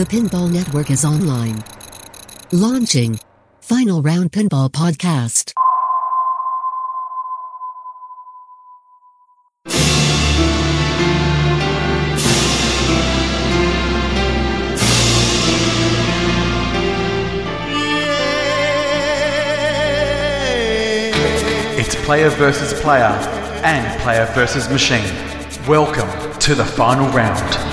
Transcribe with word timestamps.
The 0.00 0.06
Pinball 0.06 0.50
Network 0.50 0.90
is 0.90 1.04
online. 1.04 1.62
Launching 2.52 3.20
Final 3.60 4.00
Round 4.00 4.32
Pinball 4.32 4.70
Podcast. 4.70 5.52
It's 21.78 21.94
player 22.06 22.30
versus 22.30 22.72
player 22.80 23.02
and 23.62 24.00
player 24.00 24.24
versus 24.32 24.66
machine. 24.70 25.04
Welcome 25.68 26.08
to 26.38 26.54
the 26.54 26.64
final 26.64 27.06
round. 27.10 27.69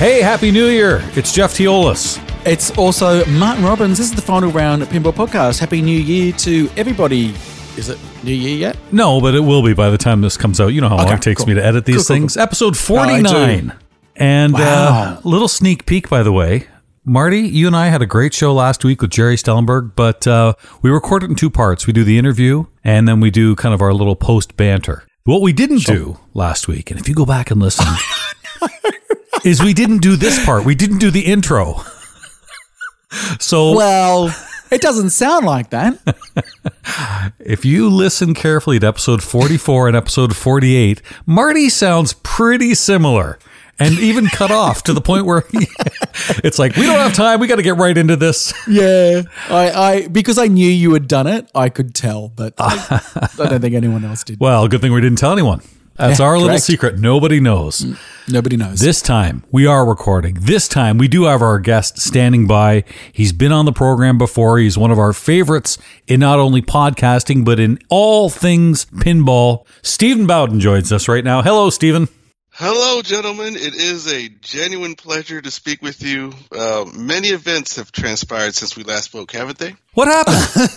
Hey, 0.00 0.22
Happy 0.22 0.50
New 0.50 0.66
Year! 0.68 1.00
It's 1.14 1.30
Jeff 1.30 1.52
Teolis. 1.52 2.18
It's 2.46 2.70
also 2.78 3.22
Martin 3.26 3.62
Robbins. 3.62 3.98
This 3.98 4.08
is 4.08 4.14
the 4.16 4.22
final 4.22 4.50
round 4.50 4.82
Pinball 4.84 5.12
Podcast. 5.12 5.58
Happy 5.60 5.82
New 5.82 5.98
Year 5.98 6.32
to 6.38 6.70
everybody. 6.78 7.34
Is 7.76 7.90
it 7.90 7.98
New 8.24 8.32
Year 8.32 8.56
yet? 8.56 8.78
No, 8.92 9.20
but 9.20 9.34
it 9.34 9.40
will 9.40 9.62
be 9.62 9.74
by 9.74 9.90
the 9.90 9.98
time 9.98 10.22
this 10.22 10.38
comes 10.38 10.58
out. 10.58 10.68
You 10.68 10.80
know 10.80 10.88
how 10.88 10.96
long 10.96 11.12
it 11.12 11.20
takes 11.20 11.40
cool. 11.42 11.48
me 11.48 11.54
to 11.54 11.62
edit 11.64 11.84
these 11.84 11.96
Cool, 11.96 12.04
cool, 12.04 12.16
things. 12.16 12.34
cool. 12.34 12.42
Episode 12.42 12.68
I 12.68 12.78
do. 12.78 13.28
49. 13.28 13.72
and 14.16 14.54
Wow. 14.54 14.60
uh, 14.62 15.20
little 15.28 15.48
sneak 15.48 15.84
peek, 15.84 16.08
by 16.08 16.22
the 16.22 16.32
way. 16.32 16.66
Marty, 17.04 17.40
you 17.40 17.66
and 17.66 17.76
I 17.76 17.88
had 17.88 18.00
a 18.00 18.06
great 18.06 18.32
show 18.32 18.54
last 18.54 18.82
week 18.84 19.02
with 19.02 19.10
Jerry 19.10 19.36
Stellenberg, 19.36 19.92
but 19.96 20.26
uh, 20.26 20.54
we 20.80 20.88
record 20.90 21.24
it 21.24 21.30
in 21.30 21.36
two 21.36 21.50
parts. 21.50 21.86
We 21.86 21.92
do 21.92 22.04
the 22.04 22.16
interview, 22.18 22.64
and 22.82 23.06
then 23.06 23.20
we 23.20 23.30
do 23.30 23.54
kind 23.54 23.74
of 23.74 23.82
our 23.82 23.92
little 23.92 24.16
post 24.16 24.56
banter. 24.56 25.04
What 25.24 25.42
we 25.42 25.52
didn't 25.52 25.84
do 25.84 26.18
last 26.32 26.68
week, 26.68 26.90
and 26.90 26.98
if 26.98 27.06
you 27.08 27.14
go 27.14 27.26
back 27.26 27.50
and 27.50 27.60
listen, 27.60 27.86
is 29.44 29.62
we 29.62 29.74
didn't 29.74 29.98
do 29.98 30.16
this 30.16 30.44
part. 30.44 30.64
We 30.64 30.74
didn't 30.74 30.98
do 30.98 31.10
the 31.10 31.26
intro. 31.26 31.82
so 33.38 33.74
Well, 33.76 34.34
it 34.70 34.80
doesn't 34.80 35.10
sound 35.10 35.46
like 35.46 35.70
that. 35.70 35.98
If 37.38 37.64
you 37.64 37.88
listen 37.88 38.34
carefully 38.34 38.78
to 38.78 38.86
episode 38.86 39.22
44 39.22 39.88
and 39.88 39.96
episode 39.96 40.36
48, 40.36 41.02
Marty 41.26 41.68
sounds 41.68 42.12
pretty 42.12 42.74
similar 42.74 43.38
and 43.78 43.98
even 43.98 44.26
cut 44.26 44.50
off 44.50 44.82
to 44.84 44.92
the 44.92 45.00
point 45.00 45.24
where 45.24 45.42
it's 46.44 46.58
like, 46.58 46.76
we 46.76 46.82
don't 46.82 46.98
have 46.98 47.14
time. 47.14 47.40
We 47.40 47.46
got 47.46 47.56
to 47.56 47.62
get 47.62 47.76
right 47.76 47.96
into 47.96 48.14
this. 48.16 48.52
yeah. 48.68 49.22
I, 49.48 49.70
I 49.70 50.08
because 50.08 50.38
I 50.38 50.46
knew 50.46 50.68
you 50.68 50.92
had 50.92 51.08
done 51.08 51.26
it, 51.26 51.50
I 51.54 51.70
could 51.70 51.94
tell, 51.94 52.28
but 52.28 52.54
I, 52.58 53.00
I 53.38 53.46
don't 53.48 53.60
think 53.60 53.74
anyone 53.74 54.04
else 54.04 54.22
did. 54.22 54.38
Well, 54.38 54.68
good 54.68 54.80
thing 54.80 54.92
we 54.92 55.00
didn't 55.00 55.18
tell 55.18 55.32
anyone. 55.32 55.62
That's 56.00 56.18
Yeah, 56.18 56.26
our 56.26 56.38
little 56.38 56.58
secret. 56.58 56.98
Nobody 56.98 57.40
knows. 57.40 57.84
Nobody 58.26 58.56
knows. 58.56 58.80
This 58.80 59.02
time 59.02 59.44
we 59.50 59.66
are 59.66 59.84
recording. 59.86 60.38
This 60.40 60.66
time 60.66 60.96
we 60.96 61.08
do 61.08 61.24
have 61.24 61.42
our 61.42 61.58
guest 61.58 62.00
standing 62.00 62.46
by. 62.46 62.84
He's 63.12 63.32
been 63.32 63.52
on 63.52 63.66
the 63.66 63.72
program 63.72 64.16
before. 64.16 64.58
He's 64.58 64.78
one 64.78 64.90
of 64.90 64.98
our 64.98 65.12
favorites 65.12 65.76
in 66.06 66.20
not 66.20 66.38
only 66.38 66.62
podcasting, 66.62 67.44
but 67.44 67.60
in 67.60 67.78
all 67.90 68.30
things 68.30 68.86
pinball. 68.86 69.66
Steven 69.82 70.26
Bowden 70.26 70.58
joins 70.58 70.90
us 70.90 71.06
right 71.06 71.22
now. 71.22 71.42
Hello, 71.42 71.68
Steven. 71.68 72.08
Hello, 72.52 73.00
gentlemen. 73.02 73.54
It 73.56 73.74
is 73.74 74.10
a 74.12 74.28
genuine 74.40 74.94
pleasure 74.94 75.40
to 75.40 75.50
speak 75.50 75.82
with 75.82 76.02
you. 76.02 76.32
Uh, 76.56 76.84
many 76.94 77.28
events 77.28 77.76
have 77.76 77.92
transpired 77.92 78.54
since 78.54 78.76
we 78.76 78.84
last 78.84 79.04
spoke, 79.04 79.32
haven't 79.32 79.58
they? 79.58 79.76
What 79.94 80.08
happened? 80.08 80.70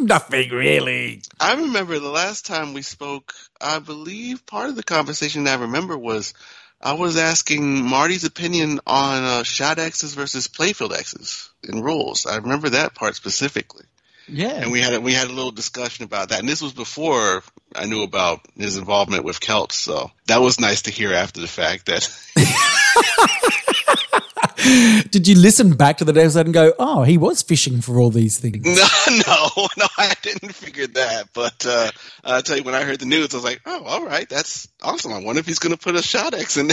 Nothing 0.08 0.50
really. 0.50 1.22
I 1.40 1.54
remember 1.54 1.98
the 1.98 2.10
last 2.10 2.46
time 2.46 2.74
we 2.74 2.82
spoke, 2.82 3.32
I 3.60 3.78
believe 3.78 4.46
part 4.46 4.68
of 4.68 4.76
the 4.76 4.82
conversation 4.82 5.46
I 5.48 5.54
remember 5.54 5.96
was 5.96 6.34
I 6.80 6.92
was 6.92 7.16
asking 7.16 7.82
Marty's 7.82 8.24
opinion 8.24 8.80
on 8.86 9.22
uh, 9.24 9.42
shot 9.42 9.78
X's 9.78 10.14
versus 10.14 10.48
playfield 10.48 10.96
X's 10.96 11.50
in 11.62 11.80
rules. 11.80 12.26
I 12.26 12.36
remember 12.36 12.70
that 12.70 12.94
part 12.94 13.16
specifically. 13.16 13.84
Yeah. 14.28 14.56
And 14.62 14.72
we 14.72 14.80
had 14.80 14.94
a, 14.94 15.00
we 15.00 15.12
had 15.12 15.28
a 15.28 15.32
little 15.32 15.52
discussion 15.52 16.04
about 16.04 16.30
that. 16.30 16.40
And 16.40 16.48
this 16.48 16.60
was 16.60 16.72
before 16.72 17.42
I 17.74 17.86
knew 17.86 18.02
about 18.02 18.40
his 18.56 18.76
involvement 18.76 19.24
with 19.24 19.40
Celts. 19.40 19.76
So 19.76 20.10
that 20.26 20.40
was 20.40 20.60
nice 20.60 20.82
to 20.82 20.90
hear 20.90 21.12
after 21.12 21.40
the 21.40 21.46
fact 21.46 21.86
that 21.86 22.08
Did 25.10 25.28
you 25.28 25.36
listen 25.36 25.76
back 25.76 25.98
to 25.98 26.04
the 26.04 26.18
episode 26.18 26.46
and 26.46 26.54
go, 26.54 26.72
"Oh, 26.78 27.02
he 27.02 27.18
was 27.18 27.42
fishing 27.42 27.80
for 27.80 27.98
all 27.98 28.10
these 28.10 28.38
things"? 28.38 28.64
No, 28.76 29.22
no, 29.26 29.68
no, 29.76 29.86
I 29.98 30.12
didn't 30.22 30.54
figure 30.54 30.86
that. 30.88 31.28
But 31.32 31.64
uh, 31.66 31.90
I 32.24 32.40
tell 32.40 32.56
you, 32.56 32.62
when 32.64 32.74
I 32.74 32.82
heard 32.82 32.98
the 32.98 33.06
news, 33.06 33.32
I 33.32 33.36
was 33.36 33.44
like, 33.44 33.60
"Oh, 33.64 33.84
all 33.84 34.04
right, 34.04 34.28
that's 34.28 34.68
awesome." 34.82 35.12
I 35.12 35.20
wonder 35.20 35.40
if 35.40 35.46
he's 35.46 35.58
going 35.58 35.74
to 35.74 35.78
put 35.78 35.94
a 35.94 36.02
shot 36.02 36.34
X 36.34 36.56
in, 36.56 36.70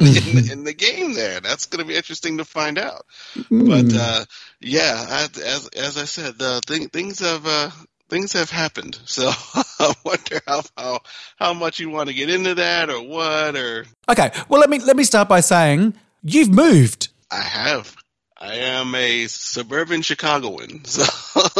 in, 0.00 0.50
in 0.50 0.64
the 0.64 0.74
game 0.74 1.14
there. 1.14 1.40
That's 1.40 1.66
going 1.66 1.82
to 1.82 1.88
be 1.88 1.96
interesting 1.96 2.38
to 2.38 2.44
find 2.44 2.78
out. 2.78 3.06
But 3.50 3.92
uh, 3.94 4.24
yeah, 4.60 4.94
I, 4.96 5.24
as 5.24 5.68
as 5.68 5.98
I 5.98 6.04
said, 6.04 6.38
the 6.38 6.60
thing, 6.66 6.88
things 6.88 7.20
have 7.20 7.46
uh, 7.46 7.70
things 8.12 8.34
have 8.34 8.50
happened. 8.50 8.98
So 9.06 9.30
I 9.78 9.94
wonder 10.04 10.40
how, 10.46 10.62
how 10.76 11.00
how 11.36 11.54
much 11.54 11.80
you 11.80 11.88
want 11.88 12.08
to 12.08 12.14
get 12.14 12.28
into 12.28 12.56
that 12.56 12.90
or 12.90 13.02
what 13.02 13.56
or 13.56 13.86
Okay. 14.08 14.30
Well, 14.48 14.60
let 14.60 14.68
me 14.68 14.78
let 14.78 14.96
me 14.96 15.04
start 15.04 15.28
by 15.28 15.40
saying 15.40 15.94
you've 16.22 16.50
moved. 16.50 17.08
I 17.30 17.40
have. 17.42 17.96
I 18.40 18.54
am 18.56 18.92
a 18.96 19.28
suburban 19.28 20.02
Chicagoan, 20.02 20.84
so 20.86 21.04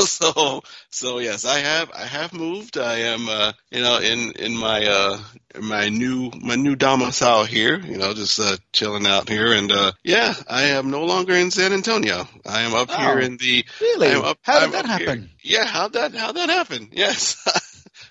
so 0.04 0.62
so 0.90 1.18
yes, 1.20 1.44
I 1.44 1.58
have 1.60 1.92
I 1.92 2.04
have 2.06 2.32
moved. 2.32 2.76
I 2.76 2.96
am 2.98 3.28
uh, 3.28 3.52
you 3.70 3.80
know 3.80 3.98
in 4.00 4.32
in 4.32 4.56
my 4.58 4.84
uh 4.84 5.18
in 5.54 5.64
my 5.64 5.88
new 5.90 6.32
my 6.40 6.56
new 6.56 6.74
domicile 6.74 7.44
here. 7.44 7.78
You 7.78 7.98
know, 7.98 8.14
just 8.14 8.40
uh, 8.40 8.56
chilling 8.72 9.06
out 9.06 9.28
here, 9.28 9.52
and 9.52 9.70
uh, 9.70 9.92
yeah, 10.02 10.34
I 10.50 10.64
am 10.64 10.90
no 10.90 11.04
longer 11.04 11.34
in 11.34 11.52
San 11.52 11.72
Antonio. 11.72 12.26
I 12.44 12.62
am 12.62 12.74
up 12.74 12.88
Oh, 12.90 12.96
here 12.98 13.20
in 13.20 13.36
the. 13.36 13.64
really? 13.80 14.08
Up, 14.14 14.38
How 14.42 14.58
did 14.58 14.64
I'm 14.64 14.72
that 14.72 14.84
up 14.86 14.98
here. 14.98 15.06
happen? 15.06 15.30
Yeah, 15.44 15.64
how 15.66 15.86
that 15.88 16.14
how 16.16 16.32
that 16.32 16.48
happen? 16.48 16.88
Yes. 16.92 17.36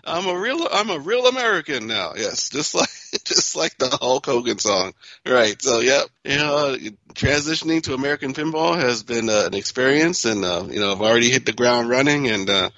I'm 0.06 0.28
a 0.28 0.38
real 0.38 0.68
I'm 0.72 0.90
a 0.90 1.00
real 1.00 1.28
American 1.28 1.88
now. 1.88 2.14
Yes, 2.16 2.50
just 2.50 2.76
like 2.76 2.90
just 3.26 3.56
like 3.56 3.78
the 3.78 3.90
Hulk 3.90 4.26
Hogan 4.26 4.60
song. 4.60 4.94
Right. 5.28 5.62
So, 5.62 5.80
yep. 5.80 6.08
You 6.24 6.38
know, 6.38 6.78
transitioning 7.14 7.84
to 7.84 7.94
American 7.94 8.34
pinball 8.34 8.80
has 8.80 9.04
been 9.04 9.30
uh, 9.30 9.46
an 9.48 9.54
experience, 9.54 10.26
and 10.26 10.44
uh, 10.44 10.66
you 10.70 10.80
know, 10.80 10.92
I've 10.92 11.02
already 11.02 11.30
hit 11.30 11.46
the 11.46 11.54
ground 11.54 11.90
running, 11.90 12.28
and 12.28 12.50
uh, 12.50 12.70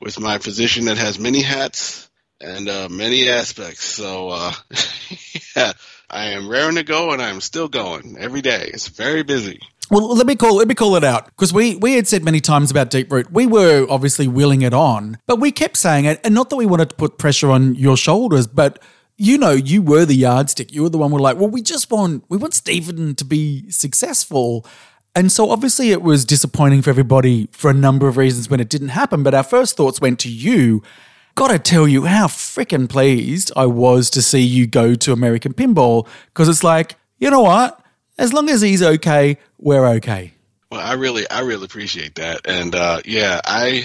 with 0.00 0.20
my 0.20 0.38
position 0.38 0.86
that 0.86 0.98
has 0.98 1.18
many 1.18 1.42
hats 1.42 2.08
and 2.40 2.68
uh, 2.68 2.88
many 2.90 3.28
aspects. 3.28 3.84
So, 3.84 4.28
uh, 4.28 4.52
yeah, 5.56 5.72
I 6.10 6.30
am 6.30 6.48
raring 6.48 6.76
to 6.76 6.82
go, 6.82 7.12
and 7.12 7.22
I'm 7.22 7.40
still 7.40 7.68
going 7.68 8.16
every 8.18 8.42
day. 8.42 8.70
It's 8.72 8.88
very 8.88 9.22
busy. 9.22 9.60
Well, 9.90 10.14
let 10.14 10.26
me 10.26 10.34
call 10.34 10.56
let 10.56 10.66
me 10.66 10.74
call 10.74 10.96
it 10.96 11.04
out 11.04 11.26
because 11.26 11.52
we 11.52 11.76
we 11.76 11.94
had 11.94 12.08
said 12.08 12.24
many 12.24 12.40
times 12.40 12.70
about 12.70 12.90
Deeproot. 12.90 13.30
We 13.30 13.46
were 13.46 13.86
obviously 13.88 14.26
willing 14.26 14.62
it 14.62 14.74
on, 14.74 15.18
but 15.26 15.38
we 15.38 15.52
kept 15.52 15.76
saying 15.76 16.06
it, 16.06 16.20
and 16.24 16.34
not 16.34 16.50
that 16.50 16.56
we 16.56 16.66
wanted 16.66 16.90
to 16.90 16.96
put 16.96 17.18
pressure 17.18 17.50
on 17.50 17.74
your 17.76 17.96
shoulders, 17.96 18.46
but 18.46 18.82
you 19.18 19.38
know, 19.38 19.52
you 19.52 19.80
were 19.80 20.04
the 20.04 20.14
yardstick. 20.14 20.72
You 20.72 20.82
were 20.82 20.88
the 20.88 20.98
one 20.98 21.10
we're 21.10 21.20
like, 21.20 21.38
well, 21.38 21.48
we 21.48 21.62
just 21.62 21.90
want 21.90 22.24
we 22.28 22.36
want 22.36 22.54
Steven 22.54 23.14
to 23.14 23.24
be 23.24 23.70
successful. 23.70 24.66
And 25.14 25.32
so 25.32 25.50
obviously 25.50 25.92
it 25.92 26.02
was 26.02 26.26
disappointing 26.26 26.82
for 26.82 26.90
everybody 26.90 27.48
for 27.52 27.70
a 27.70 27.74
number 27.74 28.06
of 28.06 28.18
reasons 28.18 28.50
when 28.50 28.60
it 28.60 28.68
didn't 28.68 28.88
happen. 28.88 29.22
But 29.22 29.34
our 29.34 29.42
first 29.42 29.76
thoughts 29.76 30.00
went 30.00 30.18
to 30.20 30.30
you. 30.30 30.82
Gotta 31.36 31.58
tell 31.58 31.86
you 31.86 32.04
how 32.04 32.26
freaking 32.26 32.88
pleased 32.88 33.52
I 33.56 33.66
was 33.66 34.10
to 34.10 34.22
see 34.22 34.40
you 34.40 34.66
go 34.66 34.94
to 34.94 35.12
American 35.12 35.54
Pinball 35.54 36.06
because 36.26 36.48
it's 36.48 36.64
like, 36.64 36.96
you 37.18 37.30
know 37.30 37.42
what? 37.42 37.80
As 38.18 38.32
long 38.32 38.48
as 38.48 38.62
he's 38.62 38.82
okay, 38.82 39.38
we're 39.58 39.86
okay. 39.96 40.32
Well, 40.70 40.80
I 40.80 40.94
really, 40.94 41.28
I 41.28 41.40
really 41.40 41.64
appreciate 41.64 42.16
that, 42.16 42.46
and 42.46 42.74
uh, 42.74 43.00
yeah, 43.04 43.40
I, 43.44 43.84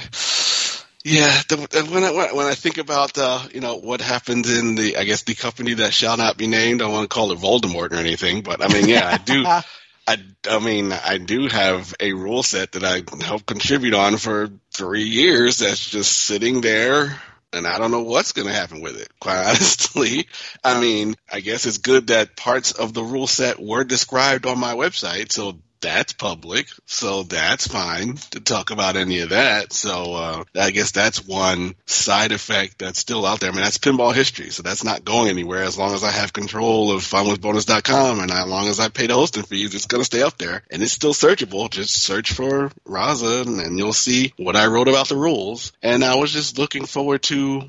yeah, 1.04 1.42
the, 1.48 1.88
when 1.92 2.04
I 2.04 2.34
when 2.34 2.48
I 2.48 2.56
think 2.56 2.78
about 2.78 3.18
uh, 3.18 3.40
you 3.54 3.60
know 3.60 3.76
what 3.78 4.02
happened 4.02 4.46
in 4.48 4.76
the, 4.76 4.98
I 4.98 5.04
guess 5.04 5.24
the 5.24 5.36
company 5.36 5.76
that 5.76 5.94
shall 5.94 6.18
not 6.18 6.38
be 6.38 6.48
named, 6.48 6.82
I 6.82 6.86
don't 6.86 6.94
want 6.94 7.10
to 7.10 7.14
call 7.14 7.32
it 7.34 7.40
Voldemort 7.40 7.92
or 7.92 7.96
anything, 7.96 8.42
but 8.42 8.64
I 8.64 8.68
mean, 8.68 8.88
yeah, 8.88 9.08
I 9.08 9.18
do. 9.18 9.46
I, 10.08 10.18
I 10.50 10.60
mean, 10.60 10.92
I 10.92 11.20
do 11.20 11.48
have 11.48 11.94
a 12.00 12.14
rule 12.14 12.42
set 12.42 12.72
that 12.72 12.84
I 12.84 13.04
helped 13.24 13.46
contribute 13.46 13.94
on 13.94 14.18
for 14.18 14.50
three 14.74 15.04
years 15.04 15.60
that's 15.60 15.90
just 15.90 16.12
sitting 16.12 16.62
there, 16.62 17.22
and 17.54 17.68
I 17.68 17.78
don't 17.78 17.92
know 17.92 18.04
what's 18.04 18.32
going 18.32 18.48
to 18.48 18.54
happen 18.54 18.82
with 18.82 19.00
it, 19.00 19.10
quite 19.20 19.38
honestly. 19.48 20.28
I 20.64 20.80
mean, 20.80 21.16
I 21.32 21.40
guess 21.40 21.66
it's 21.66 21.78
good 21.78 22.08
that 22.08 22.36
parts 22.36 22.72
of 22.72 22.94
the 22.94 23.04
rule 23.04 23.28
set 23.28 23.62
were 23.62 23.84
described 23.84 24.46
on 24.46 24.60
my 24.60 24.76
website, 24.76 25.32
so 25.32 25.60
that's 25.82 26.14
public, 26.14 26.68
so 26.86 27.24
that's 27.24 27.68
fine 27.68 28.16
to 28.32 28.40
talk 28.40 28.72
about 28.72 28.96
any 28.96 29.20
of 29.20 29.30
that. 29.30 29.74
So 29.74 30.14
uh, 30.14 30.44
I 30.56 30.72
guess 30.72 30.92
that's 30.92 31.26
one 31.26 31.76
side 31.86 32.32
effect 32.32 32.80
that's 32.80 33.00
still 33.00 33.26
out 33.26 33.40
there. 33.40 33.50
I 33.50 33.54
mean, 33.54 33.64
that's 33.64 33.78
pinball 33.78 34.14
history, 34.14 34.50
so 34.50 34.64
that's 34.64 34.84
not 34.84 35.04
going 35.04 35.30
anywhere 35.30 35.64
as 35.64 35.78
long 35.78 35.94
as 35.94 36.04
I 36.04 36.12
have 36.12 36.34
control 36.34 36.92
of 36.92 37.02
funwithbonus.com 37.02 38.20
and 38.20 38.32
as 38.32 38.48
long 38.48 38.68
as 38.68 38.80
I 38.80 38.90
pay 38.90 39.08
the 39.08 39.16
hosting 39.16 39.44
fees, 39.44 39.76
it's 39.76 39.88
going 39.88 40.02
to 40.02 40.06
stay 40.06 40.22
up 40.22 40.38
there 40.38 40.64
and 40.70 40.82
it's 40.82 40.94
still 40.94 41.14
searchable. 41.14 41.70
Just 41.70 42.02
search 42.02 42.34
for 42.34 42.70
Raza 42.88 43.46
and, 43.46 43.78
you'll 43.78 43.94
see 43.94 44.34
what 44.38 44.56
I 44.56 44.68
wrote 44.68 44.88
about 44.88 45.08
the 45.08 45.16
rules. 45.16 45.72
And 45.82 46.04
I 46.04 46.16
was 46.16 46.32
just 46.32 46.58
looking 46.58 46.86
forward 46.86 47.24
to 47.24 47.64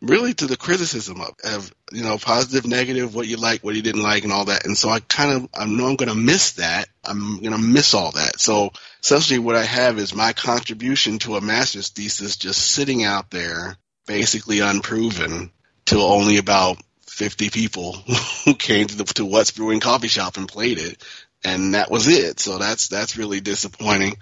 really 0.00 0.32
to 0.34 0.46
the 0.46 0.56
criticism 0.56 1.20
of, 1.20 1.34
of 1.44 1.74
you 1.92 2.02
know 2.02 2.18
positive, 2.18 2.66
negative, 2.66 3.14
what 3.14 3.26
you 3.26 3.36
like, 3.36 3.62
what 3.62 3.74
you 3.74 3.82
didn't 3.82 4.02
like, 4.02 4.24
and 4.24 4.32
all 4.32 4.46
that. 4.46 4.64
And 4.64 4.76
so 4.76 4.88
I 4.88 5.00
kind 5.00 5.32
of 5.32 5.48
I 5.54 5.66
know 5.66 5.88
I'm 5.88 5.96
going 5.96 6.08
to 6.08 6.14
miss 6.14 6.52
that. 6.52 6.88
I'm 7.08 7.40
going 7.40 7.52
to 7.52 7.58
miss 7.58 7.94
all 7.94 8.12
that. 8.12 8.40
So 8.40 8.70
essentially, 9.02 9.38
what 9.38 9.56
I 9.56 9.64
have 9.64 9.98
is 9.98 10.14
my 10.14 10.32
contribution 10.32 11.18
to 11.20 11.36
a 11.36 11.40
master's 11.40 11.90
thesis 11.90 12.36
just 12.36 12.60
sitting 12.60 13.04
out 13.04 13.30
there, 13.30 13.76
basically 14.06 14.60
unproven, 14.60 15.50
to 15.86 15.98
only 15.98 16.36
about 16.36 16.78
50 17.06 17.50
people 17.50 17.92
who 18.44 18.54
came 18.54 18.86
to 18.86 18.96
the 18.96 19.04
to 19.04 19.24
What's 19.24 19.50
Brewing 19.50 19.80
coffee 19.80 20.08
shop 20.08 20.36
and 20.36 20.46
played 20.46 20.78
it, 20.78 21.02
and 21.44 21.74
that 21.74 21.90
was 21.90 22.08
it. 22.08 22.40
So 22.40 22.58
that's 22.58 22.88
that's 22.88 23.16
really 23.16 23.40
disappointing. 23.40 24.16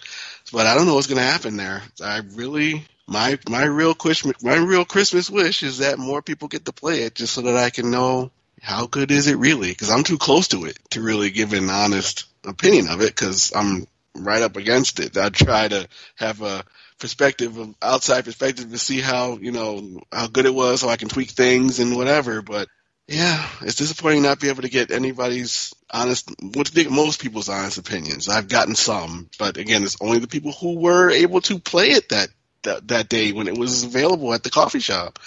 But 0.53 0.67
I 0.67 0.75
don't 0.75 0.87
know 0.87 0.95
what's 0.95 1.09
going 1.09 1.19
to 1.19 1.25
happen 1.25 1.57
there. 1.57 1.83
I 2.03 2.23
really 2.35 2.87
my 3.07 3.39
my 3.49 3.65
real 3.65 3.95
Christmas 3.95 4.43
my 4.43 4.57
real 4.57 4.85
Christmas 4.85 5.31
wish 5.31 5.63
is 5.63 5.79
that 5.79 5.99
more 5.99 6.23
people 6.23 6.49
get 6.49 6.65
to 6.65 6.73
play 6.73 7.03
it 7.03 7.15
just 7.15 7.35
so 7.35 7.43
that 7.43 7.57
I 7.57 7.71
can 7.71 7.91
know 7.91 8.31
how 8.63 8.87
good 8.87 9.11
is 9.11 9.29
it 9.29 9.37
really 9.37 9.69
because 9.69 9.91
I'm 9.91 10.03
too 10.03 10.19
close 10.19 10.49
to 10.49 10.65
it 10.65 10.79
to 10.91 11.03
really 11.03 11.31
give 11.31 11.53
an 11.53 11.71
honest 11.71 12.25
opinion 12.47 12.89
of 12.89 13.01
it 13.01 13.15
because 13.15 13.53
I'm 13.55 13.87
right 14.15 14.43
up 14.43 14.57
against 14.57 15.01
it. 15.01 15.17
I 15.17 15.29
try 15.29 15.69
to 15.69 15.89
have 16.17 16.43
a 16.43 16.65
perspective 16.99 17.59
of 17.59 17.75
outside 17.83 18.25
perspective 18.25 18.71
to 18.71 18.79
see 18.79 19.01
how 19.01 19.37
you 19.37 19.53
know 19.53 20.01
how 20.13 20.27
good 20.27 20.47
it 20.47 20.55
was 20.55 20.81
so 20.81 20.89
I 20.89 20.97
can 20.97 21.09
tweak 21.09 21.31
things 21.31 21.79
and 21.79 21.97
whatever. 21.97 22.43
But 22.43 22.69
yeah, 23.07 23.47
it's 23.63 23.77
disappointing 23.77 24.23
not 24.23 24.41
be 24.41 24.49
able 24.49 24.63
to 24.63 24.69
get 24.69 24.91
anybody's 24.91 25.75
honest, 25.91 26.31
what 26.41 26.69
think 26.69 26.91
most 26.91 27.21
people's 27.21 27.49
honest 27.49 27.79
opinions. 27.79 28.29
I've 28.29 28.49
gotten 28.49 28.75
some, 28.75 29.29
but 29.39 29.59
again, 29.59 29.85
it's 29.85 29.99
only 30.01 30.19
the 30.19 30.27
people 30.27 30.53
who 30.53 30.79
were 30.79 31.11
able 31.11 31.41
to 31.43 31.59
play 31.59 31.91
it 31.91 32.09
that 32.09 32.29
that, 32.63 32.89
that 32.89 33.09
day 33.09 33.33
when 33.33 33.47
it 33.47 33.57
was 33.57 33.85
available 33.85 34.33
at 34.35 34.43
the 34.43 34.51
coffee 34.51 34.81
shop. 34.81 35.19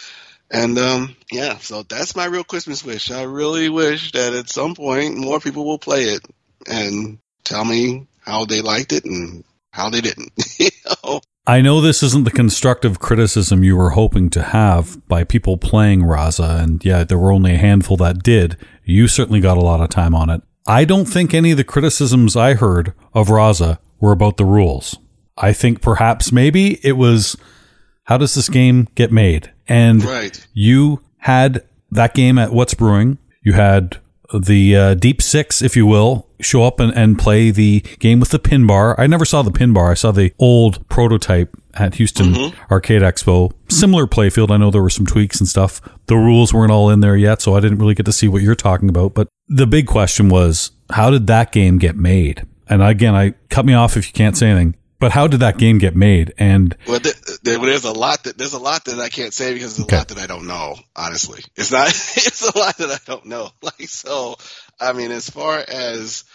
And 0.51 0.77
um, 0.79 1.15
yeah, 1.31 1.57
so 1.59 1.83
that's 1.83 2.15
my 2.15 2.25
real 2.25 2.43
Christmas 2.43 2.83
wish. 2.83 3.11
I 3.11 3.21
really 3.23 3.69
wish 3.69 4.11
that 4.13 4.33
at 4.33 4.49
some 4.49 4.75
point 4.75 5.15
more 5.15 5.39
people 5.39 5.63
will 5.63 5.77
play 5.77 6.05
it 6.05 6.25
and 6.69 7.17
tell 7.43 7.65
me 7.65 8.07
how 8.25 8.45
they 8.45 8.61
liked 8.61 8.93
it 8.93 9.05
and 9.05 9.43
how 9.71 9.89
they 9.89 10.01
didn't. 10.01 10.31
you 10.59 10.69
know? 11.03 11.21
I 11.47 11.61
know 11.61 11.81
this 11.81 12.03
isn't 12.03 12.25
the 12.25 12.31
constructive 12.31 12.99
criticism 12.99 13.63
you 13.63 13.75
were 13.75 13.91
hoping 13.91 14.29
to 14.31 14.41
have 14.43 15.05
by 15.07 15.23
people 15.23 15.57
playing 15.57 16.01
Raza, 16.01 16.61
and 16.63 16.83
yeah, 16.85 17.03
there 17.03 17.17
were 17.17 17.31
only 17.31 17.55
a 17.55 17.57
handful 17.57 17.97
that 17.97 18.21
did. 18.21 18.55
You 18.85 19.07
certainly 19.07 19.39
got 19.39 19.57
a 19.57 19.61
lot 19.61 19.81
of 19.81 19.89
time 19.89 20.13
on 20.13 20.29
it. 20.29 20.41
I 20.67 20.85
don't 20.85 21.05
think 21.05 21.33
any 21.33 21.51
of 21.51 21.57
the 21.57 21.63
criticisms 21.63 22.35
I 22.35 22.53
heard 22.53 22.93
of 23.13 23.29
Raza 23.29 23.79
were 23.99 24.11
about 24.11 24.37
the 24.37 24.45
rules. 24.45 24.97
I 25.37 25.53
think 25.53 25.81
perhaps 25.81 26.31
maybe 26.31 26.79
it 26.83 26.91
was 26.93 27.35
how 28.03 28.17
does 28.17 28.35
this 28.35 28.49
game 28.49 28.87
get 28.95 29.11
made? 29.11 29.51
And 29.67 30.03
Right. 30.03 30.47
you 30.53 31.01
had 31.19 31.63
that 31.91 32.13
game 32.13 32.37
at 32.37 32.51
What's 32.53 32.73
Brewing. 32.73 33.17
You 33.41 33.53
had 33.53 33.97
the 34.33 34.75
uh, 34.75 34.93
Deep 34.95 35.21
Six, 35.21 35.61
if 35.61 35.75
you 35.75 35.85
will, 35.85 36.27
show 36.39 36.63
up 36.63 36.79
and, 36.79 36.95
and 36.95 37.17
play 37.17 37.51
the 37.51 37.81
game 37.99 38.19
with 38.19 38.29
the 38.29 38.39
pin 38.39 38.67
bar. 38.67 38.99
I 38.99 39.07
never 39.07 39.25
saw 39.25 39.41
the 39.41 39.51
pin 39.51 39.73
bar. 39.73 39.91
I 39.91 39.95
saw 39.95 40.11
the 40.11 40.33
old 40.39 40.87
prototype 40.89 41.55
at 41.75 41.95
Houston 41.95 42.53
Arcade 42.71 43.01
Expo. 43.01 43.51
Similar 43.69 44.07
playfield. 44.07 44.51
I 44.51 44.57
know 44.57 44.71
there 44.71 44.81
were 44.81 44.89
some 44.89 45.05
tweaks 45.05 45.39
and 45.39 45.47
stuff. 45.47 45.81
The 46.07 46.15
rules 46.15 46.53
weren't 46.53 46.71
all 46.71 46.89
in 46.89 46.99
there 46.99 47.15
yet, 47.15 47.41
so 47.41 47.55
I 47.55 47.59
didn't 47.59 47.79
really 47.79 47.95
get 47.95 48.05
to 48.05 48.13
see 48.13 48.27
what 48.27 48.41
you're 48.41 48.55
talking 48.55 48.89
about. 48.89 49.13
But 49.13 49.27
the 49.47 49.67
big 49.67 49.87
question 49.87 50.29
was, 50.29 50.71
how 50.91 51.09
did 51.09 51.27
that 51.27 51.51
game 51.51 51.77
get 51.77 51.95
made? 51.95 52.45
And 52.67 52.83
again, 52.83 53.15
I 53.15 53.31
cut 53.49 53.65
me 53.65 53.73
off 53.73 53.97
if 53.97 54.07
you 54.07 54.13
can't 54.13 54.37
say 54.37 54.49
anything. 54.49 54.75
But 54.99 55.11
how 55.11 55.27
did 55.27 55.39
that 55.39 55.57
game 55.57 55.77
get 55.77 55.95
made? 55.95 56.33
And 56.37 56.75
Well, 56.85 56.99
there, 56.99 57.13
there's 57.57 57.85
a 57.85 57.93
lot 57.93 58.25
that 58.25 58.37
there's 58.37 58.53
a 58.53 58.59
lot 58.59 58.85
that 58.85 58.99
I 58.99 59.09
can't 59.09 59.33
say 59.33 59.53
because 59.53 59.77
there's 59.77 59.85
Okay. 59.87 59.95
a 59.95 59.99
lot 59.99 60.07
that 60.09 60.17
I 60.17 60.27
don't 60.27 60.47
know. 60.47 60.75
Honestly, 60.95 61.41
it's 61.55 61.71
not. 61.71 61.87
It's 62.27 62.41
a 62.47 62.57
lot 62.57 62.77
that 62.77 62.91
I 62.91 62.99
don't 63.05 63.25
know. 63.25 63.49
Like 63.61 63.87
so, 63.87 64.35
I 64.79 64.93
mean, 64.93 65.11
as 65.11 65.29
far 65.29 65.57
as 65.57 66.25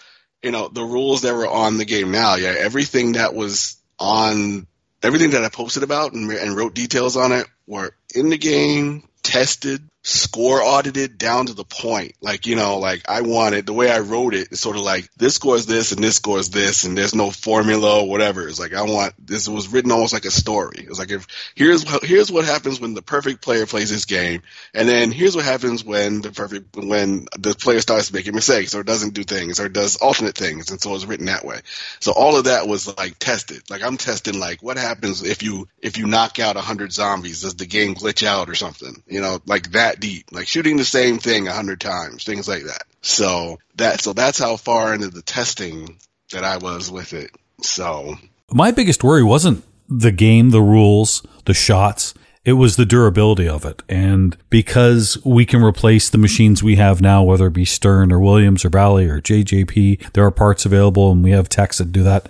you 0.42 0.50
know, 0.50 0.68
the 0.68 0.84
rules 0.84 1.22
that 1.22 1.34
were 1.34 1.48
on 1.48 1.78
the 1.78 1.84
game 1.86 2.10
now, 2.10 2.34
yeah, 2.36 2.54
everything 2.56 3.12
that 3.12 3.34
was 3.34 3.76
on, 3.98 4.66
everything 5.02 5.30
that 5.30 5.42
I 5.44 5.48
posted 5.48 5.82
about 5.82 6.12
and, 6.12 6.30
and 6.30 6.56
wrote 6.56 6.74
details 6.74 7.16
on 7.16 7.32
it 7.32 7.46
were 7.66 7.94
in 8.14 8.28
the 8.28 8.36
game, 8.38 9.08
tested, 9.22 9.82
score 10.04 10.62
audited 10.62 11.18
down 11.18 11.46
to 11.46 11.54
the 11.54 11.64
point. 11.64 12.14
Like, 12.20 12.46
you 12.46 12.54
know, 12.54 12.78
like 12.78 13.02
I 13.08 13.22
wanted 13.22 13.66
the 13.66 13.72
way 13.72 13.90
I 13.90 13.98
wrote 13.98 14.34
it, 14.34 14.44
it 14.44 14.52
is 14.52 14.60
sort 14.60 14.76
of 14.76 14.82
like 14.82 15.08
this 15.16 15.34
score 15.34 15.56
is 15.56 15.66
this 15.66 15.92
and 15.92 16.02
this 16.02 16.16
score 16.16 16.38
is 16.38 16.50
this 16.50 16.84
and 16.84 16.96
there's 16.96 17.14
no 17.14 17.30
formula 17.30 18.02
or 18.02 18.08
whatever. 18.08 18.46
It's 18.46 18.60
like 18.60 18.74
I 18.74 18.82
want 18.82 19.14
this 19.18 19.48
was 19.48 19.68
written 19.68 19.90
almost 19.90 20.12
like 20.12 20.24
a 20.24 20.30
story. 20.30 20.86
It's 20.88 20.98
like 20.98 21.10
if 21.10 21.26
here's 21.54 21.84
here's 22.02 22.30
what 22.30 22.44
happens 22.44 22.80
when 22.80 22.94
the 22.94 23.02
perfect 23.02 23.42
player 23.42 23.66
plays 23.66 23.90
this 23.90 24.04
game, 24.04 24.42
and 24.74 24.88
then 24.88 25.10
here's 25.10 25.34
what 25.34 25.44
happens 25.44 25.84
when 25.84 26.20
the 26.20 26.30
perfect 26.30 26.76
when 26.76 27.26
the 27.38 27.54
player 27.54 27.80
starts 27.80 28.12
making 28.12 28.34
mistakes 28.34 28.74
or 28.74 28.82
doesn't 28.82 29.14
do 29.14 29.24
things 29.24 29.60
or 29.60 29.68
does 29.68 29.96
alternate 29.96 30.36
things, 30.36 30.70
and 30.70 30.80
so 30.80 30.94
it's 30.94 31.06
written 31.06 31.26
that 31.26 31.44
way. 31.44 31.60
So 32.00 32.12
all 32.12 32.36
of 32.36 32.44
that 32.44 32.68
was 32.68 32.94
like 32.96 33.18
tested. 33.18 33.62
Like 33.70 33.82
I'm 33.82 33.96
testing 33.96 34.38
like 34.38 34.62
what 34.62 34.76
happens 34.76 35.22
if 35.22 35.42
you 35.42 35.68
if 35.80 35.98
you 35.98 36.06
knock 36.06 36.38
out 36.38 36.56
a 36.56 36.60
hundred 36.60 36.92
zombies, 36.92 37.42
does 37.42 37.54
the 37.54 37.66
game 37.66 37.94
glitch 37.94 38.26
out 38.26 38.48
or 38.48 38.54
something? 38.54 39.02
You 39.06 39.20
know, 39.20 39.40
like 39.46 39.72
that 39.72 39.93
deep, 40.00 40.26
like 40.32 40.48
shooting 40.48 40.76
the 40.76 40.84
same 40.84 41.18
thing 41.18 41.48
a 41.48 41.52
hundred 41.52 41.80
times, 41.80 42.24
things 42.24 42.48
like 42.48 42.64
that. 42.64 42.84
So 43.02 43.58
that 43.76 44.00
so 44.00 44.12
that's 44.12 44.38
how 44.38 44.56
far 44.56 44.94
into 44.94 45.08
the 45.08 45.22
testing 45.22 45.98
that 46.32 46.44
I 46.44 46.58
was 46.58 46.90
with 46.90 47.12
it. 47.12 47.30
So 47.60 48.16
my 48.50 48.70
biggest 48.70 49.04
worry 49.04 49.22
wasn't 49.22 49.64
the 49.88 50.12
game, 50.12 50.50
the 50.50 50.62
rules, 50.62 51.22
the 51.44 51.54
shots. 51.54 52.14
It 52.44 52.54
was 52.54 52.76
the 52.76 52.84
durability 52.84 53.48
of 53.48 53.64
it. 53.64 53.82
And 53.88 54.36
because 54.50 55.16
we 55.24 55.46
can 55.46 55.62
replace 55.62 56.10
the 56.10 56.18
machines 56.18 56.62
we 56.62 56.76
have 56.76 57.00
now, 57.00 57.22
whether 57.22 57.46
it 57.46 57.54
be 57.54 57.64
Stern 57.64 58.12
or 58.12 58.20
Williams 58.20 58.66
or 58.66 58.70
Bally 58.70 59.06
or 59.06 59.20
JJP, 59.20 60.12
there 60.12 60.26
are 60.26 60.30
parts 60.30 60.66
available 60.66 61.10
and 61.10 61.24
we 61.24 61.30
have 61.30 61.48
techs 61.48 61.78
that 61.78 61.90
do 61.90 62.02
that. 62.02 62.28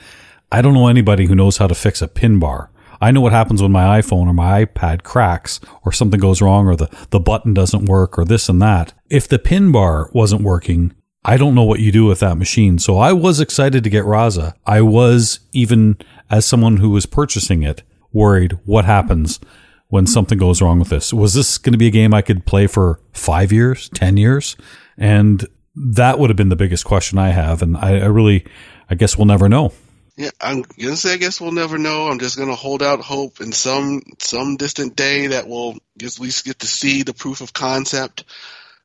I 0.52 0.62
don't 0.62 0.75
know 0.75 0.87
anybody 0.87 1.26
who 1.26 1.34
knows 1.34 1.56
how 1.56 1.67
to 1.67 1.75
fix 1.75 2.00
a 2.00 2.06
pin 2.06 2.38
bar. 2.38 2.70
I 3.00 3.11
know 3.11 3.20
what 3.20 3.32
happens 3.32 3.62
when 3.62 3.73
my 3.73 4.00
iPhone 4.00 4.26
or 4.26 4.32
my 4.32 4.64
iPad 4.64 5.02
cracks 5.02 5.61
or 5.85 5.93
something 5.93 6.20
goes 6.20 6.41
wrong 6.41 6.67
or 6.67 6.76
the, 6.76 6.88
the 7.11 7.20
button 7.20 7.55
doesn't 7.55 7.87
work 7.87 8.19
or 8.19 8.25
this 8.25 8.49
and 8.49 8.61
that. 8.62 8.93
If 9.11 9.29
the 9.29 9.38
pin 9.38 9.73
bar 9.73 10.11
wasn't 10.12 10.43
working, 10.43 10.94
I 11.25 11.37
don't 11.37 11.55
know 11.55 11.62
what 11.62 11.81
you 11.81 11.91
do 11.91 12.05
with 12.05 12.20
that 12.20 12.37
machine. 12.37 12.79
So 12.79 12.99
I 12.99 13.12
was 13.12 13.41
excited 13.41 13.82
to 13.85 13.91
get 13.91 14.05
Raza. 14.05 14.55
I 14.67 14.82
was 14.82 15.41
even 15.52 15.96
as 16.31 16.44
someone 16.44 16.79
who 16.79 16.91
was 16.91 17.06
purchasing 17.06 17.62
it 17.62 17.82
worried 18.12 18.58
what 18.64 18.85
happens 18.85 19.41
when 19.88 20.06
something 20.06 20.39
goes 20.39 20.60
wrong 20.60 20.79
with 20.79 20.89
this. 20.89 21.13
Was 21.13 21.34
this 21.34 21.58
going 21.58 21.72
to 21.72 21.79
be 21.79 21.86
a 21.86 21.91
game 21.91 22.15
I 22.15 22.22
could 22.22 22.46
play 22.46 22.67
for 22.67 23.01
5 23.13 23.53
years, 23.53 23.89
10 23.91 24.17
years? 24.17 24.56
And 24.98 25.46
that 25.74 26.19
would 26.19 26.31
have 26.31 26.36
been 26.36 26.51
the 26.51 26.56
biggest 26.56 26.84
question 26.84 27.19
I 27.19 27.31
have 27.31 27.63
and 27.63 27.77
I, 27.77 27.98
I 27.98 28.06
really 28.06 28.44
I 28.89 28.94
guess 28.94 29.17
we'll 29.17 29.27
never 29.27 29.48
know. 29.48 29.72
Yeah, 30.17 30.31
I'm 30.41 30.63
gonna 30.63 30.97
say 30.97 31.15
I 31.15 31.17
guess 31.17 31.41
we'll 31.41 31.53
never 31.53 31.77
know. 31.77 32.06
I'm 32.06 32.21
just 32.21 32.39
gonna 32.39 32.55
hold 32.55 32.83
out 32.83 33.01
hope 33.01 33.41
in 33.41 33.51
some 33.53 34.03
some 34.19 34.56
distant 34.56 34.94
day 34.94 35.29
that 35.29 35.49
we'll 35.49 35.77
at 36.01 36.21
least 36.21 36.44
get 36.44 36.61
to 36.61 36.69
see 36.69 37.03
the 37.03 37.15
proof 37.15 37.41
of 37.41 37.53
concept. 37.53 38.25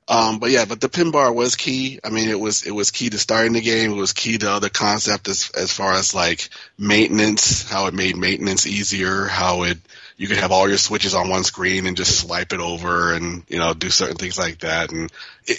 Um, 0.07 0.39
but 0.39 0.49
yeah, 0.49 0.65
but 0.65 0.81
the 0.81 0.89
pin 0.89 1.11
bar 1.11 1.31
was 1.31 1.55
key. 1.55 1.99
I 2.03 2.09
mean, 2.09 2.29
it 2.29 2.39
was 2.39 2.63
it 2.65 2.71
was 2.71 2.89
key 2.89 3.11
to 3.11 3.19
starting 3.19 3.53
the 3.53 3.61
game. 3.61 3.91
It 3.91 3.95
was 3.95 4.13
key 4.13 4.39
to 4.39 4.51
other 4.51 4.69
concept 4.69 5.27
as 5.27 5.51
as 5.51 5.71
far 5.71 5.93
as 5.93 6.15
like 6.15 6.49
maintenance, 6.79 7.69
how 7.69 7.85
it 7.85 7.93
made 7.93 8.17
maintenance 8.17 8.65
easier, 8.65 9.25
how 9.25 9.63
it 9.63 9.77
you 10.19 10.27
could 10.27 10.37
have 10.37 10.51
all 10.51 10.67
your 10.67 10.77
switches 10.77 11.15
on 11.15 11.29
one 11.29 11.45
screen 11.45 11.87
and 11.87 11.95
just 11.95 12.19
swipe 12.19 12.51
it 12.51 12.59
over 12.59 13.13
and 13.13 13.41
you 13.47 13.57
know 13.57 13.73
do 13.73 13.89
certain 13.89 14.17
things 14.17 14.37
like 14.37 14.59
that. 14.59 14.91
And 14.91 15.09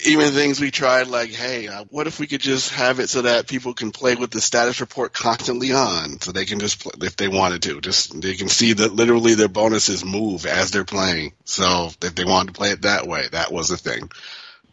even 0.05 0.31
things 0.31 0.61
we 0.61 0.69
tried 0.69 1.07
like 1.07 1.31
hey 1.31 1.67
uh, 1.67 1.83
what 1.89 2.05
if 2.05 2.19
we 2.19 2.27
could 2.27 2.41
just 2.41 2.71
have 2.75 2.99
it 2.99 3.09
so 3.09 3.23
that 3.23 3.47
people 3.47 3.73
can 3.73 3.91
play 3.91 4.13
with 4.13 4.29
the 4.29 4.39
status 4.39 4.79
report 4.79 5.13
constantly 5.13 5.73
on 5.73 6.21
so 6.21 6.31
they 6.31 6.45
can 6.45 6.59
just 6.59 6.79
play 6.79 6.91
if 7.07 7.17
they 7.17 7.27
wanted 7.27 7.63
to 7.63 7.81
just 7.81 8.21
they 8.21 8.35
can 8.35 8.49
see 8.49 8.73
that 8.73 8.93
literally 8.93 9.33
their 9.33 9.47
bonuses 9.47 10.05
move 10.05 10.45
as 10.45 10.69
they're 10.69 10.85
playing. 10.85 11.33
So 11.43 11.89
if 11.99 12.13
they 12.13 12.23
wanted 12.23 12.53
to 12.53 12.57
play 12.59 12.69
it 12.69 12.83
that 12.83 13.07
way 13.07 13.27
that 13.31 13.51
was 13.51 13.71
a 13.71 13.77
thing 13.77 14.11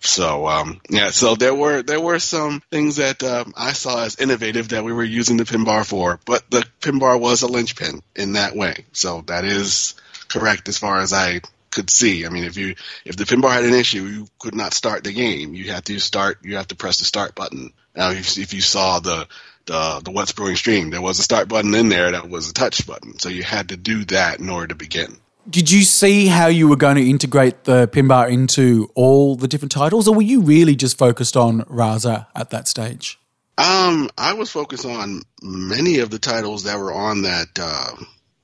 so 0.00 0.46
um, 0.46 0.80
yeah, 0.88 1.10
so 1.10 1.34
there 1.34 1.54
were 1.54 1.82
there 1.82 2.00
were 2.00 2.18
some 2.18 2.62
things 2.70 2.96
that 2.96 3.22
um, 3.22 3.52
I 3.56 3.72
saw 3.72 4.04
as 4.04 4.16
innovative 4.16 4.70
that 4.70 4.84
we 4.84 4.92
were 4.92 5.04
using 5.04 5.36
the 5.36 5.44
pin 5.44 5.64
bar 5.64 5.84
for, 5.84 6.20
but 6.24 6.50
the 6.50 6.64
pin 6.80 6.98
bar 6.98 7.16
was 7.16 7.42
a 7.42 7.46
linchpin 7.46 8.02
in 8.14 8.32
that 8.32 8.54
way. 8.54 8.84
So 8.92 9.22
that 9.26 9.44
is 9.44 9.94
correct 10.28 10.68
as 10.68 10.78
far 10.78 11.00
as 11.00 11.12
I 11.12 11.40
could 11.70 11.90
see. 11.90 12.26
I 12.26 12.28
mean, 12.28 12.44
if 12.44 12.56
you 12.56 12.74
if 13.04 13.16
the 13.16 13.26
pin 13.26 13.40
bar 13.40 13.52
had 13.52 13.64
an 13.64 13.74
issue, 13.74 14.04
you 14.04 14.28
could 14.38 14.54
not 14.54 14.74
start 14.74 15.04
the 15.04 15.12
game. 15.12 15.54
You 15.54 15.72
had 15.72 15.84
to 15.86 15.98
start. 15.98 16.38
You 16.42 16.56
have 16.56 16.68
to 16.68 16.76
press 16.76 16.98
the 16.98 17.04
start 17.04 17.34
button. 17.34 17.72
Now, 17.94 18.10
if, 18.10 18.38
if 18.38 18.54
you 18.54 18.60
saw 18.60 19.00
the 19.00 19.26
the 19.66 20.00
the 20.04 20.10
What's 20.10 20.32
Brewing 20.32 20.56
stream, 20.56 20.90
there 20.90 21.02
was 21.02 21.18
a 21.18 21.22
start 21.22 21.48
button 21.48 21.74
in 21.74 21.88
there 21.88 22.12
that 22.12 22.28
was 22.28 22.50
a 22.50 22.54
touch 22.54 22.86
button. 22.86 23.18
So 23.18 23.28
you 23.28 23.42
had 23.42 23.70
to 23.70 23.76
do 23.76 24.04
that 24.06 24.40
in 24.40 24.48
order 24.48 24.68
to 24.68 24.74
begin. 24.74 25.16
Did 25.48 25.70
you 25.70 25.82
see 25.82 26.26
how 26.26 26.48
you 26.48 26.68
were 26.68 26.76
going 26.76 26.96
to 26.96 27.08
integrate 27.08 27.64
the 27.64 27.88
pin 27.88 28.06
bar 28.06 28.28
into 28.28 28.90
all 28.94 29.34
the 29.34 29.48
different 29.48 29.72
titles, 29.72 30.06
or 30.06 30.14
were 30.14 30.22
you 30.22 30.42
really 30.42 30.76
just 30.76 30.98
focused 30.98 31.36
on 31.36 31.62
Raza 31.62 32.26
at 32.34 32.50
that 32.50 32.68
stage? 32.68 33.18
Um, 33.56 34.10
I 34.16 34.34
was 34.34 34.50
focused 34.50 34.84
on 34.84 35.22
many 35.42 36.00
of 36.00 36.10
the 36.10 36.18
titles 36.18 36.64
that 36.64 36.78
were 36.78 36.92
on 36.92 37.22
that 37.22 37.48
uh, 37.58 37.92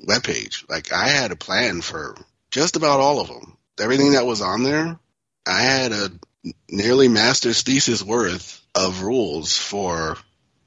webpage. 0.04 0.68
Like 0.68 0.92
I 0.92 1.08
had 1.08 1.30
a 1.30 1.36
plan 1.36 1.82
for 1.82 2.16
just 2.50 2.76
about 2.76 3.00
all 3.00 3.20
of 3.20 3.28
them. 3.28 3.56
everything 3.78 4.12
that 4.12 4.26
was 4.26 4.40
on 4.40 4.62
there, 4.62 4.98
I 5.46 5.60
had 5.60 5.92
a 5.92 6.10
nearly 6.70 7.08
master's 7.08 7.62
thesis 7.62 8.02
worth 8.02 8.62
of 8.74 9.02
rules 9.02 9.56
for 9.56 10.16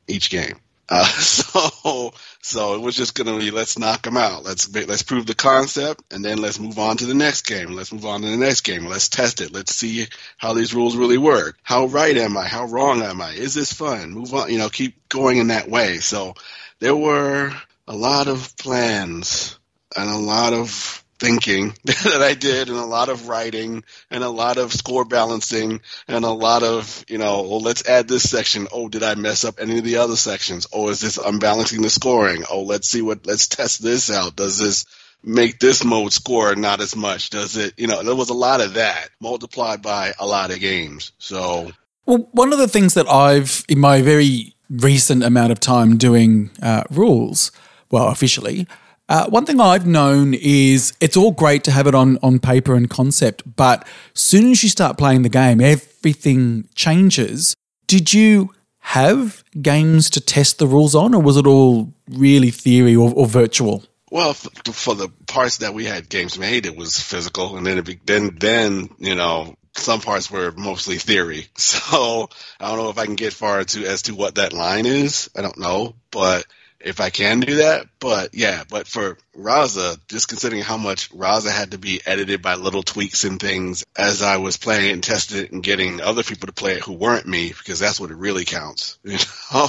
each 0.08 0.30
game. 0.30 0.60
Uh, 0.90 1.04
so, 1.20 2.14
so 2.42 2.76
it 2.76 2.82
was 2.82 2.96
just 2.96 3.16
going 3.16 3.28
to 3.28 3.38
be 3.38 3.52
let's 3.52 3.78
knock 3.78 4.04
them 4.04 4.18
out. 4.18 4.44
Let's 4.44 4.74
let's 4.74 5.04
prove 5.04 5.26
the 5.26 5.36
concept, 5.36 6.04
and 6.12 6.24
then 6.24 6.38
let's 6.38 6.60
move 6.60 6.80
on 6.80 6.98
to 6.98 7.06
the 7.06 7.14
next 7.14 7.46
game. 7.46 7.72
Let's 7.72 7.92
move 7.92 8.06
on 8.06 8.22
to 8.22 8.30
the 8.30 8.38
next 8.38 8.62
game. 8.62 8.86
Let's 8.86 9.10
test 9.10 9.42
it. 9.42 9.54
Let's 9.54 9.76
see 9.76 10.08
how 10.38 10.54
these 10.54 10.74
rules 10.74 10.96
really 10.96 11.18
work. 11.18 11.58
How 11.64 11.86
right 11.86 12.16
am 12.16 12.38
I? 12.38 12.48
How 12.48 12.66
wrong 12.66 13.02
am 13.02 13.22
I? 13.22 13.32
Is 13.32 13.54
this 13.54 13.74
fun? 13.74 14.12
Move 14.12 14.34
on. 14.34 14.52
You 14.52 14.58
know, 14.58 14.70
keep 14.70 15.10
going 15.10 15.38
in 15.38 15.48
that 15.48 15.70
way. 15.70 15.98
So 15.98 16.36
there 16.80 16.96
were 16.96 17.54
a 17.88 17.96
lot 17.96 18.28
of 18.28 18.56
plans 18.58 19.58
and 19.96 20.10
a 20.10 20.18
lot 20.18 20.54
of 20.54 21.04
thinking 21.20 21.74
that 21.86 22.22
I 22.22 22.34
did 22.34 22.70
and 22.70 22.78
a 22.78 22.86
lot 22.86 23.10
of 23.10 23.28
writing 23.28 23.84
and 24.10 24.24
a 24.24 24.30
lot 24.30 24.58
of 24.58 24.74
score 24.74 25.06
balancing 25.06 25.82
and 26.08 26.26
a 26.26 26.32
lot 26.32 26.64
of, 26.64 27.06
you 27.08 27.18
know, 27.18 27.44
well, 27.44 27.62
let's 27.62 27.88
add 27.88 28.08
this 28.08 28.30
section. 28.30 28.68
Oh, 28.72 28.90
did 28.90 29.04
I 29.04 29.16
mess 29.16 29.44
up 29.44 29.56
any 29.60 29.78
of 29.78 29.84
the 29.84 29.98
other 29.98 30.16
sections? 30.16 30.68
Oh, 30.72 30.90
is 30.90 31.00
this 31.00 31.18
unbalancing 31.18 31.82
the 31.82 31.90
scoring? 31.90 32.44
Oh, 32.50 32.64
let's 32.64 32.88
see 32.88 33.02
what, 33.02 33.26
let's 33.26 33.48
test 33.48 33.82
this 33.82 34.12
out. 34.12 34.36
Does 34.36 34.60
this 34.60 34.86
make 35.24 35.60
this 35.60 35.84
mode 35.84 36.14
score 36.14 36.56
not 36.56 36.82
as 36.82 36.96
much? 36.96 37.30
Does 37.30 37.58
it, 37.58 37.74
you 37.78 37.88
know, 37.88 38.04
there 38.04 38.16
was 38.16 38.30
a 38.30 38.36
lot 38.36 38.62
of 38.62 38.76
that 38.76 39.10
multiplied 39.20 39.82
by 39.82 40.14
a 40.20 40.26
lot 40.26 40.52
of 40.52 40.60
games. 40.60 41.12
So. 41.18 41.72
Well, 42.06 42.30
one 42.32 42.54
of 42.54 42.60
the 42.60 42.68
things 42.68 42.94
that 42.94 43.08
I've, 43.08 43.66
in 43.68 43.80
my 43.80 44.02
very 44.02 44.56
recent 44.70 45.24
amount 45.24 45.52
of 45.52 45.60
time 45.60 45.98
doing 45.98 46.52
uh, 46.62 46.84
rules, 46.90 47.52
well, 47.90 48.10
officially, 48.10 48.68
uh, 49.10 49.30
one 49.30 49.46
thing 49.46 49.60
I've 49.60 49.88
known 49.88 50.34
is 50.34 50.94
it's 51.00 51.16
all 51.16 51.32
great 51.32 51.64
to 51.66 51.72
have 51.72 51.88
it 51.88 51.96
on, 51.96 52.18
on 52.22 52.40
paper 52.40 52.76
and 52.76 52.90
concept, 52.90 53.44
but 53.56 53.88
soon 54.14 54.52
as 54.52 54.64
you 54.64 54.70
start 54.70 54.98
playing 54.98 55.22
the 55.22 55.30
game, 55.30 55.62
everything 55.62 56.68
changes. 56.76 57.56
Did 57.88 58.14
you 58.14 58.54
have 58.80 59.44
games 59.62 60.10
to 60.12 60.22
test 60.22 60.60
the 60.60 60.68
rules 60.68 60.96
on, 60.96 61.14
or 61.14 61.22
was 61.22 61.38
it 61.38 61.48
all 61.48 61.94
really 62.10 62.52
theory 62.52 62.96
or, 62.96 63.14
or 63.14 63.28
virtual? 63.28 63.84
Well, 64.10 64.34
for 64.34 64.96
the 64.96 65.10
parts 65.28 65.58
that 65.58 65.74
we 65.74 65.86
had 65.86 66.08
games 66.08 66.40
made, 66.40 66.66
it 66.66 66.76
was 66.76 66.98
physical, 66.98 67.58
and 67.58 67.68
then 67.68 67.78
it, 67.80 68.06
then 68.06 68.38
then 68.40 68.90
you 69.00 69.16
know 69.16 69.56
some 69.76 70.00
parts 70.00 70.32
were 70.32 70.52
mostly 70.52 70.98
theory. 70.98 71.48
So 71.58 72.30
I 72.60 72.70
don't 72.70 72.78
know 72.78 72.90
if 72.90 72.98
I 72.98 73.06
can 73.06 73.16
get 73.16 73.34
far 73.34 73.64
to 73.64 73.86
as 73.86 74.04
to 74.04 74.16
what 74.16 74.36
that 74.36 74.54
line 74.54 74.86
is. 74.86 75.30
I 75.36 75.42
don't 75.42 75.60
know, 75.60 75.96
but 76.12 76.46
if 76.80 77.02
I 77.02 77.10
can 77.10 77.40
do 77.40 77.58
that. 77.58 77.88
But 78.00 78.34
yeah, 78.34 78.64
but 78.70 78.88
for 78.88 79.18
Raza, 79.36 80.00
just 80.08 80.28
considering 80.28 80.62
how 80.62 80.78
much 80.78 81.12
Raza 81.12 81.52
had 81.52 81.72
to 81.72 81.78
be 81.78 82.02
edited 82.06 82.42
by 82.42 82.56
little 82.56 82.84
tweaks 82.84 83.24
and 83.24 83.40
things 83.40 83.86
as 83.96 84.22
I 84.22 84.38
was 84.38 84.58
playing 84.58 84.92
and 84.92 85.04
testing 85.04 85.44
it 85.44 85.52
and 85.52 85.64
getting 85.64 86.02
other 86.02 86.24
people 86.24 86.48
to 86.48 86.54
play 86.54 86.74
it 86.74 86.84
who 86.84 86.94
weren't 86.94 87.28
me, 87.28 87.50
because 87.50 87.80
that's 87.80 88.00
what 88.00 88.12
it 88.12 88.18
really 88.18 88.46
counts. 88.46 88.98
You 89.08 89.18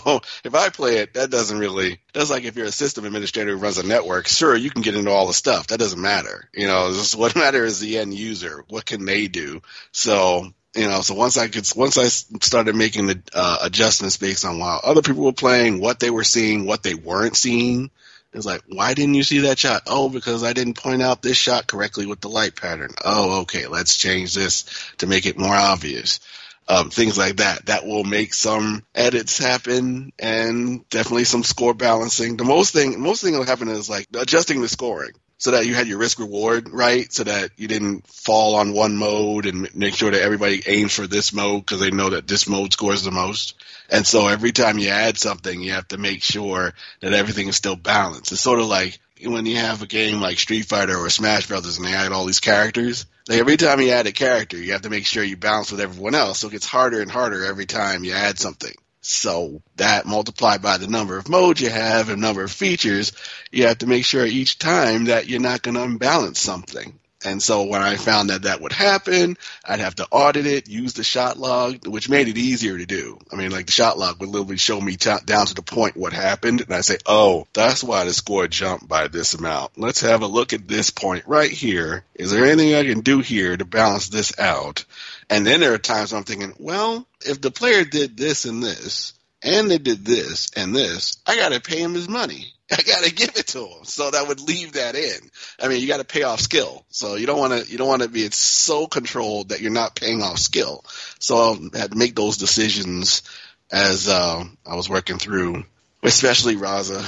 know, 0.05 0.21
if 0.43 0.55
I 0.57 0.71
play 0.71 0.97
it, 0.97 1.15
that 1.15 1.31
doesn't 1.31 1.59
really, 1.59 2.01
that's 2.13 2.31
like 2.31 2.43
if 2.43 2.57
you're 2.57 2.67
a 2.67 2.73
system 2.73 3.05
administrator 3.05 3.53
who 3.53 3.57
runs 3.59 3.79
a 3.79 3.87
network, 3.87 4.27
sure, 4.27 4.57
you 4.57 4.71
can 4.71 4.83
get 4.83 4.97
into 4.97 5.13
all 5.13 5.29
the 5.29 5.33
stuff. 5.33 5.69
That 5.69 5.79
doesn't 5.79 6.01
matter. 6.01 6.49
You 6.53 6.67
know, 6.67 6.93
what 7.17 7.37
matters 7.37 7.75
is 7.75 7.81
the 7.81 7.99
end 7.99 8.13
user. 8.13 8.65
What 8.69 8.85
can 8.85 9.05
they 9.05 9.29
do? 9.29 9.63
So 9.93 10.53
you 10.79 10.89
know, 10.89 11.01
so 11.01 11.15
once 11.15 11.37
I 11.37 11.49
could, 11.49 11.69
once 11.77 11.99
I 11.99 12.07
started 12.07 12.77
making 12.77 13.07
the 13.07 13.21
uh, 13.35 13.59
adjustments 13.63 14.17
based 14.17 14.45
on 14.45 14.59
while 14.59 14.81
other 14.83 15.03
people 15.03 15.25
were 15.25 15.33
playing, 15.33 15.81
what 15.81 16.01
they 16.01 16.11
were 16.11 16.25
seeing, 16.25 16.67
what 16.67 16.83
they 16.83 16.95
weren't 16.95 17.37
seeing, 17.37 17.91
it's 18.33 18.47
like, 18.47 18.63
why 18.69 18.95
didn't 18.95 19.15
you 19.15 19.23
see 19.23 19.41
that 19.41 19.59
shot? 19.59 19.83
Oh, 19.87 20.09
because 20.09 20.45
I 20.45 20.53
didn't 20.53 20.77
point 20.77 21.03
out 21.03 21.23
this 21.23 21.37
shot 21.37 21.67
correctly 21.67 22.07
with 22.07 22.21
the 22.21 22.29
light 22.29 22.55
pattern. 22.55 22.91
Oh, 23.05 23.41
okay, 23.43 23.67
let's 23.67 23.97
change 23.97 24.35
this 24.35 24.65
to 24.99 25.07
make 25.07 25.27
it 25.27 25.39
more 25.39 25.55
obvious. 25.55 26.21
Um, 26.69 26.91
things 26.91 27.17
like 27.17 27.37
that. 27.37 27.67
That 27.67 27.87
will 27.87 28.05
make 28.05 28.35
some 28.35 28.85
edits 28.95 29.39
happen 29.39 30.13
and 30.19 30.87
definitely 30.91 31.25
some 31.25 31.43
score 31.43 31.73
balancing. 31.73 32.37
The 32.37 32.45
most 32.45 32.75
thing, 32.75 33.01
most 33.01 33.23
thing 33.23 33.33
that 33.33 33.39
will 33.39 33.47
happen 33.47 33.69
is 33.69 33.89
like 33.89 34.07
adjusting 34.15 34.61
the 34.61 34.69
scoring 34.69 35.13
so 35.39 35.53
that 35.53 35.67
you 35.67 35.75
had 35.75 35.87
your 35.87 35.99
risk 35.99 36.19
reward 36.19 36.69
right, 36.71 37.13
so 37.13 37.25
that 37.25 37.51
you 37.57 37.69
didn't 37.69 38.07
fall 38.07 38.57
on 38.57 38.73
one 38.73 38.97
mode 38.97 39.47
and 39.47 39.75
make 39.75 39.95
sure 39.95 40.11
that 40.11 40.21
everybody 40.21 40.63
aims 40.67 40.93
for 40.93 41.07
this 41.07 41.33
mode 41.33 41.65
because 41.65 41.81
they 41.81 41.93
know 41.93 42.11
that 42.11 42.27
this 42.27 42.49
mode 42.49 42.73
scores 42.73 43.05
the 43.05 43.13
most. 43.13 43.55
And 43.89 44.07
so 44.07 44.27
every 44.27 44.53
time 44.53 44.79
you 44.79 44.89
add 44.89 45.17
something, 45.17 45.63
you 45.63 45.73
have 45.73 45.89
to 45.89 45.99
make 45.99 46.23
sure 46.23 46.75
that 47.01 47.13
everything 47.13 47.49
is 47.49 47.57
still 47.57 47.77
balanced. 47.77 48.33
It's 48.33 48.41
sort 48.41 48.59
of 48.59 48.67
like 48.67 48.99
when 49.25 49.47
you 49.47 49.57
have 49.57 49.81
a 49.81 49.87
game 49.87 50.21
like 50.21 50.39
Street 50.39 50.67
Fighter 50.67 50.97
or 50.97 51.09
Smash 51.09 51.47
Brothers 51.47 51.79
and 51.79 51.87
they 51.87 51.95
add 51.95 52.13
all 52.13 52.27
these 52.27 52.41
characters. 52.41 53.07
Like 53.29 53.39
every 53.39 53.57
time 53.57 53.81
you 53.81 53.91
add 53.91 54.07
a 54.07 54.13
character, 54.13 54.57
you 54.57 54.73
have 54.73 54.83
to 54.83 54.91
make 54.91 55.07
sure 55.07 55.23
you 55.23 55.37
balance 55.37 55.71
with 55.71 55.81
everyone 55.81 56.15
else. 56.15 56.41
So 56.41 56.49
it 56.49 56.53
gets 56.53 56.67
harder 56.67 57.01
and 57.01 57.11
harder 57.11 57.45
every 57.45 57.67
time 57.67 58.05
you 58.05 58.13
add 58.13 58.39
something. 58.39 58.75
So 59.09 59.63
that 59.77 60.05
multiplied 60.05 60.61
by 60.61 60.77
the 60.77 60.87
number 60.87 61.17
of 61.17 61.31
modes 61.31 61.63
you 61.63 61.71
have 61.71 62.11
and 62.11 62.21
number 62.21 62.45
of 62.45 62.53
features, 62.53 63.13
you 63.51 63.67
have 63.67 63.79
to 63.79 63.87
make 63.87 64.05
sure 64.05 64.27
each 64.27 64.59
time 64.59 65.07
that 65.07 65.27
you're 65.27 65.41
not 65.41 65.63
going 65.63 65.77
to 65.77 65.83
unbalance 65.83 66.39
something. 66.39 66.99
And 67.25 67.43
so 67.43 67.65
when 67.65 67.81
I 67.81 67.97
found 67.97 68.29
that 68.29 68.43
that 68.43 68.61
would 68.61 68.73
happen, 68.73 69.39
I'd 69.65 69.81
have 69.81 69.95
to 69.97 70.07
audit 70.11 70.47
it, 70.47 70.69
use 70.69 70.93
the 70.93 71.03
shot 71.03 71.39
log, 71.39 71.87
which 71.89 72.11
made 72.11 72.29
it 72.29 72.37
easier 72.37 72.77
to 72.77 72.85
do. 72.85 73.19
I 73.33 73.37
mean, 73.37 73.51
like 73.51 73.67
the 73.67 73.73
shot 73.73 73.99
log 73.99 74.21
would 74.21 74.29
literally 74.29 74.59
show 74.59 74.79
me 74.79 74.97
t- 74.97 75.11
down 75.25 75.47
to 75.47 75.55
the 75.55 75.63
point 75.63 75.97
what 75.97 76.13
happened. 76.13 76.61
And 76.61 76.73
I 76.75 76.83
say, 76.83 76.99
oh, 77.07 77.47
that's 77.55 77.83
why 77.83 78.05
the 78.05 78.13
score 78.13 78.47
jumped 78.47 78.87
by 78.87 79.09
this 79.09 79.33
amount. 79.33 79.73
Let's 79.79 80.03
have 80.03 80.21
a 80.21 80.27
look 80.27 80.53
at 80.53 80.69
this 80.69 80.91
point 80.91 81.25
right 81.27 81.51
here. 81.51 82.05
Is 82.15 82.31
there 82.31 82.45
anything 82.45 82.75
I 82.75 82.85
can 82.85 83.01
do 83.01 83.21
here 83.21 83.57
to 83.57 83.65
balance 83.65 84.11
this 84.11 84.39
out? 84.39 84.85
And 85.31 85.47
then 85.47 85.61
there 85.61 85.75
are 85.75 85.79
times 85.79 86.13
I'm 86.13 86.25
thinking, 86.25 86.55
well, 86.59 87.07
if 87.25 87.41
the 87.41 87.51
player 87.51 87.85
did 87.85 88.17
this 88.17 88.45
and 88.45 88.63
this, 88.63 89.13
and 89.43 89.71
they 89.71 89.79
did 89.79 90.05
this 90.05 90.51
and 90.57 90.75
this, 90.75 91.19
I 91.27 91.37
got 91.37 91.53
to 91.53 91.61
pay 91.61 91.81
him 91.81 91.95
his 91.95 92.09
money. 92.09 92.53
I 92.71 92.83
got 92.83 93.05
to 93.05 93.15
give 93.15 93.37
it 93.37 93.49
to 93.49 93.67
him. 93.67 93.85
So 93.85 94.11
that 94.11 94.27
would 94.27 94.41
leave 94.41 94.73
that 94.73 94.95
in. 94.95 95.31
I 95.61 95.69
mean, 95.69 95.81
you 95.81 95.89
got 95.89 95.99
to 95.99 96.05
pay 96.05 96.23
off 96.23 96.41
skill. 96.41 96.85
So 96.89 97.17
you 97.17 97.27
don't 97.27 97.39
want 97.39 97.53
to, 97.53 97.71
you 97.71 97.79
don't 97.79 97.89
want 97.89 98.03
to 98.03 98.09
be 98.09 98.29
so 98.31 98.87
controlled 98.87 99.51
that 99.51 99.61
you're 99.61 99.71
not 99.71 99.95
paying 99.95 100.23
off 100.23 100.39
skill. 100.39 100.85
So 101.19 101.37
I 101.75 101.79
had 101.79 101.93
to 101.93 101.99
make 101.99 102.15
those 102.15 102.39
decisions 102.39 103.23
as 103.71 104.09
uh, 104.09 104.45
I 104.67 104.77
was 104.77 104.89
working 104.89 105.19
through, 105.19 105.65
especially 106.03 106.57
Raza, 106.57 107.07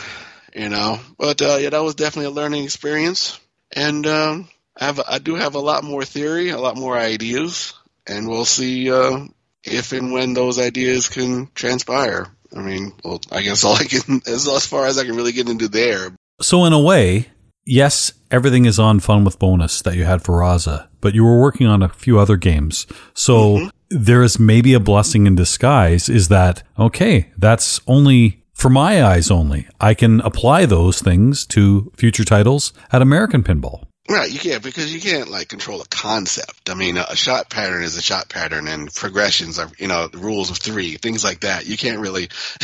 you 0.54 0.68
know. 0.68 1.00
But 1.18 1.40
uh, 1.42 1.56
yeah, 1.60 1.70
that 1.70 1.82
was 1.82 1.94
definitely 1.94 2.26
a 2.26 2.34
learning 2.34 2.64
experience. 2.64 3.40
And 3.72 4.06
um, 4.06 4.48
I 4.76 4.86
have, 4.86 5.00
I 5.08 5.18
do 5.18 5.36
have 5.36 5.54
a 5.54 5.60
lot 5.60 5.84
more 5.84 6.04
theory, 6.04 6.50
a 6.50 6.58
lot 6.58 6.76
more 6.76 6.98
ideas 6.98 7.74
and 8.06 8.28
we'll 8.28 8.44
see 8.44 8.90
uh, 8.90 9.26
if 9.64 9.92
and 9.92 10.12
when 10.12 10.34
those 10.34 10.58
ideas 10.58 11.08
can 11.08 11.48
transpire. 11.54 12.28
I 12.54 12.60
mean, 12.60 12.92
well, 13.04 13.20
I 13.30 13.42
guess 13.42 13.64
all 13.64 13.74
I 13.74 13.84
can, 13.84 14.22
as, 14.26 14.48
as 14.48 14.66
far 14.66 14.86
as 14.86 14.98
I 14.98 15.04
can 15.04 15.16
really 15.16 15.32
get 15.32 15.48
into 15.48 15.68
there. 15.68 16.12
So, 16.40 16.64
in 16.64 16.72
a 16.72 16.80
way, 16.80 17.28
yes, 17.64 18.12
everything 18.30 18.64
is 18.64 18.78
on 18.78 19.00
Fun 19.00 19.24
with 19.24 19.38
Bonus 19.38 19.82
that 19.82 19.94
you 19.94 20.04
had 20.04 20.22
for 20.22 20.40
Raza, 20.40 20.88
but 21.00 21.14
you 21.14 21.24
were 21.24 21.40
working 21.40 21.66
on 21.66 21.82
a 21.82 21.88
few 21.88 22.18
other 22.18 22.36
games. 22.36 22.86
So, 23.14 23.56
mm-hmm. 23.56 23.68
there 23.90 24.22
is 24.22 24.40
maybe 24.40 24.74
a 24.74 24.80
blessing 24.80 25.26
in 25.26 25.36
disguise 25.36 26.08
is 26.08 26.28
that, 26.28 26.62
okay, 26.78 27.30
that's 27.36 27.80
only 27.86 28.42
for 28.54 28.68
my 28.68 29.02
eyes 29.02 29.30
only. 29.30 29.66
I 29.80 29.94
can 29.94 30.20
apply 30.20 30.66
those 30.66 31.00
things 31.00 31.46
to 31.46 31.92
future 31.96 32.24
titles 32.24 32.72
at 32.92 33.02
American 33.02 33.42
Pinball. 33.42 33.84
Right, 34.10 34.28
you 34.28 34.40
can't 34.40 34.60
because 34.60 34.92
you 34.92 35.00
can't 35.00 35.30
like 35.30 35.46
control 35.46 35.80
a 35.82 35.86
concept. 35.86 36.68
I 36.68 36.74
mean, 36.74 36.96
a 36.96 37.14
shot 37.14 37.48
pattern 37.48 37.84
is 37.84 37.96
a 37.96 38.02
shot 38.02 38.28
pattern, 38.28 38.66
and 38.66 38.92
progressions 38.92 39.60
are 39.60 39.70
you 39.78 39.86
know 39.86 40.08
rules 40.12 40.50
of 40.50 40.56
three, 40.58 40.96
things 40.96 41.22
like 41.22 41.42
that. 41.42 41.68
You 41.68 41.76
can't 41.76 42.00
really. 42.00 42.28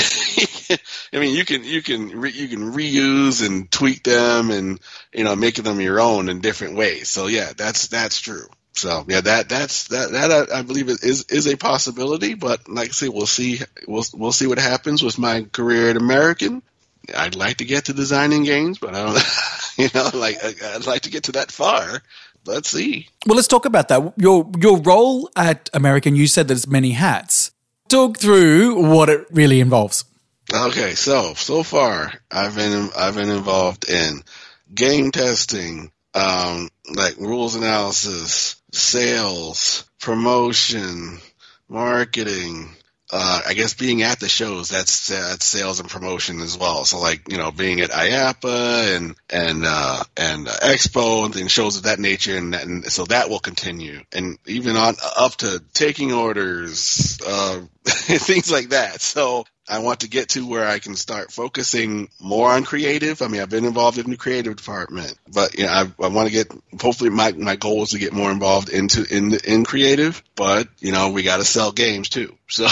I 1.12 1.21
mean, 1.21 1.37
you 1.37 1.45
can 1.45 1.62
you 1.62 1.83
can 1.83 2.09
re, 2.09 2.33
you 2.33 2.49
can 2.49 2.73
reuse 2.73 3.47
and 3.47 3.71
tweak 3.71 4.03
them, 4.03 4.50
and 4.50 4.81
you 5.12 5.23
know 5.23 5.37
make 5.37 5.55
them 5.55 5.81
your 5.81 6.00
own 6.00 6.29
in 6.29 6.41
different 6.41 6.75
ways. 6.75 7.09
So 7.11 7.29
yeah, 7.29 7.53
that's 7.57 7.87
that's 7.87 8.21
true. 8.21 8.49
So 8.73 9.05
yeah, 9.07 9.21
that 9.21 9.49
that's 9.49 9.87
that 9.87 10.11
that 10.11 10.50
I, 10.50 10.59
I 10.59 10.62
believe 10.62 10.88
is 10.88 11.26
is 11.29 11.47
a 11.47 11.57
possibility. 11.57 12.35
But 12.35 12.69
like 12.69 12.88
I 12.88 12.93
say, 12.93 13.09
we'll 13.09 13.25
see 13.25 13.61
we'll 13.87 14.05
we'll 14.15 14.33
see 14.33 14.49
what 14.49 14.59
happens 14.59 15.00
with 15.00 15.17
my 15.17 15.43
career 15.43 15.91
at 15.91 15.97
American. 15.97 16.62
I'd 17.14 17.34
like 17.34 17.58
to 17.58 17.64
get 17.64 17.86
to 17.86 17.92
designing 17.92 18.44
games, 18.44 18.78
but 18.78 18.94
I 18.94 19.04
don't. 19.04 19.22
you 19.76 19.88
know, 19.94 20.10
like 20.14 20.36
I'd 20.44 20.86
like 20.86 21.02
to 21.02 21.10
get 21.10 21.25
to 21.25 21.32
that 21.32 21.50
far. 21.50 22.02
Let's 22.46 22.68
see. 22.68 23.08
Well, 23.26 23.36
let's 23.36 23.48
talk 23.48 23.64
about 23.64 23.88
that. 23.88 24.14
Your 24.16 24.50
your 24.58 24.78
role 24.78 25.30
at 25.36 25.68
American, 25.72 26.16
you 26.16 26.26
said 26.26 26.48
there's 26.48 26.66
many 26.66 26.92
hats. 26.92 27.50
Talk 27.88 28.18
through 28.18 28.82
what 28.82 29.08
it 29.08 29.26
really 29.30 29.60
involves. 29.60 30.04
Okay, 30.52 30.94
so 30.94 31.34
so 31.34 31.62
far 31.62 32.12
I've 32.30 32.54
been 32.54 32.90
I've 32.96 33.16
been 33.16 33.30
involved 33.30 33.88
in 33.88 34.22
game 34.72 35.10
testing, 35.10 35.90
um, 36.14 36.68
like 36.94 37.16
rules 37.18 37.56
analysis, 37.56 38.56
sales, 38.72 39.84
promotion, 40.00 41.18
marketing, 41.68 42.70
uh, 43.12 43.40
I 43.46 43.54
guess 43.54 43.75
being 43.75 44.02
at 44.02 44.18
the 44.18 44.28
shows 44.28 44.68
that's 44.68 45.08
that's 45.08 45.44
sales 45.44 45.78
and 45.78 45.88
promotion 45.88 46.40
as 46.40 46.58
well. 46.58 46.84
So 46.84 46.98
like 46.98 47.30
you 47.30 47.38
know 47.38 47.52
being 47.52 47.80
at 47.80 47.90
IAAPA 47.90 48.96
and 48.96 49.16
and 49.30 49.62
uh, 49.64 50.02
and 50.16 50.48
uh, 50.48 50.52
Expo 50.52 51.25
and 51.25 51.32
things 51.32 51.52
shows 51.52 51.76
of 51.76 51.84
that 51.84 52.00
nature, 52.00 52.36
and, 52.36 52.54
and 52.54 52.84
so 52.84 53.04
that 53.04 53.30
will 53.30 53.38
continue, 53.38 54.00
and 54.12 54.38
even 54.46 54.76
on 54.76 54.96
up 55.16 55.36
to 55.36 55.62
taking 55.72 56.12
orders, 56.12 57.18
uh, 57.25 57.60
things 57.84 58.50
like 58.50 58.70
that. 58.70 59.00
So 59.00 59.44
I 59.68 59.80
want 59.80 60.00
to 60.00 60.08
get 60.08 60.30
to 60.30 60.46
where 60.46 60.66
I 60.66 60.78
can 60.78 60.94
start 60.94 61.32
focusing 61.32 62.08
more 62.20 62.50
on 62.50 62.64
creative. 62.64 63.23
I 63.23 63.28
mean, 63.28 63.40
I've 63.40 63.50
been 63.50 63.64
involved 63.64 63.99
in 63.99 64.11
the 64.11 64.16
creative 64.16 64.56
department, 64.56 65.16
but 65.28 65.58
you 65.58 65.66
know, 65.66 65.73
I, 65.73 66.04
I 66.04 66.08
want 66.08 66.28
to 66.28 66.32
get. 66.32 66.52
Hopefully, 66.80 67.11
my 67.11 67.32
my 67.32 67.56
goal 67.56 67.82
is 67.82 67.90
to 67.90 67.99
get 67.99 68.12
more 68.12 68.30
involved 68.30 68.68
into 68.68 69.04
in 69.11 69.35
in 69.35 69.64
creative. 69.64 70.23
But 70.35 70.68
you 70.78 70.92
know, 70.92 71.11
we 71.11 71.23
got 71.23 71.38
to 71.38 71.44
sell 71.44 71.73
games 71.73 72.08
too. 72.08 72.37
So 72.49 72.68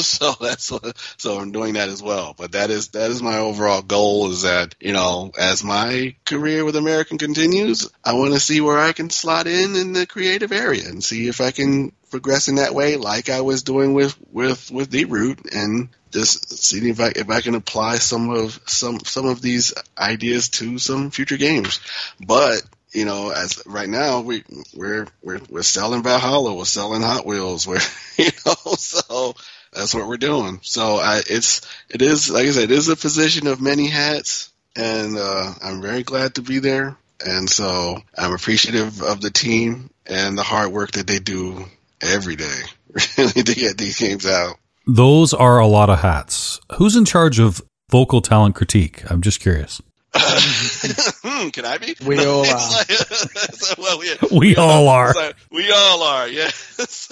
so 0.00 0.32
that's 0.40 0.72
so 1.18 1.38
I'm 1.38 1.52
doing 1.52 1.74
that 1.74 1.90
as 1.90 2.02
well. 2.02 2.34
But 2.38 2.52
that 2.52 2.70
is 2.70 2.88
that 2.88 3.10
is 3.10 3.22
my 3.22 3.36
overall 3.36 3.82
goal. 3.82 4.30
Is 4.30 4.42
that 4.42 4.74
you 4.80 4.94
know, 4.94 5.30
as 5.38 5.62
my 5.62 6.14
career 6.24 6.64
with 6.64 6.74
American 6.74 7.18
continues, 7.18 7.90
I 8.02 8.14
want 8.14 8.32
to 8.32 8.40
see 8.40 8.62
where 8.62 8.78
I 8.78 8.92
can 8.92 9.10
slot 9.10 9.46
in 9.46 9.76
in 9.76 9.92
the 9.92 10.06
creative 10.06 10.52
area 10.52 10.88
and 10.88 11.04
see 11.04 11.28
if 11.28 11.42
I 11.42 11.50
can 11.50 11.92
progress 12.10 12.48
in 12.48 12.56
that 12.56 12.74
way, 12.74 12.96
like 12.96 13.30
I 13.30 13.40
was 13.40 13.62
doing 13.62 13.94
with 13.94 14.16
with 14.32 14.70
with 14.70 14.90
Deeproot, 14.90 15.54
and 15.54 15.88
just 16.10 16.58
seeing 16.58 16.88
if 16.88 17.00
I 17.00 17.12
if 17.14 17.30
I 17.30 17.40
can 17.40 17.54
apply 17.54 17.96
some 17.96 18.30
of 18.30 18.60
some 18.66 19.00
some 19.00 19.26
of 19.26 19.40
these 19.40 19.72
ideas 19.98 20.48
to 20.50 20.78
some 20.78 21.10
future 21.10 21.36
games. 21.36 21.80
But 22.24 22.62
you 22.92 23.04
know, 23.04 23.30
as 23.30 23.62
right 23.66 23.88
now 23.88 24.20
we 24.20 24.44
we're 24.74 25.06
we're 25.22 25.40
we're 25.48 25.62
selling 25.62 26.02
Valhalla, 26.02 26.54
we're 26.54 26.64
selling 26.64 27.02
Hot 27.02 27.26
Wheels, 27.26 27.66
we're 27.66 27.80
you 28.16 28.30
know, 28.46 28.74
so 28.76 29.34
that's 29.72 29.94
what 29.94 30.08
we're 30.08 30.16
doing. 30.16 30.60
So 30.62 30.96
I 30.96 31.22
it's 31.28 31.60
it 31.88 32.02
is 32.02 32.30
like 32.30 32.46
I 32.46 32.50
said, 32.50 32.64
it 32.64 32.70
is 32.72 32.88
a 32.88 32.96
position 32.96 33.46
of 33.46 33.60
many 33.60 33.88
hats, 33.88 34.50
and 34.76 35.16
uh, 35.16 35.54
I'm 35.62 35.80
very 35.80 36.02
glad 36.02 36.34
to 36.34 36.42
be 36.42 36.58
there. 36.58 36.96
And 37.24 37.50
so 37.50 37.98
I'm 38.16 38.32
appreciative 38.32 39.02
of 39.02 39.20
the 39.20 39.30
team 39.30 39.90
and 40.06 40.38
the 40.38 40.42
hard 40.42 40.72
work 40.72 40.92
that 40.92 41.06
they 41.06 41.18
do 41.18 41.66
every 42.00 42.36
day, 42.36 42.60
really, 43.18 43.42
to 43.42 43.54
get 43.54 43.76
these 43.76 43.98
games 43.98 44.26
out. 44.26 44.56
Those 44.86 45.32
are 45.34 45.58
a 45.58 45.66
lot 45.66 45.90
of 45.90 46.00
hats. 46.00 46.60
Who's 46.76 46.96
in 46.96 47.04
charge 47.04 47.38
of 47.38 47.62
vocal 47.90 48.20
talent 48.20 48.54
critique? 48.54 49.02
I'm 49.10 49.20
just 49.20 49.40
curious. 49.40 49.80
Hmm, 50.14 51.48
Can 51.50 51.64
I 51.64 51.78
be? 51.78 51.94
We 52.04 52.18
all 52.26 52.40
are. 52.40 52.70
like- 52.70 52.90
so, 52.90 53.74
well, 53.78 54.04
yeah, 54.04 54.14
We 54.36 54.56
all 54.56 54.88
are. 54.88 55.14
so 55.14 55.32
we 55.52 55.70
all 55.70 56.02
are. 56.02 56.26
Yes. 56.28 57.08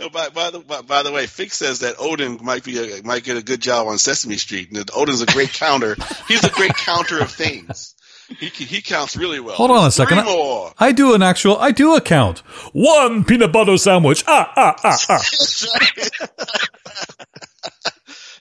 Oh, 0.00 0.08
by, 0.08 0.28
by 0.28 0.50
the 0.50 0.58
by, 0.60 0.82
by 0.82 1.02
the 1.04 1.12
way, 1.12 1.26
Fix 1.26 1.56
says 1.56 1.80
that 1.80 1.96
Odin 2.00 2.38
might 2.42 2.64
be 2.64 2.98
a, 2.98 3.02
might 3.04 3.22
get 3.24 3.36
a 3.36 3.42
good 3.42 3.60
job 3.60 3.86
on 3.86 3.96
Sesame 3.98 4.36
Street. 4.36 4.70
And 4.76 4.90
Odin's 4.94 5.22
a 5.22 5.26
great 5.26 5.52
counter. 5.52 5.96
He's 6.28 6.42
a 6.44 6.50
great 6.50 6.74
counter 6.74 7.20
of 7.20 7.30
things. 7.30 7.93
He 8.38 8.48
he 8.48 8.80
counts 8.80 9.16
really 9.16 9.40
well. 9.40 9.54
Hold 9.54 9.70
on 9.70 9.86
a 9.86 9.90
second. 9.90 10.22
Three 10.22 10.32
more. 10.32 10.72
I 10.78 10.92
do 10.92 11.14
an 11.14 11.22
actual, 11.22 11.58
I 11.58 11.72
do 11.72 11.94
a 11.94 12.00
count. 12.00 12.38
One 12.72 13.24
peanut 13.24 13.52
butter 13.52 13.76
sandwich. 13.76 14.24
Ah, 14.26 14.50
ah, 14.56 14.76
ah, 14.82 14.98
ah. 15.08 15.22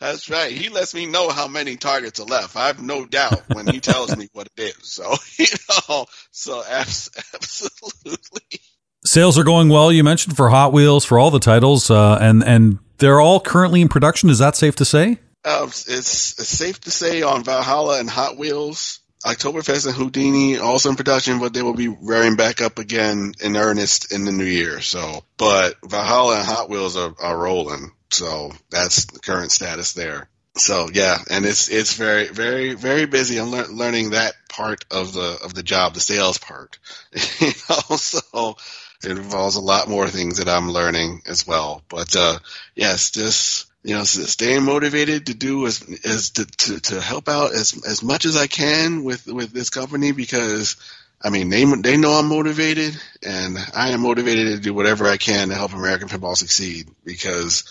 That's 0.03 0.29
right. 0.29 0.51
He 0.51 0.67
lets 0.67 0.93
me 0.93 1.05
know 1.05 1.29
how 1.29 1.47
many 1.47 1.77
targets 1.77 2.19
are 2.19 2.25
left. 2.25 2.57
I 2.57 2.67
have 2.67 2.83
no 2.83 3.05
doubt 3.05 3.41
when 3.53 3.67
he 3.67 3.79
tells 3.79 4.15
me 4.17 4.27
what 4.33 4.49
it 4.57 4.63
is. 4.63 4.75
So 4.81 5.15
you 5.39 5.45
know, 5.87 6.07
so 6.31 6.61
absolutely. 6.69 8.59
Sales 9.05 9.37
are 9.37 9.45
going 9.45 9.69
well. 9.69 9.93
You 9.93 10.03
mentioned 10.03 10.35
for 10.35 10.49
Hot 10.49 10.73
Wheels, 10.73 11.05
for 11.05 11.17
all 11.17 11.31
the 11.31 11.39
titles, 11.39 11.89
uh, 11.89 12.17
and, 12.19 12.43
and 12.43 12.79
they're 12.97 13.21
all 13.21 13.39
currently 13.39 13.81
in 13.81 13.87
production. 13.87 14.29
Is 14.29 14.39
that 14.39 14.57
safe 14.57 14.75
to 14.75 14.85
say? 14.85 15.19
Um, 15.45 15.67
it's, 15.67 15.87
it's 15.87 16.49
safe 16.49 16.81
to 16.81 16.91
say 16.91 17.21
on 17.21 17.45
Valhalla 17.45 17.99
and 17.99 18.09
Hot 18.09 18.37
Wheels, 18.37 18.99
Oktoberfest 19.25 19.87
and 19.87 19.95
Houdini 19.95 20.57
also 20.57 20.89
in 20.89 20.95
production, 20.95 21.39
but 21.39 21.53
they 21.53 21.61
will 21.61 21.75
be 21.75 21.87
rearing 21.87 22.35
back 22.35 22.61
up 22.61 22.77
again 22.77 23.33
in 23.41 23.55
earnest 23.55 24.11
in 24.11 24.25
the 24.25 24.31
new 24.31 24.43
year. 24.43 24.81
So, 24.81 25.23
but 25.37 25.75
Valhalla 25.83 26.39
and 26.39 26.45
Hot 26.45 26.69
Wheels 26.69 26.97
are, 26.97 27.13
are 27.21 27.37
rolling. 27.37 27.91
So 28.11 28.51
that's 28.69 29.05
the 29.05 29.19
current 29.19 29.51
status 29.51 29.93
there. 29.93 30.29
So 30.55 30.87
yeah, 30.93 31.17
and 31.31 31.45
it's 31.45 31.67
it's 31.67 31.95
very 31.95 32.27
very 32.27 32.75
very 32.75 33.05
busy. 33.05 33.39
I'm 33.39 33.49
lear- 33.49 33.67
learning 33.67 34.11
that 34.11 34.33
part 34.49 34.85
of 34.91 35.13
the 35.13 35.39
of 35.43 35.53
the 35.55 35.63
job, 35.63 35.95
the 35.95 35.99
sales 35.99 36.37
part. 36.37 36.77
you 37.39 37.47
know, 37.69 37.95
so 37.95 38.57
it 39.03 39.11
involves 39.11 39.55
a 39.55 39.61
lot 39.61 39.89
more 39.89 40.07
things 40.09 40.37
that 40.37 40.47
I'm 40.47 40.69
learning 40.69 41.23
as 41.27 41.47
well. 41.47 41.81
But 41.89 42.15
uh, 42.15 42.37
yes, 42.75 43.09
just 43.09 43.71
you 43.83 43.95
know, 43.95 44.03
staying 44.03 44.63
motivated 44.63 45.25
to 45.25 45.33
do 45.33 45.65
is 45.65 45.81
is 45.81 46.31
to, 46.31 46.45
to, 46.45 46.79
to 46.79 47.01
help 47.01 47.27
out 47.27 47.53
as 47.53 47.83
as 47.85 48.01
much 48.01 48.25
as 48.25 48.37
I 48.37 48.47
can 48.47 49.03
with 49.03 49.27
with 49.27 49.51
this 49.51 49.69
company 49.69 50.13
because 50.13 50.77
I 51.21 51.29
mean 51.29 51.49
they 51.49 51.65
they 51.65 51.97
know 51.97 52.13
I'm 52.13 52.29
motivated 52.29 52.97
and 53.21 53.57
I 53.75 53.89
am 53.89 54.01
motivated 54.01 54.55
to 54.55 54.61
do 54.61 54.73
whatever 54.73 55.05
I 55.05 55.17
can 55.17 55.49
to 55.49 55.55
help 55.55 55.73
American 55.73 56.07
pinball 56.07 56.37
succeed 56.37 56.87
because 57.03 57.65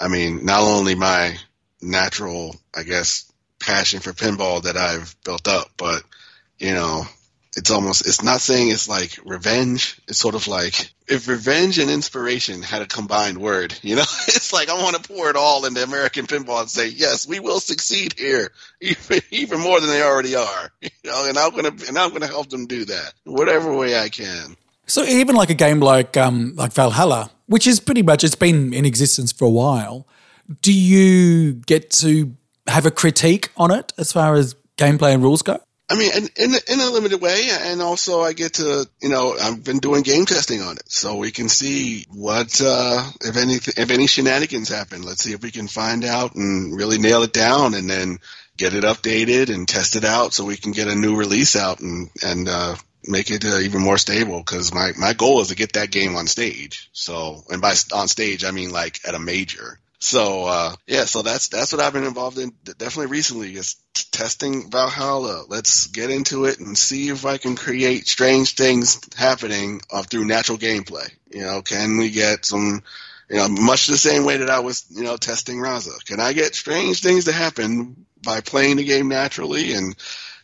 I 0.00 0.08
mean 0.08 0.44
not 0.44 0.62
only 0.62 0.96
my 0.96 1.36
natural 1.80 2.56
I 2.76 2.82
guess 2.82 3.30
passion 3.60 4.00
for 4.00 4.12
pinball 4.12 4.64
that 4.64 4.76
I've 4.76 5.14
built 5.24 5.46
up 5.46 5.68
but 5.76 6.02
you 6.58 6.74
know 6.74 7.04
it's 7.56 7.70
almost 7.70 8.06
it's 8.06 8.22
not 8.22 8.40
saying 8.40 8.70
it's 8.70 8.88
like 8.88 9.18
revenge. 9.24 10.00
It's 10.08 10.18
sort 10.18 10.34
of 10.34 10.46
like 10.48 10.92
if 11.06 11.28
revenge 11.28 11.78
and 11.78 11.90
inspiration 11.90 12.62
had 12.62 12.80
a 12.80 12.86
combined 12.86 13.36
word 13.36 13.74
you 13.82 13.94
know 13.96 14.02
it's 14.28 14.52
like 14.52 14.70
i 14.70 14.82
want 14.82 14.96
to 14.96 15.12
pour 15.12 15.28
it 15.28 15.36
all 15.36 15.66
into 15.66 15.82
american 15.82 16.26
pinball 16.26 16.60
and 16.60 16.70
say 16.70 16.88
yes 16.88 17.26
we 17.26 17.38
will 17.38 17.60
succeed 17.60 18.14
here 18.16 18.50
even, 19.30 19.60
more 19.60 19.78
than 19.80 19.90
they 19.90 20.02
already 20.02 20.34
are. 20.36 20.70
You 20.82 21.10
know 21.10 21.26
and 21.28 21.36
i'm 21.36 21.50
gonna 21.50 21.72
and 21.88 21.98
i'm 21.98 22.12
gonna 22.12 22.28
help 22.28 22.48
them 22.48 22.66
do 22.66 22.84
that 22.86 23.12
whatever 23.24 23.76
way 23.76 23.98
i 23.98 24.08
can. 24.08 24.56
So 24.86 25.04
even 25.04 25.36
like 25.36 25.50
a 25.50 25.54
game 25.54 25.80
like 25.80 26.16
um, 26.16 26.54
like 26.56 26.72
Valhalla, 26.72 27.30
which 27.46 27.66
is 27.66 27.80
pretty 27.80 28.02
much 28.02 28.24
it's 28.24 28.34
been 28.34 28.74
in 28.74 28.84
existence 28.84 29.32
for 29.32 29.44
a 29.44 29.50
while, 29.50 30.06
do 30.60 30.72
you 30.72 31.54
get 31.54 31.90
to 32.02 32.36
have 32.66 32.84
a 32.84 32.90
critique 32.90 33.50
on 33.56 33.70
it 33.70 33.92
as 33.96 34.12
far 34.12 34.34
as 34.34 34.54
gameplay 34.76 35.14
and 35.14 35.22
rules 35.22 35.42
go? 35.42 35.60
I 35.92 35.94
mean, 35.94 36.10
in, 36.16 36.28
in, 36.36 36.54
in 36.68 36.80
a 36.80 36.90
limited 36.90 37.20
way, 37.20 37.50
and 37.50 37.82
also 37.82 38.22
I 38.22 38.32
get 38.32 38.54
to, 38.54 38.88
you 39.02 39.10
know, 39.10 39.36
I've 39.38 39.62
been 39.62 39.78
doing 39.78 40.02
game 40.02 40.24
testing 40.24 40.62
on 40.62 40.78
it, 40.78 40.90
so 40.90 41.16
we 41.16 41.32
can 41.32 41.50
see 41.50 42.06
what, 42.08 42.62
uh, 42.64 43.10
if 43.20 43.36
any, 43.36 43.56
if 43.56 43.90
any 43.90 44.06
shenanigans 44.06 44.70
happen. 44.70 45.02
Let's 45.02 45.22
see 45.22 45.34
if 45.34 45.42
we 45.42 45.50
can 45.50 45.68
find 45.68 46.02
out 46.06 46.34
and 46.34 46.74
really 46.74 46.96
nail 46.96 47.24
it 47.24 47.34
down, 47.34 47.74
and 47.74 47.90
then 47.90 48.20
get 48.56 48.72
it 48.72 48.84
updated 48.84 49.54
and 49.54 49.68
test 49.68 49.94
it 49.94 50.04
out, 50.06 50.32
so 50.32 50.46
we 50.46 50.56
can 50.56 50.72
get 50.72 50.88
a 50.88 50.94
new 50.94 51.14
release 51.14 51.56
out 51.56 51.80
and 51.80 52.08
and 52.22 52.48
uh, 52.48 52.74
make 53.04 53.30
it 53.30 53.44
uh, 53.44 53.58
even 53.58 53.82
more 53.82 53.98
stable. 53.98 54.38
Because 54.38 54.72
my 54.72 54.92
my 54.98 55.12
goal 55.12 55.42
is 55.42 55.48
to 55.48 55.56
get 55.56 55.74
that 55.74 55.90
game 55.90 56.16
on 56.16 56.26
stage. 56.26 56.88
So, 56.92 57.42
and 57.50 57.60
by 57.60 57.74
on 57.92 58.08
stage, 58.08 58.44
I 58.44 58.50
mean 58.50 58.70
like 58.70 59.00
at 59.06 59.14
a 59.14 59.18
major. 59.18 59.78
So 60.02 60.46
uh, 60.46 60.74
yeah, 60.88 61.04
so 61.04 61.22
that's 61.22 61.46
that's 61.46 61.70
what 61.70 61.80
I've 61.80 61.92
been 61.92 62.02
involved 62.02 62.36
in 62.36 62.52
definitely 62.64 63.06
recently 63.06 63.54
is 63.54 63.76
t- 63.94 64.02
testing 64.10 64.68
Valhalla. 64.68 65.44
Let's 65.46 65.86
get 65.86 66.10
into 66.10 66.44
it 66.46 66.58
and 66.58 66.76
see 66.76 67.08
if 67.08 67.24
I 67.24 67.38
can 67.38 67.54
create 67.54 68.08
strange 68.08 68.56
things 68.56 69.00
happening 69.16 69.80
uh, 69.92 70.02
through 70.02 70.24
natural 70.24 70.58
gameplay. 70.58 71.08
You 71.30 71.42
know, 71.42 71.62
can 71.62 71.98
we 71.98 72.10
get 72.10 72.44
some, 72.44 72.82
you 73.30 73.36
know, 73.36 73.48
much 73.48 73.86
the 73.86 73.96
same 73.96 74.24
way 74.24 74.38
that 74.38 74.50
I 74.50 74.58
was, 74.58 74.84
you 74.90 75.04
know, 75.04 75.16
testing 75.16 75.58
Raza. 75.58 76.04
Can 76.04 76.18
I 76.18 76.32
get 76.32 76.56
strange 76.56 77.00
things 77.00 77.26
to 77.26 77.32
happen 77.32 78.04
by 78.24 78.40
playing 78.40 78.78
the 78.78 78.84
game 78.84 79.06
naturally 79.06 79.72
and 79.72 79.94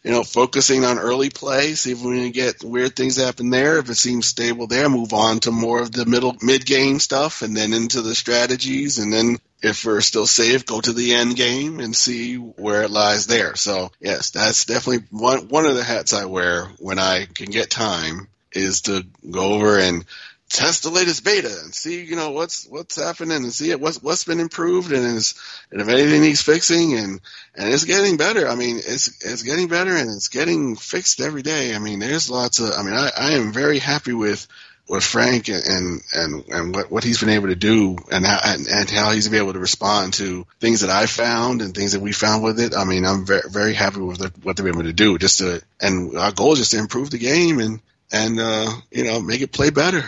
you 0.04 0.12
know, 0.12 0.22
focusing 0.22 0.84
on 0.84 1.00
early 1.00 1.30
play, 1.30 1.74
see 1.74 1.90
if 1.90 2.00
we 2.00 2.22
can 2.22 2.30
get 2.30 2.62
weird 2.62 2.94
things 2.94 3.16
happen 3.16 3.50
there. 3.50 3.78
If 3.78 3.90
it 3.90 3.96
seems 3.96 4.26
stable 4.26 4.68
there, 4.68 4.88
move 4.88 5.12
on 5.12 5.40
to 5.40 5.50
more 5.50 5.82
of 5.82 5.90
the 5.90 6.06
middle 6.06 6.36
mid 6.40 6.64
game 6.64 7.00
stuff 7.00 7.42
and 7.42 7.56
then 7.56 7.72
into 7.72 8.00
the 8.00 8.14
strategies 8.14 8.98
and 8.98 9.12
then 9.12 9.38
if 9.62 9.84
we're 9.84 10.00
still 10.00 10.26
safe, 10.26 10.66
go 10.66 10.80
to 10.80 10.92
the 10.92 11.14
end 11.14 11.36
game 11.36 11.80
and 11.80 11.94
see 11.94 12.36
where 12.36 12.82
it 12.82 12.90
lies 12.90 13.26
there. 13.26 13.56
So 13.56 13.90
yes, 14.00 14.30
that's 14.30 14.64
definitely 14.64 15.06
one 15.10 15.48
one 15.48 15.66
of 15.66 15.74
the 15.74 15.84
hats 15.84 16.12
I 16.12 16.26
wear 16.26 16.66
when 16.78 16.98
I 16.98 17.26
can 17.26 17.50
get 17.50 17.70
time 17.70 18.28
is 18.52 18.82
to 18.82 19.04
go 19.30 19.52
over 19.54 19.78
and 19.78 20.04
test 20.48 20.82
the 20.82 20.90
latest 20.90 21.24
beta 21.24 21.54
and 21.62 21.74
see, 21.74 22.04
you 22.04 22.16
know, 22.16 22.30
what's 22.30 22.66
what's 22.66 22.96
happening 22.96 23.36
and 23.36 23.52
see 23.52 23.70
it 23.70 23.80
what's 23.80 24.02
what's 24.02 24.24
been 24.24 24.40
improved 24.40 24.92
and 24.92 25.04
is 25.16 25.34
and 25.70 25.80
if 25.80 25.88
anything 25.88 26.22
needs 26.22 26.40
fixing 26.40 26.94
and 26.94 27.20
and 27.54 27.72
it's 27.72 27.84
getting 27.84 28.16
better. 28.16 28.48
I 28.48 28.54
mean, 28.54 28.76
it's 28.76 29.24
it's 29.24 29.42
getting 29.42 29.68
better 29.68 29.94
and 29.94 30.10
it's 30.10 30.28
getting 30.28 30.76
fixed 30.76 31.20
every 31.20 31.42
day. 31.42 31.74
I 31.74 31.78
mean, 31.78 31.98
there's 31.98 32.30
lots 32.30 32.60
of. 32.60 32.72
I 32.72 32.82
mean, 32.82 32.94
I, 32.94 33.10
I 33.16 33.30
am 33.32 33.52
very 33.52 33.78
happy 33.78 34.12
with 34.12 34.46
with 34.88 35.05
Frank 35.05 35.48
and 35.48 35.62
and 35.64 36.03
and, 36.12 36.48
and 36.48 36.74
what, 36.74 36.90
what 36.90 37.05
he's 37.05 37.20
been 37.20 37.29
able 37.29 37.48
to 37.48 37.55
do 37.55 37.96
and 38.11 38.24
how 38.24 38.38
and, 38.44 38.66
and 38.66 38.90
how 38.90 39.11
he's 39.12 39.29
been 39.29 39.40
able 39.40 39.53
to 39.53 39.59
respond 39.59 40.14
to 40.14 40.46
things 40.61 40.81
that 40.81 40.90
I 40.90 41.07
found 41.07 41.62
and 41.62 41.74
things 41.74 41.92
that 41.92 42.01
we 42.01 42.12
found 42.12 42.42
with 42.42 42.59
it. 42.59 42.74
I 42.74 42.85
mean, 42.85 43.05
I'm 43.05 43.27
very 43.27 43.42
very 43.48 43.74
happy 43.74 44.01
with 44.01 44.18
the, 44.18 44.33
what 44.42 44.57
they've 44.57 44.64
been 44.64 44.74
able 44.74 44.85
to 44.85 44.92
do. 44.92 45.18
Just 45.18 45.38
to 45.38 45.62
and 45.81 46.16
our 46.16 46.33
goal 46.33 46.53
is 46.53 46.59
just 46.59 46.72
to 46.72 46.79
improve 46.79 47.11
the 47.11 47.18
game 47.18 47.59
and 47.59 47.81
and 48.11 48.40
uh, 48.40 48.70
you 48.90 49.05
know 49.05 49.20
make 49.20 49.42
it 49.42 49.53
play 49.53 49.70
better. 49.70 50.05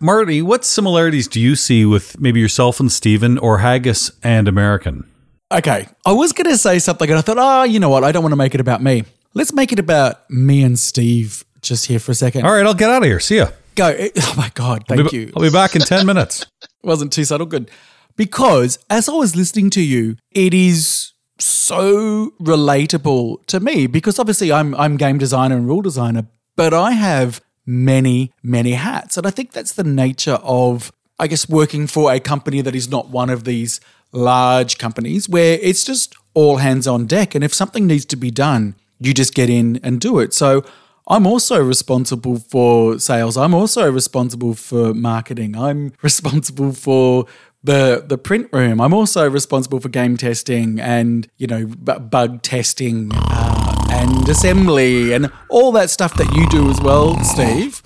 Marty, 0.00 0.42
what 0.42 0.64
similarities 0.64 1.26
do 1.26 1.40
you 1.40 1.56
see 1.56 1.84
with 1.84 2.20
maybe 2.20 2.38
yourself 2.38 2.78
and 2.78 2.92
Steven 2.92 3.36
or 3.38 3.58
Haggis 3.58 4.12
and 4.22 4.46
American? 4.46 5.10
Okay, 5.50 5.88
I 6.04 6.12
was 6.12 6.32
going 6.32 6.48
to 6.50 6.58
say 6.58 6.78
something 6.78 7.08
and 7.08 7.18
I 7.18 7.22
thought, 7.22 7.38
oh, 7.38 7.64
you 7.64 7.80
know 7.80 7.88
what? 7.88 8.04
I 8.04 8.12
don't 8.12 8.22
want 8.22 8.32
to 8.32 8.36
make 8.36 8.54
it 8.54 8.60
about 8.60 8.82
me. 8.82 9.04
Let's 9.34 9.52
make 9.52 9.72
it 9.72 9.78
about 9.78 10.28
me 10.30 10.62
and 10.62 10.78
Steve 10.78 11.44
just 11.62 11.86
here 11.86 11.98
for 11.98 12.12
a 12.12 12.14
second. 12.14 12.44
All 12.44 12.52
right, 12.52 12.64
I'll 12.64 12.74
get 12.74 12.90
out 12.90 13.02
of 13.02 13.08
here. 13.08 13.18
See 13.18 13.38
ya. 13.38 13.48
Go. 13.78 13.96
Oh 14.20 14.34
my 14.36 14.50
God, 14.54 14.84
thank 14.88 15.00
I'll 15.02 15.08
be, 15.08 15.16
you. 15.16 15.32
I'll 15.36 15.42
be 15.42 15.50
back 15.50 15.76
in 15.76 15.82
10 15.82 16.04
minutes. 16.12 16.44
wasn't 16.82 17.12
too 17.12 17.24
subtle. 17.24 17.46
Good. 17.46 17.70
Because 18.16 18.78
as 18.90 19.08
I 19.08 19.12
was 19.12 19.36
listening 19.36 19.70
to 19.70 19.80
you, 19.80 20.16
it 20.32 20.52
is 20.52 21.12
so 21.38 22.32
relatable 22.40 23.46
to 23.46 23.60
me 23.60 23.86
because 23.86 24.18
obviously 24.18 24.52
I'm 24.52 24.74
I'm 24.74 24.96
game 24.96 25.18
designer 25.18 25.56
and 25.56 25.68
rule 25.68 25.82
designer, 25.82 26.26
but 26.56 26.74
I 26.74 26.92
have 26.92 27.40
many, 27.64 28.32
many 28.42 28.72
hats. 28.72 29.16
And 29.16 29.26
I 29.26 29.30
think 29.30 29.52
that's 29.52 29.72
the 29.74 29.84
nature 29.84 30.38
of 30.42 30.90
I 31.20 31.28
guess 31.28 31.48
working 31.48 31.86
for 31.86 32.12
a 32.12 32.18
company 32.18 32.60
that 32.62 32.74
is 32.74 32.88
not 32.88 33.08
one 33.10 33.30
of 33.30 33.44
these 33.44 33.80
large 34.10 34.78
companies 34.78 35.28
where 35.28 35.58
it's 35.62 35.84
just 35.84 36.14
all 36.34 36.56
hands 36.56 36.86
on 36.88 37.06
deck. 37.06 37.34
And 37.36 37.44
if 37.44 37.54
something 37.54 37.86
needs 37.86 38.04
to 38.06 38.16
be 38.16 38.30
done, 38.32 38.74
you 38.98 39.14
just 39.14 39.34
get 39.34 39.48
in 39.48 39.78
and 39.84 40.00
do 40.00 40.18
it. 40.18 40.34
So 40.34 40.64
I'm 41.08 41.26
also 41.26 41.62
responsible 41.62 42.38
for 42.38 42.98
sales. 42.98 43.36
I'm 43.36 43.54
also 43.54 43.90
responsible 43.90 44.54
for 44.54 44.92
marketing. 44.92 45.56
I'm 45.56 45.92
responsible 46.02 46.72
for 46.72 47.26
the 47.64 48.04
the 48.06 48.18
print 48.18 48.48
room. 48.52 48.80
I'm 48.80 48.94
also 48.94 49.28
responsible 49.28 49.80
for 49.80 49.88
game 49.88 50.16
testing 50.16 50.78
and 50.78 51.26
you 51.38 51.46
know 51.46 51.66
b- 51.66 51.98
bug 51.98 52.42
testing 52.42 53.10
uh, 53.14 53.86
and 53.90 54.28
assembly 54.28 55.12
and 55.12 55.32
all 55.48 55.72
that 55.72 55.90
stuff 55.90 56.14
that 56.18 56.32
you 56.34 56.46
do 56.48 56.70
as 56.70 56.80
well, 56.80 57.18
Steve. 57.24 57.82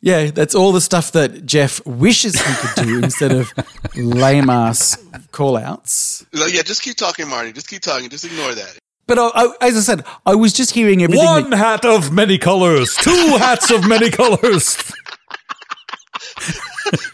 Yeah, 0.00 0.30
that's 0.30 0.54
all 0.54 0.70
the 0.72 0.80
stuff 0.80 1.10
that 1.12 1.44
Jeff 1.44 1.84
wishes 1.84 2.40
he 2.40 2.54
could 2.54 2.84
do 2.86 2.98
instead 3.02 3.32
of 3.32 3.52
lame 3.96 4.50
ass 4.50 4.96
call 5.32 5.56
outs. 5.56 6.24
Yeah, 6.32 6.62
just 6.62 6.82
keep 6.82 6.96
talking, 6.96 7.28
Marty. 7.28 7.52
Just 7.52 7.68
keep 7.68 7.82
talking. 7.82 8.08
Just 8.08 8.24
ignore 8.24 8.54
that. 8.54 8.78
But 9.08 9.18
I, 9.18 9.28
I, 9.34 9.54
as 9.62 9.76
I 9.76 9.80
said, 9.80 10.04
I 10.24 10.36
was 10.36 10.52
just 10.52 10.70
hearing 10.72 11.02
everything. 11.02 11.24
One 11.26 11.50
that- 11.50 11.56
hat 11.56 11.84
of 11.84 12.12
many 12.12 12.38
colors, 12.38 12.94
two 12.94 13.10
hats 13.38 13.70
of 13.72 13.88
many 13.88 14.10
colors. 14.10 14.76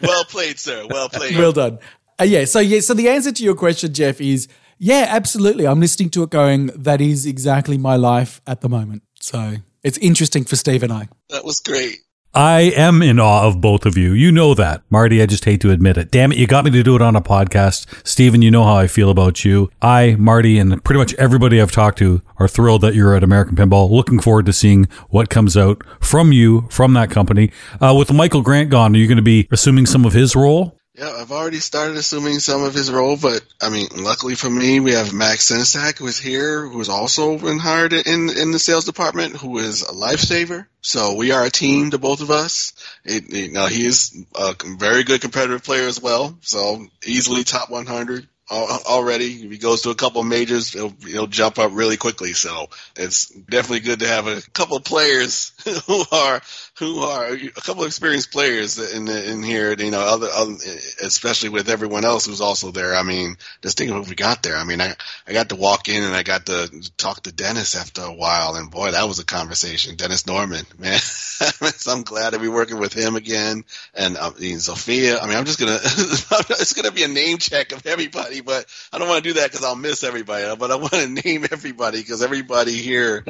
Well 0.01 0.25
played, 0.27 0.59
sir. 0.61 0.87
Well 0.89 1.09
played. 1.09 1.37
well 1.37 1.53
done. 1.53 1.79
Uh, 2.21 2.25
yeah. 2.25 2.45
So 2.45 2.61
yeah. 2.61 2.79
So 2.81 2.95
the 2.95 3.09
answer 3.09 3.33
to 3.33 3.43
your 3.43 3.57
question, 3.57 3.93
Jeff, 3.93 4.21
is 4.21 4.47
yeah, 4.79 5.07
absolutely. 5.09 5.67
I'm 5.67 5.81
listening 5.81 6.11
to 6.11 6.23
it, 6.23 6.31
going, 6.31 6.67
that 6.77 7.01
is 7.01 7.27
exactly 7.27 7.77
my 7.77 7.97
life 7.97 8.41
at 8.47 8.61
the 8.61 8.69
moment. 8.69 9.03
So 9.21 9.57
it's 9.83 9.99
interesting 9.99 10.45
for 10.45 10.55
Steve 10.57 10.83
and 10.85 10.93
I. 10.93 11.09
that 11.31 11.45
was 11.45 11.59
great. 11.59 11.99
I 12.37 12.63
am 12.75 13.01
in 13.01 13.21
awe 13.21 13.47
of 13.47 13.61
both 13.61 13.87
of 13.87 13.97
you. 13.97 14.13
You 14.13 14.33
know 14.33 14.55
that. 14.55 14.83
Marty, 14.91 15.23
I 15.23 15.27
just 15.27 15.45
hate 15.45 15.61
to 15.61 15.71
admit 15.71 15.97
it. 15.97 16.11
Damn 16.11 16.33
it, 16.33 16.39
you 16.39 16.49
got 16.49 16.65
me 16.65 16.73
to 16.73 16.83
do 16.83 16.97
it 16.97 17.03
on 17.03 17.15
a 17.15 17.21
podcast. 17.21 17.87
Steven, 18.05 18.43
you 18.43 18.51
know 18.51 18.65
how 18.65 18.75
I 18.75 18.89
feel 18.89 19.09
about 19.09 19.45
you. 19.45 19.71
I, 19.81 20.17
Marty, 20.19 20.59
and 20.59 20.83
pretty 20.83 20.99
much 20.99 21.15
everybody 21.15 21.61
I've 21.61 21.71
talked 21.71 21.99
to 21.99 22.23
are 22.39 22.49
thrilled 22.49 22.81
that 22.81 22.97
you're 22.97 23.15
at 23.15 23.23
American 23.23 23.55
Pinball. 23.55 23.89
Looking 23.89 24.19
forward 24.19 24.47
to 24.47 24.53
seeing 24.53 24.87
what 25.11 25.31
comes 25.31 25.57
out 25.57 25.85
from 26.01 26.33
you, 26.33 26.67
from 26.71 26.93
that 26.95 27.09
company. 27.09 27.53
Uh, 27.81 27.95
with 27.97 28.13
Michael 28.13 28.43
Grant 28.43 28.69
gone, 28.69 28.97
are 28.97 28.99
you 28.99 29.07
going 29.07 29.15
to 29.15 29.23
be 29.23 29.47
assuming 29.53 29.87
some 29.87 30.05
of 30.05 30.13
his 30.13 30.35
role? 30.35 30.77
Yeah, 30.97 31.11
I've 31.11 31.33
already 31.33 31.59
started 31.59 31.97
assuming 31.97 32.39
some 32.39 32.63
of 32.63 32.73
his 32.73 32.89
role, 32.89 33.17
but 33.17 33.45
I 33.61 33.69
mean, 33.69 33.89
luckily 33.97 34.37
for 34.37 34.49
me, 34.49 34.79
we 34.79 34.93
have 34.93 35.13
Max 35.13 35.51
Sensak 35.51 35.99
who 35.99 36.07
is 36.07 36.19
here, 36.19 36.69
who 36.69 36.79
has 36.79 36.89
also 36.89 37.37
been 37.37 37.59
hired 37.59 37.93
in 37.93 38.31
in 38.31 38.53
the 38.53 38.61
sales 38.61 38.85
department, 38.85 39.37
who 39.37 39.59
is 39.59 39.83
a 39.83 39.93
lifesaver. 39.93 40.67
So 40.83 41.15
we 41.15 41.33
are 41.33 41.45
a 41.45 41.51
team, 41.51 41.91
the 41.91 41.99
both 41.99 42.21
of 42.21 42.31
us. 42.31 42.75
It, 43.05 43.29
you 43.29 43.51
know, 43.51 43.67
he 43.67 43.85
is 43.85 44.25
a 44.37 44.55
very 44.79 45.03
good 45.03 45.21
competitive 45.21 45.65
player 45.65 45.89
as 45.89 46.01
well. 46.01 46.39
So 46.43 46.87
easily 47.05 47.43
top 47.43 47.71
100 47.71 48.29
already. 48.51 49.27
If 49.27 49.51
he 49.51 49.59
goes 49.59 49.83
to 49.83 49.91
a 49.91 49.95
couple 49.95 50.21
of 50.21 50.27
majors, 50.27 50.73
he'll, 50.73 50.93
he'll 51.07 51.27
jump 51.27 51.59
up 51.59 51.73
really 51.75 51.97
quickly. 51.97 52.33
So 52.33 52.69
it's 52.97 53.29
definitely 53.29 53.81
good 53.81 54.01
to 54.01 54.09
have 54.09 54.27
a 54.27 54.43
couple 54.53 54.79
players 54.81 55.53
who 55.87 56.05
are 56.13 56.41
who 56.79 57.01
are 57.01 57.27
a 57.33 57.51
couple 57.51 57.83
of 57.83 57.87
experienced 57.87 58.33
players 58.33 58.79
in 58.79 59.07
in 59.09 59.43
here. 59.43 59.75
You 59.75 59.91
know, 59.91 60.01
other, 60.01 60.29
other 60.33 60.55
especially 61.03 61.51
with 61.51 61.69
everyone 61.69 62.05
else 62.05 62.27
who's 62.27 62.41
also 62.41 62.73
there. 62.73 62.97
I 62.97 63.03
mean, 63.03 63.37
just 63.63 63.79
think 63.79 63.91
of 63.91 63.99
what 63.99 64.09
we 64.09 64.17
got 64.17 64.43
there. 64.43 64.57
I 64.57 64.65
mean, 64.65 64.81
I 64.81 64.95
I 65.27 65.33
got 65.33 65.51
to 65.51 65.57
walk 65.57 65.89
in 65.89 66.03
and 66.03 66.15
I 66.15 66.25
got 66.25 66.47
to 66.47 66.91
talk 66.97 67.23
to 67.23 67.33
Dennis 67.33 67.77
after 67.77 68.03
a 68.03 68.13
while, 68.13 68.57
and 68.57 68.71
boy, 68.71 68.91
that 68.91 69.07
was 69.07 69.21
a 69.21 69.25
conversation. 69.25 69.97
Dennis 69.97 70.25
Nordman, 70.25 70.79
man. 70.79 70.99
so 70.99 71.93
I'm 71.93 72.03
glad 72.03 72.31
to 72.31 72.41
be 72.41 72.49
working 72.49 72.81
with 72.81 72.93
him 72.93 73.15
again, 73.15 73.65
and 73.95 74.17
um, 74.17 74.35
I 74.37 74.41
mean, 74.41 74.59
Sophia. 74.59 75.21
I 75.21 75.29
mean, 75.29 75.37
I'm 75.37 75.45
just 75.45 75.61
gonna 75.61 75.79
it's 75.85 76.73
gonna 76.73 76.91
be 76.91 77.05
a 77.05 77.09
name 77.09 77.39
check 77.39 77.71
of 77.71 77.87
everybody, 77.87 78.41
but 78.41 78.67
I 78.93 78.99
don't 78.99 79.09
want 79.09 79.23
to 79.23 79.31
do 79.31 79.35
that 79.41 79.51
because 79.51 79.65
I'll 79.65 79.77
miss 79.77 80.03
everybody. 80.03 80.45
But 80.57 80.73
I 80.73 80.77
want 80.77 80.93
to 80.93 81.07
name 81.25 81.45
everybody 81.51 82.01
because 82.01 82.23
everybody 82.23 82.73
here 82.73 83.25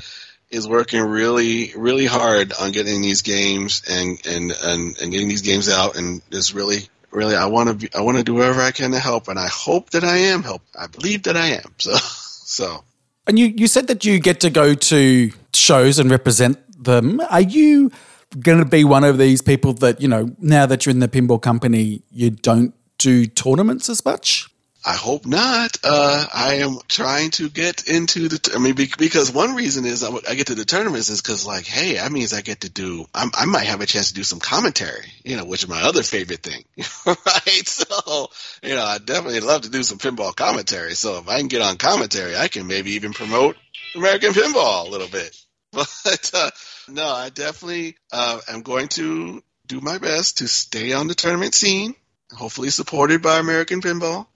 is 0.54 0.68
working 0.68 1.02
really, 1.02 1.72
really 1.76 2.06
hard 2.06 2.52
on 2.52 2.70
getting 2.72 3.02
these 3.02 3.22
games 3.22 3.82
and 3.90 4.24
and 4.26 4.52
and, 4.52 4.96
and 5.00 5.12
getting 5.12 5.28
these 5.28 5.42
games 5.42 5.68
out, 5.68 5.96
and 5.96 6.22
is 6.30 6.54
really, 6.54 6.88
really, 7.10 7.34
I 7.34 7.46
want 7.46 7.80
to 7.80 7.98
I 7.98 8.02
want 8.02 8.18
to 8.18 8.24
do 8.24 8.34
whatever 8.34 8.60
I 8.60 8.70
can 8.70 8.92
to 8.92 8.98
help, 8.98 9.28
and 9.28 9.38
I 9.38 9.48
hope 9.48 9.90
that 9.90 10.04
I 10.04 10.16
am 10.16 10.42
help. 10.42 10.62
I 10.78 10.86
believe 10.86 11.24
that 11.24 11.36
I 11.36 11.46
am. 11.60 11.74
So, 11.78 11.96
so 11.96 12.84
And 13.26 13.38
you, 13.38 13.46
you 13.46 13.66
said 13.66 13.88
that 13.88 14.04
you 14.04 14.20
get 14.20 14.40
to 14.40 14.50
go 14.50 14.74
to 14.74 15.32
shows 15.52 15.98
and 15.98 16.10
represent 16.10 16.58
them. 16.84 17.20
Are 17.30 17.40
you 17.40 17.90
going 18.38 18.58
to 18.58 18.64
be 18.64 18.84
one 18.84 19.04
of 19.04 19.18
these 19.18 19.42
people 19.42 19.72
that, 19.74 20.00
you 20.00 20.08
know, 20.08 20.34
now 20.38 20.66
that 20.66 20.84
you're 20.84 20.90
in 20.90 21.00
the 21.00 21.08
pinball 21.08 21.40
company, 21.40 22.02
you 22.10 22.30
don't 22.30 22.74
do 22.98 23.26
tournaments 23.26 23.88
as 23.88 24.04
much? 24.04 24.48
I 24.87 24.97
hope 24.97 25.25
not. 25.25 25.79
Uh, 25.83 26.27
I 26.35 26.57
am 26.57 26.77
trying 26.88 27.31
to 27.33 27.49
get 27.49 27.88
into 27.88 28.29
the. 28.29 28.53
I 28.55 28.59
mean, 28.59 28.75
be, 28.75 28.90
because 28.99 29.33
one 29.33 29.55
reason 29.55 29.87
is 29.87 30.03
I, 30.03 30.09
w- 30.09 30.25
I 30.29 30.35
get 30.35 30.49
to 30.49 30.55
the 30.55 30.66
tournaments 30.66 31.09
is 31.09 31.23
because, 31.23 31.47
like, 31.47 31.64
hey, 31.64 31.94
that 31.94 32.12
means 32.12 32.35
I 32.35 32.42
get 32.42 32.61
to 32.61 32.68
do. 32.68 33.07
I'm, 33.14 33.31
I 33.35 33.47
might 33.47 33.64
have 33.66 33.81
a 33.81 33.87
chance 33.87 34.09
to 34.09 34.14
do 34.14 34.23
some 34.23 34.40
commentary, 34.40 35.07
you 35.25 35.38
know, 35.38 35.47
which 35.47 35.62
is 35.62 35.70
my 35.70 35.81
other 35.81 36.03
favorite 36.03 36.42
thing, 36.42 36.64
right? 37.07 37.66
So, 37.66 38.29
you 38.62 38.75
know, 38.75 38.85
I 38.85 38.99
definitely 38.99 39.40
love 39.40 39.62
to 39.62 39.70
do 39.70 39.83
some 39.83 39.97
pinball 39.97 40.37
commentary. 40.37 40.92
So 40.94 41.16
if 41.16 41.29
I 41.31 41.38
can 41.38 41.49
get 41.49 41.62
on 41.62 41.79
commentary, 41.79 42.37
I 42.37 42.49
can 42.49 42.66
maybe 42.66 42.92
even 42.92 43.14
promote 43.14 43.57
American 43.94 44.33
pinball 44.33 44.87
a 44.87 44.90
little 44.90 45.09
bit. 45.09 45.37
But 45.73 46.31
uh, 46.35 46.51
no, 46.88 47.05
I 47.05 47.31
definitely 47.31 47.97
uh, 48.12 48.38
am 48.49 48.62
going 48.62 48.87
to 48.90 49.42
do 49.66 49.81
my 49.81 49.99
best 49.99 50.38
to 50.38 50.47
stay 50.47 50.92
on 50.92 51.09
the 51.09 51.16
tournament 51.16 51.53
scene. 51.53 51.97
Hopefully, 52.31 52.70
supported 52.70 53.23
by 53.23 53.38
American 53.38 53.81
Pinball 53.81 54.29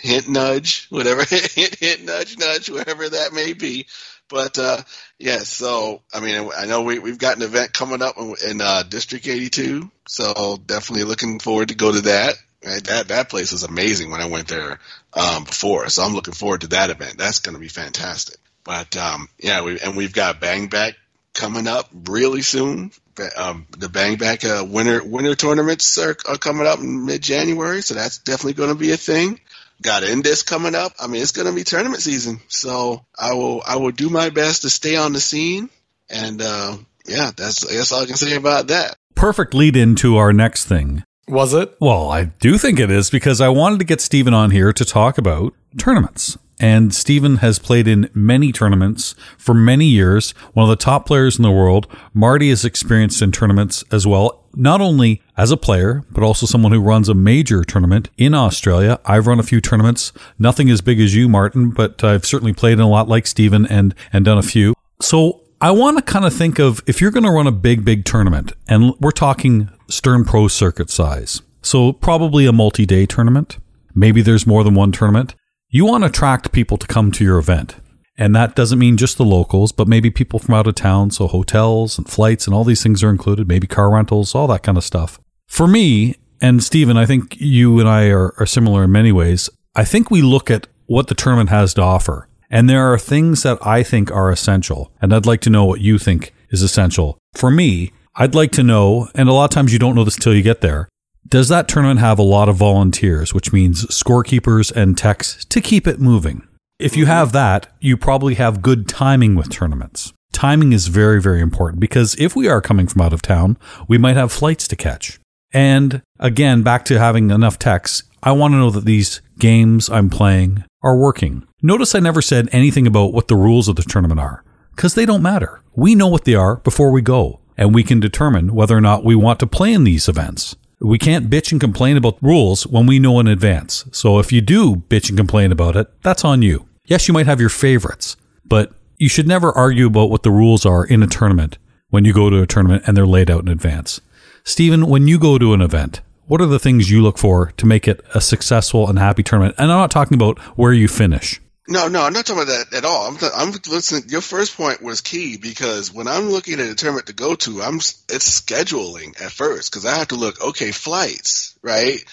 hint 0.00 0.28
nudge 0.28 0.86
whatever 0.90 1.24
hint 1.28 1.74
hint 1.76 2.04
nudge 2.04 2.38
nudge 2.38 2.70
wherever 2.70 3.08
that 3.08 3.32
may 3.32 3.52
be. 3.52 3.86
But 4.28 4.58
uh 4.58 4.82
yeah 5.18 5.38
so 5.38 6.02
i 6.12 6.20
mean 6.20 6.50
i 6.56 6.66
know 6.66 6.82
we, 6.82 6.98
we've 6.98 7.18
got 7.18 7.36
an 7.36 7.42
event 7.42 7.72
coming 7.72 8.02
up 8.02 8.16
in, 8.18 8.34
in 8.48 8.60
uh 8.60 8.82
district 8.82 9.26
82 9.26 9.90
so 10.08 10.58
definitely 10.64 11.04
looking 11.04 11.38
forward 11.38 11.68
to 11.68 11.74
go 11.74 11.92
to 11.92 12.00
that. 12.02 12.34
That 12.62 13.08
that 13.08 13.28
place 13.28 13.52
was 13.52 13.64
amazing 13.64 14.10
when 14.10 14.20
i 14.20 14.26
went 14.26 14.48
there 14.48 14.78
um 15.12 15.44
before 15.44 15.88
so 15.88 16.02
i'm 16.02 16.14
looking 16.14 16.34
forward 16.34 16.62
to 16.62 16.68
that 16.68 16.90
event. 16.90 17.18
That's 17.18 17.40
going 17.40 17.54
to 17.54 17.60
be 17.60 17.68
fantastic. 17.68 18.36
But 18.64 18.96
um 18.96 19.28
yeah 19.38 19.62
we 19.62 19.78
and 19.80 19.96
we've 19.96 20.14
got 20.14 20.40
bang 20.40 20.68
back 20.68 20.94
coming 21.34 21.66
up 21.66 21.88
really 22.06 22.42
soon. 22.42 22.90
Um, 23.36 23.66
the 23.76 23.90
Bang 23.90 24.16
Back 24.16 24.42
uh, 24.42 24.64
winter 24.66 25.04
winter 25.04 25.34
tournaments 25.34 25.98
are, 25.98 26.16
are 26.26 26.38
coming 26.38 26.66
up 26.66 26.78
in 26.78 27.04
mid 27.04 27.22
January, 27.22 27.82
so 27.82 27.92
that's 27.92 28.18
definitely 28.18 28.54
going 28.54 28.70
to 28.70 28.74
be 28.74 28.92
a 28.92 28.96
thing 28.96 29.38
got 29.82 30.02
Indisc 30.02 30.46
coming 30.46 30.74
up. 30.74 30.92
I 30.98 31.06
mean, 31.06 31.22
it's 31.22 31.32
going 31.32 31.48
to 31.48 31.54
be 31.54 31.64
tournament 31.64 32.02
season, 32.02 32.40
so 32.48 33.04
I 33.18 33.34
will 33.34 33.62
I 33.66 33.76
will 33.76 33.90
do 33.90 34.08
my 34.08 34.30
best 34.30 34.62
to 34.62 34.70
stay 34.70 34.96
on 34.96 35.12
the 35.12 35.20
scene, 35.20 35.68
and 36.08 36.40
uh, 36.40 36.76
yeah, 37.06 37.30
that's 37.36 37.60
that's 37.60 37.92
all 37.92 38.02
I 38.02 38.06
can 38.06 38.16
say 38.16 38.36
about 38.36 38.68
that. 38.68 38.96
Perfect 39.14 39.54
lead 39.54 39.76
into 39.76 40.16
our 40.16 40.32
next 40.32 40.64
thing. 40.64 41.04
Was 41.28 41.54
it? 41.54 41.76
Well, 41.80 42.10
I 42.10 42.24
do 42.24 42.58
think 42.58 42.80
it 42.80 42.90
is 42.90 43.10
because 43.10 43.40
I 43.40 43.48
wanted 43.48 43.78
to 43.78 43.84
get 43.84 44.00
Steven 44.00 44.34
on 44.34 44.50
here 44.50 44.72
to 44.72 44.84
talk 44.84 45.18
about 45.18 45.54
tournaments. 45.78 46.36
And 46.62 46.94
Steven 46.94 47.38
has 47.38 47.58
played 47.58 47.88
in 47.88 48.08
many 48.14 48.52
tournaments 48.52 49.16
for 49.36 49.52
many 49.52 49.86
years, 49.86 50.30
one 50.52 50.62
of 50.62 50.70
the 50.70 50.82
top 50.82 51.06
players 51.06 51.36
in 51.36 51.42
the 51.42 51.50
world. 51.50 51.88
Marty 52.14 52.50
is 52.50 52.64
experienced 52.64 53.20
in 53.20 53.32
tournaments 53.32 53.82
as 53.90 54.06
well, 54.06 54.44
not 54.54 54.80
only 54.80 55.20
as 55.36 55.50
a 55.50 55.56
player, 55.56 56.04
but 56.12 56.22
also 56.22 56.46
someone 56.46 56.70
who 56.70 56.80
runs 56.80 57.08
a 57.08 57.14
major 57.14 57.64
tournament 57.64 58.10
in 58.16 58.32
Australia. 58.32 59.00
I've 59.04 59.26
run 59.26 59.40
a 59.40 59.42
few 59.42 59.60
tournaments, 59.60 60.12
nothing 60.38 60.70
as 60.70 60.80
big 60.80 61.00
as 61.00 61.16
you, 61.16 61.28
Martin, 61.28 61.70
but 61.70 62.04
I've 62.04 62.24
certainly 62.24 62.52
played 62.52 62.74
in 62.74 62.80
a 62.80 62.88
lot 62.88 63.08
like 63.08 63.26
Steven 63.26 63.66
and, 63.66 63.92
and 64.12 64.24
done 64.24 64.38
a 64.38 64.42
few. 64.42 64.74
So 65.00 65.40
I 65.60 65.72
want 65.72 65.96
to 65.98 66.02
kind 66.04 66.24
of 66.24 66.32
think 66.32 66.60
of 66.60 66.80
if 66.86 67.00
you're 67.00 67.10
going 67.10 67.24
to 67.24 67.32
run 67.32 67.48
a 67.48 67.52
big, 67.52 67.84
big 67.84 68.04
tournament, 68.04 68.52
and 68.68 68.94
we're 69.00 69.10
talking 69.10 69.68
Stern 69.88 70.24
Pro 70.24 70.46
circuit 70.46 70.90
size. 70.90 71.42
So 71.60 71.92
probably 71.92 72.46
a 72.46 72.52
multi 72.52 72.86
day 72.86 73.04
tournament. 73.04 73.58
Maybe 73.96 74.22
there's 74.22 74.46
more 74.46 74.62
than 74.62 74.74
one 74.74 74.92
tournament. 74.92 75.34
You 75.74 75.86
want 75.86 76.04
to 76.04 76.08
attract 76.08 76.52
people 76.52 76.76
to 76.76 76.86
come 76.86 77.10
to 77.12 77.24
your 77.24 77.38
event. 77.38 77.76
And 78.18 78.36
that 78.36 78.54
doesn't 78.54 78.78
mean 78.78 78.98
just 78.98 79.16
the 79.16 79.24
locals, 79.24 79.72
but 79.72 79.88
maybe 79.88 80.10
people 80.10 80.38
from 80.38 80.54
out 80.54 80.66
of 80.66 80.74
town. 80.74 81.10
So 81.12 81.26
hotels 81.26 81.96
and 81.96 82.06
flights 82.06 82.46
and 82.46 82.54
all 82.54 82.62
these 82.62 82.82
things 82.82 83.02
are 83.02 83.08
included, 83.08 83.48
maybe 83.48 83.66
car 83.66 83.90
rentals, 83.90 84.34
all 84.34 84.46
that 84.48 84.62
kind 84.62 84.76
of 84.76 84.84
stuff. 84.84 85.18
For 85.46 85.66
me, 85.66 86.16
and 86.42 86.62
Steven, 86.62 86.98
I 86.98 87.06
think 87.06 87.40
you 87.40 87.80
and 87.80 87.88
I 87.88 88.08
are, 88.10 88.34
are 88.38 88.44
similar 88.44 88.84
in 88.84 88.92
many 88.92 89.12
ways. 89.12 89.48
I 89.74 89.82
think 89.86 90.10
we 90.10 90.20
look 90.20 90.50
at 90.50 90.66
what 90.84 91.08
the 91.08 91.14
tournament 91.14 91.48
has 91.48 91.72
to 91.74 91.80
offer. 91.80 92.28
And 92.50 92.68
there 92.68 92.92
are 92.92 92.98
things 92.98 93.42
that 93.44 93.56
I 93.66 93.82
think 93.82 94.10
are 94.10 94.30
essential. 94.30 94.92
And 95.00 95.14
I'd 95.14 95.24
like 95.24 95.40
to 95.40 95.50
know 95.50 95.64
what 95.64 95.80
you 95.80 95.96
think 95.96 96.34
is 96.50 96.60
essential. 96.60 97.16
For 97.32 97.50
me, 97.50 97.92
I'd 98.14 98.34
like 98.34 98.52
to 98.52 98.62
know, 98.62 99.08
and 99.14 99.26
a 99.26 99.32
lot 99.32 99.44
of 99.44 99.50
times 99.50 99.72
you 99.72 99.78
don't 99.78 99.94
know 99.94 100.04
this 100.04 100.16
until 100.16 100.34
you 100.34 100.42
get 100.42 100.60
there, 100.60 100.90
does 101.28 101.48
that 101.48 101.68
tournament 101.68 102.00
have 102.00 102.18
a 102.18 102.22
lot 102.22 102.48
of 102.48 102.56
volunteers, 102.56 103.32
which 103.32 103.52
means 103.52 103.86
scorekeepers 103.86 104.70
and 104.72 104.98
techs 104.98 105.44
to 105.46 105.60
keep 105.60 105.86
it 105.86 106.00
moving? 106.00 106.46
If 106.78 106.96
you 106.96 107.06
have 107.06 107.32
that, 107.32 107.68
you 107.80 107.96
probably 107.96 108.34
have 108.34 108.62
good 108.62 108.88
timing 108.88 109.34
with 109.34 109.50
tournaments. 109.50 110.12
Timing 110.32 110.72
is 110.72 110.88
very, 110.88 111.20
very 111.20 111.40
important 111.40 111.80
because 111.80 112.16
if 112.18 112.34
we 112.34 112.48
are 112.48 112.60
coming 112.60 112.86
from 112.88 113.02
out 113.02 113.12
of 113.12 113.22
town, 113.22 113.56
we 113.86 113.98
might 113.98 114.16
have 114.16 114.32
flights 114.32 114.66
to 114.68 114.76
catch. 114.76 115.20
And 115.52 116.02
again, 116.18 116.62
back 116.62 116.84
to 116.86 116.98
having 116.98 117.30
enough 117.30 117.58
techs, 117.58 118.02
I 118.22 118.32
want 118.32 118.52
to 118.52 118.58
know 118.58 118.70
that 118.70 118.84
these 118.84 119.20
games 119.38 119.90
I'm 119.90 120.10
playing 120.10 120.64
are 120.82 120.96
working. 120.96 121.46
Notice 121.60 121.94
I 121.94 122.00
never 122.00 122.22
said 122.22 122.48
anything 122.52 122.86
about 122.86 123.12
what 123.12 123.28
the 123.28 123.36
rules 123.36 123.68
of 123.68 123.76
the 123.76 123.82
tournament 123.82 124.20
are, 124.20 124.44
because 124.74 124.94
they 124.94 125.06
don't 125.06 125.22
matter. 125.22 125.60
We 125.74 125.94
know 125.94 126.08
what 126.08 126.24
they 126.24 126.34
are 126.34 126.56
before 126.56 126.90
we 126.90 127.02
go, 127.02 127.40
and 127.56 127.74
we 127.74 127.84
can 127.84 128.00
determine 128.00 128.54
whether 128.54 128.76
or 128.76 128.80
not 128.80 129.04
we 129.04 129.14
want 129.14 129.38
to 129.40 129.46
play 129.46 129.72
in 129.72 129.84
these 129.84 130.08
events. 130.08 130.56
We 130.84 130.98
can't 130.98 131.30
bitch 131.30 131.52
and 131.52 131.60
complain 131.60 131.96
about 131.96 132.18
rules 132.20 132.66
when 132.66 132.86
we 132.86 132.98
know 132.98 133.20
in 133.20 133.28
advance. 133.28 133.84
So 133.92 134.18
if 134.18 134.32
you 134.32 134.40
do 134.40 134.76
bitch 134.76 135.08
and 135.08 135.16
complain 135.16 135.52
about 135.52 135.76
it, 135.76 135.88
that's 136.02 136.24
on 136.24 136.42
you. 136.42 136.66
Yes, 136.86 137.06
you 137.06 137.14
might 137.14 137.26
have 137.26 137.40
your 137.40 137.48
favorites, 137.48 138.16
but 138.44 138.72
you 138.98 139.08
should 139.08 139.28
never 139.28 139.52
argue 139.52 139.86
about 139.86 140.10
what 140.10 140.24
the 140.24 140.32
rules 140.32 140.66
are 140.66 140.84
in 140.84 141.02
a 141.02 141.06
tournament 141.06 141.56
when 141.90 142.04
you 142.04 142.12
go 142.12 142.30
to 142.30 142.42
a 142.42 142.46
tournament 142.48 142.82
and 142.86 142.96
they're 142.96 143.06
laid 143.06 143.30
out 143.30 143.42
in 143.42 143.48
advance. 143.48 144.00
Steven, 144.42 144.86
when 144.88 145.06
you 145.06 145.20
go 145.20 145.38
to 145.38 145.54
an 145.54 145.60
event, 145.60 146.00
what 146.26 146.40
are 146.40 146.46
the 146.46 146.58
things 146.58 146.90
you 146.90 147.00
look 147.00 147.18
for 147.18 147.52
to 147.58 147.66
make 147.66 147.86
it 147.86 148.04
a 148.14 148.20
successful 148.20 148.88
and 148.88 148.98
happy 148.98 149.22
tournament? 149.22 149.54
And 149.58 149.70
I'm 149.70 149.78
not 149.78 149.90
talking 149.90 150.16
about 150.16 150.40
where 150.58 150.72
you 150.72 150.88
finish. 150.88 151.40
No, 151.68 151.86
no, 151.86 152.02
I'm 152.02 152.12
not 152.12 152.26
talking 152.26 152.42
about 152.42 152.70
that 152.70 152.76
at 152.76 152.84
all. 152.84 153.06
I'm, 153.06 153.16
th- 153.16 153.32
I'm 153.34 153.52
listening. 153.68 154.08
Your 154.08 154.20
first 154.20 154.56
point 154.56 154.82
was 154.82 155.00
key 155.00 155.36
because 155.36 155.94
when 155.94 156.08
I'm 156.08 156.28
looking 156.28 156.54
at 156.58 156.68
a 156.68 156.74
tournament 156.74 157.06
to 157.06 157.12
go 157.12 157.36
to, 157.36 157.62
I'm 157.62 157.76
it's 157.76 158.40
scheduling 158.40 159.20
at 159.20 159.30
first 159.30 159.70
because 159.70 159.86
I 159.86 159.96
have 159.98 160.08
to 160.08 160.16
look. 160.16 160.42
Okay, 160.42 160.72
flights, 160.72 161.56
right? 161.62 162.04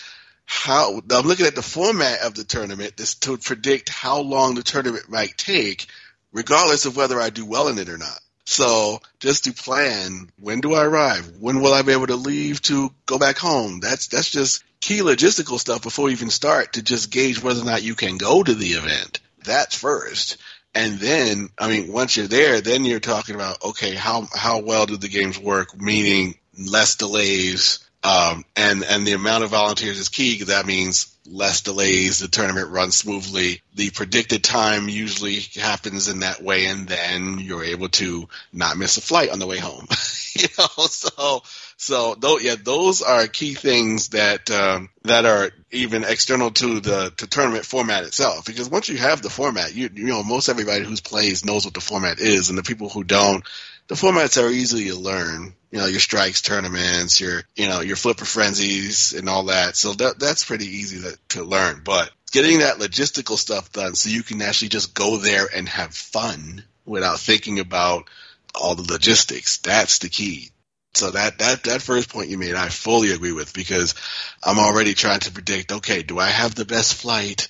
How 0.45 1.01
I'm 1.11 1.25
looking 1.25 1.47
at 1.47 1.55
the 1.55 1.63
format 1.63 2.21
of 2.21 2.35
the 2.35 2.43
tournament 2.43 2.99
is 2.99 3.15
to 3.15 3.37
predict 3.37 3.89
how 3.89 4.19
long 4.21 4.53
the 4.53 4.61
tournament 4.61 5.09
might 5.09 5.35
take, 5.35 5.87
regardless 6.31 6.85
of 6.85 6.95
whether 6.95 7.19
I 7.19 7.31
do 7.31 7.45
well 7.45 7.69
in 7.69 7.79
it 7.79 7.89
or 7.89 7.97
not. 7.97 8.19
So 8.45 9.01
just 9.19 9.45
to 9.45 9.53
plan, 9.53 10.29
when 10.39 10.61
do 10.61 10.75
I 10.75 10.85
arrive? 10.85 11.37
When 11.39 11.61
will 11.61 11.73
I 11.73 11.81
be 11.81 11.91
able 11.91 12.07
to 12.07 12.15
leave 12.15 12.61
to 12.63 12.91
go 13.07 13.17
back 13.17 13.37
home? 13.39 13.79
That's 13.79 14.07
that's 14.07 14.29
just 14.29 14.63
key 14.79 14.99
logistical 14.99 15.59
stuff 15.59 15.81
before 15.81 16.09
you 16.09 16.13
even 16.13 16.29
start 16.29 16.73
to 16.73 16.83
just 16.83 17.09
gauge 17.09 17.41
whether 17.41 17.61
or 17.61 17.65
not 17.65 17.81
you 17.83 17.95
can 17.95 18.17
go 18.17 18.43
to 18.43 18.53
the 18.53 18.73
event. 18.73 19.19
That's 19.43 19.75
first. 19.75 20.37
And 20.75 20.99
then, 20.99 21.49
I 21.57 21.67
mean, 21.67 21.91
once 21.91 22.15
you're 22.15 22.27
there, 22.27 22.61
then 22.61 22.85
you're 22.85 22.99
talking 22.99 23.35
about, 23.35 23.63
okay, 23.63 23.95
how, 23.95 24.27
how 24.33 24.59
well 24.59 24.85
do 24.85 24.97
the 24.97 25.07
games 25.07 25.39
work? 25.39 25.79
Meaning 25.79 26.35
less 26.57 26.95
delays, 26.95 27.79
um, 28.03 28.45
and, 28.55 28.83
and 28.83 29.05
the 29.05 29.13
amount 29.13 29.43
of 29.43 29.49
volunteers 29.49 29.99
is 29.99 30.09
key 30.09 30.33
because 30.33 30.47
that 30.47 30.65
means 30.65 31.15
less 31.25 31.61
delays, 31.61 32.19
the 32.19 32.27
tournament 32.27 32.69
runs 32.69 32.95
smoothly. 32.95 33.61
The 33.75 33.89
predicted 33.91 34.43
time 34.43 34.89
usually 34.89 35.39
happens 35.55 36.07
in 36.07 36.19
that 36.19 36.41
way, 36.41 36.65
and 36.65 36.87
then 36.87 37.39
you're 37.39 37.63
able 37.63 37.89
to 37.89 38.27
not 38.53 38.77
miss 38.77 38.97
a 38.97 39.01
flight 39.01 39.29
on 39.29 39.39
the 39.39 39.47
way 39.47 39.57
home. 39.57 39.87
you 40.33 40.47
know, 40.57 40.85
so 40.87 41.43
so 41.77 42.15
though 42.15 42.39
yeah, 42.39 42.55
those 42.61 43.01
are 43.01 43.27
key 43.27 43.53
things 43.53 44.09
that 44.09 44.49
um, 44.49 44.89
that 45.03 45.25
are 45.25 45.51
even 45.71 46.03
external 46.03 46.51
to 46.51 46.79
the 46.79 47.13
to 47.17 47.27
tournament 47.27 47.65
format 47.65 48.03
itself. 48.03 48.45
Because 48.45 48.69
once 48.69 48.89
you 48.89 48.97
have 48.97 49.21
the 49.21 49.29
format, 49.29 49.73
you 49.73 49.89
you 49.93 50.05
know 50.05 50.23
most 50.23 50.49
everybody 50.49 50.83
who 50.83 50.95
plays 50.95 51.45
knows 51.45 51.65
what 51.65 51.73
the 51.73 51.81
format 51.81 52.19
is, 52.19 52.49
and 52.49 52.57
the 52.57 52.63
people 52.63 52.89
who 52.89 53.03
don't, 53.03 53.43
the 53.87 53.95
formats 53.95 54.41
are 54.41 54.49
easy 54.49 54.89
to 54.89 54.95
learn. 54.95 55.53
You 55.71 55.79
know, 55.79 55.85
your 55.85 55.99
strikes 55.99 56.41
tournaments, 56.41 57.21
your 57.21 57.43
you 57.55 57.67
know 57.67 57.81
your 57.81 57.95
flipper 57.95 58.25
frenzies, 58.25 59.13
and 59.13 59.29
all 59.29 59.43
that. 59.45 59.75
So 59.75 59.93
that 59.93 60.19
that's 60.19 60.45
pretty 60.45 60.65
easy 60.65 61.01
to, 61.01 61.17
to 61.35 61.43
learn. 61.43 61.81
But 61.83 62.09
getting 62.31 62.59
that 62.59 62.77
logistical 62.77 63.37
stuff 63.37 63.71
done, 63.71 63.95
so 63.95 64.09
you 64.09 64.23
can 64.23 64.41
actually 64.41 64.69
just 64.69 64.93
go 64.93 65.17
there 65.17 65.47
and 65.53 65.69
have 65.69 65.93
fun 65.93 66.63
without 66.85 67.19
thinking 67.19 67.59
about 67.59 68.09
all 68.55 68.75
the 68.75 68.91
logistics. 68.91 69.57
That's 69.57 69.99
the 69.99 70.09
key. 70.09 70.49
So 70.93 71.11
that, 71.11 71.37
that, 71.37 71.63
that 71.63 71.81
first 71.81 72.09
point 72.09 72.29
you 72.29 72.37
made, 72.37 72.55
I 72.55 72.69
fully 72.69 73.11
agree 73.11 73.31
with 73.31 73.53
because 73.53 73.93
I'm 74.43 74.59
already 74.59 74.95
trying 74.95 75.19
to 75.21 75.31
predict, 75.31 75.71
okay, 75.71 76.01
do 76.01 76.17
I 76.17 76.27
have 76.27 76.55
the 76.55 76.65
best 76.65 76.95
flight 76.95 77.47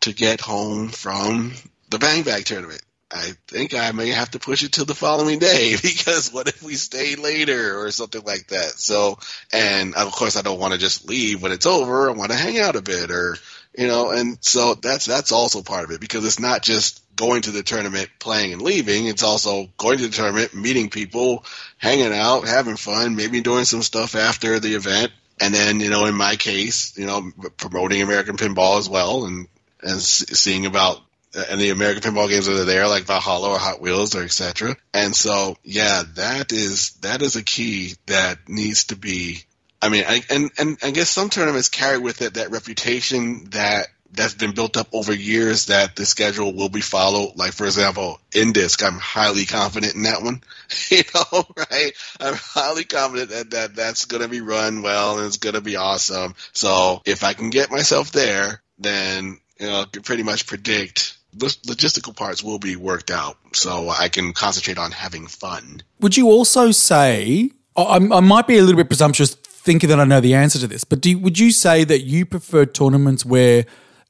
to 0.00 0.12
get 0.12 0.40
home 0.40 0.88
from 0.88 1.52
the 1.88 1.98
Bang 1.98 2.22
Back 2.22 2.44
tournament? 2.44 2.82
I 3.12 3.32
think 3.46 3.74
I 3.74 3.92
may 3.92 4.08
have 4.08 4.30
to 4.30 4.38
push 4.38 4.62
it 4.62 4.72
to 4.74 4.84
the 4.84 4.94
following 4.94 5.38
day 5.38 5.76
because 5.82 6.32
what 6.32 6.48
if 6.48 6.62
we 6.62 6.74
stay 6.74 7.16
later 7.16 7.78
or 7.78 7.90
something 7.90 8.22
like 8.24 8.48
that? 8.48 8.70
So, 8.70 9.18
and 9.52 9.94
of 9.94 10.12
course 10.12 10.36
I 10.36 10.42
don't 10.42 10.58
want 10.58 10.72
to 10.72 10.78
just 10.78 11.08
leave 11.08 11.42
when 11.42 11.52
it's 11.52 11.66
over. 11.66 12.08
I 12.08 12.14
want 12.14 12.32
to 12.32 12.38
hang 12.38 12.58
out 12.58 12.76
a 12.76 12.82
bit 12.82 13.10
or, 13.10 13.36
you 13.76 13.86
know, 13.86 14.10
and 14.10 14.38
so 14.40 14.74
that's, 14.74 15.04
that's 15.04 15.32
also 15.32 15.62
part 15.62 15.84
of 15.84 15.90
it 15.90 16.00
because 16.00 16.24
it's 16.24 16.40
not 16.40 16.62
just 16.62 17.02
going 17.14 17.42
to 17.42 17.50
the 17.50 17.62
tournament, 17.62 18.08
playing 18.18 18.54
and 18.54 18.62
leaving. 18.62 19.06
It's 19.06 19.22
also 19.22 19.66
going 19.76 19.98
to 19.98 20.08
the 20.08 20.16
tournament, 20.16 20.54
meeting 20.54 20.88
people, 20.88 21.44
hanging 21.76 22.12
out, 22.12 22.48
having 22.48 22.76
fun, 22.76 23.16
maybe 23.16 23.42
doing 23.42 23.64
some 23.64 23.82
stuff 23.82 24.14
after 24.14 24.58
the 24.58 24.74
event. 24.74 25.12
And 25.40 25.54
then, 25.54 25.80
you 25.80 25.90
know, 25.90 26.06
in 26.06 26.14
my 26.14 26.36
case, 26.36 26.96
you 26.96 27.06
know, 27.06 27.30
promoting 27.56 28.00
American 28.00 28.36
pinball 28.36 28.78
as 28.78 28.88
well 28.88 29.24
and, 29.26 29.48
and 29.82 30.00
seeing 30.00 30.66
about 30.66 31.00
and 31.34 31.60
the 31.60 31.70
American 31.70 32.02
pinball 32.02 32.28
games 32.28 32.46
that 32.46 32.60
are 32.60 32.64
there, 32.64 32.88
like 32.88 33.04
Valhalla 33.04 33.50
or 33.50 33.58
Hot 33.58 33.80
Wheels 33.80 34.14
or 34.14 34.22
etc. 34.22 34.76
And 34.92 35.14
so, 35.14 35.56
yeah, 35.62 36.02
that 36.16 36.52
is 36.52 36.90
that 37.02 37.22
is 37.22 37.36
a 37.36 37.42
key 37.42 37.94
that 38.06 38.48
needs 38.48 38.84
to 38.84 38.96
be. 38.96 39.44
I 39.80 39.88
mean, 39.88 40.04
I, 40.06 40.22
and 40.30 40.50
and 40.58 40.78
I 40.82 40.90
guess 40.90 41.08
some 41.08 41.30
tournaments 41.30 41.68
carry 41.68 41.98
with 41.98 42.22
it 42.22 42.34
that 42.34 42.50
reputation 42.50 43.44
that 43.50 43.88
that's 44.12 44.34
been 44.34 44.52
built 44.52 44.76
up 44.76 44.88
over 44.92 45.14
years 45.14 45.66
that 45.66 45.96
the 45.96 46.04
schedule 46.04 46.52
will 46.52 46.68
be 46.68 46.82
followed. 46.82 47.32
Like 47.36 47.52
for 47.52 47.64
example, 47.64 48.20
Indisc, 48.32 48.84
I'm 48.86 48.98
highly 48.98 49.46
confident 49.46 49.94
in 49.94 50.02
that 50.02 50.22
one. 50.22 50.42
you 50.90 51.02
know, 51.14 51.44
right? 51.56 51.92
I'm 52.20 52.34
highly 52.34 52.84
confident 52.84 53.30
that, 53.30 53.50
that 53.50 53.74
that's 53.74 54.04
going 54.04 54.22
to 54.22 54.28
be 54.28 54.42
run 54.42 54.82
well 54.82 55.18
and 55.18 55.26
it's 55.26 55.38
going 55.38 55.54
to 55.54 55.62
be 55.62 55.76
awesome. 55.76 56.34
So 56.52 57.00
if 57.06 57.24
I 57.24 57.32
can 57.32 57.50
get 57.50 57.70
myself 57.70 58.12
there, 58.12 58.62
then 58.78 59.38
you 59.58 59.66
know, 59.66 59.80
I 59.80 59.84
can 59.90 60.02
pretty 60.02 60.22
much 60.24 60.46
predict 60.46 61.16
logistical 61.36 62.14
parts 62.14 62.42
will 62.42 62.58
be 62.58 62.76
worked 62.76 63.10
out, 63.10 63.36
so 63.52 63.88
I 63.88 64.08
can 64.08 64.32
concentrate 64.32 64.78
on 64.78 64.92
having 64.92 65.26
fun. 65.26 65.82
Would 66.00 66.16
you 66.16 66.28
also 66.28 66.70
say? 66.70 67.50
I, 67.76 67.96
I 67.96 68.20
might 68.20 68.46
be 68.46 68.58
a 68.58 68.62
little 68.62 68.76
bit 68.76 68.88
presumptuous 68.88 69.34
thinking 69.34 69.88
that 69.88 69.98
I 69.98 70.04
know 70.04 70.20
the 70.20 70.34
answer 70.34 70.58
to 70.58 70.66
this, 70.66 70.84
but 70.84 71.00
do, 71.00 71.16
would 71.18 71.38
you 71.38 71.52
say 71.52 71.84
that 71.84 72.00
you 72.00 72.26
prefer 72.26 72.66
tournaments 72.66 73.24
where 73.24 73.64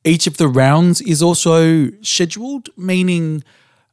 each 0.05 0.27
of 0.27 0.37
the 0.37 0.49
rounds 0.49 1.01
is 1.01 1.23
also 1.23 1.91
scheduled, 2.01 2.71
meaning, 2.77 3.45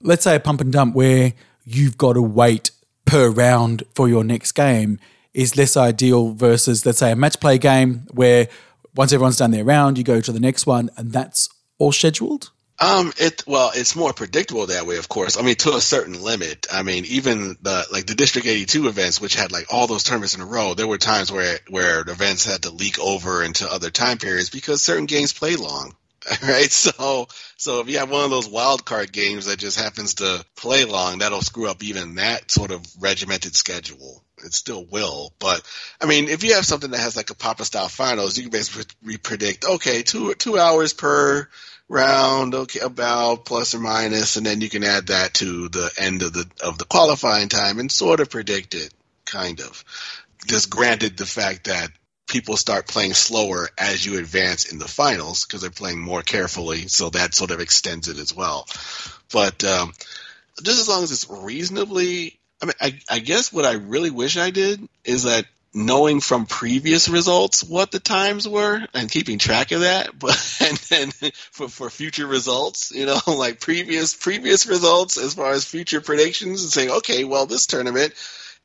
let's 0.01 0.23
say 0.23 0.35
a 0.35 0.39
pump 0.39 0.61
and 0.61 0.71
dump 0.71 0.95
where 0.95 1.33
you've 1.65 1.97
got 1.97 2.13
to 2.13 2.21
wait 2.21 2.71
per 3.05 3.29
round 3.29 3.83
for 3.93 4.09
your 4.09 4.23
next 4.23 4.53
game 4.53 4.99
is 5.33 5.55
less 5.55 5.77
ideal 5.77 6.33
versus, 6.33 6.85
let's 6.85 6.97
say, 6.97 7.11
a 7.11 7.15
match 7.15 7.39
play 7.39 7.57
game 7.57 8.07
where 8.11 8.47
once 8.95 9.13
everyone's 9.13 9.37
done 9.37 9.51
their 9.51 9.63
round, 9.63 9.97
you 9.97 10.03
go 10.03 10.19
to 10.19 10.31
the 10.31 10.39
next 10.39 10.65
one 10.65 10.89
and 10.97 11.11
that's 11.11 11.49
all 11.77 11.91
scheduled? 11.91 12.51
Um, 12.81 13.11
it 13.17 13.43
well, 13.45 13.71
it's 13.75 13.95
more 13.95 14.13
predictable 14.13 14.67
that 14.67 14.85
way, 14.85 14.97
of 14.97 15.09
course. 15.09 15.37
I 15.37 15.41
mean, 15.41 15.55
to 15.55 15.75
a 15.75 15.81
certain 15.81 16.21
limit. 16.21 16.67
I 16.71 16.83
mean, 16.83 17.03
even 17.05 17.57
the 17.61 17.85
like 17.91 18.05
the 18.05 18.15
District 18.15 18.47
82 18.47 18.87
events, 18.87 19.19
which 19.19 19.35
had 19.35 19.51
like 19.51 19.73
all 19.73 19.87
those 19.87 20.03
tournaments 20.03 20.35
in 20.35 20.41
a 20.41 20.45
row, 20.45 20.73
there 20.73 20.87
were 20.87 20.97
times 20.97 21.31
where 21.31 21.59
where 21.67 22.03
the 22.03 22.13
events 22.13 22.45
had 22.45 22.63
to 22.63 22.71
leak 22.71 22.97
over 22.97 23.43
into 23.43 23.69
other 23.69 23.89
time 23.89 24.17
periods 24.17 24.49
because 24.49 24.81
certain 24.81 25.07
games 25.07 25.33
play 25.33 25.55
long. 25.55 25.95
Right, 26.43 26.71
so 26.71 27.27
so 27.57 27.79
if 27.79 27.89
you 27.89 27.97
have 27.97 28.11
one 28.11 28.23
of 28.23 28.29
those 28.29 28.47
wild 28.47 28.85
card 28.85 29.11
games 29.11 29.45
that 29.45 29.57
just 29.57 29.79
happens 29.79 30.15
to 30.15 30.45
play 30.55 30.85
long, 30.85 31.19
that'll 31.19 31.41
screw 31.41 31.67
up 31.67 31.81
even 31.81 32.15
that 32.15 32.51
sort 32.51 32.71
of 32.71 32.85
regimented 32.99 33.55
schedule. 33.55 34.23
It 34.45 34.53
still 34.53 34.85
will, 34.85 35.33
but 35.39 35.61
I 35.99 36.05
mean, 36.05 36.29
if 36.29 36.43
you 36.43 36.53
have 36.53 36.65
something 36.65 36.91
that 36.91 36.99
has 36.99 37.15
like 37.15 37.29
a 37.29 37.35
Papa 37.35 37.65
style 37.65 37.87
finals, 37.87 38.37
you 38.37 38.43
can 38.43 38.51
basically 38.51 39.17
predict, 39.17 39.65
okay, 39.65 40.03
two 40.03 40.33
two 40.35 40.57
hours 40.57 40.93
per 40.93 41.47
round, 41.89 42.53
okay, 42.53 42.79
about 42.79 43.45
plus 43.45 43.73
or 43.73 43.79
minus, 43.79 44.37
and 44.37 44.45
then 44.45 44.61
you 44.61 44.69
can 44.69 44.83
add 44.83 45.07
that 45.07 45.33
to 45.35 45.67
the 45.69 45.91
end 45.97 46.21
of 46.21 46.31
the 46.31 46.45
of 46.63 46.77
the 46.77 46.85
qualifying 46.85 47.49
time 47.49 47.79
and 47.79 47.91
sort 47.91 48.19
of 48.19 48.29
predict 48.29 48.75
it, 48.75 48.93
kind 49.25 49.59
of. 49.59 49.83
Just 50.47 50.69
granted 50.69 51.17
the 51.17 51.25
fact 51.25 51.65
that 51.65 51.89
people 52.27 52.55
start 52.55 52.87
playing 52.87 53.13
slower 53.13 53.67
as 53.77 54.05
you 54.05 54.19
advance 54.19 54.71
in 54.71 54.77
the 54.77 54.87
finals 54.87 55.45
because 55.45 55.61
they're 55.61 55.71
playing 55.71 55.99
more 55.99 56.21
carefully, 56.21 56.87
so 56.87 57.09
that 57.09 57.33
sort 57.33 57.51
of 57.51 57.59
extends 57.59 58.07
it 58.07 58.19
as 58.19 58.33
well. 58.33 58.67
But 59.33 59.63
um, 59.63 59.93
just 60.63 60.79
as 60.79 60.87
long 60.87 61.03
as 61.03 61.11
it's 61.11 61.29
reasonably, 61.29 62.39
I 62.61 62.65
mean, 62.65 62.73
I, 62.79 62.99
I 63.09 63.19
guess 63.19 63.51
what 63.51 63.65
I 63.65 63.73
really 63.73 64.11
wish 64.11 64.37
I 64.37 64.51
did 64.51 64.87
is 65.03 65.23
that 65.23 65.45
knowing 65.73 66.19
from 66.19 66.45
previous 66.45 67.09
results 67.09 67.63
what 67.63 67.91
the 67.91 67.99
times 67.99 68.47
were 68.47 68.85
and 68.93 69.11
keeping 69.11 69.37
track 69.37 69.71
of 69.71 69.81
that 69.81 70.17
but 70.17 70.57
and 70.61 70.77
then 70.89 71.11
for, 71.51 71.67
for 71.67 71.89
future 71.89 72.25
results 72.25 72.91
you 72.91 73.05
know 73.05 73.19
like 73.27 73.59
previous 73.59 74.13
previous 74.13 74.65
results 74.67 75.17
as 75.17 75.33
far 75.33 75.51
as 75.51 75.65
future 75.65 76.01
predictions 76.01 76.63
and 76.63 76.71
saying 76.71 76.89
okay 76.89 77.23
well 77.23 77.45
this 77.45 77.67
tournament 77.67 78.13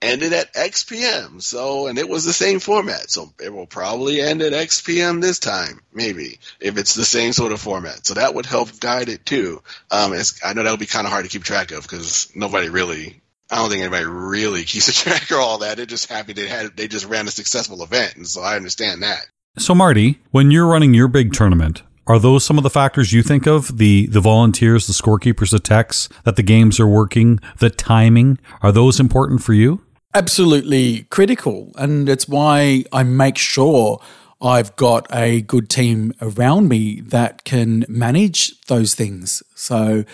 ended 0.03 0.33
at 0.33 0.53
xpm 0.55 1.41
so 1.41 1.87
and 1.87 1.99
it 1.99 2.09
was 2.09 2.25
the 2.25 2.33
same 2.33 2.61
format. 2.61 3.11
So 3.11 3.33
it 3.43 3.53
will 3.53 3.67
probably 3.67 4.21
end 4.21 4.43
at 4.43 4.53
xpm 4.53 5.21
this 5.21 5.39
time 5.39 5.81
maybe 5.93 6.39
if 6.61 6.77
it's 6.77 6.95
the 6.95 7.05
same 7.05 7.33
sort 7.33 7.53
of 7.53 7.61
format. 7.61 8.07
So 8.07 8.15
that 8.15 8.35
would 8.35 8.47
help 8.47 8.81
guide 8.81 9.09
it 9.09 9.25
too. 9.25 9.63
Um, 9.91 10.13
i 10.45 10.53
know 10.53 10.63
that 10.63 10.71
would 10.71 10.81
be 10.81 10.87
kind 10.87 11.07
of 11.07 11.13
hard 11.13 11.25
to 11.25 11.31
keep 11.31 11.45
track 11.45 11.71
of 11.71 11.83
because 11.83 12.31
nobody 12.35 12.69
really 12.69 13.23
I 13.51 13.57
don't 13.57 13.71
think 13.71 13.83
anybody 13.83 14.05
really 14.07 14.65
keeps 14.65 14.89
a 14.89 14.93
track 14.93 15.31
of 15.31 15.39
all 15.39 15.59
that. 15.59 15.77
They're 15.77 15.87
just 15.87 16.11
happy 16.11 16.33
they 16.33 16.49
had 16.49 16.77
they 16.77 16.89
just 16.89 17.07
ran 17.07 17.29
a 17.29 17.31
successful 17.31 17.83
event, 17.83 18.17
and 18.17 18.27
so 18.27 18.43
I 18.43 18.57
understand 18.57 19.03
that. 19.03 19.27
So, 19.57 19.75
Marty, 19.75 20.21
when 20.31 20.51
you're 20.51 20.67
running 20.67 20.95
your 20.95 21.07
big 21.07 21.33
tournament, 21.33 21.83
are 22.07 22.19
those 22.19 22.45
some 22.45 22.59
of 22.59 22.65
the 22.65 22.71
factors 22.71 23.13
you 23.13 23.23
think 23.23 23.47
of? 23.47 23.79
The 23.79 24.07
the 24.07 24.21
volunteers, 24.21 24.87
the 24.87 24.93
scorekeepers, 24.93 25.51
the 25.51 25.61
techs, 25.61 26.09
that 26.25 26.37
the 26.37 26.43
games 26.43 26.81
are 26.81 26.87
working, 26.87 27.41
the 27.59 27.71
timing. 27.71 28.39
Are 28.63 28.73
those 28.73 29.01
important 29.01 29.43
for 29.43 29.53
you? 29.53 29.83
Absolutely 30.13 31.05
critical, 31.05 31.73
and 31.77 32.09
it's 32.09 32.29
why 32.29 32.85
I 32.93 33.03
make 33.03 33.39
sure 33.39 34.01
I've 34.41 34.77
got 34.77 35.07
a 35.13 35.41
good 35.43 35.71
team 35.71 36.13
around 36.21 36.69
me 36.69 37.01
that 37.01 37.45
can 37.45 37.85
manage 37.89 38.61
those 38.67 38.95
things. 38.95 39.43
So, 39.55 40.05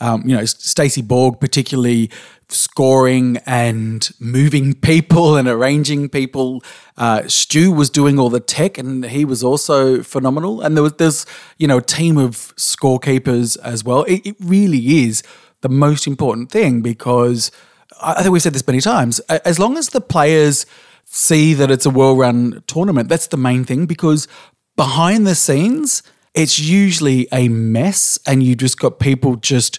um, 0.00 0.22
you 0.26 0.36
know, 0.36 0.44
Stacey 0.44 1.02
Borg 1.02 1.40
particularly 1.40 2.10
scoring 2.50 3.38
and 3.44 4.10
moving 4.18 4.74
people 4.74 5.36
and 5.36 5.48
arranging 5.48 6.08
people. 6.08 6.62
Uh, 6.96 7.26
Stu 7.28 7.72
was 7.72 7.90
doing 7.90 8.18
all 8.18 8.30
the 8.30 8.40
tech, 8.40 8.78
and 8.78 9.04
he 9.04 9.24
was 9.24 9.44
also 9.44 10.02
phenomenal. 10.02 10.60
And 10.60 10.76
there 10.76 10.82
was 10.82 10.94
there's 10.94 11.26
you 11.58 11.68
know 11.68 11.78
a 11.78 11.82
team 11.82 12.16
of 12.16 12.54
scorekeepers 12.56 13.58
as 13.62 13.84
well. 13.84 14.04
It, 14.04 14.26
it 14.26 14.36
really 14.40 15.04
is 15.04 15.22
the 15.60 15.68
most 15.68 16.06
important 16.06 16.50
thing 16.50 16.80
because 16.80 17.50
I 18.00 18.22
think 18.22 18.32
we've 18.32 18.42
said 18.42 18.54
this 18.54 18.66
many 18.66 18.80
times. 18.80 19.18
As 19.20 19.58
long 19.58 19.76
as 19.76 19.88
the 19.88 20.00
players 20.00 20.66
see 21.04 21.54
that 21.54 21.70
it's 21.70 21.86
a 21.86 21.90
well-run 21.90 22.62
tournament, 22.66 23.08
that's 23.08 23.26
the 23.26 23.36
main 23.36 23.64
thing. 23.64 23.86
Because 23.86 24.28
behind 24.76 25.26
the 25.26 25.34
scenes, 25.34 26.02
it's 26.34 26.58
usually 26.58 27.26
a 27.32 27.48
mess, 27.48 28.18
and 28.26 28.42
you 28.42 28.54
just 28.54 28.78
got 28.78 28.98
people 28.98 29.36
just 29.36 29.78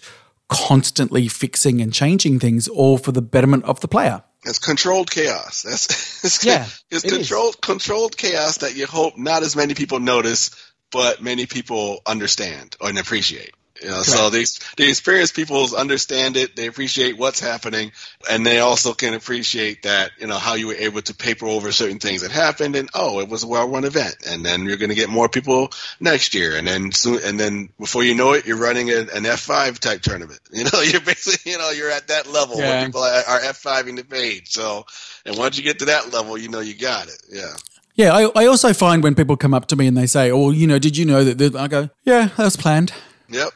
constantly 0.50 1.28
fixing 1.28 1.80
and 1.80 1.92
changing 1.92 2.38
things, 2.38 2.68
all 2.68 2.98
for 2.98 3.12
the 3.12 3.22
betterment 3.22 3.64
of 3.64 3.80
the 3.80 3.88
player. 3.88 4.22
It's 4.44 4.58
controlled 4.58 5.10
chaos. 5.10 5.62
That's 5.62 6.24
it's, 6.24 6.44
yeah, 6.44 6.66
it's 6.90 7.04
it 7.04 7.12
controlled 7.12 7.54
is. 7.54 7.60
controlled 7.60 8.16
chaos 8.16 8.58
that 8.58 8.76
you 8.76 8.86
hope 8.86 9.16
not 9.16 9.42
as 9.42 9.54
many 9.54 9.74
people 9.74 10.00
notice, 10.00 10.50
but 10.90 11.22
many 11.22 11.46
people 11.46 12.00
understand 12.06 12.76
and 12.80 12.98
appreciate. 12.98 13.52
You 13.82 13.88
know, 13.88 14.02
so 14.02 14.30
the 14.30 14.46
the 14.76 14.88
experienced 14.88 15.34
people 15.34 15.66
understand 15.76 16.36
it. 16.36 16.54
They 16.54 16.66
appreciate 16.66 17.16
what's 17.16 17.40
happening, 17.40 17.92
and 18.30 18.44
they 18.44 18.60
also 18.60 18.92
can 18.92 19.14
appreciate 19.14 19.84
that 19.84 20.12
you 20.18 20.26
know 20.26 20.38
how 20.38 20.54
you 20.54 20.66
were 20.66 20.74
able 20.74 21.00
to 21.02 21.14
paper 21.14 21.46
over 21.46 21.72
certain 21.72 21.98
things 21.98 22.20
that 22.20 22.30
happened, 22.30 22.76
and 22.76 22.90
oh, 22.92 23.20
it 23.20 23.28
was 23.28 23.42
a 23.42 23.46
well-run 23.46 23.84
event, 23.84 24.16
and 24.26 24.44
then 24.44 24.64
you're 24.64 24.76
going 24.76 24.90
to 24.90 24.94
get 24.94 25.08
more 25.08 25.28
people 25.28 25.70
next 25.98 26.34
year, 26.34 26.56
and 26.56 26.66
then 26.66 26.92
soon, 26.92 27.20
and 27.24 27.40
then 27.40 27.70
before 27.78 28.04
you 28.04 28.14
know 28.14 28.32
it, 28.32 28.46
you're 28.46 28.58
running 28.58 28.90
a, 28.90 28.98
an 28.98 29.24
F5 29.24 29.78
type 29.78 30.02
tournament. 30.02 30.40
You 30.52 30.64
know, 30.64 30.82
you're 30.82 31.00
basically 31.00 31.52
you 31.52 31.58
know 31.58 31.70
you're 31.70 31.90
at 31.90 32.08
that 32.08 32.26
level 32.30 32.58
yeah. 32.58 32.68
where 32.68 32.86
people 32.86 33.02
are, 33.02 33.22
are 33.26 33.40
F5ing 33.40 33.96
the 33.96 34.04
page. 34.04 34.50
So, 34.50 34.84
and 35.24 35.38
once 35.38 35.56
you 35.56 35.64
get 35.64 35.78
to 35.78 35.86
that 35.86 36.12
level, 36.12 36.36
you 36.36 36.50
know 36.50 36.60
you 36.60 36.74
got 36.74 37.06
it. 37.08 37.22
Yeah. 37.30 37.54
Yeah, 37.94 38.14
I, 38.14 38.30
I 38.34 38.46
also 38.46 38.72
find 38.72 39.02
when 39.02 39.14
people 39.14 39.36
come 39.36 39.54
up 39.54 39.66
to 39.66 39.76
me 39.76 39.86
and 39.86 39.96
they 39.96 40.06
say, 40.06 40.30
"Oh, 40.30 40.50
you 40.50 40.66
know, 40.66 40.78
did 40.78 40.96
you 40.96 41.04
know 41.04 41.24
that?" 41.24 41.54
I 41.56 41.68
go, 41.68 41.90
"Yeah, 42.04 42.28
that 42.36 42.44
was 42.44 42.56
planned." 42.56 42.92
Yep. 43.30 43.50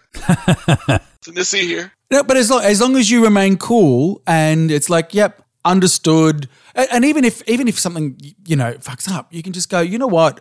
Something 1.21 1.35
to 1.35 1.45
see 1.45 1.67
here. 1.67 1.93
No, 2.11 2.23
but 2.23 2.37
as 2.37 2.51
long, 2.51 2.63
as 2.63 2.81
long 2.81 2.97
as 2.97 3.11
you 3.11 3.25
remain 3.25 3.57
cool 3.57 4.23
and 4.27 4.71
it's 4.71 4.89
like, 4.89 5.15
yep, 5.15 5.43
understood. 5.65 6.49
And, 6.75 6.89
and 6.93 7.05
even 7.05 7.25
if 7.25 7.43
even 7.49 7.69
if 7.69 7.79
something 7.79 8.19
you 8.47 8.57
know 8.57 8.75
fucks 8.75 9.11
up, 9.11 9.33
you 9.33 9.43
can 9.43 9.53
just 9.53 9.69
go, 9.69 9.81
you 9.81 9.99
know 9.99 10.07
what, 10.07 10.41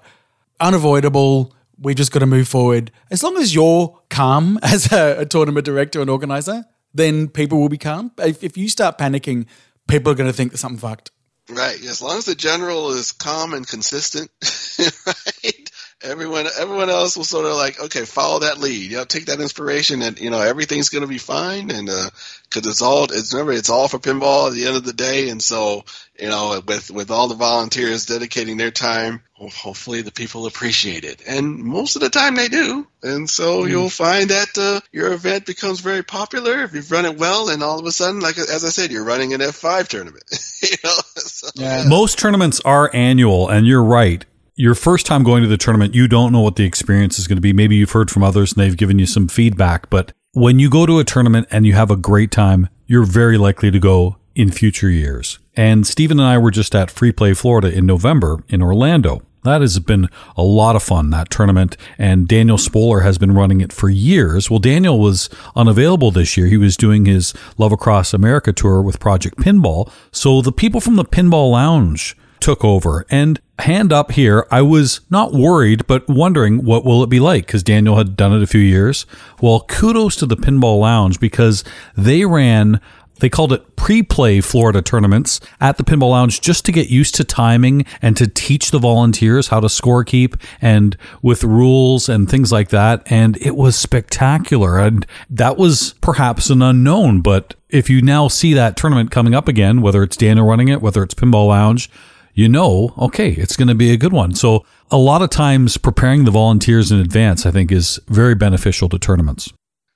unavoidable. 0.59 1.55
We 1.79 1.95
just 1.95 2.11
got 2.11 2.19
to 2.19 2.25
move 2.25 2.47
forward. 2.47 2.91
As 3.09 3.23
long 3.23 3.37
as 3.37 3.53
you're 3.53 3.99
calm 4.09 4.59
as 4.63 4.91
a, 4.91 5.21
a 5.21 5.25
tournament 5.25 5.65
director 5.65 6.01
and 6.01 6.09
organizer, 6.09 6.65
then 6.93 7.27
people 7.27 7.59
will 7.59 7.69
be 7.69 7.77
calm. 7.77 8.11
If, 8.19 8.43
if 8.43 8.57
you 8.57 8.69
start 8.69 8.97
panicking, 8.97 9.47
people 9.87 10.11
are 10.11 10.15
going 10.15 10.29
to 10.29 10.35
think 10.35 10.51
that 10.51 10.59
something 10.59 10.79
fucked. 10.79 11.11
Right. 11.49 11.83
As 11.83 12.01
long 12.01 12.17
as 12.17 12.25
the 12.25 12.35
general 12.35 12.91
is 12.91 13.11
calm 13.11 13.53
and 13.53 13.67
consistent, 13.67 14.29
right? 15.05 15.71
Everyone 16.03 16.45
everyone 16.59 16.89
else 16.89 17.17
was 17.17 17.29
sort 17.29 17.45
of 17.45 17.53
like 17.53 17.79
okay 17.79 18.05
follow 18.05 18.39
that 18.39 18.59
lead. 18.59 18.91
You 18.91 18.97
know 18.97 19.05
take 19.05 19.25
that 19.25 19.39
inspiration 19.39 20.01
and 20.01 20.19
you 20.19 20.29
know 20.29 20.41
everything's 20.41 20.89
going 20.89 21.03
to 21.03 21.07
be 21.07 21.17
fine. 21.17 21.71
And 21.71 21.87
because 21.87 22.67
uh, 22.67 22.69
it's 22.69 22.81
all 22.81 23.05
it's 23.05 23.33
remember 23.33 23.53
it's 23.53 23.69
all 23.69 23.87
for 23.87 23.99
pinball 23.99 24.47
at 24.47 24.53
the 24.53 24.67
end 24.67 24.75
of 24.75 24.85
the 24.85 24.93
day. 24.93 25.29
And 25.29 25.41
so 25.41 25.83
you 26.19 26.29
know 26.29 26.61
with 26.65 26.91
with 26.91 27.11
all 27.11 27.27
the 27.27 27.35
volunteers 27.35 28.05
dedicating 28.05 28.57
their 28.57 28.71
time 28.71 29.23
hopefully 29.49 30.01
the 30.01 30.11
people 30.11 30.45
appreciate 30.45 31.03
it. 31.03 31.21
And 31.27 31.57
most 31.57 31.95
of 31.95 32.01
the 32.01 32.09
time 32.09 32.35
they 32.35 32.47
do. 32.47 32.87
And 33.01 33.29
so 33.29 33.63
mm. 33.63 33.69
you'll 33.69 33.89
find 33.89 34.29
that 34.29 34.57
uh, 34.57 34.79
your 34.93 35.11
event 35.11 35.45
becomes 35.45 35.81
very 35.81 36.01
popular. 36.01 36.63
If 36.63 36.73
you've 36.73 36.89
run 36.91 37.05
it 37.05 37.17
well 37.17 37.49
and 37.49 37.61
all 37.61 37.79
of 37.79 37.85
a 37.85 37.91
sudden 37.91 38.21
like 38.21 38.37
as 38.37 38.63
i 38.63 38.69
said 38.69 38.91
you're 38.91 39.03
running 39.03 39.33
an 39.33 39.41
f5 39.41 39.87
tournament. 39.87 40.23
You 40.63 40.77
know 40.81 40.95
so, 41.15 41.49
yeah. 41.55 41.83
most 41.89 42.17
tournaments 42.17 42.61
are 42.61 42.89
annual 42.93 43.49
and 43.49 43.67
you're 43.67 43.83
right 43.83 44.23
your 44.55 44.75
first 44.75 45.05
time 45.05 45.23
going 45.23 45.43
to 45.43 45.49
the 45.49 45.57
tournament, 45.57 45.95
you 45.95 46.07
don't 46.07 46.31
know 46.31 46.41
what 46.41 46.55
the 46.55 46.65
experience 46.65 47.17
is 47.17 47.27
going 47.27 47.37
to 47.37 47.41
be. 47.41 47.53
Maybe 47.53 47.75
you've 47.75 47.91
heard 47.91 48.11
from 48.11 48.23
others 48.23 48.53
and 48.53 48.61
they've 48.61 48.77
given 48.77 48.99
you 48.99 49.05
some 49.05 49.27
feedback, 49.27 49.89
but 49.89 50.11
when 50.33 50.59
you 50.59 50.69
go 50.69 50.85
to 50.85 50.99
a 50.99 51.03
tournament 51.03 51.47
and 51.51 51.65
you 51.65 51.73
have 51.73 51.91
a 51.91 51.95
great 51.95 52.31
time, 52.31 52.69
you're 52.87 53.05
very 53.05 53.37
likely 53.37 53.71
to 53.71 53.79
go 53.79 54.17
in 54.35 54.51
future 54.51 54.89
years. 54.89 55.39
And 55.55 55.85
Stephen 55.85 56.19
and 56.19 56.27
I 56.27 56.37
were 56.37 56.51
just 56.51 56.73
at 56.73 56.89
Free 56.89 57.11
Play 57.11 57.33
Florida 57.33 57.71
in 57.71 57.85
November 57.85 58.43
in 58.49 58.61
Orlando. 58.61 59.21
That 59.43 59.61
has 59.61 59.77
been 59.79 60.09
a 60.37 60.41
lot 60.41 60.75
of 60.75 60.81
fun, 60.81 61.09
that 61.11 61.29
tournament. 61.29 61.77
And 61.97 62.27
Daniel 62.27 62.57
Spolar 62.57 63.01
has 63.01 63.17
been 63.17 63.33
running 63.33 63.61
it 63.61 63.73
for 63.73 63.89
years. 63.89 64.49
Well, 64.49 64.59
Daniel 64.59 64.99
was 64.99 65.29
unavailable 65.55 66.11
this 66.11 66.37
year. 66.37 66.47
He 66.47 66.57
was 66.57 66.77
doing 66.77 67.05
his 67.05 67.33
Love 67.57 67.73
Across 67.73 68.13
America 68.13 68.53
tour 68.53 68.81
with 68.81 68.99
Project 68.99 69.37
Pinball. 69.37 69.91
So 70.11 70.41
the 70.41 70.53
people 70.53 70.79
from 70.79 70.95
the 70.95 71.05
Pinball 71.05 71.51
Lounge 71.51 72.15
took 72.43 72.65
over. 72.65 73.05
And 73.09 73.39
hand 73.59 73.93
up 73.93 74.11
here, 74.11 74.45
I 74.51 74.61
was 74.61 74.99
not 75.09 75.31
worried, 75.31 75.87
but 75.87 76.07
wondering 76.09 76.65
what 76.65 76.83
will 76.83 77.01
it 77.01 77.09
be 77.09 77.21
like 77.21 77.45
because 77.45 77.63
Daniel 77.63 77.95
had 77.95 78.17
done 78.17 78.33
it 78.33 78.43
a 78.43 78.47
few 78.47 78.59
years. 78.59 79.05
Well, 79.41 79.61
kudos 79.61 80.17
to 80.17 80.25
the 80.25 80.35
Pinball 80.35 80.81
Lounge 80.81 81.21
because 81.21 81.63
they 81.95 82.25
ran 82.25 82.81
they 83.19 83.29
called 83.29 83.53
it 83.53 83.77
pre-play 83.77 84.41
Florida 84.41 84.81
tournaments 84.81 85.39
at 85.61 85.77
the 85.77 85.83
Pinball 85.83 86.09
Lounge 86.09 86.41
just 86.41 86.65
to 86.65 86.73
get 86.73 86.89
used 86.89 87.15
to 87.15 87.23
timing 87.23 87.85
and 88.01 88.17
to 88.17 88.27
teach 88.27 88.71
the 88.71 88.79
volunteers 88.79 89.47
how 89.47 89.61
to 89.61 89.69
score 89.69 90.03
keep 90.03 90.35
and 90.59 90.97
with 91.21 91.43
rules 91.43 92.09
and 92.09 92.29
things 92.29 92.51
like 92.51 92.69
that. 92.69 93.03
And 93.05 93.37
it 93.37 93.55
was 93.55 93.77
spectacular. 93.77 94.79
And 94.79 95.05
that 95.29 95.57
was 95.57 95.93
perhaps 96.01 96.49
an 96.49 96.61
unknown, 96.61 97.21
but 97.21 97.55
if 97.69 97.89
you 97.89 98.01
now 98.01 98.27
see 98.27 98.53
that 98.53 98.75
tournament 98.75 99.11
coming 99.11 99.33
up 99.33 99.47
again, 99.47 99.81
whether 99.81 100.03
it's 100.03 100.17
Daniel 100.17 100.45
running 100.45 100.67
it, 100.67 100.81
whether 100.81 101.01
it's 101.01 101.13
Pinball 101.13 101.47
Lounge, 101.47 101.89
you 102.33 102.49
know, 102.49 102.93
okay, 102.97 103.31
it's 103.31 103.55
going 103.55 103.67
to 103.67 103.75
be 103.75 103.91
a 103.91 103.97
good 103.97 104.13
one. 104.13 104.33
So 104.33 104.65
a 104.89 104.97
lot 104.97 105.21
of 105.21 105.29
times 105.29 105.77
preparing 105.77 106.25
the 106.25 106.31
volunteers 106.31 106.91
in 106.91 106.99
advance, 106.99 107.45
I 107.45 107.51
think, 107.51 107.71
is 107.71 107.99
very 108.07 108.35
beneficial 108.35 108.89
to 108.89 108.99
tournaments. 108.99 109.51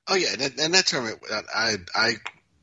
Oh 0.07 0.15
yeah, 0.15 0.29
and 0.33 0.41
that, 0.41 0.59
and 0.59 0.73
that 0.73 0.85
tournament, 0.85 1.19
I 1.53 1.75
I 1.93 2.13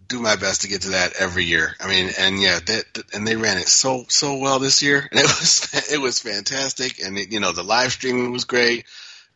do 0.09 0.21
my 0.21 0.37
best 0.37 0.63
to 0.63 0.69
get 0.69 0.83
to 0.83 0.91
that 0.91 1.15
every 1.19 1.45
year. 1.45 1.75
I 1.81 1.89
mean, 1.89 2.11
and 2.19 2.41
yeah, 2.41 2.59
that 2.59 2.85
and 3.13 3.27
they 3.27 3.37
ran 3.37 3.59
it 3.59 3.69
so 3.69 4.07
so 4.09 4.39
well 4.39 4.59
this 4.59 4.83
year, 4.83 5.07
and 5.11 5.21
it 5.21 5.23
was 5.41 5.93
it 5.93 6.01
was 6.01 6.21
fantastic, 6.21 7.05
and 7.05 7.19
it, 7.19 7.33
you 7.33 7.41
know 7.41 7.53
the 7.53 7.63
live 7.63 7.93
streaming 7.93 8.33
was 8.33 8.45
great. 8.45 8.87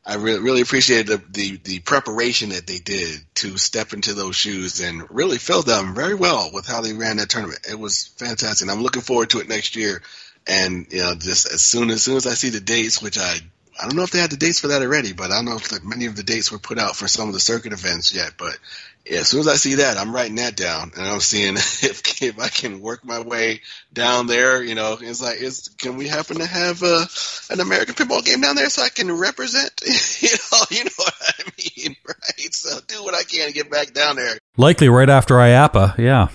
I 0.07 0.15
really 0.15 0.41
really 0.41 0.61
appreciated 0.63 1.07
the, 1.07 1.23
the 1.31 1.57
the 1.65 1.79
preparation 1.81 2.51
that 2.51 2.67
they 2.67 2.79
did 2.79 3.21
to 3.37 3.59
step 3.59 3.93
into 3.93 4.15
those 4.15 4.37
shoes 4.37 4.81
and 4.81 5.03
really 5.11 5.37
filled 5.37 5.67
them 5.67 5.95
very 5.95 6.15
well 6.15 6.51
with 6.53 6.67
how 6.67 6.81
they 6.81 6.95
ran 6.95 7.19
that 7.19 7.29
tournament. 7.29 7.67
It 7.71 7.79
was 7.79 8.07
fantastic. 8.07 8.71
I'm 8.71 8.83
looking 8.83 9.03
forward 9.03 9.31
to 9.31 9.41
it 9.41 9.49
next 9.51 9.77
year 9.77 10.01
and 10.49 10.87
you 10.91 11.03
know, 11.03 11.15
just 11.15 11.53
as 11.53 11.63
soon 11.63 11.91
as 11.91 12.03
soon 12.03 12.17
as 12.17 12.27
I 12.27 12.35
see 12.35 12.49
the 12.49 12.61
dates, 12.61 13.03
which 13.03 13.19
I 13.19 13.37
I 13.81 13.85
don't 13.85 13.97
know 13.97 14.03
if 14.03 14.11
they 14.11 14.19
had 14.19 14.31
the 14.31 14.37
dates 14.37 14.61
for 14.61 14.69
that 14.69 14.83
already, 14.83 15.13
but 15.13 15.31
I 15.31 15.37
don't 15.37 15.45
know 15.45 15.57
if 15.57 15.85
many 15.85 16.07
of 16.07 16.17
the 16.17 16.25
dates 16.25 16.51
were 16.51 16.59
put 16.59 16.79
out 16.79 16.97
for 16.97 17.07
some 17.07 17.29
of 17.29 17.35
the 17.35 17.41
circuit 17.41 17.73
events 17.73 18.13
yet. 18.13 18.33
But 18.37 18.59
yeah, 19.07 19.21
as 19.21 19.29
soon 19.29 19.41
as 19.41 19.49
I 19.49 19.55
see 19.55 19.77
that, 19.77 19.97
I'm 19.97 20.13
writing 20.13 20.35
that 20.37 20.57
down, 20.57 20.93
and 20.97 21.07
I'm 21.07 21.21
seeing 21.21 21.55
if 21.57 22.23
if 22.23 22.41
I 22.41 22.49
can 22.49 22.81
work 22.81 23.05
my 23.05 23.21
way 23.21 23.61
down 23.93 24.27
there. 24.27 24.63
You 24.63 24.75
know, 24.75 24.99
it's 25.01 25.23
like, 25.23 25.41
is 25.41 25.69
can 25.79 25.97
we 25.97 26.09
happen 26.09 26.39
to 26.39 26.47
have 26.47 26.83
a, 26.83 26.87
uh, 26.87 27.07
an 27.51 27.61
American 27.61 27.95
pinball 27.95 28.25
game 28.25 28.41
down 28.41 28.57
there 28.57 28.69
so 28.69 28.83
I 28.83 28.89
can 28.89 29.13
represent? 29.13 29.81
you 30.21 30.29
know, 30.29 30.65
you 30.71 30.85
know 30.85 30.91
what 30.97 31.15
I 31.39 31.45
mean, 31.57 31.97
right? 32.07 32.55
So 32.55 32.81
do 32.87 33.05
what 33.05 33.15
I 33.15 33.23
can 33.23 33.47
to 33.47 33.53
get 33.53 33.71
back 33.71 33.93
down 33.93 34.17
there. 34.17 34.39
Likely 34.57 34.89
right 34.89 35.09
after 35.09 35.37
IAAPA, 35.37 35.99
yeah. 35.99 36.29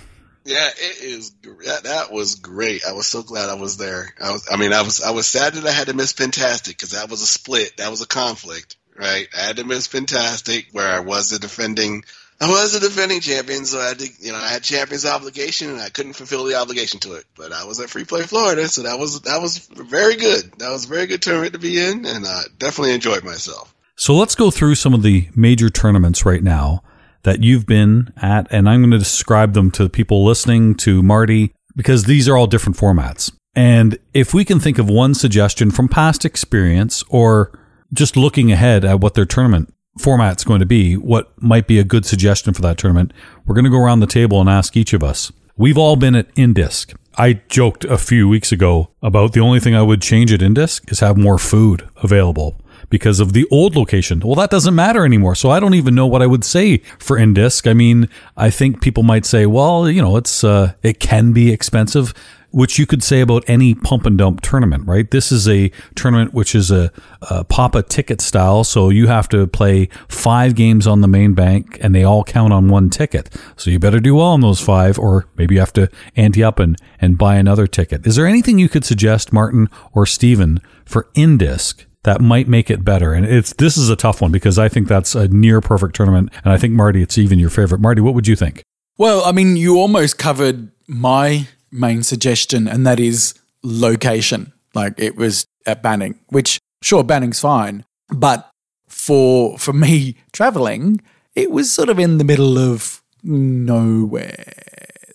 Yeah, 0.46 0.68
it 0.68 1.04
is. 1.04 1.32
That, 1.66 1.84
that 1.84 2.12
was 2.12 2.36
great. 2.36 2.86
I 2.86 2.94
was 2.94 3.08
so 3.08 3.24
glad 3.24 3.50
I 3.50 3.56
was 3.56 3.78
there. 3.78 4.14
I 4.22 4.32
was. 4.32 4.48
I 4.52 4.58
mean, 4.58 4.74
I 4.74 4.82
was. 4.82 5.02
I 5.02 5.12
was 5.12 5.26
sad 5.26 5.54
that 5.54 5.66
I 5.66 5.72
had 5.72 5.88
to 5.88 5.94
miss 5.94 6.14
Pintastic 6.14 6.68
because 6.68 6.92
that 6.92 7.10
was 7.10 7.22
a 7.22 7.26
split. 7.26 7.78
That 7.78 7.90
was 7.90 8.02
a 8.02 8.08
conflict, 8.08 8.76
right? 8.98 9.28
I 9.38 9.42
had 9.42 9.58
to 9.58 9.64
miss 9.64 9.88
Pintastic 9.88 10.68
where 10.74 10.88
I 10.88 11.00
was 11.00 11.30
the 11.30 11.40
defending. 11.40 12.04
I 12.42 12.50
was 12.50 12.76
a 12.76 12.82
defending 12.82 13.22
champion, 13.22 13.64
so 13.64 13.80
I 13.80 13.90
had 13.90 14.00
to, 14.00 14.10
you 14.20 14.34
know, 14.34 14.38
I 14.38 14.50
had 14.50 14.64
champions 14.64 15.06
obligation, 15.06 15.70
and 15.70 15.80
I 15.80 15.88
couldn't 15.90 16.14
fulfill 16.14 16.44
the 16.44 16.56
obligation 16.56 17.00
to 17.02 17.14
it. 17.14 17.26
But 17.38 17.54
I 17.54 17.64
was 17.64 17.80
at 17.80 17.90
Free 17.90 18.04
Play 18.04 18.24
Florida, 18.24 18.68
so 18.68 18.84
that 18.84 19.00
was 19.00 19.22
that 19.22 19.42
was 19.42 19.60
very 19.60 20.18
good. 20.18 20.52
That 20.60 20.72
was 20.72 20.86
a 20.86 20.90
very 20.90 21.08
good 21.08 21.22
tournament 21.22 21.54
to 21.54 21.60
be 21.60 21.80
in, 21.80 22.06
and 22.06 22.26
I 22.26 22.42
definitely 22.58 22.96
enjoyed 22.96 23.24
myself. 23.24 23.74
So 23.96 24.16
let's 24.16 24.36
go 24.36 24.52
through 24.52 24.76
some 24.76 24.94
of 24.94 25.04
the 25.04 25.30
major 25.36 25.70
tournaments 25.70 26.26
right 26.26 26.44
now 26.44 26.84
that 27.24 27.44
you've 27.44 27.66
been 27.66 28.14
at, 28.18 28.48
and 28.52 28.70
I'm 28.70 28.82
going 28.82 28.92
to 28.92 28.98
describe 28.98 29.54
them 29.54 29.72
to 29.72 29.90
people 29.90 30.24
listening, 30.24 30.76
to 30.76 31.02
Marty, 31.02 31.54
because 31.76 32.04
these 32.04 32.30
are 32.30 32.38
all 32.38 32.48
different 32.48 32.78
formats. 32.78 33.32
And 33.56 33.98
if 34.14 34.34
we 34.34 34.46
can 34.46 34.60
think 34.60 34.78
of 34.78 34.90
one 34.90 35.14
suggestion 35.14 35.72
from 35.72 35.88
past 35.88 36.26
experience 36.26 37.04
or 37.10 37.58
just 37.94 38.18
looking 38.18 38.52
ahead 38.52 38.84
at 38.84 39.00
what 39.00 39.14
their 39.14 39.26
tournament 39.26 39.74
format's 40.00 40.44
going 40.44 40.60
to 40.60 40.66
be, 40.66 40.98
what 40.98 41.32
might 41.42 41.68
be 41.68 41.80
a 41.80 41.84
good 41.84 42.06
suggestion 42.06 42.54
for 42.54 42.62
that 42.64 42.78
tournament, 42.78 43.14
we're 43.46 43.56
going 43.56 43.66
to 43.66 43.72
go 43.72 43.78
around 43.78 44.00
the 44.00 44.08
table 44.08 44.42
and 44.42 44.50
ask 44.50 44.76
each 44.76 44.94
of 44.94 45.04
us. 45.04 45.32
We've 45.56 45.78
all 45.78 45.96
been 45.96 46.16
at 46.16 46.34
Indisc. 46.34 46.96
I 47.16 47.34
joked 47.48 47.86
a 47.86 48.00
few 48.00 48.28
weeks 48.28 48.52
ago 48.52 48.90
about 49.04 49.34
the 49.34 49.40
only 49.40 49.60
thing 49.60 49.76
I 49.76 49.84
would 49.84 50.02
change 50.02 50.34
at 50.34 50.40
Indisc 50.40 50.92
is 50.92 51.00
have 51.02 51.16
more 51.16 51.38
food 51.38 51.88
available 51.98 52.60
because 52.94 53.20
of 53.20 53.34
the 53.34 53.48
old 53.50 53.76
location. 53.76 54.20
Well, 54.20 54.36
that 54.36 54.52
doesn't 54.52 54.76
matter 54.76 55.04
anymore. 55.04 55.34
So 55.34 55.50
I 55.50 55.60
don't 55.60 55.74
even 55.74 55.96
know 55.96 56.06
what 56.06 56.22
I 56.22 56.28
would 56.28 56.44
say 56.44 56.78
for 57.00 57.18
Indisc. 57.18 57.68
I 57.68 57.74
mean, 57.74 58.08
I 58.38 58.52
think 58.52 58.82
people 58.82 59.02
might 59.02 59.26
say, 59.26 59.48
well, 59.48 59.90
you 59.90 60.00
know, 60.00 60.16
it's 60.16 60.44
uh, 60.44 60.74
it 60.84 61.00
can 61.00 61.34
be 61.34 61.52
expensive, 61.52 62.14
which 62.52 62.78
you 62.78 62.86
could 62.86 63.02
say 63.02 63.22
about 63.22 63.44
any 63.48 63.74
pump 63.74 64.06
and 64.06 64.16
dump 64.16 64.42
tournament, 64.42 64.86
right? 64.86 65.10
This 65.10 65.32
is 65.32 65.48
a 65.48 65.72
tournament 65.96 66.36
which 66.36 66.54
is 66.54 66.70
a, 66.70 66.92
a 67.32 67.44
pop 67.44 67.74
a 67.74 67.82
ticket 67.82 68.22
style, 68.22 68.64
so 68.64 68.90
you 68.90 69.08
have 69.08 69.28
to 69.30 69.48
play 69.48 69.90
five 70.08 70.54
games 70.54 70.86
on 70.86 71.02
the 71.02 71.08
main 71.08 71.34
bank, 71.34 71.80
and 71.82 71.96
they 71.96 72.04
all 72.04 72.24
count 72.24 72.54
on 72.54 72.70
one 72.70 72.92
ticket. 72.92 73.28
So 73.58 73.72
you 73.72 73.80
better 73.80 74.00
do 74.00 74.14
well 74.14 74.28
on 74.28 74.42
those 74.42 74.62
five, 74.62 75.00
or 75.00 75.26
maybe 75.36 75.56
you 75.56 75.62
have 75.62 75.74
to 75.74 75.90
ante 76.16 76.44
up 76.44 76.60
and 76.60 76.78
and 77.02 77.18
buy 77.18 77.38
another 77.38 77.66
ticket. 77.66 78.06
Is 78.06 78.18
there 78.18 78.28
anything 78.28 78.60
you 78.60 78.70
could 78.70 78.86
suggest, 78.86 79.34
Martin 79.34 79.68
or 79.94 80.06
Stephen, 80.06 80.62
for 80.86 81.08
Indisc? 81.16 81.86
That 82.04 82.22
might 82.22 82.48
make 82.48 82.70
it 82.70 82.86
better. 82.86 83.14
And 83.14 83.26
it's 83.26 83.54
this 83.54 83.78
is 83.78 83.90
a 83.90 83.96
tough 83.96 84.22
one 84.22 84.32
because 84.32 84.60
I 84.60 84.70
think 84.70 84.88
that's 84.88 85.16
a 85.16 85.28
near 85.28 85.62
perfect 85.62 85.96
tournament, 85.96 86.32
and 86.44 86.54
I 86.54 86.58
think 86.58 86.74
Marty, 86.74 87.02
it's 87.02 87.18
even 87.18 87.40
your 87.40 87.50
favorite. 87.50 87.82
Marty, 87.82 88.02
what 88.02 88.14
would 88.14 88.28
you 88.28 88.36
think? 88.36 88.64
Well, 88.98 89.24
I 89.26 89.32
mean, 89.32 89.58
you 89.58 89.78
almost 89.78 90.18
covered 90.18 90.72
my 90.88 91.48
main 91.72 92.04
suggestion, 92.04 92.68
and 92.68 92.86
that 92.86 93.00
is 93.00 93.34
location. 93.64 94.54
Like 94.74 94.94
it 94.98 95.16
was 95.16 95.46
at 95.66 95.82
Banning, 95.82 96.20
which 96.28 96.60
sure 96.82 97.04
Banning's 97.04 97.40
fine, 97.40 97.86
but 98.10 98.50
for 98.88 99.58
for 99.58 99.74
me 99.74 100.18
traveling, 100.32 101.02
it 101.36 101.52
was 101.52 101.72
sort 101.72 101.90
of 101.90 102.00
in 102.00 102.18
the 102.18 102.24
middle 102.24 102.58
of 102.58 103.02
nowhere. 103.24 104.54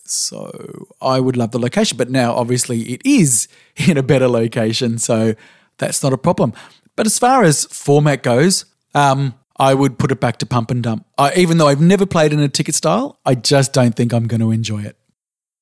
So 0.04 0.86
I 1.02 1.20
would 1.20 1.36
love 1.36 1.50
the 1.50 1.58
location, 1.58 1.98
but 1.98 2.10
now 2.10 2.32
obviously 2.32 2.80
it 2.94 3.02
is 3.04 3.46
in 3.76 3.98
a 3.98 4.02
better 4.02 4.28
location, 4.28 4.98
so 4.98 5.34
that's 5.78 6.02
not 6.02 6.12
a 6.12 6.18
problem. 6.18 6.52
But 6.98 7.06
as 7.06 7.16
far 7.16 7.44
as 7.44 7.64
format 7.66 8.24
goes, 8.24 8.64
um, 8.92 9.34
I 9.56 9.72
would 9.72 10.00
put 10.00 10.10
it 10.10 10.18
back 10.18 10.38
to 10.38 10.46
pump 10.46 10.72
and 10.72 10.82
dump. 10.82 11.06
I, 11.16 11.32
even 11.36 11.56
though 11.56 11.68
I've 11.68 11.80
never 11.80 12.06
played 12.06 12.32
in 12.32 12.40
a 12.40 12.48
ticket 12.48 12.74
style, 12.74 13.20
I 13.24 13.36
just 13.36 13.72
don't 13.72 13.94
think 13.94 14.12
I'm 14.12 14.26
going 14.26 14.40
to 14.40 14.50
enjoy 14.50 14.82
it. 14.82 14.96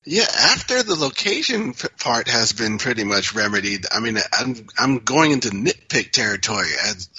Yeah, 0.03 0.25
after 0.35 0.81
the 0.81 0.95
location 0.95 1.75
part 1.99 2.27
has 2.27 2.53
been 2.53 2.79
pretty 2.79 3.03
much 3.03 3.35
remedied, 3.35 3.85
I 3.91 3.99
mean, 3.99 4.17
I'm 4.33 4.65
I'm 4.79 4.97
going 4.97 5.31
into 5.31 5.49
nitpick 5.49 6.11
territory. 6.11 6.71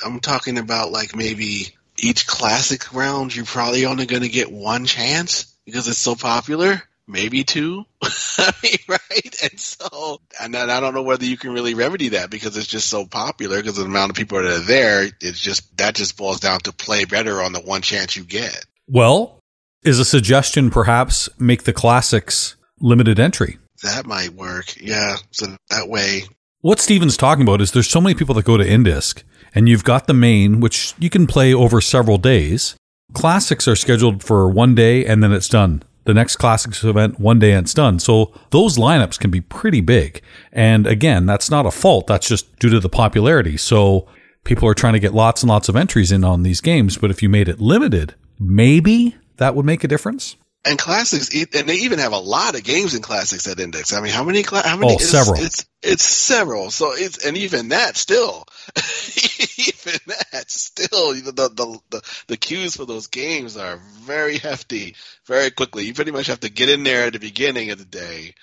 I'm 0.04 0.18
talking 0.18 0.58
about 0.58 0.90
like 0.90 1.14
maybe 1.14 1.68
each 1.96 2.26
classic 2.26 2.92
round, 2.92 3.36
you're 3.36 3.44
probably 3.44 3.86
only 3.86 4.06
going 4.06 4.22
to 4.22 4.28
get 4.28 4.50
one 4.50 4.84
chance 4.84 5.54
because 5.64 5.86
it's 5.86 5.96
so 5.96 6.16
popular 6.16 6.82
maybe 7.08 7.42
two. 7.42 7.84
I 8.02 8.52
mean, 8.62 8.76
right? 8.86 9.42
And 9.42 9.58
so, 9.58 10.20
and 10.40 10.54
then 10.54 10.70
I 10.70 10.80
don't 10.80 10.94
know 10.94 11.02
whether 11.02 11.24
you 11.24 11.36
can 11.36 11.52
really 11.52 11.74
remedy 11.74 12.10
that 12.10 12.30
because 12.30 12.56
it's 12.56 12.66
just 12.66 12.88
so 12.88 13.06
popular 13.06 13.56
because 13.56 13.78
of 13.78 13.84
the 13.84 13.90
amount 13.90 14.10
of 14.10 14.16
people 14.16 14.40
that 14.40 14.52
are 14.52 14.64
there. 14.64 15.08
It's 15.20 15.40
just, 15.40 15.76
that 15.78 15.94
just 15.94 16.16
boils 16.16 16.40
down 16.40 16.60
to 16.60 16.72
play 16.72 17.04
better 17.04 17.42
on 17.42 17.52
the 17.52 17.60
one 17.60 17.82
chance 17.82 18.14
you 18.14 18.24
get. 18.24 18.64
Well, 18.86 19.40
is 19.82 19.98
a 19.98 20.04
suggestion 20.04 20.70
perhaps 20.70 21.28
make 21.38 21.64
the 21.64 21.72
classics 21.72 22.56
limited 22.80 23.18
entry? 23.18 23.58
That 23.82 24.06
might 24.06 24.30
work. 24.30 24.76
Yeah. 24.80 25.16
So 25.30 25.56
that 25.70 25.88
way. 25.88 26.24
What 26.60 26.80
Steven's 26.80 27.16
talking 27.16 27.42
about 27.42 27.60
is 27.60 27.72
there's 27.72 27.88
so 27.88 28.00
many 28.00 28.14
people 28.14 28.34
that 28.34 28.44
go 28.44 28.56
to 28.56 28.64
Indisc 28.64 29.22
and 29.54 29.68
you've 29.68 29.84
got 29.84 30.06
the 30.06 30.14
main, 30.14 30.60
which 30.60 30.94
you 30.98 31.08
can 31.08 31.26
play 31.26 31.54
over 31.54 31.80
several 31.80 32.18
days. 32.18 32.76
Classics 33.14 33.66
are 33.68 33.76
scheduled 33.76 34.22
for 34.22 34.48
one 34.48 34.74
day 34.74 35.06
and 35.06 35.22
then 35.22 35.32
it's 35.32 35.48
done 35.48 35.82
the 36.08 36.14
next 36.14 36.36
classics 36.36 36.82
event 36.82 37.20
one 37.20 37.38
day 37.38 37.52
and 37.52 37.66
it's 37.66 37.74
done. 37.74 37.98
So 37.98 38.32
those 38.48 38.78
lineups 38.78 39.20
can 39.20 39.30
be 39.30 39.42
pretty 39.42 39.82
big. 39.82 40.22
And 40.50 40.86
again, 40.86 41.26
that's 41.26 41.50
not 41.50 41.66
a 41.66 41.70
fault. 41.70 42.06
That's 42.06 42.26
just 42.26 42.58
due 42.58 42.70
to 42.70 42.80
the 42.80 42.88
popularity. 42.88 43.58
So 43.58 44.08
people 44.42 44.66
are 44.66 44.74
trying 44.74 44.94
to 44.94 45.00
get 45.00 45.12
lots 45.12 45.42
and 45.42 45.50
lots 45.50 45.68
of 45.68 45.76
entries 45.76 46.10
in 46.10 46.24
on 46.24 46.44
these 46.44 46.62
games. 46.62 46.96
But 46.96 47.10
if 47.10 47.22
you 47.22 47.28
made 47.28 47.46
it 47.46 47.60
limited, 47.60 48.14
maybe 48.40 49.16
that 49.36 49.54
would 49.54 49.66
make 49.66 49.84
a 49.84 49.88
difference. 49.88 50.36
And 50.68 50.78
classics, 50.78 51.30
and 51.34 51.68
they 51.68 51.76
even 51.76 51.98
have 51.98 52.12
a 52.12 52.18
lot 52.18 52.54
of 52.54 52.62
games 52.62 52.94
in 52.94 53.00
classics 53.00 53.48
at 53.48 53.56
Indisc. 53.56 53.96
I 53.96 54.02
mean, 54.02 54.12
how 54.12 54.24
many? 54.24 54.42
How 54.42 54.76
many? 54.76 54.92
Oh, 54.92 54.96
it's, 54.96 55.08
several. 55.08 55.40
It's 55.40 55.64
it's 55.82 56.02
several. 56.02 56.70
So 56.70 56.92
it's 56.92 57.24
and 57.24 57.36
even 57.38 57.68
that 57.68 57.96
still, 57.96 58.44
even 58.76 59.98
that 60.32 60.50
still, 60.50 61.14
the, 61.14 61.32
the 61.32 61.80
the 61.90 62.02
the 62.26 62.36
queues 62.36 62.76
for 62.76 62.84
those 62.84 63.06
games 63.06 63.56
are 63.56 63.80
very 64.00 64.36
hefty, 64.36 64.94
very 65.26 65.50
quickly. 65.50 65.84
You 65.84 65.94
pretty 65.94 66.12
much 66.12 66.26
have 66.26 66.40
to 66.40 66.50
get 66.50 66.68
in 66.68 66.84
there 66.84 67.06
at 67.06 67.14
the 67.14 67.18
beginning 67.18 67.70
of 67.70 67.78
the 67.78 67.86
day, 67.86 68.34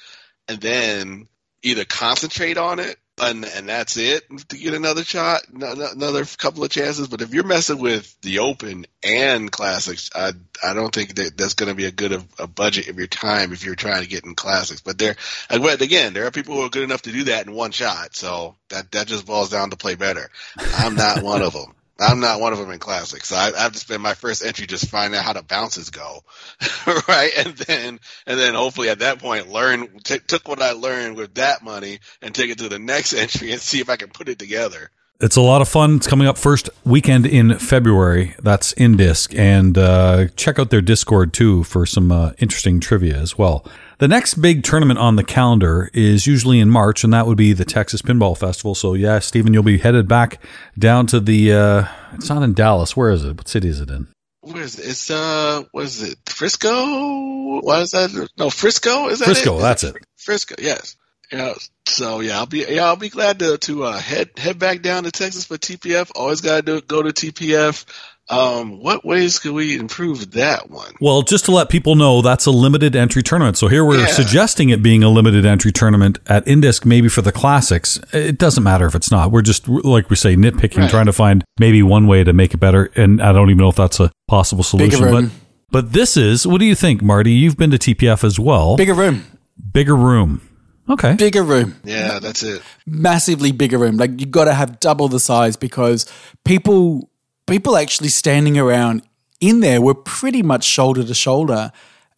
and 0.47 0.59
then 0.59 1.27
either 1.61 1.85
concentrate 1.85 2.57
on 2.57 2.79
it 2.79 2.97
and 3.21 3.45
and 3.45 3.69
that's 3.69 3.97
it 3.97 4.23
to 4.49 4.57
get 4.57 4.73
another 4.73 5.03
shot, 5.03 5.43
another 5.49 6.25
couple 6.25 6.63
of 6.63 6.69
chances. 6.69 7.07
But 7.07 7.21
if 7.21 7.33
you're 7.33 7.45
messing 7.45 7.79
with 7.79 8.19
the 8.21 8.39
Open 8.39 8.85
and 9.03 9.51
Classics, 9.51 10.09
I 10.13 10.33
I 10.63 10.73
don't 10.73 10.93
think 10.93 11.15
that 11.15 11.37
that's 11.37 11.53
going 11.53 11.69
to 11.69 11.75
be 11.75 11.85
a 11.85 11.91
good 11.91 12.23
a 12.39 12.47
budget 12.47 12.89
of 12.89 12.97
your 12.97 13.07
time 13.07 13.53
if 13.53 13.65
you're 13.65 13.75
trying 13.75 14.03
to 14.03 14.09
get 14.09 14.25
in 14.25 14.35
Classics. 14.35 14.81
But 14.81 14.97
there, 14.97 15.15
again, 15.49 16.13
there 16.13 16.25
are 16.25 16.31
people 16.31 16.55
who 16.55 16.61
are 16.61 16.69
good 16.69 16.83
enough 16.83 17.03
to 17.03 17.11
do 17.11 17.25
that 17.25 17.47
in 17.47 17.53
one 17.53 17.71
shot. 17.71 18.15
So 18.15 18.55
that 18.69 18.91
that 18.91 19.07
just 19.07 19.25
boils 19.25 19.49
down 19.49 19.69
to 19.69 19.77
play 19.77 19.95
better. 19.95 20.29
I'm 20.57 20.95
not 20.95 21.23
one 21.23 21.41
of 21.41 21.53
them. 21.53 21.73
I'm 21.99 22.19
not 22.19 22.41
one 22.41 22.51
of 22.51 22.59
them 22.59 22.71
in 22.71 22.79
classics. 22.79 23.29
So 23.29 23.35
I, 23.35 23.51
I 23.55 23.61
have 23.61 23.71
to 23.71 23.79
spend 23.79 24.03
my 24.03 24.15
first 24.15 24.43
entry 24.43 24.67
just 24.67 24.89
finding 24.89 25.17
out 25.17 25.25
how 25.25 25.33
the 25.33 25.43
bounces 25.43 25.89
go, 25.89 26.23
right? 27.07 27.31
And 27.37 27.55
then, 27.55 27.99
and 28.27 28.39
then 28.39 28.53
hopefully 28.53 28.89
at 28.89 28.99
that 28.99 29.19
point 29.19 29.49
learn, 29.49 29.99
t- 30.03 30.19
took 30.19 30.47
what 30.47 30.61
I 30.61 30.71
learned 30.71 31.15
with 31.15 31.35
that 31.35 31.63
money 31.63 31.99
and 32.21 32.35
take 32.35 32.51
it 32.51 32.57
to 32.59 32.69
the 32.69 32.79
next 32.79 33.13
entry 33.15 33.51
and 33.51 33.61
see 33.61 33.79
if 33.79 33.89
I 33.89 33.95
can 33.95 34.09
put 34.09 34.27
it 34.29 34.39
together. 34.39 34.91
It's 35.21 35.37
a 35.37 35.41
lot 35.41 35.61
of 35.61 35.69
fun. 35.69 35.95
It's 35.95 36.07
coming 36.07 36.27
up 36.27 36.37
first 36.37 36.69
weekend 36.83 37.25
in 37.25 37.57
February. 37.57 38.35
That's 38.41 38.73
Indisc. 38.73 39.37
And 39.37 39.77
uh, 39.77 40.27
check 40.35 40.59
out 40.59 40.71
their 40.71 40.81
Discord 40.81 41.33
too 41.33 41.63
for 41.63 41.85
some 41.85 42.11
uh, 42.11 42.33
interesting 42.37 42.81
trivia 42.81 43.15
as 43.15 43.37
well. 43.37 43.65
The 43.99 44.09
next 44.09 44.35
big 44.35 44.63
tournament 44.63 44.99
on 44.99 45.15
the 45.15 45.23
calendar 45.23 45.89
is 45.93 46.27
usually 46.27 46.59
in 46.59 46.69
March, 46.69 47.05
and 47.05 47.13
that 47.13 47.27
would 47.27 47.37
be 47.37 47.53
the 47.53 47.63
Texas 47.63 48.01
Pinball 48.01 48.37
Festival. 48.37 48.75
So, 48.75 48.93
yeah, 48.93 49.19
Stephen, 49.19 49.53
you'll 49.53 49.63
be 49.63 49.77
headed 49.77 50.05
back 50.05 50.41
down 50.77 51.07
to 51.07 51.21
the. 51.21 51.53
Uh, 51.53 51.85
it's 52.13 52.27
not 52.27 52.43
in 52.43 52.53
Dallas. 52.53 52.97
Where 52.97 53.09
is 53.09 53.23
it? 53.23 53.37
What 53.37 53.47
city 53.47 53.69
is 53.69 53.79
it 53.79 53.89
in? 53.89 54.07
Where 54.41 54.63
is 54.63 54.77
it? 54.77 54.85
It's 54.85 55.09
uh, 55.09 55.63
what 55.71 55.85
is 55.85 56.03
it? 56.03 56.17
Frisco? 56.25 57.61
What 57.61 57.83
is 57.83 57.91
that? 57.91 58.29
No, 58.37 58.49
Frisco. 58.49 59.07
Is 59.07 59.19
that 59.19 59.25
Frisco? 59.25 59.59
It? 59.59 59.61
That's 59.61 59.83
it. 59.85 59.95
Frisco. 60.17 60.55
Yes. 60.59 60.97
Yeah. 61.31 61.53
So 61.87 62.19
yeah, 62.19 62.39
I'll 62.39 62.45
be 62.45 62.65
yeah, 62.67 62.85
I'll 62.85 62.95
be 62.95 63.09
glad 63.09 63.39
to 63.39 63.57
to 63.57 63.83
uh, 63.83 63.97
head 63.97 64.31
head 64.37 64.59
back 64.59 64.81
down 64.81 65.03
to 65.03 65.11
Texas 65.11 65.45
for 65.45 65.57
TPF. 65.57 66.11
Always 66.15 66.41
got 66.41 66.65
to 66.65 66.81
go 66.81 67.03
to 67.03 67.09
TPF. 67.09 67.85
Um, 68.27 68.81
what 68.81 69.05
ways 69.05 69.37
could 69.37 69.51
we 69.51 69.77
improve 69.77 70.31
that 70.31 70.69
one? 70.71 70.91
Well, 70.99 71.21
just 71.21 71.45
to 71.45 71.51
let 71.51 71.69
people 71.69 71.95
know, 71.95 72.23
that's 72.23 72.47
a 72.47 72.51
limited 72.51 72.95
entry 72.95 73.21
tournament. 73.21 73.55
So 73.55 73.67
here 73.67 73.85
we're 73.85 73.99
yeah. 73.99 74.07
suggesting 74.07 74.69
it 74.69 74.81
being 74.81 75.03
a 75.03 75.09
limited 75.09 75.45
entry 75.45 75.71
tournament 75.71 76.17
at 76.25 76.43
Indisc, 76.45 76.85
maybe 76.85 77.07
for 77.07 77.21
the 77.21 77.31
classics. 77.31 77.99
It 78.13 78.39
doesn't 78.39 78.63
matter 78.63 78.87
if 78.87 78.95
it's 78.95 79.11
not. 79.11 79.31
We're 79.31 79.43
just, 79.43 79.67
like 79.67 80.09
we 80.09 80.15
say, 80.15 80.35
nitpicking, 80.35 80.77
right. 80.77 80.89
trying 80.89 81.05
to 81.05 81.13
find 81.13 81.43
maybe 81.59 81.83
one 81.83 82.07
way 82.07 82.23
to 82.23 82.33
make 82.33 82.55
it 82.55 82.57
better. 82.57 82.89
And 82.95 83.21
I 83.21 83.31
don't 83.31 83.51
even 83.51 83.59
know 83.59 83.69
if 83.69 83.75
that's 83.75 83.99
a 83.99 84.11
possible 84.27 84.63
solution. 84.63 85.11
But, 85.11 85.25
but 85.69 85.93
this 85.93 86.17
is, 86.17 86.47
what 86.47 86.57
do 86.57 86.65
you 86.65 86.75
think, 86.75 87.03
Marty? 87.03 87.31
You've 87.31 87.57
been 87.57 87.69
to 87.69 87.77
TPF 87.77 88.23
as 88.23 88.39
well. 88.39 88.75
Bigger 88.75 88.95
room. 88.95 89.23
Bigger 89.71 89.95
room. 89.95 90.41
Okay. 90.89 91.15
Bigger 91.15 91.43
room. 91.43 91.75
Yeah, 91.83 92.19
that's 92.19 92.43
it. 92.43 92.61
Massively 92.85 93.51
bigger 93.51 93.77
room. 93.77 93.97
Like 93.97 94.19
you 94.19 94.27
got 94.27 94.45
to 94.45 94.53
have 94.53 94.79
double 94.79 95.07
the 95.07 95.19
size 95.19 95.55
because 95.57 96.05
people 96.43 97.09
people 97.47 97.77
actually 97.77 98.09
standing 98.09 98.57
around 98.57 99.01
in 99.39 99.59
there 99.59 99.81
were 99.81 99.95
pretty 99.95 100.43
much 100.43 100.63
shoulder 100.63 101.03
to 101.03 101.13
shoulder. 101.13 101.71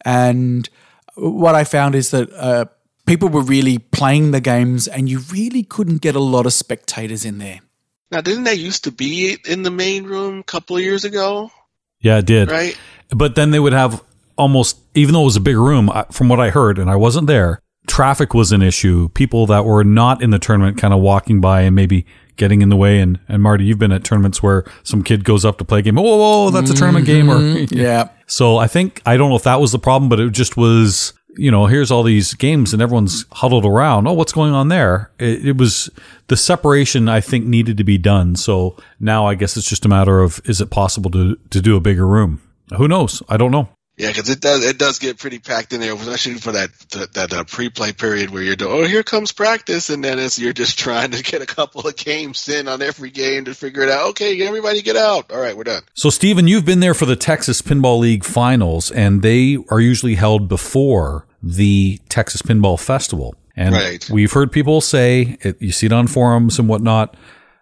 And 0.04 0.68
what 1.16 1.54
I 1.54 1.64
found 1.64 1.94
is 1.94 2.10
that 2.10 2.32
uh, 2.32 2.66
people 3.06 3.28
were 3.28 3.42
really 3.42 3.78
playing 3.78 4.30
the 4.30 4.40
games, 4.40 4.86
and 4.86 5.08
you 5.08 5.20
really 5.32 5.62
couldn't 5.62 6.00
get 6.00 6.14
a 6.14 6.20
lot 6.20 6.46
of 6.46 6.52
spectators 6.52 7.24
in 7.24 7.38
there. 7.38 7.60
Now, 8.10 8.20
didn't 8.20 8.44
that 8.44 8.58
used 8.58 8.84
to 8.84 8.92
be 8.92 9.36
in 9.46 9.62
the 9.62 9.70
main 9.70 10.04
room 10.04 10.40
a 10.40 10.44
couple 10.44 10.76
of 10.76 10.82
years 10.82 11.04
ago? 11.04 11.50
Yeah, 12.00 12.18
it 12.18 12.26
did. 12.26 12.50
Right. 12.50 12.78
But 13.10 13.34
then 13.34 13.50
they 13.50 13.58
would 13.58 13.72
have 13.72 14.02
almost, 14.36 14.78
even 14.94 15.14
though 15.14 15.22
it 15.22 15.26
was 15.26 15.36
a 15.36 15.40
big 15.40 15.56
room, 15.56 15.90
from 16.12 16.28
what 16.28 16.40
I 16.40 16.50
heard, 16.50 16.78
and 16.78 16.88
I 16.88 16.96
wasn't 16.96 17.26
there, 17.26 17.60
traffic 17.88 18.34
was 18.34 18.52
an 18.52 18.62
issue. 18.62 19.08
People 19.10 19.46
that 19.46 19.64
were 19.64 19.84
not 19.84 20.22
in 20.22 20.30
the 20.30 20.38
tournament 20.38 20.78
kind 20.78 20.94
of 20.94 21.00
walking 21.00 21.40
by 21.40 21.62
and 21.62 21.74
maybe 21.74 22.06
getting 22.36 22.62
in 22.62 22.68
the 22.68 22.76
way. 22.76 23.00
And, 23.00 23.18
and 23.28 23.42
Marty, 23.42 23.64
you've 23.64 23.78
been 23.78 23.92
at 23.92 24.04
tournaments 24.04 24.42
where 24.42 24.64
some 24.82 25.02
kid 25.02 25.24
goes 25.24 25.44
up 25.44 25.58
to 25.58 25.64
play 25.64 25.80
a 25.80 25.82
game. 25.82 25.96
Whoa, 25.96 26.02
whoa, 26.16 26.50
that's 26.50 26.70
a 26.70 26.74
tournament 26.74 27.04
game. 27.04 27.28
Or 27.28 27.36
mm-hmm. 27.36 27.74
Yeah. 27.76 28.08
So 28.26 28.56
I 28.56 28.66
think 28.66 29.02
I 29.04 29.16
don't 29.16 29.30
know 29.30 29.36
if 29.36 29.42
that 29.42 29.60
was 29.60 29.72
the 29.72 29.78
problem, 29.78 30.08
but 30.08 30.20
it 30.20 30.32
just 30.32 30.56
was. 30.56 31.12
You 31.36 31.52
know, 31.52 31.66
here's 31.66 31.92
all 31.92 32.02
these 32.02 32.34
games 32.34 32.72
and 32.72 32.82
everyone's 32.82 33.24
huddled 33.30 33.64
around. 33.64 34.08
Oh, 34.08 34.12
what's 34.12 34.32
going 34.32 34.54
on 34.54 34.68
there? 34.68 35.12
It, 35.20 35.46
it 35.46 35.56
was 35.56 35.88
the 36.26 36.36
separation 36.36 37.08
I 37.08 37.20
think 37.20 37.46
needed 37.46 37.76
to 37.76 37.84
be 37.84 37.96
done. 37.96 38.34
So 38.34 38.76
now 38.98 39.24
I 39.24 39.36
guess 39.36 39.56
it's 39.56 39.68
just 39.68 39.84
a 39.84 39.88
matter 39.88 40.20
of 40.20 40.40
is 40.46 40.60
it 40.60 40.70
possible 40.70 41.12
to 41.12 41.36
to 41.50 41.60
do 41.60 41.76
a 41.76 41.80
bigger 41.80 42.08
room? 42.08 42.40
Who 42.76 42.88
knows? 42.88 43.22
I 43.28 43.36
don't 43.36 43.52
know. 43.52 43.68
Yeah, 43.98 44.08
because 44.08 44.30
it 44.30 44.40
does 44.40 44.64
it 44.64 44.78
does 44.78 45.00
get 45.00 45.18
pretty 45.18 45.40
packed 45.40 45.72
in 45.72 45.80
there, 45.80 45.92
especially 45.92 46.34
for 46.34 46.52
that 46.52 46.70
that, 46.90 47.14
that 47.14 47.32
uh, 47.32 47.42
pre-play 47.42 47.92
period 47.92 48.30
where 48.30 48.42
you're 48.44 48.54
doing. 48.54 48.72
Oh, 48.72 48.84
here 48.84 49.02
comes 49.02 49.32
practice, 49.32 49.90
and 49.90 50.04
then 50.04 50.20
it's 50.20 50.38
you're 50.38 50.52
just 50.52 50.78
trying 50.86 51.10
to 51.10 51.22
get 51.22 51.42
a 51.42 51.46
couple 51.46 51.80
of 51.86 51.96
games 51.96 52.48
in 52.48 52.68
on 52.68 52.80
every 52.80 53.10
game 53.10 53.46
to 53.46 53.54
figure 53.54 53.82
it 53.82 53.90
out. 53.90 54.10
Okay, 54.10 54.40
everybody 54.46 54.82
get 54.82 54.96
out. 54.96 55.32
All 55.32 55.40
right, 55.40 55.56
we're 55.56 55.64
done. 55.64 55.82
So, 55.94 56.10
Stephen, 56.10 56.46
you've 56.46 56.64
been 56.64 56.78
there 56.78 56.94
for 56.94 57.06
the 57.06 57.16
Texas 57.16 57.60
Pinball 57.60 57.98
League 57.98 58.24
finals, 58.24 58.92
and 58.92 59.22
they 59.22 59.58
are 59.68 59.80
usually 59.80 60.14
held 60.14 60.48
before 60.48 61.26
the 61.42 61.98
Texas 62.08 62.40
Pinball 62.40 62.78
Festival. 62.78 63.34
And 63.56 63.74
Right. 63.74 64.08
we've 64.08 64.30
heard 64.32 64.52
people 64.52 64.80
say, 64.80 65.36
it, 65.40 65.60
you 65.60 65.72
see 65.72 65.86
it 65.86 65.92
on 65.92 66.06
forums 66.06 66.60
and 66.60 66.68
whatnot. 66.68 67.16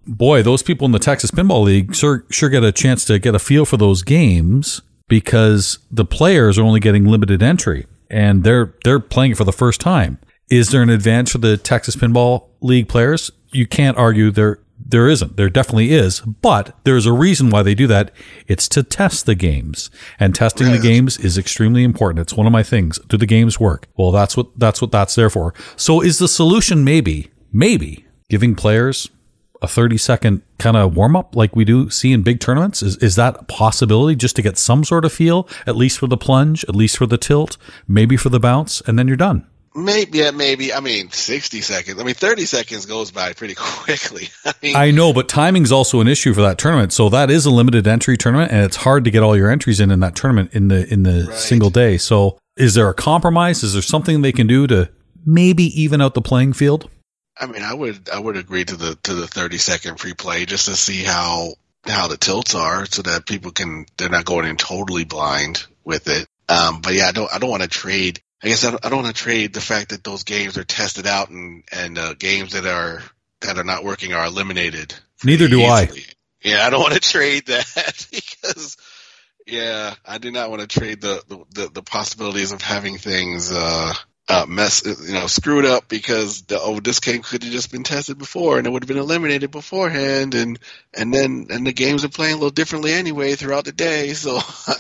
Boy, 0.07 0.43
those 0.43 0.63
people 0.63 0.85
in 0.85 0.93
the 0.93 0.99
Texas 0.99 1.31
Pinball 1.31 1.65
League 1.65 1.95
sure, 1.95 2.27
sure 2.31 2.51
get 2.51 2.63
a 2.63 2.73
chance 2.73 3.07
to 3.07 3.19
get 3.19 3.35
a 3.35 3.39
feel 3.39 3.65
for 3.65 3.79
those 3.79 4.03
games 4.03 4.83
because 5.09 5.79
the 5.91 6.05
players 6.05 6.59
are 6.59 6.63
only 6.63 6.81
getting 6.81 7.05
limited 7.05 7.43
entry 7.43 7.87
and 8.11 8.45
they're 8.45 8.75
they're 8.85 9.01
playing 9.01 9.33
it 9.33 9.37
for 9.37 9.45
the 9.45 9.53
first 9.53 9.81
time. 9.81 10.19
Is 10.49 10.71
there 10.71 10.83
an 10.83 10.91
advantage 10.91 11.33
for 11.33 11.39
the 11.39 11.57
Texas 11.57 11.97
Pinball 11.97 12.49
League 12.61 12.89
players? 12.89 13.31
You 13.51 13.67
can't 13.67 13.97
argue 13.97 14.31
there 14.31 14.61
there 14.79 15.09
isn't. 15.09 15.37
There 15.37 15.49
definitely 15.49 15.93
is, 15.93 16.21
but 16.21 16.77
there's 16.85 17.07
a 17.07 17.13
reason 17.13 17.51
why 17.51 17.63
they 17.63 17.75
do 17.75 17.87
that. 17.87 18.13
It's 18.47 18.69
to 18.69 18.83
test 18.83 19.27
the 19.27 19.35
games, 19.35 19.91
and 20.21 20.35
testing 20.35 20.71
the 20.71 20.79
games 20.79 21.19
is 21.19 21.39
extremely 21.39 21.83
important. 21.83 22.21
It's 22.21 22.35
one 22.35 22.47
of 22.47 22.53
my 22.53 22.63
things. 22.63 22.99
Do 23.09 23.17
the 23.17 23.27
games 23.27 23.59
work? 23.59 23.89
Well, 23.97 24.13
that's 24.13 24.37
what 24.37 24.59
that's 24.59 24.81
what 24.81 24.93
that's 24.93 25.15
there 25.15 25.31
for. 25.31 25.55
So, 25.77 26.03
is 26.03 26.19
the 26.19 26.29
solution 26.29 26.85
maybe 26.85 27.31
maybe 27.53 28.07
giving 28.29 28.55
players 28.55 29.09
a 29.63 29.69
30 29.69 29.97
second 29.97 30.43
kind 30.59 30.77
of 30.77 30.97
warm 30.97 31.17
up 31.17 31.37
like 31.37 31.55
we 31.55 31.65
do 31.65 31.91
see 31.91 32.13
in 32.13 32.23
big 32.23 32.41
tournaments? 32.41 32.83
Is, 32.83 32.97
is 32.99 33.17
that 33.17 33.37
a 33.41 33.45
possibility 33.45 34.17
just 34.17 34.37
to 34.37 34.43
get 34.43 34.59
some 34.59 34.85
sort 34.85 35.05
of 35.05 35.13
feel, 35.13 35.49
at 35.67 35.77
least 35.77 35.99
for 35.99 36.07
the 36.07 36.17
plunge, 36.17 36.65
at 36.65 36.77
least 36.77 36.97
for 36.97 37.07
the 37.07 37.19
tilt, 37.19 37.57
maybe 37.87 38.17
for 38.17 38.29
the 38.29 38.41
bounce, 38.41 38.81
and 38.83 38.99
then 38.99 39.09
you're 39.09 39.17
done? 39.17 39.47
Maybe, 39.75 40.19
yeah, 40.19 40.31
maybe. 40.31 40.73
I 40.73 40.81
mean, 40.81 41.11
sixty 41.11 41.61
seconds. 41.61 42.01
I 42.01 42.05
mean, 42.05 42.15
thirty 42.15 42.47
seconds 42.47 42.87
goes 42.87 43.11
by 43.11 43.35
pretty 43.35 43.55
quickly. 43.59 44.29
I 44.47 44.55
mean, 44.63 44.77
I 44.77 44.91
know, 44.91 45.13
but 45.13 45.29
timing's 45.29 45.71
also 45.71 46.01
an 46.01 46.09
issue 46.09 46.33
for 46.33 46.41
that 46.41 46.57
tournament. 46.57 46.95
So 46.95 47.11
that 47.11 47.31
is 47.31 47.45
a 47.45 47.51
limited 47.51 47.87
entry 47.87 48.17
tournament, 48.17 48.53
and 48.53 48.65
it's 48.65 48.77
hard 48.77 49.05
to 49.05 49.11
get 49.11 49.23
all 49.23 49.37
your 49.37 49.51
entries 49.51 49.79
in 49.79 49.91
in 49.91 50.01
that 50.01 50.17
tournament 50.17 50.55
in 50.55 50.69
the 50.69 50.91
in 50.91 51.03
the 51.03 51.31
single 51.35 51.69
day. 51.69 51.99
So 51.99 52.39
is 52.57 52.73
there 52.73 52.89
a 52.89 52.95
compromise? 52.95 53.63
Is 53.63 53.75
there 53.75 53.83
something 53.83 54.23
they 54.23 54.33
can 54.33 54.47
do 54.47 54.67
to 54.67 54.91
maybe 55.27 55.65
even 55.79 56.01
out 56.01 56.15
the 56.15 56.23
playing 56.23 56.55
field? 56.55 56.89
I 57.39 57.47
mean, 57.47 57.63
I 57.63 57.75
would 57.75 58.09
I 58.11 58.19
would 58.19 58.37
agree 58.37 58.65
to 58.65 58.77
the 58.77 58.95
to 59.05 59.15
the 59.15 59.27
thirty 59.27 59.59
second 59.59 60.01
free 60.01 60.15
play 60.15 60.47
just 60.47 60.67
to 60.67 60.77
see 60.77 61.03
how 61.03 61.55
how 61.85 62.09
the 62.09 62.17
tilts 62.17 62.55
are, 62.55 62.87
so 62.87 63.03
that 63.03 63.27
people 63.27 63.51
can 63.51 63.87
they're 63.97 64.09
not 64.09 64.25
going 64.25 64.47
in 64.47 64.57
totally 64.57 65.05
blind 65.05 65.65
with 65.85 66.09
it. 66.09 66.27
Um, 66.49 66.81
but 66.81 66.95
yeah, 66.95 67.09
I 67.09 67.13
don't 67.13 67.33
I 67.33 67.39
don't 67.39 67.51
want 67.51 67.63
to 67.63 67.69
trade. 67.69 68.21
I 68.43 68.49
guess 68.49 68.65
I 68.65 68.71
don't, 68.71 68.85
I 68.85 68.89
don't 68.89 69.03
want 69.03 69.17
to 69.17 69.23
trade 69.23 69.53
the 69.53 69.61
fact 69.61 69.91
that 69.91 70.05
those 70.05 70.25
games 70.25 70.57
are 70.59 70.65
tested 70.65 71.07
out 71.07 71.31
and 71.31 71.65
and 71.73 71.99
uh, 71.99 72.15
games 72.15 72.53
that 72.53 72.67
are 72.67 73.03
that 73.41 73.59
are 73.59 73.65
not 73.65 73.85
working 73.85 74.13
are 74.13 74.27
eliminated. 74.27 74.95
Neither 75.25 75.49
do 75.49 75.63
I. 75.63 75.89
Yeah, 76.43 76.67
I 76.67 76.71
don't 76.71 76.81
want 76.81 76.95
to 76.95 77.01
trade 77.13 77.47
that 77.47 78.07
because 78.11 78.77
yeah, 79.47 79.95
I 80.05 80.19
do 80.19 80.31
not 80.31 80.51
want 80.51 80.63
to 80.63 80.69
trade 80.69 81.01
the 81.01 81.23
the, 81.29 81.45
the, 81.51 81.69
the 81.69 81.83
possibilities 81.83 82.53
of 82.53 82.63
having 82.63 82.99
things 82.99 83.53
uh, 83.53 83.95
uh 84.29 84.45
mess 84.49 84.85
you 84.85 85.15
know 85.15 85.27
screwed 85.27 85.65
up 85.65 85.89
because 85.89 86.43
the, 86.43 86.61
oh 86.61 86.81
this 86.81 87.01
game 87.01 87.23
could 87.23 87.43
have 87.43 87.53
just 87.53 87.71
been 87.71 87.85
tested 87.85 88.19
before 88.19 88.59
and 88.59 88.67
it 88.67 88.71
would 88.71 88.83
have 88.83 88.89
been 88.89 88.97
eliminated 88.97 89.51
beforehand 89.51 90.35
and 90.35 90.59
and 90.95 91.15
then 91.15 91.47
and 91.51 91.67
the 91.67 91.73
games 91.73 92.05
are 92.05 92.09
playing 92.09 92.33
a 92.33 92.37
little 92.37 92.51
differently 92.51 92.93
anyway 92.93 93.35
throughout 93.35 93.65
the 93.65 93.73
day 93.73 94.13
so 94.13 94.39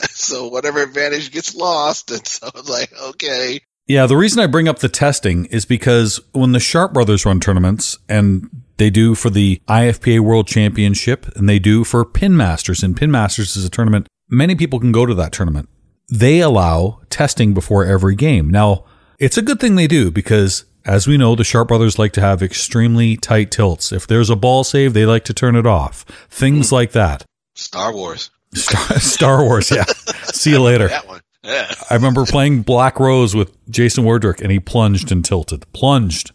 so 0.08 0.48
whatever 0.48 0.82
advantage 0.82 1.30
gets 1.30 1.54
lost 1.54 2.10
and 2.10 2.26
so 2.26 2.48
it's 2.54 2.68
like 2.68 2.92
okay 3.00 3.60
Yeah, 3.88 4.06
the 4.06 4.16
reason 4.16 4.40
I 4.40 4.48
bring 4.48 4.66
up 4.66 4.80
the 4.80 4.88
testing 4.88 5.44
is 5.46 5.64
because 5.64 6.18
when 6.32 6.50
the 6.50 6.58
Sharpe 6.58 6.92
Brothers 6.92 7.24
run 7.24 7.38
tournaments, 7.38 7.96
and 8.08 8.50
they 8.78 8.90
do 8.90 9.14
for 9.14 9.30
the 9.30 9.62
IFPA 9.68 10.18
World 10.20 10.48
Championship, 10.48 11.26
and 11.36 11.48
they 11.48 11.60
do 11.60 11.84
for 11.84 12.04
Pin 12.04 12.36
Masters, 12.36 12.82
and 12.82 12.96
Pin 12.96 13.12
Masters 13.12 13.56
is 13.56 13.64
a 13.64 13.70
tournament, 13.70 14.08
many 14.28 14.56
people 14.56 14.80
can 14.80 14.90
go 14.90 15.06
to 15.06 15.14
that 15.14 15.30
tournament. 15.30 15.68
They 16.10 16.40
allow 16.40 17.00
testing 17.10 17.54
before 17.54 17.84
every 17.84 18.16
game. 18.16 18.50
Now, 18.50 18.86
it's 19.18 19.36
a 19.36 19.42
good 19.42 19.60
thing 19.60 19.76
they 19.76 19.86
do 19.86 20.10
because, 20.10 20.64
as 20.84 21.06
we 21.06 21.16
know, 21.16 21.34
the 21.34 21.44
Sharpe 21.44 21.68
Brothers 21.68 21.98
like 21.98 22.12
to 22.12 22.20
have 22.20 22.42
extremely 22.42 23.16
tight 23.16 23.50
tilts. 23.50 23.92
If 23.92 24.06
there's 24.06 24.30
a 24.30 24.36
ball 24.36 24.64
save, 24.64 24.92
they 24.94 25.06
like 25.06 25.24
to 25.24 25.34
turn 25.34 25.56
it 25.56 25.66
off. 25.66 26.04
Things 26.30 26.72
like 26.72 26.92
that. 26.92 27.24
Star 27.54 27.92
Wars 27.92 28.30
Star, 28.54 28.98
Star 29.00 29.42
Wars, 29.44 29.70
yeah. 29.70 29.84
See 30.24 30.50
you 30.50 30.60
later. 30.60 30.88
that 30.88 31.06
one 31.08 31.20
yeah 31.42 31.72
I 31.90 31.94
remember 31.94 32.26
playing 32.26 32.62
Black 32.62 32.98
Rose 32.98 33.34
with 33.34 33.56
Jason 33.70 34.04
Wardrick, 34.04 34.40
and 34.40 34.50
he 34.50 34.58
plunged 34.60 35.12
and 35.12 35.24
tilted, 35.24 35.64
plunged 35.72 36.32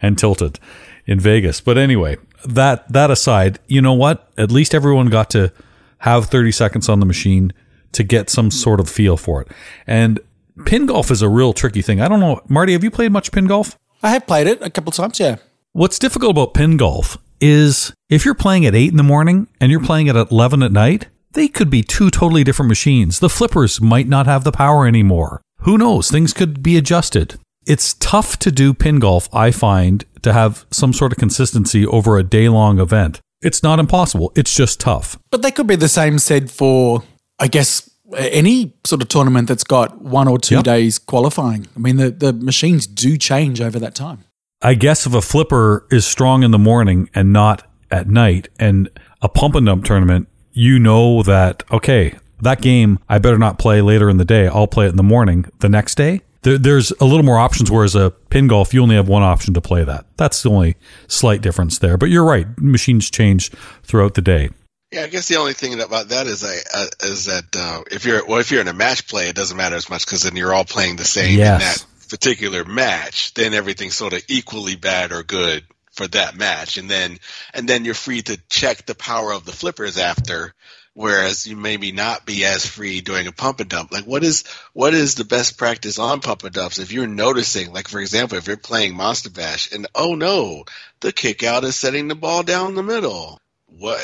and 0.00 0.16
tilted 0.18 0.58
in 1.06 1.20
Vegas. 1.20 1.60
But 1.60 1.76
anyway, 1.78 2.16
that 2.46 2.90
that 2.92 3.10
aside, 3.10 3.58
you 3.66 3.82
know 3.82 3.92
what? 3.94 4.30
At 4.38 4.50
least 4.50 4.74
everyone 4.74 5.08
got 5.08 5.30
to 5.30 5.52
have 5.98 6.26
30 6.26 6.52
seconds 6.52 6.88
on 6.88 7.00
the 7.00 7.06
machine 7.06 7.52
to 7.92 8.02
get 8.02 8.30
some 8.30 8.50
sort 8.50 8.80
of 8.80 8.88
feel 8.88 9.16
for 9.16 9.42
it. 9.42 9.48
And 9.86 10.20
pin 10.64 10.86
golf 10.86 11.10
is 11.10 11.22
a 11.22 11.28
real 11.28 11.52
tricky 11.52 11.82
thing. 11.82 12.00
I 12.00 12.08
don't 12.08 12.20
know, 12.20 12.40
Marty, 12.48 12.72
have 12.72 12.84
you 12.84 12.90
played 12.90 13.12
much 13.12 13.32
pin 13.32 13.46
golf? 13.46 13.78
I 14.02 14.10
have 14.10 14.26
played 14.26 14.46
it 14.46 14.62
a 14.62 14.70
couple 14.70 14.92
times, 14.92 15.18
yeah. 15.18 15.36
What's 15.72 15.98
difficult 15.98 16.32
about 16.32 16.54
pin 16.54 16.76
golf 16.76 17.18
is 17.40 17.92
if 18.08 18.24
you're 18.24 18.34
playing 18.34 18.66
at 18.66 18.74
8 18.74 18.90
in 18.90 18.96
the 18.96 19.02
morning 19.02 19.48
and 19.60 19.70
you're 19.70 19.82
playing 19.82 20.08
at 20.08 20.16
11 20.16 20.62
at 20.62 20.72
night, 20.72 21.08
they 21.32 21.48
could 21.48 21.70
be 21.70 21.82
two 21.82 22.10
totally 22.10 22.44
different 22.44 22.68
machines. 22.68 23.18
The 23.18 23.28
flippers 23.28 23.80
might 23.80 24.08
not 24.08 24.26
have 24.26 24.44
the 24.44 24.52
power 24.52 24.86
anymore. 24.86 25.42
Who 25.60 25.78
knows? 25.78 26.10
Things 26.10 26.32
could 26.32 26.62
be 26.62 26.76
adjusted. 26.76 27.38
It's 27.66 27.94
tough 27.94 28.38
to 28.38 28.50
do 28.50 28.72
pin 28.72 28.98
golf, 28.98 29.28
I 29.32 29.50
find, 29.50 30.04
to 30.22 30.32
have 30.32 30.64
some 30.70 30.92
sort 30.92 31.12
of 31.12 31.18
consistency 31.18 31.86
over 31.86 32.16
a 32.16 32.22
day 32.22 32.48
long 32.48 32.80
event. 32.80 33.20
It's 33.42 33.62
not 33.62 33.78
impossible, 33.78 34.32
it's 34.34 34.54
just 34.54 34.80
tough. 34.80 35.18
But 35.30 35.42
they 35.42 35.50
could 35.50 35.66
be 35.66 35.76
the 35.76 35.88
same 35.88 36.18
said 36.18 36.50
for, 36.50 37.04
I 37.38 37.46
guess, 37.46 37.88
any 38.16 38.74
sort 38.84 39.02
of 39.02 39.08
tournament 39.08 39.48
that's 39.48 39.64
got 39.64 40.00
one 40.00 40.28
or 40.28 40.38
two 40.38 40.56
Yep. 40.56 40.64
days 40.64 40.98
qualifying. 40.98 41.66
I 41.76 41.78
mean, 41.78 41.96
the, 41.96 42.10
the 42.10 42.32
machines 42.32 42.86
do 42.86 43.16
change 43.16 43.60
over 43.60 43.78
that 43.78 43.94
time. 43.94 44.24
I 44.62 44.74
guess 44.74 45.06
if 45.06 45.14
a 45.14 45.20
flipper 45.22 45.86
is 45.90 46.04
strong 46.06 46.42
in 46.42 46.50
the 46.50 46.58
morning 46.58 47.10
and 47.14 47.32
not 47.32 47.64
at 47.90 48.08
night, 48.08 48.48
and 48.58 48.88
a 49.22 49.28
pump 49.28 49.54
and 49.54 49.64
dump 49.66 49.84
tournament, 49.84 50.28
you 50.52 50.78
know 50.78 51.22
that, 51.22 51.62
okay, 51.70 52.14
that 52.42 52.60
game 52.60 52.98
I 53.08 53.18
better 53.18 53.38
not 53.38 53.58
play 53.58 53.80
later 53.82 54.08
in 54.10 54.16
the 54.16 54.24
day. 54.24 54.46
I'll 54.48 54.66
play 54.66 54.86
it 54.86 54.90
in 54.90 54.96
the 54.96 55.02
morning 55.02 55.46
the 55.60 55.68
next 55.68 55.94
day. 55.96 56.20
There, 56.42 56.58
there's 56.58 56.90
a 57.00 57.04
little 57.04 57.24
more 57.24 57.38
options, 57.38 57.70
whereas 57.70 57.94
a 57.94 58.10
pin 58.30 58.46
golf, 58.48 58.72
you 58.74 58.82
only 58.82 58.96
have 58.96 59.08
one 59.08 59.22
option 59.22 59.54
to 59.54 59.60
play 59.60 59.84
that. 59.84 60.06
That's 60.16 60.42
the 60.42 60.50
only 60.50 60.76
slight 61.08 61.40
difference 61.40 61.78
there. 61.78 61.96
But 61.96 62.10
you're 62.10 62.24
right, 62.24 62.46
machines 62.58 63.10
change 63.10 63.50
throughout 63.82 64.14
the 64.14 64.22
day. 64.22 64.50
Yeah, 64.90 65.02
I 65.02 65.08
guess 65.08 65.28
the 65.28 65.36
only 65.36 65.52
thing 65.52 65.78
about 65.78 66.08
that 66.08 66.26
is 66.26 66.42
I, 66.42 66.56
uh, 66.74 66.86
is 67.02 67.26
that 67.26 67.44
uh, 67.54 67.82
if 67.90 68.06
you're 68.06 68.24
well, 68.24 68.40
if 68.40 68.50
you're 68.50 68.62
in 68.62 68.68
a 68.68 68.72
match 68.72 69.06
play, 69.06 69.28
it 69.28 69.36
doesn't 69.36 69.56
matter 69.56 69.76
as 69.76 69.90
much 69.90 70.06
because 70.06 70.22
then 70.22 70.34
you're 70.34 70.54
all 70.54 70.64
playing 70.64 70.96
the 70.96 71.04
same 71.04 71.38
in 71.38 71.60
that 71.60 71.84
particular 72.08 72.64
match. 72.64 73.34
Then 73.34 73.52
everything's 73.52 73.96
sort 73.96 74.14
of 74.14 74.22
equally 74.28 74.76
bad 74.76 75.12
or 75.12 75.22
good 75.22 75.64
for 75.92 76.08
that 76.08 76.36
match, 76.36 76.78
and 76.78 76.88
then 76.88 77.18
and 77.52 77.68
then 77.68 77.84
you're 77.84 77.92
free 77.92 78.22
to 78.22 78.40
check 78.48 78.86
the 78.86 78.94
power 78.94 79.32
of 79.32 79.44
the 79.44 79.52
flippers 79.52 79.98
after. 79.98 80.54
Whereas 80.94 81.46
you 81.46 81.54
maybe 81.54 81.92
not 81.92 82.26
be 82.26 82.44
as 82.44 82.66
free 82.66 83.02
doing 83.02 83.28
a 83.28 83.32
pump 83.32 83.60
and 83.60 83.68
dump. 83.68 83.92
Like 83.92 84.04
what 84.04 84.24
is 84.24 84.44
what 84.72 84.94
is 84.94 85.14
the 85.14 85.24
best 85.24 85.58
practice 85.58 85.98
on 85.98 86.20
pump 86.20 86.44
and 86.44 86.54
dumps? 86.54 86.78
If 86.78 86.92
you're 86.92 87.06
noticing, 87.06 87.72
like 87.74 87.88
for 87.88 88.00
example, 88.00 88.38
if 88.38 88.46
you're 88.46 88.56
playing 88.56 88.96
Monster 88.96 89.30
Bash 89.30 89.70
and 89.70 89.86
oh 89.94 90.14
no, 90.14 90.64
the 91.00 91.12
kick 91.12 91.44
out 91.44 91.64
is 91.64 91.76
setting 91.76 92.08
the 92.08 92.14
ball 92.14 92.42
down 92.42 92.74
the 92.74 92.82
middle 92.82 93.38
what 93.78 94.00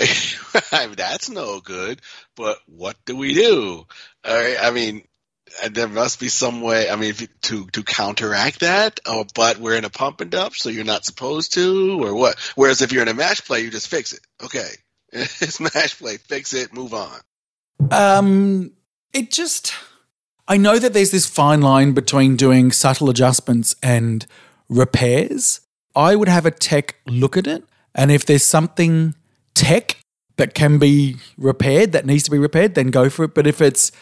I 0.73 0.87
mean, 0.87 0.97
that's 0.97 1.31
no 1.31 1.61
good 1.61 2.01
but 2.37 2.59
what 2.67 2.97
do 3.05 3.17
we 3.17 3.35
do 3.35 3.87
i 4.25 4.71
mean 4.71 5.05
there 5.71 5.89
must 5.89 6.21
be 6.21 6.29
some 6.29 6.61
way. 6.61 6.91
I 6.91 6.97
mean, 6.97 7.15
to 7.43 7.67
to 7.67 7.83
counteract 7.83 8.61
that. 8.61 9.01
Oh, 9.07 9.25
but 9.35 9.59
we're 9.59 9.77
in 9.77 9.85
a 9.85 9.91
pump 9.91 10.21
and 10.21 10.31
dump, 10.31 10.55
so 10.55 10.69
you're 10.69 10.85
not 10.85 11.05
supposed 11.05 11.55
to, 11.55 12.05
or 12.05 12.15
what? 12.15 12.39
Whereas 12.55 12.83
if 12.83 12.93
you're 12.93 13.03
in 13.03 13.09
a 13.09 13.15
match 13.15 13.45
play, 13.45 13.61
you 13.61 13.71
just 13.71 13.89
fix 13.89 14.13
it. 14.13 14.21
Okay, 14.43 14.69
it's 15.13 15.61
match 15.61 15.99
play. 15.99 16.17
Fix 16.17 16.55
it. 16.55 16.73
Move 16.73 16.95
on. 16.95 17.21
Um, 17.91 18.73
it 19.13 19.31
just. 19.31 19.75
I 20.47 20.59
know 20.59 20.79
that 20.79 20.93
there's 20.93 21.11
this 21.11 21.27
fine 21.27 21.63
line 21.63 21.93
between 21.93 22.37
doing 22.37 22.71
subtle 22.71 23.09
adjustments 23.09 23.75
and 23.83 24.27
repairs. 24.69 25.61
I 25.97 26.17
would 26.17 26.29
have 26.29 26.45
a 26.45 26.51
tech 26.51 26.97
look 27.07 27.37
at 27.37 27.47
it, 27.47 27.65
and 27.95 28.11
if 28.11 28.27
there's 28.27 28.45
something 28.45 29.15
tech 29.55 29.99
that 30.37 30.55
can 30.55 30.79
be 30.79 31.17
repaired, 31.37 31.93
that 31.93 32.07
needs 32.07 32.25
to 32.25 32.31
be 32.31 32.39
repaired, 32.39 32.75
then 32.75 32.89
go 32.89 33.09
for 33.09 33.25
it. 33.25 33.35
But 33.35 33.47
if 33.47 33.61
it's 33.61 33.93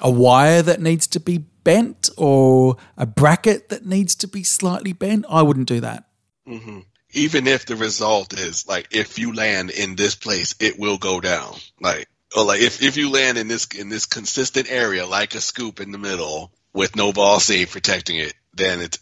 a 0.00 0.10
wire 0.10 0.62
that 0.62 0.80
needs 0.80 1.06
to 1.08 1.20
be 1.20 1.38
bent 1.38 2.08
or 2.16 2.76
a 2.96 3.06
bracket 3.06 3.68
that 3.68 3.84
needs 3.84 4.14
to 4.16 4.28
be 4.28 4.42
slightly 4.42 4.92
bent, 4.92 5.26
I 5.28 5.42
wouldn't 5.42 5.68
do 5.68 5.80
that. 5.80 6.04
hmm 6.46 6.80
Even 7.12 7.46
if 7.46 7.66
the 7.66 7.76
result 7.76 8.32
is 8.32 8.66
like, 8.66 8.88
if 8.92 9.18
you 9.18 9.34
land 9.34 9.70
in 9.70 9.96
this 9.96 10.14
place, 10.14 10.54
it 10.60 10.78
will 10.78 10.98
go 10.98 11.20
down. 11.20 11.54
Like, 11.80 12.08
or 12.36 12.44
like 12.44 12.60
if, 12.60 12.82
if 12.82 12.96
you 12.96 13.10
land 13.10 13.38
in 13.38 13.48
this 13.48 13.66
in 13.66 13.88
this 13.88 14.06
consistent 14.06 14.70
area, 14.70 15.06
like 15.06 15.34
a 15.34 15.40
scoop 15.40 15.80
in 15.80 15.90
the 15.90 15.98
middle 15.98 16.52
with 16.72 16.94
no 16.94 17.12
ball 17.12 17.40
save 17.40 17.72
protecting 17.72 18.16
it, 18.16 18.34
then 18.54 18.80
it's. 18.80 18.98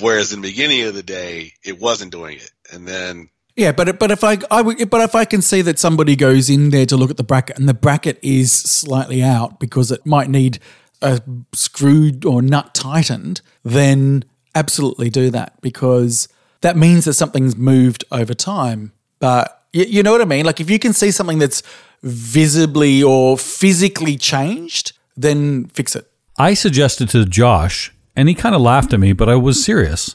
Whereas 0.00 0.32
in 0.32 0.40
the 0.40 0.48
beginning 0.48 0.82
of 0.82 0.94
the 0.94 1.02
day, 1.02 1.52
it 1.62 1.78
wasn't 1.78 2.10
doing 2.10 2.38
it, 2.38 2.50
and 2.72 2.88
then 2.88 3.28
Yeah, 3.56 3.72
but 3.72 3.98
but 3.98 4.10
if 4.10 4.22
I, 4.22 4.36
but 4.36 5.00
if 5.00 5.14
I 5.14 5.24
can 5.24 5.40
see 5.40 5.62
that 5.62 5.78
somebody 5.78 6.14
goes 6.14 6.50
in 6.50 6.70
there 6.70 6.84
to 6.86 6.96
look 6.96 7.10
at 7.10 7.16
the 7.16 7.24
bracket 7.24 7.58
and 7.58 7.66
the 7.66 7.74
bracket 7.74 8.18
is 8.22 8.52
slightly 8.52 9.22
out 9.22 9.58
because 9.58 9.90
it 9.90 10.04
might 10.04 10.28
need 10.28 10.58
a 11.00 11.22
screwed 11.54 12.26
or 12.26 12.42
nut 12.42 12.74
tightened, 12.74 13.40
then 13.64 14.24
absolutely 14.54 15.08
do 15.08 15.30
that 15.30 15.58
because 15.62 16.28
that 16.60 16.76
means 16.76 17.06
that 17.06 17.14
something's 17.14 17.56
moved 17.56 18.04
over 18.12 18.34
time. 18.34 18.92
But 19.20 19.64
you, 19.72 19.84
you 19.84 20.02
know 20.02 20.12
what 20.12 20.20
I 20.20 20.26
mean? 20.26 20.44
Like 20.44 20.60
if 20.60 20.68
you 20.68 20.78
can 20.78 20.92
see 20.92 21.10
something 21.10 21.38
that's 21.38 21.62
visibly 22.02 23.02
or 23.02 23.38
physically 23.38 24.16
changed, 24.16 24.92
then 25.16 25.66
fix 25.68 25.96
it. 25.96 26.10
I 26.38 26.52
suggested 26.52 27.08
to 27.10 27.24
Josh, 27.24 27.94
and 28.14 28.28
he 28.28 28.34
kind 28.34 28.54
of 28.54 28.60
laughed 28.60 28.92
at 28.92 29.00
me, 29.00 29.14
but 29.14 29.30
I 29.30 29.36
was 29.36 29.64
serious, 29.64 30.14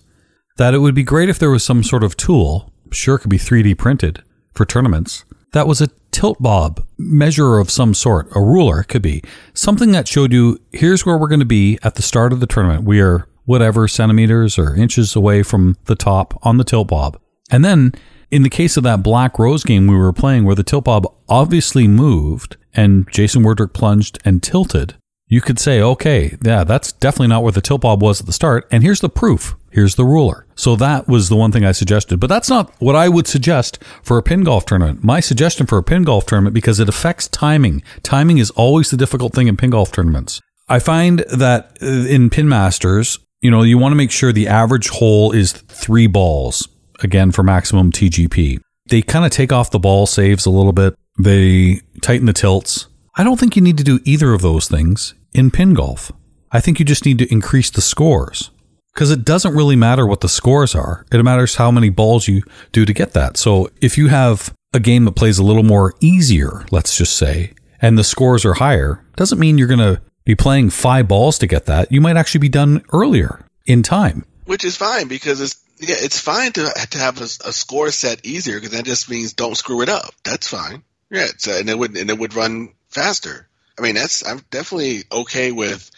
that 0.58 0.76
it 0.76 0.78
would 0.78 0.94
be 0.94 1.04
great 1.04 1.30
if 1.30 1.40
there 1.40 1.50
was 1.50 1.64
some 1.64 1.84
sort 1.84 2.04
of 2.04 2.16
tool, 2.16 2.71
sure 2.92 3.18
could 3.18 3.30
be 3.30 3.38
3D 3.38 3.78
printed 3.78 4.24
for 4.54 4.66
tournaments, 4.66 5.26
that 5.54 5.68
was 5.68 5.82
a 5.82 5.90
tilt 6.12 6.42
bob 6.42 6.86
measure 6.98 7.58
of 7.58 7.70
some 7.70 7.94
sort, 7.94 8.28
a 8.36 8.42
ruler 8.42 8.82
it 8.82 8.86
could 8.86 9.02
be, 9.02 9.22
something 9.54 9.92
that 9.92 10.08
showed 10.08 10.32
you 10.32 10.60
here's 10.72 11.06
where 11.06 11.18
we're 11.18 11.28
going 11.28 11.40
to 11.40 11.46
be 11.46 11.78
at 11.84 11.96
the 11.96 12.02
start 12.02 12.34
of 12.34 12.40
the 12.40 12.48
tournament. 12.48 12.84
We 12.84 13.02
are 13.02 13.28
whatever 13.46 13.88
centimeters 13.88 14.58
or 14.58 14.76
inches 14.76 15.16
away 15.16 15.44
from 15.44 15.78
the 15.86 15.96
top 15.96 16.40
on 16.44 16.58
the 16.58 16.64
tilt 16.64 16.88
bob. 16.90 17.20
And 17.50 17.66
then 17.66 17.94
in 18.30 18.44
the 18.44 18.50
case 18.50 18.78
of 18.78 18.84
that 18.84 19.04
Black 19.04 19.38
Rose 19.38 19.64
game 19.64 19.88
we 19.88 19.96
were 19.98 20.14
playing 20.14 20.46
where 20.46 20.56
the 20.56 20.64
tilt 20.64 20.86
bob 20.86 21.12
obviously 21.28 21.88
moved 21.88 22.58
and 22.74 23.10
Jason 23.12 23.44
Wardrick 23.44 23.74
plunged 23.74 24.20
and 24.24 24.42
tilted, 24.42 24.96
you 25.32 25.40
could 25.40 25.58
say, 25.58 25.82
okay, 25.82 26.36
yeah, 26.44 26.66
that's 26.66 26.92
definitely 26.92 27.30
not 27.30 27.42
where 27.42 27.54
the 27.54 27.62
tilt 27.62 27.82
bob 27.82 28.04
was 28.04 28.20
at 28.20 28.26
the 28.26 28.34
start. 28.34 28.68
And 28.70 28.84
here's 28.84 29.00
the 29.00 29.08
proof. 29.08 29.56
Here's 29.72 29.96
the 29.96 30.04
ruler. 30.04 30.46
So 30.56 30.76
that 30.76 31.08
was 31.08 31.30
the 31.30 31.38
one 31.38 31.54
thing 31.54 31.64
I 31.64 31.72
suggested. 31.72 32.20
But 32.20 32.28
that's 32.28 32.50
not 32.50 32.70
what 32.80 32.98
I 32.98 33.08
would 33.08 33.28
suggest 33.28 33.82
for 34.04 34.18
a 34.18 34.24
pin 34.24 34.44
golf 34.44 34.66
tournament. 34.66 35.06
My 35.06 35.22
suggestion 35.22 35.68
for 35.68 35.78
a 35.78 35.84
pin 35.84 36.04
golf 36.04 36.26
tournament, 36.26 36.54
because 36.54 36.82
it 36.82 36.90
affects 36.90 37.30
timing. 37.30 37.82
Timing 38.04 38.40
is 38.40 38.50
always 38.52 38.92
the 38.92 38.98
difficult 38.98 39.34
thing 39.34 39.48
in 39.48 39.56
pin 39.56 39.70
golf 39.70 39.94
tournaments. 39.94 40.42
I 40.68 40.80
find 40.80 41.20
that 41.20 41.78
uh, 41.82 41.86
in 41.86 42.30
Pin 42.30 42.50
Masters, 42.50 43.18
you 43.40 43.50
know, 43.50 43.62
you 43.62 43.78
want 43.78 43.94
to 43.94 43.98
make 43.98 44.12
sure 44.12 44.34
the 44.34 44.50
average 44.50 44.90
hole 44.90 45.32
is 45.32 45.54
three 45.54 46.08
balls, 46.08 46.68
again, 47.00 47.32
for 47.32 47.42
maximum 47.42 47.94
TGP. 47.94 48.60
They 48.90 49.02
kind 49.02 49.24
of 49.24 49.32
take 49.32 49.54
off 49.54 49.72
the 49.72 49.80
ball 49.80 50.08
saves 50.08 50.46
a 50.46 50.50
little 50.50 50.74
bit. 50.74 50.94
They 51.18 51.80
tighten 52.02 52.26
the 52.26 52.34
tilts. 52.34 52.88
I 53.16 53.24
don't 53.24 53.40
think 53.40 53.56
you 53.56 53.62
need 53.62 53.78
to 53.78 53.84
do 53.86 54.02
either 54.04 54.34
of 54.34 54.42
those 54.42 54.68
things 54.68 55.14
in 55.34 55.52
pin 55.52 55.74
golf. 55.74 56.12
I 56.52 56.60
think 56.60 56.80
you 56.80 56.86
just 56.86 57.06
need 57.06 57.18
to 57.20 57.32
increase 57.32 57.70
the 57.70 57.82
scores 57.82 58.52
because 58.94 59.12
it 59.12 59.24
doesn't 59.24 59.56
really 59.56 59.76
matter 59.76 60.06
what 60.06 60.22
the 60.22 60.30
scores 60.30 60.76
are. 60.76 61.06
It 61.12 61.24
matters 61.24 61.56
how 61.56 61.72
many 61.72 61.90
balls 61.90 62.28
you 62.28 62.44
do 62.72 62.86
to 62.86 62.94
get 62.94 63.14
that. 63.14 63.38
So 63.38 63.70
if 63.82 63.98
you 63.98 64.10
have 64.10 64.54
a 64.74 64.80
game 64.80 65.06
that 65.06 65.14
plays 65.14 65.38
a 65.40 65.44
little 65.44 65.64
more 65.64 65.94
easier, 66.02 66.66
let's 66.72 66.98
just 66.98 67.16
say, 67.16 67.54
and 67.82 67.98
the 67.98 68.04
scores 68.04 68.46
are 68.46 68.56
higher, 68.56 69.04
doesn't 69.16 69.40
mean 69.40 69.58
you're 69.58 69.68
going 69.68 69.80
to 69.80 70.02
be 70.26 70.36
playing 70.36 70.70
five 70.70 71.08
balls 71.08 71.38
to 71.40 71.48
get 71.48 71.66
that. 71.66 71.92
You 71.92 72.02
might 72.02 72.18
actually 72.18 72.40
be 72.40 72.50
done 72.50 72.84
earlier 72.94 73.46
in 73.66 73.84
time. 73.84 74.26
which 74.46 74.66
is 74.66 74.76
fine 74.76 75.08
because 75.08 75.40
it's 75.42 75.56
yeah, 75.80 75.96
it's 75.98 76.20
fine 76.20 76.52
to 76.52 76.70
to 76.92 76.98
have 77.00 77.20
a, 77.22 77.24
a 77.24 77.52
score 77.52 77.90
set 77.90 78.24
easier 78.26 78.60
because 78.60 78.72
that 78.78 78.86
just 78.86 79.10
means 79.10 79.34
don't 79.34 79.58
screw 79.58 79.82
it 79.82 79.90
up. 79.90 80.14
That's 80.24 80.48
fine. 80.48 80.84
Yeah, 81.10 81.28
so, 81.38 81.58
and 81.58 81.70
it 81.70 81.78
would 81.78 81.98
and 81.98 82.10
it 82.10 82.20
would 82.20 82.36
run 82.36 82.74
faster. 82.90 83.48
I 83.82 83.84
mean, 83.84 83.96
that's 83.96 84.26
I'm 84.26 84.42
definitely 84.52 85.06
okay 85.12 85.52
with 85.52 85.90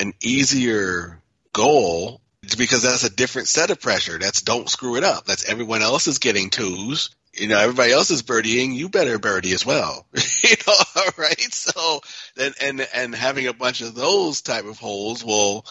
an 0.00 0.12
easier 0.20 1.20
goal 1.52 2.20
because 2.56 2.82
that's 2.82 3.04
a 3.04 3.14
different 3.14 3.46
set 3.46 3.70
of 3.70 3.80
pressure. 3.80 4.18
That's 4.18 4.42
don't 4.42 4.68
screw 4.68 4.96
it 4.96 5.04
up. 5.04 5.24
That's 5.24 5.48
everyone 5.48 5.82
else 5.82 6.08
is 6.08 6.18
getting 6.18 6.50
twos. 6.50 7.10
You 7.34 7.46
know, 7.46 7.58
everybody 7.58 7.92
else 7.92 8.10
is 8.10 8.24
birdieing. 8.24 8.74
You 8.74 8.88
better 8.88 9.20
birdie 9.20 9.52
as 9.52 9.64
well. 9.64 10.04
you 10.14 10.56
know, 10.66 11.02
right? 11.16 11.54
So, 11.54 12.00
and 12.36 12.54
and 12.60 12.88
and 12.92 13.14
having 13.14 13.46
a 13.46 13.52
bunch 13.52 13.82
of 13.82 13.94
those 13.94 14.40
type 14.40 14.64
of 14.64 14.80
holes 14.80 15.24
will 15.24 15.64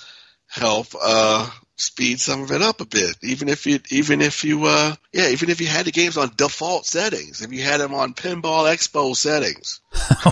help 0.49 0.88
uh 1.01 1.49
speed 1.76 2.22
some 2.22 2.43
of 2.43 2.51
it 2.51 2.61
up 2.61 2.80
a 2.80 2.86
bit. 2.86 3.18
Even 3.24 3.49
if 3.49 3.65
you 3.65 3.82
even 3.89 4.22
if 4.22 4.45
you 4.45 4.63
uh 4.63 4.95
yeah, 5.11 5.28
even 5.32 5.49
if 5.49 5.59
you 5.59 5.68
had 5.68 5.86
the 5.86 5.91
games 5.91 6.15
on 6.15 6.32
default 6.38 6.86
settings, 6.86 7.41
if 7.41 7.51
you 7.51 7.61
had 7.61 7.82
them 7.82 7.93
on 7.93 8.13
Pinball 8.13 8.74
Expo 8.74 9.13
settings. 9.13 9.82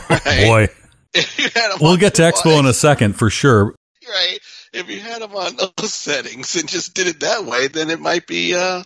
Right? 0.10 0.48
Boy, 0.48 0.68
If 1.16 1.40
you 1.40 1.50
had 1.56 1.72
'em 1.72 1.78
we'll 1.82 1.98
get 1.98 2.16
to 2.16 2.22
Expo 2.24 2.60
in 2.60 2.66
a 2.66 2.74
second 2.74 3.14
for 3.14 3.30
sure. 3.30 3.74
right? 4.08 4.40
If 4.74 4.90
you 4.90 5.00
had 5.00 5.22
them 5.22 5.36
on 5.36 5.56
those 5.78 5.94
settings 5.94 6.56
and 6.56 6.68
just 6.68 6.94
did 6.94 7.08
it 7.08 7.22
that 7.22 7.46
way, 7.46 7.68
then 7.68 7.90
it 7.90 8.00
might 8.02 8.28
be 8.28 8.54
uh, 8.54 8.84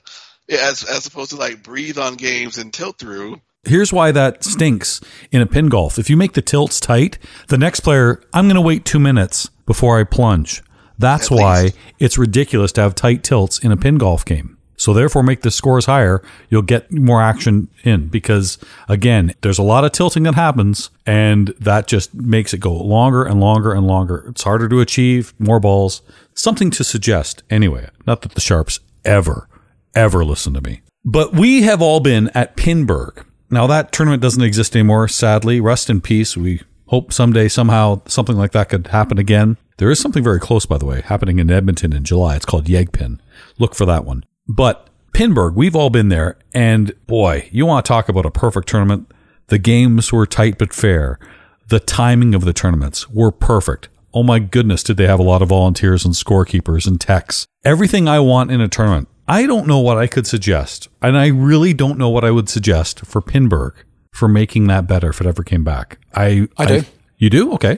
as 0.49 0.83
as 0.83 1.07
opposed 1.07 1.31
to 1.31 1.37
like 1.37 1.63
breathe 1.63 1.97
on 1.97 2.15
games 2.15 2.57
and 2.57 2.71
tilt 2.73 2.99
through. 2.99 3.41
Here's 3.65 3.91
why 3.91 4.11
that 4.13 4.43
stinks 4.43 5.01
in 5.31 5.41
a 5.41 5.45
pin 5.45 5.67
golf. 5.67 5.99
If 5.99 6.09
you 6.09 6.15
make 6.15 6.33
the 6.33 6.41
tilts 6.41 6.79
tight, 6.79 7.17
the 7.49 7.57
next 7.57 7.81
player, 7.81 8.21
I'm 8.33 8.45
going 8.45 8.55
to 8.55 8.61
wait 8.61 8.85
two 8.85 8.99
minutes 8.99 9.49
before 9.65 9.99
I 9.99 10.05
plunge. 10.05 10.63
That's 10.97 11.29
At 11.31 11.35
why 11.37 11.61
least. 11.63 11.77
it's 11.99 12.17
ridiculous 12.17 12.71
to 12.73 12.81
have 12.81 12.95
tight 12.95 13.21
tilts 13.23 13.59
in 13.59 13.71
a 13.73 13.77
pin 13.77 13.97
golf 13.97 14.23
game. 14.23 14.57
So 14.79 14.93
therefore, 14.93 15.23
make 15.23 15.41
the 15.41 15.51
scores 15.51 15.85
higher. 15.85 16.23
You'll 16.49 16.61
get 16.61 16.89
more 16.89 17.21
action 17.21 17.67
in 17.83 18.07
because 18.07 18.57
again, 18.87 19.33
there's 19.41 19.59
a 19.59 19.63
lot 19.63 19.83
of 19.83 19.91
tilting 19.91 20.23
that 20.23 20.35
happens, 20.35 20.89
and 21.05 21.49
that 21.59 21.85
just 21.85 22.13
makes 22.13 22.53
it 22.53 22.59
go 22.59 22.73
longer 22.73 23.25
and 23.25 23.41
longer 23.41 23.73
and 23.73 23.85
longer. 23.85 24.25
It's 24.29 24.43
harder 24.43 24.69
to 24.69 24.79
achieve, 24.79 25.33
more 25.37 25.59
balls. 25.59 26.01
Something 26.33 26.71
to 26.71 26.85
suggest 26.85 27.43
anyway. 27.49 27.89
Not 28.07 28.21
that 28.21 28.35
the 28.35 28.41
sharps 28.41 28.79
ever, 29.03 29.49
ever 29.93 30.23
listen 30.23 30.53
to 30.53 30.61
me. 30.61 30.81
But 31.03 31.33
we 31.33 31.63
have 31.63 31.81
all 31.81 31.99
been 31.99 32.29
at 32.33 32.55
Pinburgh. 32.55 33.25
Now 33.49 33.67
that 33.67 33.91
tournament 33.91 34.21
doesn't 34.21 34.43
exist 34.43 34.77
anymore, 34.77 35.09
sadly. 35.09 35.59
Rest 35.59 35.89
in 35.89 35.99
peace. 35.99 36.37
We 36.37 36.61
hope 36.85 37.11
someday, 37.11 37.49
somehow, 37.49 38.01
something 38.05 38.37
like 38.37 38.53
that 38.53 38.69
could 38.69 38.87
happen 38.87 39.17
again. 39.17 39.57
There 39.75 39.91
is 39.91 39.99
something 39.99 40.23
very 40.23 40.39
close, 40.39 40.65
by 40.65 40.77
the 40.77 40.85
way, 40.85 41.01
happening 41.01 41.39
in 41.39 41.51
Edmonton 41.51 41.91
in 41.91 42.05
July. 42.05 42.37
It's 42.37 42.45
called 42.45 42.65
Yegpin. 42.65 43.19
Look 43.57 43.75
for 43.75 43.85
that 43.85 44.05
one. 44.05 44.23
But 44.49 44.89
Pinburgh, 45.13 45.53
we've 45.53 45.75
all 45.75 45.91
been 45.91 46.09
there, 46.09 46.37
and 46.53 46.93
boy, 47.05 47.47
you 47.51 47.67
want 47.67 47.85
to 47.85 47.87
talk 47.87 48.09
about 48.09 48.25
a 48.25 48.31
perfect 48.31 48.67
tournament. 48.67 49.11
The 49.47 49.59
games 49.59 50.11
were 50.11 50.25
tight 50.25 50.57
but 50.57 50.73
fair. 50.73 51.19
The 51.67 51.79
timing 51.79 52.33
of 52.33 52.45
the 52.45 52.53
tournaments 52.53 53.07
were 53.09 53.31
perfect. 53.31 53.89
Oh 54.11 54.23
my 54.23 54.39
goodness, 54.39 54.81
did 54.81 54.97
they 54.97 55.05
have 55.05 55.19
a 55.19 55.23
lot 55.23 55.43
of 55.43 55.49
volunteers 55.49 56.03
and 56.03 56.15
scorekeepers 56.15 56.87
and 56.87 56.99
techs? 56.99 57.45
Everything 57.63 58.07
I 58.07 58.19
want 58.21 58.49
in 58.49 58.59
a 58.59 58.67
tournament. 58.67 59.07
I 59.27 59.45
don't 59.45 59.67
know 59.67 59.79
what 59.79 59.99
I 59.99 60.07
could 60.07 60.25
suggest, 60.25 60.87
and 60.99 61.15
I 61.15 61.27
really 61.27 61.73
don't 61.73 61.99
know 61.99 62.09
what 62.09 62.25
I 62.25 62.31
would 62.31 62.49
suggest 62.49 63.05
for 63.05 63.21
Pinburgh 63.21 63.75
for 64.11 64.27
making 64.27 64.65
that 64.67 64.87
better 64.87 65.09
if 65.09 65.21
it 65.21 65.27
ever 65.27 65.43
came 65.43 65.63
back. 65.63 65.99
I 66.15 66.47
I 66.57 66.65
do. 66.65 66.83
you 67.19 67.29
do? 67.29 67.53
Okay. 67.53 67.77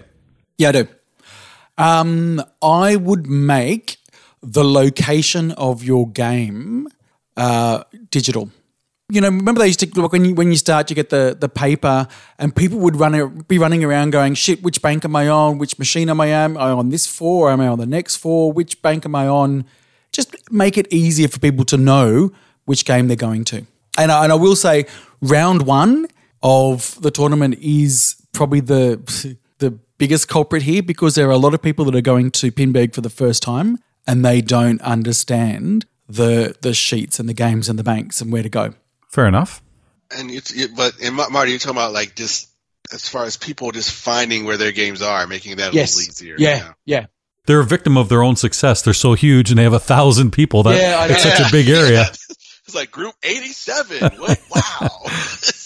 Yeah, 0.57 0.69
I 0.69 0.71
do. 0.71 0.87
Um, 1.77 2.41
I 2.61 2.95
would 2.95 3.27
make 3.27 3.97
the 4.41 4.63
location 4.63 5.51
of 5.51 5.83
your 5.83 6.07
game 6.07 6.87
uh, 7.37 7.83
digital. 8.09 8.49
You 9.09 9.19
know, 9.19 9.27
remember 9.27 9.59
they 9.59 9.67
used 9.67 9.81
to 9.81 10.01
like 10.01 10.11
when 10.13 10.23
you 10.23 10.35
when 10.35 10.51
you 10.51 10.57
start, 10.57 10.89
you 10.89 10.95
get 10.95 11.09
the 11.09 11.35
the 11.37 11.49
paper, 11.49 12.07
and 12.39 12.55
people 12.55 12.79
would 12.79 12.95
run 12.95 13.43
be 13.47 13.57
running 13.57 13.83
around 13.83 14.11
going, 14.11 14.35
"Shit, 14.35 14.63
which 14.63 14.81
bank 14.81 15.03
am 15.03 15.15
I 15.15 15.27
on? 15.27 15.57
Which 15.57 15.77
machine 15.77 16.09
am 16.09 16.21
I 16.21 16.33
on? 16.33 16.51
Am 16.51 16.57
I 16.57 16.71
on 16.71 16.89
this 16.89 17.07
four? 17.07 17.51
Am 17.51 17.59
I 17.59 17.67
on 17.67 17.77
the 17.77 17.85
next 17.85 18.17
four? 18.17 18.53
Which 18.53 18.81
bank 18.81 19.05
am 19.05 19.15
I 19.15 19.27
on?" 19.27 19.65
Just 20.13 20.35
make 20.51 20.77
it 20.77 20.91
easier 20.91 21.27
for 21.27 21.39
people 21.39 21.65
to 21.65 21.77
know 21.77 22.31
which 22.65 22.85
game 22.85 23.07
they're 23.07 23.17
going 23.17 23.43
to. 23.45 23.65
And 23.97 24.11
I, 24.11 24.23
and 24.23 24.31
I 24.31 24.35
will 24.35 24.57
say, 24.57 24.85
round 25.21 25.65
one 25.65 26.07
of 26.43 27.01
the 27.01 27.11
tournament 27.11 27.57
is 27.59 28.15
probably 28.31 28.61
the 28.61 29.37
the 29.57 29.71
biggest 29.97 30.29
culprit 30.29 30.63
here 30.63 30.81
because 30.81 31.15
there 31.15 31.27
are 31.27 31.31
a 31.31 31.37
lot 31.37 31.53
of 31.53 31.61
people 31.61 31.85
that 31.85 31.95
are 31.95 32.01
going 32.01 32.31
to 32.31 32.51
Pinburgh 32.51 32.93
for 32.95 33.01
the 33.01 33.09
first 33.09 33.43
time 33.43 33.77
and 34.07 34.23
they 34.25 34.41
don't 34.41 34.81
understand 34.81 35.85
the 36.07 36.55
the 36.61 36.73
sheets 36.73 37.19
and 37.19 37.27
the 37.29 37.33
games 37.33 37.69
and 37.69 37.77
the 37.79 37.83
banks 37.83 38.21
and 38.21 38.31
where 38.31 38.43
to 38.43 38.49
go. 38.49 38.73
Fair 39.09 39.27
enough. 39.27 39.61
And 40.17 40.29
it's 40.29 40.51
it, 40.53 40.75
but 40.75 40.93
and 41.01 41.15
Ma- 41.15 41.29
Marty, 41.29 41.51
you're 41.51 41.59
talking 41.59 41.77
about 41.77 41.93
like 41.93 42.15
just 42.15 42.49
as 42.93 43.07
far 43.07 43.25
as 43.25 43.37
people 43.37 43.71
just 43.71 43.91
finding 43.91 44.43
where 44.45 44.57
their 44.57 44.71
games 44.73 45.01
are, 45.01 45.25
making 45.27 45.55
that 45.57 45.71
a 45.71 45.75
Yes. 45.75 45.95
little 45.95 46.09
easier. 46.11 46.35
Yeah, 46.37 46.73
yeah. 46.85 47.05
They're 47.45 47.61
a 47.61 47.65
victim 47.65 47.97
of 47.97 48.09
their 48.09 48.21
own 48.21 48.35
success. 48.35 48.81
They're 48.81 48.93
so 48.93 49.13
huge 49.13 49.49
and 49.49 49.57
they 49.57 49.63
have 49.63 49.73
a 49.73 49.79
thousand 49.79 50.31
people. 50.31 50.63
That 50.63 50.77
Yeah, 50.77 51.05
it's 51.05 51.23
know. 51.23 51.31
such 51.31 51.47
a 51.47 51.51
big 51.51 51.69
area. 51.81 52.01
It's 52.65 52.75
like 52.75 52.91
group 52.91 53.15
87. 53.23 54.19
What? 54.19 54.39
Wow. 54.53 54.89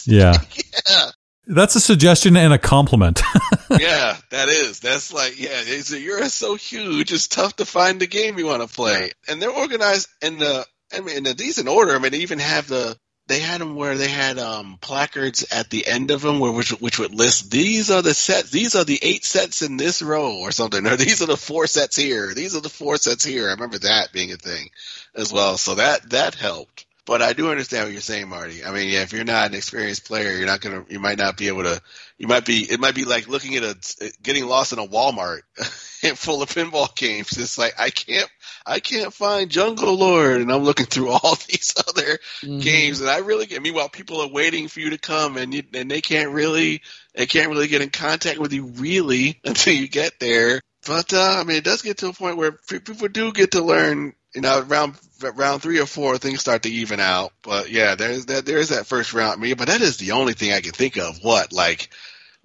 Yeah. 0.07 0.37
yeah. 0.89 1.09
That's 1.47 1.75
a 1.75 1.79
suggestion 1.79 2.35
and 2.37 2.53
a 2.53 2.57
compliment. 2.57 3.21
yeah, 3.69 4.17
that 4.31 4.49
is. 4.49 4.79
That's 4.79 5.13
like, 5.13 5.39
yeah, 5.39 5.49
it's, 5.53 5.91
you're 5.91 6.27
so 6.29 6.55
huge. 6.55 7.13
It's 7.13 7.27
tough 7.27 7.57
to 7.57 7.65
find 7.65 7.99
the 7.99 8.07
game 8.07 8.39
you 8.39 8.47
want 8.47 8.67
to 8.67 8.73
play. 8.73 9.11
And 9.27 9.41
they're 9.41 9.51
organized 9.51 10.09
in 10.21 10.39
the, 10.39 10.65
I 10.95 11.01
mean, 11.01 11.17
in 11.17 11.25
a 11.27 11.33
decent 11.33 11.67
order. 11.67 11.95
I 11.95 11.99
mean, 11.99 12.11
they 12.11 12.19
even 12.19 12.39
have 12.39 12.67
the, 12.67 12.97
they 13.27 13.39
had 13.39 13.61
them 13.61 13.75
where 13.75 13.97
they 13.97 14.07
had 14.07 14.37
um, 14.37 14.77
placards 14.81 15.45
at 15.51 15.69
the 15.69 15.85
end 15.87 16.11
of 16.11 16.21
them, 16.21 16.39
where 16.39 16.51
which, 16.51 16.69
which 16.69 16.99
would 16.99 17.13
list 17.13 17.49
these 17.49 17.89
are 17.89 18.01
the 18.01 18.13
sets, 18.13 18.51
these 18.51 18.75
are 18.75 18.83
the 18.83 18.99
eight 19.01 19.25
sets 19.25 19.61
in 19.61 19.77
this 19.77 20.01
row 20.01 20.37
or 20.39 20.51
something, 20.51 20.85
or 20.85 20.95
these 20.95 21.21
are 21.23 21.27
the 21.27 21.37
four 21.37 21.65
sets 21.65 21.95
here, 21.95 22.33
these 22.35 22.55
are 22.55 22.61
the 22.61 22.69
four 22.69 22.97
sets 22.97 23.25
here. 23.25 23.47
I 23.47 23.53
remember 23.53 23.79
that 23.79 24.11
being 24.13 24.31
a 24.31 24.37
thing 24.37 24.69
as 25.15 25.33
well. 25.33 25.57
So 25.57 25.75
that 25.75 26.09
that 26.11 26.35
helped. 26.35 26.85
But 27.05 27.21
I 27.21 27.33
do 27.33 27.51
understand 27.51 27.85
what 27.85 27.91
you're 27.91 28.01
saying, 28.01 28.29
Marty. 28.29 28.65
I 28.65 28.71
mean, 28.71 28.89
yeah, 28.89 29.03
if 29.03 29.13
you're 29.13 29.23
not 29.23 29.49
an 29.49 29.53
experienced 29.55 30.05
player, 30.05 30.35
you're 30.35 30.47
not 30.47 30.59
gonna, 30.59 30.85
you 30.89 30.99
might 30.99 31.19
not 31.19 31.37
be 31.37 31.47
able 31.49 31.63
to. 31.63 31.79
You 32.17 32.27
might 32.27 32.45
be, 32.45 32.63
it 32.63 32.79
might 32.79 32.95
be 32.95 33.03
like 33.03 33.27
looking 33.27 33.55
at 33.55 33.63
a, 33.63 34.11
getting 34.23 34.47
lost 34.47 34.73
in 34.73 34.79
a 34.79 34.87
Walmart 34.87 35.41
full 36.15 36.41
of 36.41 36.49
pinball 36.49 36.95
games. 36.95 37.37
It's 37.37 37.57
like 37.57 37.75
I 37.77 37.89
can't, 37.91 38.29
I 38.65 38.79
can't 38.79 39.13
find 39.13 39.51
Jungle 39.51 39.95
Lord, 39.95 40.41
and 40.41 40.51
I'm 40.51 40.63
looking 40.63 40.87
through 40.87 41.09
all 41.11 41.35
these 41.47 41.75
other 41.87 42.17
games, 42.41 43.01
and 43.01 43.09
I 43.09 43.19
really 43.19 43.45
get. 43.45 43.61
Meanwhile, 43.61 43.89
people 43.89 44.21
are 44.21 44.27
waiting 44.27 44.67
for 44.67 44.79
you 44.79 44.91
to 44.91 44.97
come, 44.97 45.37
and 45.37 45.53
you, 45.53 45.63
and 45.73 45.91
they 45.91 46.01
can't 46.01 46.31
really, 46.31 46.81
they 47.13 47.27
can't 47.27 47.49
really 47.49 47.67
get 47.67 47.81
in 47.81 47.89
contact 47.91 48.39
with 48.39 48.53
you 48.53 48.65
really 48.65 49.39
until 49.45 49.73
you 49.73 49.87
get 49.87 50.19
there. 50.19 50.61
But 50.87 51.13
uh, 51.13 51.37
I 51.39 51.43
mean, 51.43 51.57
it 51.57 51.63
does 51.63 51.81
get 51.81 51.99
to 51.99 52.09
a 52.09 52.13
point 52.13 52.37
where 52.37 52.51
people 52.51 53.07
do 53.07 53.31
get 53.31 53.51
to 53.51 53.63
learn. 53.63 54.13
You 54.35 54.41
know, 54.41 54.61
round 54.61 54.95
round 55.21 55.61
three 55.61 55.79
or 55.79 55.85
four, 55.85 56.17
things 56.17 56.41
start 56.41 56.63
to 56.63 56.69
even 56.69 56.99
out. 56.99 57.31
But 57.41 57.69
yeah, 57.69 57.95
there's 57.95 58.25
that 58.27 58.45
there 58.45 58.57
is 58.57 58.69
that 58.69 58.85
first 58.85 59.13
round. 59.13 59.39
me, 59.39 59.53
but 59.53 59.67
that 59.67 59.81
is 59.81 59.97
the 59.97 60.11
only 60.11 60.33
thing 60.33 60.51
I 60.51 60.61
can 60.61 60.71
think 60.71 60.97
of. 60.97 61.19
What 61.23 61.53
like 61.53 61.89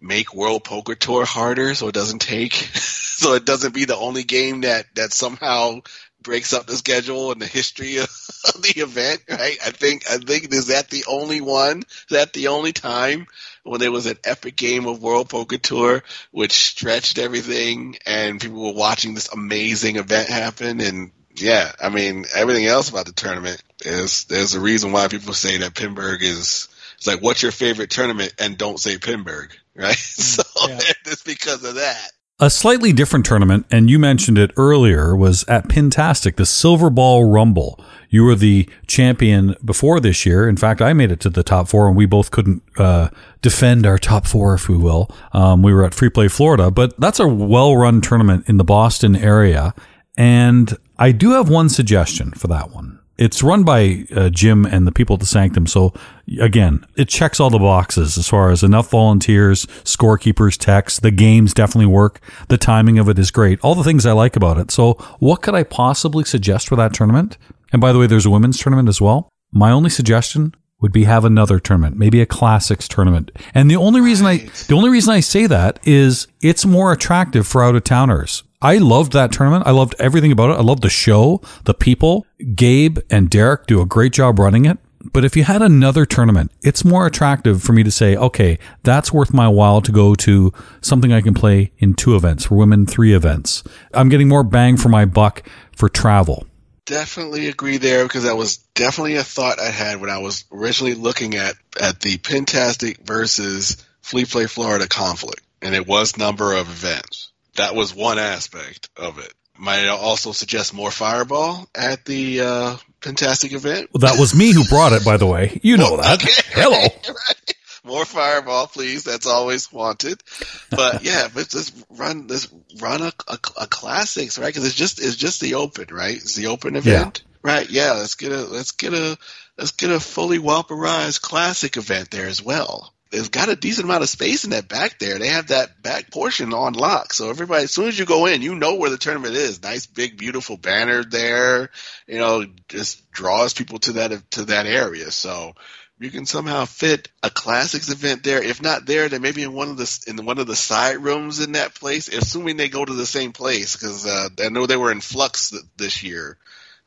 make 0.01 0.34
World 0.34 0.64
Poker 0.64 0.95
Tour 0.95 1.24
harder 1.24 1.74
so 1.74 1.88
it 1.88 1.95
doesn't 1.95 2.20
take, 2.20 2.53
so 2.74 3.34
it 3.34 3.45
doesn't 3.45 3.74
be 3.74 3.84
the 3.84 3.97
only 3.97 4.22
game 4.22 4.62
that 4.62 4.86
that 4.95 5.12
somehow 5.12 5.80
breaks 6.22 6.53
up 6.53 6.66
the 6.66 6.76
schedule 6.76 7.32
and 7.32 7.41
the 7.41 7.47
history 7.47 7.97
of, 7.97 8.05
of 8.55 8.62
the 8.62 8.80
event. 8.80 9.22
Right? 9.28 9.59
I 9.64 9.70
think 9.70 10.11
I 10.11 10.18
think 10.18 10.53
is 10.55 10.68
that 10.68 10.91
the 10.91 11.05
only 11.09 11.41
one? 11.41 11.78
Is 11.80 12.07
that 12.11 12.32
the 12.32 12.49
only 12.49 12.72
time? 12.72 13.26
when 13.62 13.80
there 13.80 13.93
was 13.93 14.07
an 14.07 14.18
epic 14.24 14.57
game 14.57 14.86
of 14.86 15.03
World 15.03 15.28
Poker 15.28 15.59
Tour, 15.59 16.03
which 16.30 16.53
stretched 16.53 17.18
everything, 17.18 17.99
and 18.07 18.41
people 18.41 18.62
were 18.62 18.78
watching 18.78 19.14
this 19.14 19.28
amazing 19.28 19.97
event 19.97 20.28
happen. 20.28 20.80
And 20.80 21.12
yeah, 21.41 21.72
I 21.80 21.88
mean, 21.88 22.24
everything 22.34 22.66
else 22.66 22.88
about 22.88 23.07
the 23.07 23.12
tournament 23.12 23.62
is 23.84 24.24
there's 24.24 24.55
a 24.55 24.61
reason 24.61 24.93
why 24.93 25.09
people 25.09 25.32
say 25.32 25.59
that 25.59 25.74
Pinburgh 25.74 26.22
is. 26.22 26.68
It's 26.97 27.07
like, 27.07 27.22
what's 27.22 27.43
your 27.43 27.53
favorite 27.53 27.88
tournament? 27.88 28.34
And 28.38 28.59
don't 28.59 28.78
say 28.78 28.99
Pinburgh, 28.99 29.53
right? 29.74 29.97
So 30.20 30.43
it's 31.07 31.22
because 31.22 31.64
of 31.64 31.76
that. 31.76 32.11
A 32.43 32.49
slightly 32.49 32.95
different 32.95 33.26
tournament, 33.26 33.66
and 33.70 33.91
you 33.91 33.99
mentioned 33.99 34.38
it 34.38 34.51
earlier, 34.57 35.14
was 35.14 35.45
at 35.47 35.68
Pintastic, 35.68 36.36
the 36.36 36.47
Silver 36.47 36.88
Ball 36.88 37.24
Rumble. 37.24 37.78
You 38.09 38.24
were 38.24 38.34
the 38.34 38.66
champion 38.86 39.57
before 39.62 40.01
this 40.01 40.24
year. 40.24 40.49
In 40.49 40.57
fact, 40.57 40.80
I 40.80 40.95
made 40.95 41.12
it 41.12 41.20
to 41.20 41.30
the 41.30 41.43
top 41.43 41.68
four, 41.68 41.86
and 41.86 41.95
we 41.95 42.07
both 42.07 42.30
couldn't 42.30 42.62
uh, 42.78 43.11
defend 43.43 43.86
our 43.86 43.99
top 43.99 44.26
four, 44.26 44.55
if 44.55 44.70
we 44.70 44.76
will. 44.78 45.11
Um, 45.32 45.62
we 45.62 45.74
were 45.74 45.84
at 45.84 45.93
Free 45.93 46.09
Play 46.09 46.28
Florida, 46.28 46.70
but 46.70 46.99
that's 46.99 47.20
a 47.20 47.28
well 47.28 47.76
run 47.76 48.01
tournament 48.01 48.49
in 48.49 48.57
the 48.57 48.64
Boston 48.64 49.14
area. 49.16 49.74
And 50.16 50.76
I 51.01 51.12
do 51.12 51.30
have 51.30 51.48
one 51.48 51.70
suggestion 51.70 52.32
for 52.32 52.46
that 52.48 52.70
one. 52.70 52.98
It's 53.16 53.42
run 53.42 53.64
by 53.64 54.05
uh, 54.14 54.28
Jim 54.28 54.66
and 54.66 54.86
the 54.86 54.92
people 54.92 55.14
at 55.14 55.20
the 55.20 55.26
Sanctum. 55.26 55.66
So 55.66 55.94
again, 56.40 56.86
it 56.96 57.09
checks 57.09 57.40
all 57.40 57.51
the 57.51 57.59
boxes 57.59 58.16
as 58.16 58.28
far 58.28 58.51
as 58.51 58.62
enough 58.62 58.90
volunteers, 58.90 59.66
scorekeepers, 59.84 60.59
techs. 60.59 61.01
The 61.01 61.11
games 61.11 61.55
definitely 61.55 61.86
work. 61.86 62.20
The 62.48 62.59
timing 62.59 62.98
of 62.98 63.09
it 63.09 63.18
is 63.18 63.30
great. 63.30 63.61
All 63.62 63.74
the 63.74 63.84
things 63.84 64.05
I 64.05 64.12
like 64.12 64.36
about 64.36 64.59
it. 64.59 64.70
So 64.70 64.94
what 65.20 65.42
could 65.42 65.55
I 65.55 65.64
possibly 65.64 66.24
suggest 66.24 66.68
for 66.68 66.76
that 66.76 66.94
tournament? 66.94 67.38
And 67.72 67.80
by 67.80 67.92
the 67.92 67.98
way, 67.98 68.07
there's 68.07 68.26
a 68.26 68.30
women's 68.30 68.59
tournament 68.59 68.88
as 68.88 69.01
well. 69.01 69.30
My 69.53 69.70
only 69.70 69.90
suggestion 69.90 70.55
would 70.80 70.92
be 70.92 71.05
have 71.05 71.24
another 71.24 71.59
tournament, 71.59 71.96
maybe 71.96 72.20
a 72.20 72.26
classics 72.26 72.88
tournament. 72.88 73.30
And 73.55 73.70
the 73.70 73.76
only 73.76 74.01
reason 74.01 74.26
I 74.26 74.48
the 74.68 74.74
only 74.74 74.90
reason 74.90 75.12
I 75.12 75.20
say 75.20 75.46
that 75.46 75.78
is 75.82 76.26
it's 76.40 76.64
more 76.64 76.92
attractive 76.92 77.46
for 77.46 77.62
out 77.62 77.74
of 77.74 77.84
towners. 77.84 78.44
I 78.62 78.76
loved 78.76 79.12
that 79.12 79.32
tournament. 79.32 79.66
I 79.66 79.70
loved 79.70 79.94
everything 79.98 80.32
about 80.32 80.50
it. 80.50 80.58
I 80.58 80.62
loved 80.62 80.82
the 80.82 80.90
show, 80.90 81.40
the 81.64 81.72
people. 81.72 82.26
Gabe 82.54 82.98
and 83.08 83.30
Derek 83.30 83.66
do 83.66 83.80
a 83.80 83.86
great 83.86 84.12
job 84.12 84.38
running 84.38 84.66
it. 84.66 84.76
But 85.02 85.24
if 85.24 85.34
you 85.34 85.44
had 85.44 85.62
another 85.62 86.04
tournament, 86.04 86.52
it's 86.61 86.84
more 86.84 87.06
attractive 87.06 87.62
for 87.62 87.72
me 87.72 87.82
to 87.82 87.90
say, 87.90 88.16
okay, 88.16 88.58
that's 88.82 89.14
worth 89.14 89.32
my 89.32 89.48
while 89.48 89.80
to 89.80 89.90
go 89.90 90.14
to 90.16 90.52
something 90.82 91.11
I 91.11 91.22
can 91.22 91.32
play 91.32 91.72
in 91.78 91.94
two 91.94 92.16
events, 92.16 92.44
for 92.44 92.56
women, 92.56 92.84
three 92.84 93.14
events. 93.14 93.64
I'm 93.94 94.11
getting 94.11 94.28
more 94.28 94.44
bang 94.44 94.76
for 94.76 94.90
my 94.90 95.06
buck 95.06 95.42
for 95.74 95.88
travel. 95.88 96.46
Definitely 96.84 97.48
agree 97.48 97.78
there 97.78 98.02
because 98.02 98.24
that 98.24 98.36
was 98.36 98.58
definitely 98.74 99.16
a 99.16 99.24
thought 99.24 99.58
I 99.58 99.70
had 99.70 100.02
when 100.02 100.11
I 100.11 100.18
was 100.18 100.44
originally 100.52 100.94
looking 100.94 101.34
at 101.34 101.54
at 101.80 102.00
the 102.00 102.18
Pintastic 102.18 102.98
versus 103.06 103.78
Free 104.02 104.26
Play 104.26 104.46
Florida 104.48 104.86
conflict, 104.86 105.42
and 105.62 105.74
it 105.74 105.86
was 105.86 106.18
number 106.18 106.52
of 106.52 106.68
events. 106.68 107.29
That 107.61 107.74
was 107.74 107.94
one 107.94 108.18
aspect 108.18 108.88
of 108.96 109.18
it. 109.18 109.32
Might 109.58 109.84
I 109.84 109.88
also 109.88 110.32
suggest 110.32 110.72
more 110.72 110.90
Fireball 110.90 111.68
at 111.74 112.06
the 112.06 112.40
uh, 112.40 112.76
Pintastic 113.02 113.52
event? 113.52 113.90
Well, 113.92 114.11
that 114.11 114.18
was 114.18 114.34
me 114.34 114.54
who 114.54 114.64
brought 114.64 114.94
it, 114.94 115.04
by 115.04 115.18
the 115.18 115.26
way. 115.26 115.61
You 115.62 115.76
know 115.76 115.98
that. 115.98 116.22
Okay. 116.22 116.32
Hello. 116.52 116.78
Right. 116.80 117.54
More 117.84 118.06
Fireball, 118.06 118.66
please. 118.68 119.04
That's 119.04 119.26
always 119.26 119.70
wanted. 119.70 120.22
But 120.70 121.02
yeah, 121.04 121.28
but 121.34 121.50
just 121.50 121.74
run 121.90 122.26
this 122.26 122.48
run 122.80 123.02
a, 123.02 123.12
a, 123.28 123.38
a 123.61 123.66
classics, 123.66 124.38
right? 124.38 124.46
Because 124.46 124.64
it's 124.64 124.74
just 124.74 124.98
it's 124.98 125.16
just 125.16 125.42
the 125.42 125.54
open, 125.56 125.94
right? 125.94 126.16
It's 126.16 126.36
the 126.36 126.46
open 126.46 126.76
event, 126.76 127.22
right? 127.42 127.68
Yeah. 127.68 127.92
Let's 127.92 128.14
get 128.14 128.32
a 128.32 128.40
let's 128.46 128.72
get 128.72 128.94
a 128.94 129.18
let's 129.58 129.72
get 129.72 129.90
a 129.90 130.00
fully 130.00 130.38
Walperized 130.38 131.20
classic 131.20 131.76
event 131.76 132.11
there 132.11 132.26
as 132.26 132.42
well. 132.42 132.94
They've 133.11 133.30
got 133.30 133.48
a 133.48 133.56
decent 133.56 133.86
amount 133.86 134.04
of 134.04 134.08
space 134.08 134.44
in 134.44 134.50
that 134.50 134.68
back 134.68 135.00
there. 135.00 135.18
They 135.18 135.28
have 135.28 135.48
that 135.48 135.82
back 135.82 136.12
portion 136.12 136.54
on 136.54 136.74
lock. 136.74 137.12
So 137.12 137.28
everybody, 137.28 137.64
as 137.64 137.72
soon 137.72 137.88
as 137.88 137.98
you 137.98 138.04
go 138.04 138.26
in, 138.26 138.40
you 138.40 138.54
know 138.54 138.76
where 138.76 138.90
the 138.90 138.98
tournament 138.98 139.34
is. 139.34 139.62
Nice 139.62 139.86
big 139.86 140.16
beautiful 140.16 140.56
banner 140.56 141.02
there. 141.02 141.70
You 142.06 142.18
know, 142.18 142.44
just 142.68 143.11
draws 143.11 143.52
people 143.52 143.80
to 143.80 143.92
that 143.92 144.30
to 144.32 144.44
that 144.46 144.66
area. 144.66 145.11
So 145.11 145.54
you 145.98 146.11
can 146.11 146.24
somehow 146.24 146.66
fit 146.66 147.08
a 147.22 147.30
classics 147.30 147.90
event 147.90 148.22
there. 148.22 148.42
If 148.42 148.62
not 148.62 148.86
there, 148.86 149.08
then 149.08 149.22
maybe 149.22 149.42
in 149.42 149.52
one 149.52 149.68
of 149.70 149.76
the 149.76 150.04
in 150.06 150.24
one 150.24 150.38
of 150.38 150.46
the 150.46 150.56
side 150.56 150.98
rooms 150.98 151.40
in 151.40 151.52
that 151.52 151.74
place. 151.74 152.06
Assuming 152.08 152.56
they 152.56 152.68
go 152.68 152.84
to 152.84 152.94
the 152.94 153.06
same 153.06 153.32
place, 153.32 153.74
because 153.74 154.06
uh, 154.06 154.28
I 154.40 154.50
know 154.50 154.66
they 154.66 154.76
were 154.76 154.92
in 154.92 155.00
flux 155.00 155.50
th- 155.50 155.62
this 155.76 156.04
year. 156.04 156.38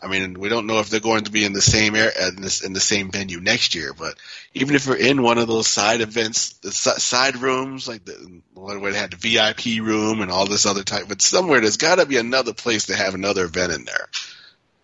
I 0.03 0.07
mean, 0.07 0.37
we 0.37 0.49
don't 0.49 0.67
know 0.67 0.79
if 0.79 0.89
they're 0.89 0.99
going 0.99 1.23
to 1.23 1.31
be 1.31 1.45
in 1.45 1.53
the 1.53 1.61
same 1.61 1.95
air 1.95 2.11
in, 2.27 2.41
this, 2.41 2.61
in 2.61 2.73
the 2.73 2.81
same 2.81 3.09
venue 3.09 3.39
next 3.39 3.73
year. 3.73 3.93
But 3.93 4.15
even 4.53 4.75
if 4.75 4.85
we're 4.85 4.97
in 4.97 5.21
one 5.21 5.37
of 5.37 5.47
those 5.47 5.67
side 5.67 6.01
events, 6.01 6.53
the 6.55 6.71
side 6.73 7.37
rooms, 7.37 7.87
like 7.87 8.03
the 8.03 8.41
where 8.53 8.91
they 8.91 8.97
had 8.97 9.11
the 9.11 9.17
VIP 9.17 9.81
room 9.81 10.21
and 10.21 10.29
all 10.29 10.45
this 10.45 10.65
other 10.65 10.83
type, 10.83 11.05
but 11.07 11.21
somewhere 11.21 11.61
there's 11.61 11.77
got 11.77 11.95
to 11.95 12.05
be 12.05 12.17
another 12.17 12.53
place 12.53 12.87
to 12.87 12.95
have 12.95 13.13
another 13.13 13.45
event 13.45 13.71
in 13.71 13.85
there. 13.85 14.09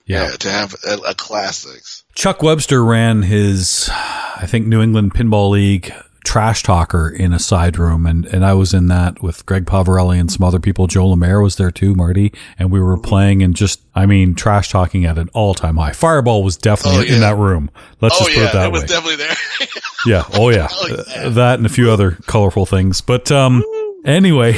Yeah. 0.05 0.29
to 0.37 0.49
have 0.49 0.75
a, 0.87 0.95
a 1.09 1.13
classics. 1.13 2.03
Chuck 2.15 2.41
Webster 2.41 2.83
ran 2.83 3.21
his, 3.21 3.89
I 3.91 4.47
think, 4.47 4.65
New 4.65 4.81
England 4.81 5.13
Pinball 5.13 5.51
League 5.51 5.93
trash 6.25 6.63
talker 6.63 7.09
in 7.09 7.33
a 7.33 7.39
side 7.39 7.77
room, 7.79 8.05
and, 8.05 8.25
and 8.27 8.45
I 8.45 8.53
was 8.53 8.73
in 8.73 8.87
that 8.87 9.21
with 9.23 9.45
Greg 9.45 9.65
Pavarelli 9.65 10.19
and 10.19 10.31
some 10.31 10.43
other 10.45 10.59
people. 10.59 10.87
Joe 10.87 11.07
Lemaire 11.07 11.41
was 11.41 11.55
there 11.55 11.71
too, 11.71 11.95
Marty, 11.95 12.31
and 12.57 12.71
we 12.71 12.79
were 12.81 12.97
playing 12.97 13.41
and 13.41 13.55
just, 13.55 13.81
I 13.95 14.05
mean, 14.05 14.35
trash 14.35 14.69
talking 14.69 15.05
at 15.05 15.17
an 15.17 15.29
all 15.33 15.53
time 15.53 15.77
high. 15.77 15.93
Fireball 15.93 16.43
was 16.43 16.57
definitely 16.57 16.99
Oh, 16.99 17.03
yeah. 17.09 17.13
in 17.15 17.19
that 17.21 17.37
room. 17.37 17.69
Let's 18.01 18.15
oh 18.21 18.25
just 18.25 18.31
yeah, 18.37 18.43
put 18.43 18.49
it 18.49 18.53
that 18.53 18.65
it 18.67 18.71
was 18.71 18.81
way. 18.81 18.87
definitely 18.87 19.15
there. 19.17 19.35
Yeah. 20.05 20.23
Oh 20.33 20.49
yeah. 20.49 20.69
Yeah. 20.87 20.95
Uh, 21.25 21.29
That 21.31 21.59
and 21.59 21.65
a 21.65 21.69
few 21.69 21.91
other 21.91 22.11
colorful 22.25 22.65
things. 22.65 23.01
But 23.01 23.31
um 23.33 23.61
anyway, 24.05 24.57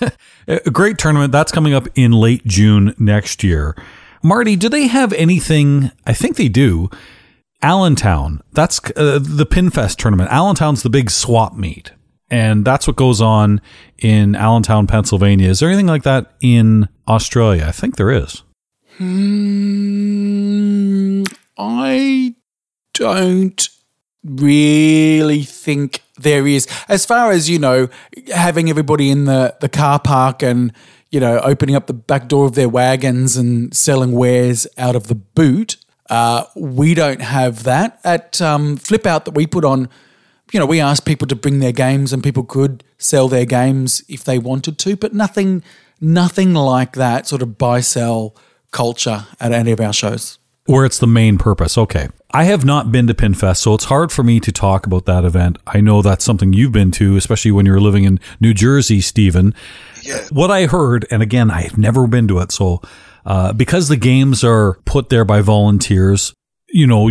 a 0.48 0.70
great 0.70 0.96
tournament 0.96 1.30
that's 1.30 1.52
coming 1.52 1.74
up 1.74 1.88
in 1.94 2.12
late 2.12 2.44
June 2.46 2.94
next 2.98 3.44
year. 3.44 3.76
Marty, 4.22 4.56
do 4.56 4.68
they 4.70 4.86
have 4.86 5.12
anything? 5.12 5.90
I 6.06 6.12
think 6.14 6.36
they 6.36 6.48
do. 6.48 6.88
Allentown. 7.62 8.42
That's 8.52 8.80
uh, 8.96 9.18
the 9.20 9.46
Pinfest 9.46 9.96
tournament. 9.96 10.30
Allentown's 10.30 10.82
the 10.82 10.90
big 10.90 11.10
swap 11.10 11.54
meet. 11.54 11.92
And 12.30 12.64
that's 12.64 12.86
what 12.86 12.96
goes 12.96 13.20
on 13.20 13.60
in 13.98 14.36
Allentown, 14.36 14.86
Pennsylvania. 14.86 15.48
Is 15.48 15.60
there 15.60 15.68
anything 15.68 15.86
like 15.86 16.02
that 16.02 16.34
in 16.40 16.88
Australia? 17.06 17.64
I 17.66 17.72
think 17.72 17.96
there 17.96 18.10
is. 18.10 18.42
Hmm, 18.98 20.02
I 21.56 22.34
don't 22.94 23.68
really 24.24 25.42
think 25.42 26.02
there 26.18 26.46
is. 26.46 26.66
As 26.88 27.06
far 27.06 27.30
as, 27.30 27.48
you 27.48 27.58
know, 27.58 27.88
having 28.34 28.68
everybody 28.68 29.10
in 29.10 29.24
the, 29.24 29.56
the 29.60 29.68
car 29.68 29.98
park 29.98 30.42
and, 30.42 30.72
you 31.10 31.20
know, 31.20 31.38
opening 31.40 31.76
up 31.76 31.86
the 31.86 31.94
back 31.94 32.28
door 32.28 32.44
of 32.44 32.54
their 32.56 32.68
wagons 32.68 33.36
and 33.36 33.74
selling 33.74 34.12
wares 34.12 34.66
out 34.76 34.96
of 34.96 35.06
the 35.06 35.14
boot, 35.14 35.76
uh, 36.08 36.44
we 36.54 36.94
don't 36.94 37.20
have 37.20 37.64
that. 37.64 38.00
At 38.04 38.40
um, 38.40 38.76
Flip 38.76 39.06
Out 39.06 39.24
that 39.24 39.34
we 39.34 39.46
put 39.46 39.64
on, 39.64 39.88
you 40.52 40.60
know, 40.60 40.66
we 40.66 40.80
asked 40.80 41.04
people 41.04 41.26
to 41.28 41.36
bring 41.36 41.60
their 41.60 41.72
games 41.72 42.12
and 42.12 42.22
people 42.22 42.44
could 42.44 42.82
sell 42.96 43.28
their 43.28 43.44
games 43.44 44.02
if 44.08 44.24
they 44.24 44.38
wanted 44.38 44.78
to, 44.78 44.96
but 44.96 45.14
nothing, 45.14 45.62
nothing 46.00 46.54
like 46.54 46.94
that 46.94 47.26
sort 47.26 47.42
of 47.42 47.58
buy 47.58 47.80
sell 47.80 48.34
culture 48.70 49.26
at 49.40 49.52
any 49.52 49.72
of 49.72 49.80
our 49.80 49.92
shows. 49.92 50.38
Where 50.66 50.84
it's 50.84 50.98
the 50.98 51.06
main 51.06 51.38
purpose. 51.38 51.78
Okay. 51.78 52.08
I 52.32 52.44
have 52.44 52.62
not 52.62 52.92
been 52.92 53.06
to 53.06 53.14
PinFest, 53.14 53.56
so 53.56 53.72
it's 53.72 53.84
hard 53.84 54.12
for 54.12 54.22
me 54.22 54.38
to 54.40 54.52
talk 54.52 54.84
about 54.84 55.06
that 55.06 55.24
event. 55.24 55.56
I 55.66 55.80
know 55.80 56.02
that's 56.02 56.24
something 56.24 56.52
you've 56.52 56.72
been 56.72 56.90
to, 56.92 57.16
especially 57.16 57.52
when 57.52 57.64
you're 57.64 57.80
living 57.80 58.04
in 58.04 58.20
New 58.38 58.52
Jersey, 58.52 59.00
Stephen. 59.00 59.54
Yeah. 60.02 60.26
What 60.30 60.50
I 60.50 60.66
heard, 60.66 61.06
and 61.10 61.22
again, 61.22 61.50
I've 61.50 61.78
never 61.78 62.06
been 62.06 62.28
to 62.28 62.40
it, 62.40 62.52
so 62.52 62.82
uh, 63.24 63.52
because 63.52 63.88
the 63.88 63.96
games 63.96 64.44
are 64.44 64.74
put 64.84 65.08
there 65.08 65.24
by 65.24 65.40
volunteers, 65.40 66.34
you 66.68 66.86
know, 66.86 67.10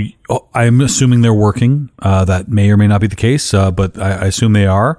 I'm 0.54 0.82
assuming 0.82 1.22
they're 1.22 1.34
working. 1.34 1.90
Uh, 2.00 2.26
that 2.26 2.48
may 2.48 2.70
or 2.70 2.78
may 2.78 2.88
not 2.88 3.02
be 3.02 3.08
the 3.08 3.16
case, 3.16 3.54
uh, 3.54 3.72
but 3.72 3.98
I, 3.98 4.12
I 4.12 4.26
assume 4.26 4.54
they 4.54 4.68
are. 4.68 4.98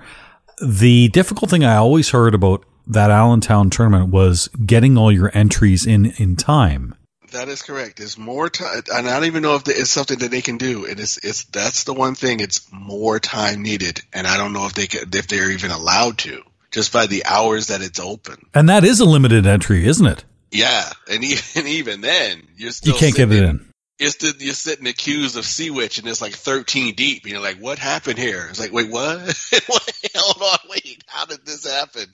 The 0.61 1.09
difficult 1.09 1.51
thing 1.51 1.65
I 1.65 1.77
always 1.77 2.11
heard 2.11 2.35
about 2.35 2.65
that 2.87 3.11
Allentown 3.11 3.71
tournament 3.71 4.11
was 4.11 4.49
getting 4.65 4.97
all 4.97 5.13
your 5.13 5.31
entries 5.35 5.87
in 5.87 6.07
in 6.17 6.37
time. 6.37 6.95
That 7.33 7.49
is 7.49 7.61
correct. 7.61 8.01
It's 8.01 8.17
more 8.17 8.49
time, 8.49 8.83
and 8.91 9.07
I 9.07 9.15
don't 9.15 9.27
even 9.27 9.43
know 9.43 9.55
if 9.55 9.69
it's 9.69 9.91
something 9.91 10.19
that 10.21 10.31
they 10.31 10.41
can 10.41 10.57
do. 10.57 10.87
It's 10.87 11.19
it's 11.19 11.45
that's 11.45 11.85
the 11.85 11.93
one 11.93 12.15
thing. 12.15 12.41
It's 12.41 12.67
more 12.73 13.21
time 13.21 13.63
needed, 13.63 14.01
and 14.13 14.27
I 14.27 14.39
don't 14.39 14.55
know 14.55 14.67
if 14.67 14.73
they 14.73 14.87
can, 14.87 15.11
if 15.13 15.29
they're 15.29 15.51
even 15.51 15.71
allowed 15.71 16.19
to 16.19 16.43
just 16.71 16.93
by 16.93 17.07
the 17.07 17.25
hours 17.25 17.69
that 17.69 17.83
it's 17.83 18.01
open. 18.01 18.47
And 18.55 18.69
that 18.69 18.85
is 18.85 19.01
a 19.01 19.05
limited 19.05 19.47
entry, 19.47 19.87
isn't 19.87 20.07
it? 20.07 20.25
Yeah, 20.51 20.89
and 21.11 21.25
even 21.25 21.67
even 21.67 22.01
then, 22.01 22.43
you're 22.57 22.73
still 22.73 22.95
You 22.95 22.99
can't 22.99 23.15
give 23.15 23.33
it 23.33 23.43
in. 23.43 23.73
You're, 23.99 24.11
still, 24.11 24.33
you're 24.39 24.55
sitting 24.55 24.87
accused 24.87 25.37
of 25.37 25.45
Sea 25.45 25.71
Witch, 25.71 25.99
and 25.99 26.07
it's 26.07 26.23
like 26.23 26.33
13 26.33 26.95
deep. 26.95 27.25
And 27.25 27.33
you're 27.33 27.43
like, 27.43 27.59
what 27.59 27.81
happened 27.81 28.17
here? 28.17 28.47
It's 28.49 28.61
like, 28.61 28.73
wait, 28.73 28.89
what? 28.91 29.19
Hold 30.15 30.43
on, 30.43 30.71
wait, 30.71 31.03
how 31.09 31.25
did 31.25 31.45
this 31.45 31.67
happen? 31.67 32.07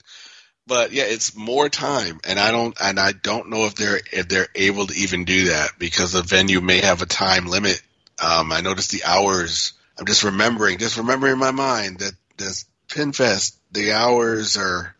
But 0.67 0.93
yeah, 0.93 1.03
it's 1.03 1.35
more 1.35 1.69
time, 1.69 2.19
and 2.27 2.39
I 2.39 2.49
don't, 2.49 2.75
and 2.81 2.99
I 2.99 3.11
don't 3.11 3.49
know 3.49 3.65
if 3.65 3.75
they're 3.75 3.99
if 4.11 4.27
they're 4.27 4.47
able 4.55 4.87
to 4.87 4.95
even 4.95 5.23
do 5.23 5.49
that 5.49 5.73
because 5.77 6.13
the 6.13 6.23
venue 6.23 6.59
may 6.59 6.79
have 6.79 7.03
a 7.03 7.05
time 7.05 7.45
limit. 7.45 7.79
Um, 8.23 8.51
I 8.51 8.61
noticed 8.61 8.89
the 8.89 9.03
hours. 9.03 9.73
I'm 9.99 10.07
just 10.07 10.23
remembering, 10.23 10.79
just 10.79 10.97
remembering 10.97 11.33
in 11.33 11.39
my 11.39 11.51
mind 11.51 11.99
that 11.99 12.13
this 12.37 12.65
Pinfest, 12.87 13.57
the 13.71 13.91
hours 13.91 14.57
are 14.57 14.94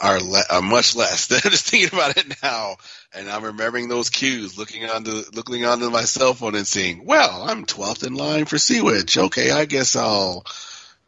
are, 0.00 0.20
le- 0.20 0.44
are 0.50 0.62
much 0.62 0.96
less. 0.96 1.28
Just 1.28 1.70
thinking 1.70 1.90
about 1.92 2.16
it 2.16 2.42
now, 2.42 2.76
and 3.14 3.28
I'm 3.28 3.44
remembering 3.44 3.88
those 3.88 4.10
cues, 4.10 4.58
looking 4.58 4.84
onto 4.84 5.22
looking 5.32 5.64
onto 5.64 5.90
my 5.90 6.02
cell 6.04 6.34
phone 6.34 6.54
and 6.54 6.66
seeing, 6.66 7.04
well, 7.04 7.42
I'm 7.42 7.66
12th 7.66 8.06
in 8.06 8.14
line 8.14 8.44
for 8.46 8.58
Sea 8.58 8.80
Witch. 8.80 9.18
Okay, 9.18 9.50
I 9.50 9.64
guess 9.64 9.96
I'll 9.96 10.44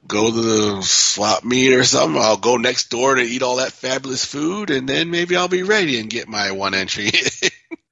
go 0.07 0.31
to 0.31 0.41
the 0.41 0.83
swap 0.83 1.45
meet 1.45 1.73
or 1.73 1.85
something. 1.85 2.21
I'll 2.21 2.37
go 2.37 2.57
next 2.57 2.91
door 2.91 3.15
to 3.15 3.23
eat 3.23 3.43
all 3.43 3.57
that 3.57 3.73
fabulous 3.73 4.25
food, 4.25 4.71
and 4.71 4.89
then 4.89 5.11
maybe 5.11 5.37
I'll 5.37 5.49
be 5.49 5.63
ready 5.63 5.99
and 6.01 6.11
get 6.11 6.29
my 6.29 6.53
one 6.53 6.75
entry. 6.75 7.11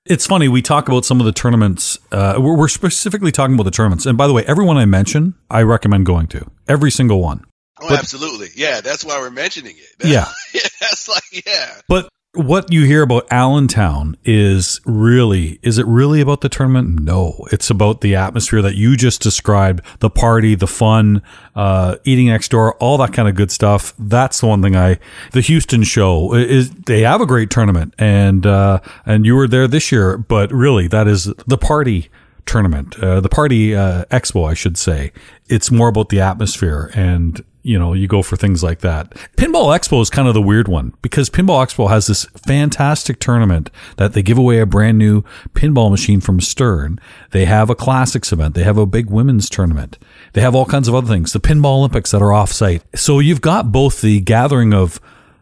It's 0.06 0.26
funny. 0.26 0.48
We 0.48 0.60
talk 0.60 0.88
about 0.88 1.04
some 1.04 1.20
of 1.20 1.26
the 1.26 1.32
tournaments. 1.32 1.96
Uh, 2.10 2.34
we're, 2.38 2.56
we're 2.56 2.68
specifically 2.68 3.30
talking 3.30 3.54
about 3.54 3.62
the 3.62 3.70
tournaments. 3.70 4.06
And 4.06 4.18
by 4.18 4.26
the 4.26 4.32
way, 4.32 4.44
everyone 4.44 4.76
I 4.76 4.84
mention, 4.84 5.34
I 5.48 5.62
recommend 5.62 6.04
going 6.04 6.26
to 6.28 6.50
every 6.66 6.90
single 6.90 7.20
one. 7.20 7.44
Oh, 7.80 7.88
But- 7.88 7.98
absolutely, 7.98 8.48
yeah. 8.54 8.80
That's 8.80 9.04
why 9.04 9.18
we're 9.18 9.30
mentioning 9.30 9.76
it. 9.76 10.06
Yeah. 10.08 10.28
that's 10.80 11.08
like 11.08 11.46
yeah. 11.46 11.80
But 11.88 12.08
what 12.32 12.72
you 12.72 12.84
hear 12.84 13.02
about 13.02 13.26
Allentown 13.32 14.16
is 14.24 14.80
really, 14.86 15.58
is 15.62 15.78
it 15.78 15.86
really 15.86 16.20
about 16.20 16.42
the 16.42 16.48
tournament? 16.48 17.00
No, 17.00 17.44
it's 17.50 17.70
about 17.70 18.02
the 18.02 18.14
atmosphere 18.14 18.62
that 18.62 18.76
you 18.76 18.96
just 18.96 19.20
described, 19.20 19.84
the 19.98 20.10
party, 20.10 20.54
the 20.54 20.68
fun, 20.68 21.22
uh, 21.56 21.96
eating 22.04 22.28
next 22.28 22.50
door, 22.52 22.74
all 22.76 22.98
that 22.98 23.12
kind 23.12 23.28
of 23.28 23.34
good 23.34 23.50
stuff. 23.50 23.94
That's 23.98 24.40
the 24.40 24.46
one 24.46 24.62
thing 24.62 24.76
I, 24.76 25.00
the 25.32 25.40
Houston 25.40 25.82
show 25.82 26.32
is, 26.34 26.70
they 26.70 27.00
have 27.00 27.20
a 27.20 27.26
great 27.26 27.50
tournament 27.50 27.94
and, 27.98 28.46
uh, 28.46 28.78
and 29.04 29.26
you 29.26 29.34
were 29.34 29.48
there 29.48 29.66
this 29.66 29.90
year, 29.90 30.16
but 30.16 30.52
really 30.52 30.86
that 30.86 31.08
is 31.08 31.24
the 31.48 31.58
party 31.58 32.10
tournament, 32.46 32.96
uh, 33.00 33.20
the 33.20 33.28
party, 33.28 33.74
uh, 33.74 34.04
expo, 34.04 34.48
I 34.48 34.54
should 34.54 34.78
say. 34.78 35.10
It's 35.48 35.72
more 35.72 35.88
about 35.88 36.10
the 36.10 36.20
atmosphere 36.20 36.92
and, 36.94 37.44
you 37.62 37.78
know, 37.78 37.92
you 37.92 38.08
go 38.08 38.22
for 38.22 38.36
things 38.36 38.62
like 38.62 38.80
that. 38.80 39.10
Pinball 39.36 39.76
Expo 39.76 40.00
is 40.00 40.10
kind 40.10 40.28
of 40.28 40.34
the 40.34 40.42
weird 40.42 40.68
one 40.68 40.94
because 41.02 41.28
Pinball 41.28 41.64
Expo 41.64 41.88
has 41.88 42.06
this 42.06 42.24
fantastic 42.46 43.18
tournament 43.20 43.70
that 43.96 44.12
they 44.12 44.22
give 44.22 44.38
away 44.38 44.60
a 44.60 44.66
brand 44.66 44.98
new 44.98 45.22
pinball 45.52 45.90
machine 45.90 46.20
from 46.20 46.40
Stern. 46.40 46.98
They 47.32 47.44
have 47.44 47.68
a 47.68 47.74
classics 47.74 48.32
event. 48.32 48.54
They 48.54 48.62
have 48.62 48.78
a 48.78 48.86
big 48.86 49.10
women's 49.10 49.50
tournament. 49.50 49.98
They 50.32 50.40
have 50.40 50.54
all 50.54 50.66
kinds 50.66 50.88
of 50.88 50.94
other 50.94 51.08
things. 51.08 51.32
The 51.32 51.40
Pinball 51.40 51.78
Olympics 51.78 52.10
that 52.12 52.22
are 52.22 52.32
off 52.32 52.52
site. 52.52 52.82
So 52.94 53.18
you've 53.18 53.40
got 53.40 53.72
both 53.72 54.00
the 54.00 54.20
gathering 54.20 54.72
of 54.72 55.00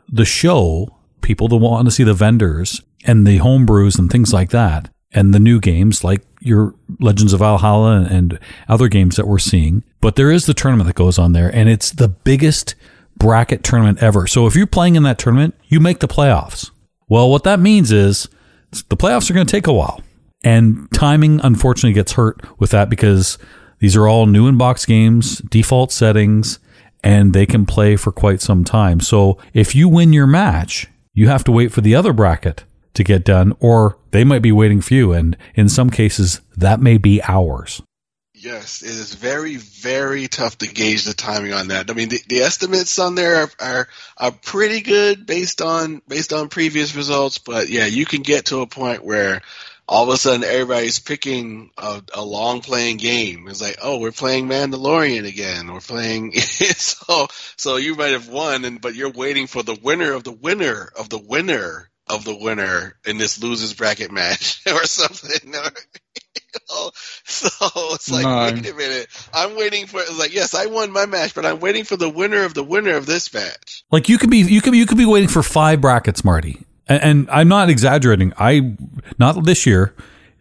the 0.09 0.25
show, 0.25 0.97
people 1.21 1.49
that 1.49 1.57
want 1.57 1.87
to 1.87 1.93
see 1.93 2.05
the 2.05 2.15
vendors 2.15 2.83
and 3.05 3.27
the 3.27 3.39
home 3.39 3.67
brews 3.67 3.99
and 3.99 4.11
things 4.11 4.33
like 4.33 4.51
that, 4.51 4.91
and 5.13 5.33
the 5.33 5.39
new 5.39 5.61
games 5.61 6.03
like 6.03 6.23
your 6.41 6.75
Legends 7.01 7.33
of 7.33 7.41
Valhalla 7.41 8.07
and 8.11 8.39
other 8.69 8.89
games 8.89 9.17
that 9.17 9.27
we're 9.27 9.39
seeing. 9.39 9.83
But 10.01 10.17
there 10.17 10.31
is 10.31 10.47
the 10.47 10.55
tournament 10.55 10.87
that 10.87 10.97
goes 10.97 11.19
on 11.19 11.33
there, 11.33 11.55
and 11.55 11.69
it's 11.69 11.91
the 11.91 12.09
biggest 12.09 12.75
bracket 13.17 13.65
tournament 13.65 14.03
ever. 14.03 14.27
So 14.27 14.47
if 14.47 14.55
you're 14.55 14.67
playing 14.67 14.97
in 14.97 15.03
that 15.03 15.19
tournament, 15.19 15.55
you 15.65 15.81
make 15.81 16.01
the 16.01 16.09
playoffs. 16.09 16.71
Well, 17.09 17.31
what 17.31 17.45
that 17.45 17.59
means 17.59 17.91
is 17.91 18.29
the 18.71 18.97
playoffs 18.97 19.31
are 19.31 19.35
going 19.35 19.47
to 19.47 19.51
take 19.51 19.67
a 19.67 19.73
while. 19.73 20.01
And 20.45 20.89
timing, 20.93 21.41
unfortunately, 21.43 21.95
gets 21.95 22.13
hurt 22.13 22.41
with 22.61 22.71
that 22.71 22.89
because 22.89 23.39
these 23.81 23.97
are 23.97 24.07
all 24.07 24.27
new 24.27 24.47
in 24.47 24.57
box 24.57 24.87
games, 24.87 25.39
default 25.39 25.91
settings, 25.91 26.59
and 27.03 27.33
they 27.33 27.47
can 27.47 27.67
play 27.67 27.97
for 27.97 28.13
quite 28.13 28.41
some 28.41 28.65
time. 28.65 29.01
So 29.01 29.39
if 29.53 29.75
you 29.75 29.89
win 29.89 30.13
your 30.13 30.27
match, 30.27 30.87
you 31.13 31.29
have 31.29 31.45
to 31.45 31.53
wait 31.53 31.73
for 31.73 31.81
the 31.81 31.95
other 31.95 32.13
bracket 32.13 32.65
to 32.95 33.05
get 33.05 33.25
done, 33.25 33.57
or 33.61 33.99
they 34.11 34.25
might 34.25 34.43
be 34.43 34.53
waiting 34.53 34.81
for 34.81 34.95
you. 34.95 35.13
And 35.13 35.37
in 35.55 35.69
some 35.69 35.91
cases, 35.91 36.41
that 36.57 36.81
may 36.81 36.99
be 36.99 37.23
hours. 37.23 37.83
Yes, 38.49 38.81
it 38.81 38.89
is 38.89 39.13
very, 39.13 39.57
very 39.57 40.27
tough 40.27 40.57
to 40.59 40.67
gauge 40.67 41.05
the 41.05 41.13
timing 41.13 41.53
on 41.53 41.69
that. 41.69 41.91
I 41.91 41.93
mean, 41.93 42.09
the, 42.09 42.23
the 42.29 42.41
estimates 42.41 42.99
on 42.99 43.15
there 43.15 43.43
are, 43.43 43.51
are 43.61 43.89
are 44.17 44.33
pretty 44.33 44.81
good 44.81 45.27
based 45.27 45.61
on 45.61 46.01
based 46.09 46.33
on 46.33 46.49
previous 46.49 46.97
results, 46.97 47.37
but 47.37 47.69
yeah, 47.69 47.85
you 47.85 48.07
can 48.07 48.23
get 48.23 48.47
to 48.47 48.63
a 48.63 48.67
point 48.67 49.05
where 49.05 49.43
all 49.87 50.05
of 50.05 50.09
a 50.09 50.17
sudden 50.17 50.45
everybody's 50.45 50.99
picking 50.99 51.73
a, 51.77 52.03
a 52.15 52.25
long 52.25 52.63
playing 52.63 52.97
game. 52.97 53.49
It's 53.49 53.61
like, 53.61 53.77
oh, 53.83 53.99
we're 53.99 54.13
playing 54.13 54.49
Mandalorian 54.49 55.29
again. 55.29 55.71
We're 55.71 55.81
playing 55.81 56.33
so 56.41 57.29
so 57.59 57.77
you 57.77 57.97
might 57.97 58.13
have 58.13 58.29
won, 58.31 58.65
and 58.65 58.81
but 58.81 58.95
you're 58.95 59.13
waiting 59.13 59.47
for 59.47 59.63
the 59.63 59.79
winner 59.83 60.15
of 60.15 60.25
the 60.25 60.33
winner 60.33 60.89
of 60.99 61.11
the 61.11 61.19
winner 61.19 61.91
of 62.07 62.25
the 62.25 62.35
winner 62.35 62.97
in 63.05 63.19
this 63.19 63.43
losers 63.43 63.75
bracket 63.75 64.11
match 64.11 64.63
or 64.67 64.85
something. 64.85 65.53
Oh, 66.71 66.91
so 67.25 67.49
it's 67.95 68.11
like, 68.11 68.25
No. 68.25 68.45
wait 68.55 68.71
a 68.71 68.75
minute. 68.75 69.07
I'm 69.35 69.57
waiting 69.57 69.87
for. 69.87 70.01
It's 70.01 70.19
like, 70.19 70.35
yes, 70.35 70.55
I 70.55 70.67
won 70.67 70.91
my 70.91 71.07
match, 71.07 71.35
but 71.35 71.45
I'm 71.47 71.61
waiting 71.61 71.85
for 71.85 71.97
the 71.97 72.09
winner 72.09 72.45
of 72.45 72.55
the 72.55 72.65
winner 72.65 72.95
of 72.97 73.07
this 73.07 73.33
match. 73.33 73.85
Like 73.91 74.09
you 74.09 74.19
could 74.19 74.31
be, 74.31 74.39
you 74.39 74.61
could 74.61 74.75
you 74.75 74.87
could 74.87 74.99
be 74.99 75.07
waiting 75.07 75.29
for 75.29 75.43
five 75.43 75.81
brackets, 75.81 76.25
Marty. 76.25 76.65
And, 76.89 77.03
and 77.03 77.31
I'm 77.31 77.49
not 77.49 77.69
exaggerating. 77.69 78.33
I 78.39 78.77
not 79.19 79.45
this 79.45 79.67
year, 79.67 79.95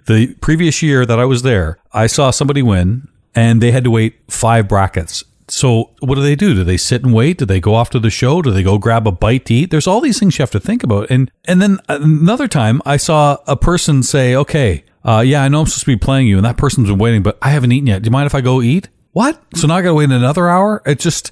the 0.05 0.33
previous 0.35 0.81
year 0.81 1.05
that 1.05 1.19
I 1.19 1.25
was 1.25 1.41
there, 1.43 1.77
I 1.91 2.07
saw 2.07 2.31
somebody 2.31 2.61
win, 2.61 3.07
and 3.35 3.61
they 3.61 3.71
had 3.71 3.83
to 3.83 3.91
wait 3.91 4.15
five 4.29 4.67
brackets. 4.67 5.23
So 5.49 5.91
what 5.99 6.15
do 6.15 6.21
they 6.21 6.35
do? 6.35 6.53
Do 6.53 6.63
they 6.65 6.75
sit 6.77 7.03
and 7.03 7.13
wait? 7.13 7.37
Do 7.37 7.45
they 7.45 7.61
go 7.61 7.73
off 7.73 7.89
to 7.91 7.99
the 7.99 8.09
show? 8.09 8.41
Do 8.41 8.51
they 8.51 8.63
go 8.63 8.77
grab 8.77 9.07
a 9.07 9.13
bite 9.13 9.45
to 9.45 9.53
eat? 9.53 9.71
There's 9.71 9.87
all 9.87 10.01
these 10.01 10.19
things 10.19 10.37
you 10.37 10.43
have 10.43 10.51
to 10.51 10.59
think 10.59 10.83
about. 10.83 11.09
And 11.09 11.31
and 11.45 11.61
then 11.61 11.79
another 11.89 12.47
time, 12.47 12.81
I 12.85 12.97
saw 12.97 13.37
a 13.47 13.55
person 13.55 14.03
say, 14.03 14.35
"Okay, 14.35 14.83
uh, 15.07 15.21
yeah, 15.21 15.43
I 15.43 15.47
know 15.47 15.61
I'm 15.61 15.65
supposed 15.65 15.85
to 15.85 15.87
be 15.87 15.97
playing 15.97 16.27
you, 16.27 16.37
and 16.37 16.45
that 16.45 16.57
person's 16.57 16.89
been 16.89 16.99
waiting, 16.99 17.23
but 17.23 17.37
I 17.41 17.49
haven't 17.49 17.71
eaten 17.71 17.87
yet. 17.87 18.01
Do 18.01 18.07
you 18.07 18.11
mind 18.11 18.27
if 18.27 18.35
I 18.35 18.41
go 18.41 18.61
eat?" 18.61 18.89
What? 19.13 19.41
So 19.55 19.65
now 19.65 19.77
I 19.77 19.81
got 19.81 19.89
to 19.89 19.93
wait 19.95 20.11
another 20.11 20.47
hour? 20.47 20.83
It 20.85 20.99
just 20.99 21.31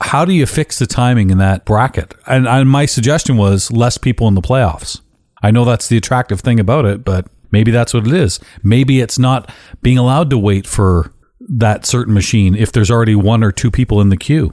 how 0.00 0.24
do 0.24 0.32
you 0.32 0.46
fix 0.46 0.78
the 0.78 0.86
timing 0.86 1.30
in 1.30 1.38
that 1.38 1.64
bracket? 1.64 2.14
And, 2.26 2.46
and 2.46 2.68
my 2.70 2.86
suggestion 2.86 3.36
was 3.36 3.72
less 3.72 3.98
people 3.98 4.28
in 4.28 4.34
the 4.34 4.42
playoffs. 4.42 5.00
I 5.42 5.50
know 5.50 5.64
that's 5.64 5.88
the 5.88 5.96
attractive 5.96 6.40
thing 6.40 6.60
about 6.60 6.84
it, 6.84 7.04
but 7.04 7.26
maybe 7.50 7.70
that's 7.70 7.94
what 7.94 8.06
it 8.06 8.12
is. 8.12 8.40
Maybe 8.62 9.00
it's 9.00 9.18
not 9.18 9.50
being 9.82 9.98
allowed 9.98 10.30
to 10.30 10.38
wait 10.38 10.66
for 10.66 11.12
that 11.40 11.86
certain 11.86 12.14
machine 12.14 12.54
if 12.54 12.72
there's 12.72 12.90
already 12.90 13.14
one 13.14 13.42
or 13.42 13.52
two 13.52 13.70
people 13.70 14.00
in 14.00 14.08
the 14.08 14.16
queue. 14.16 14.52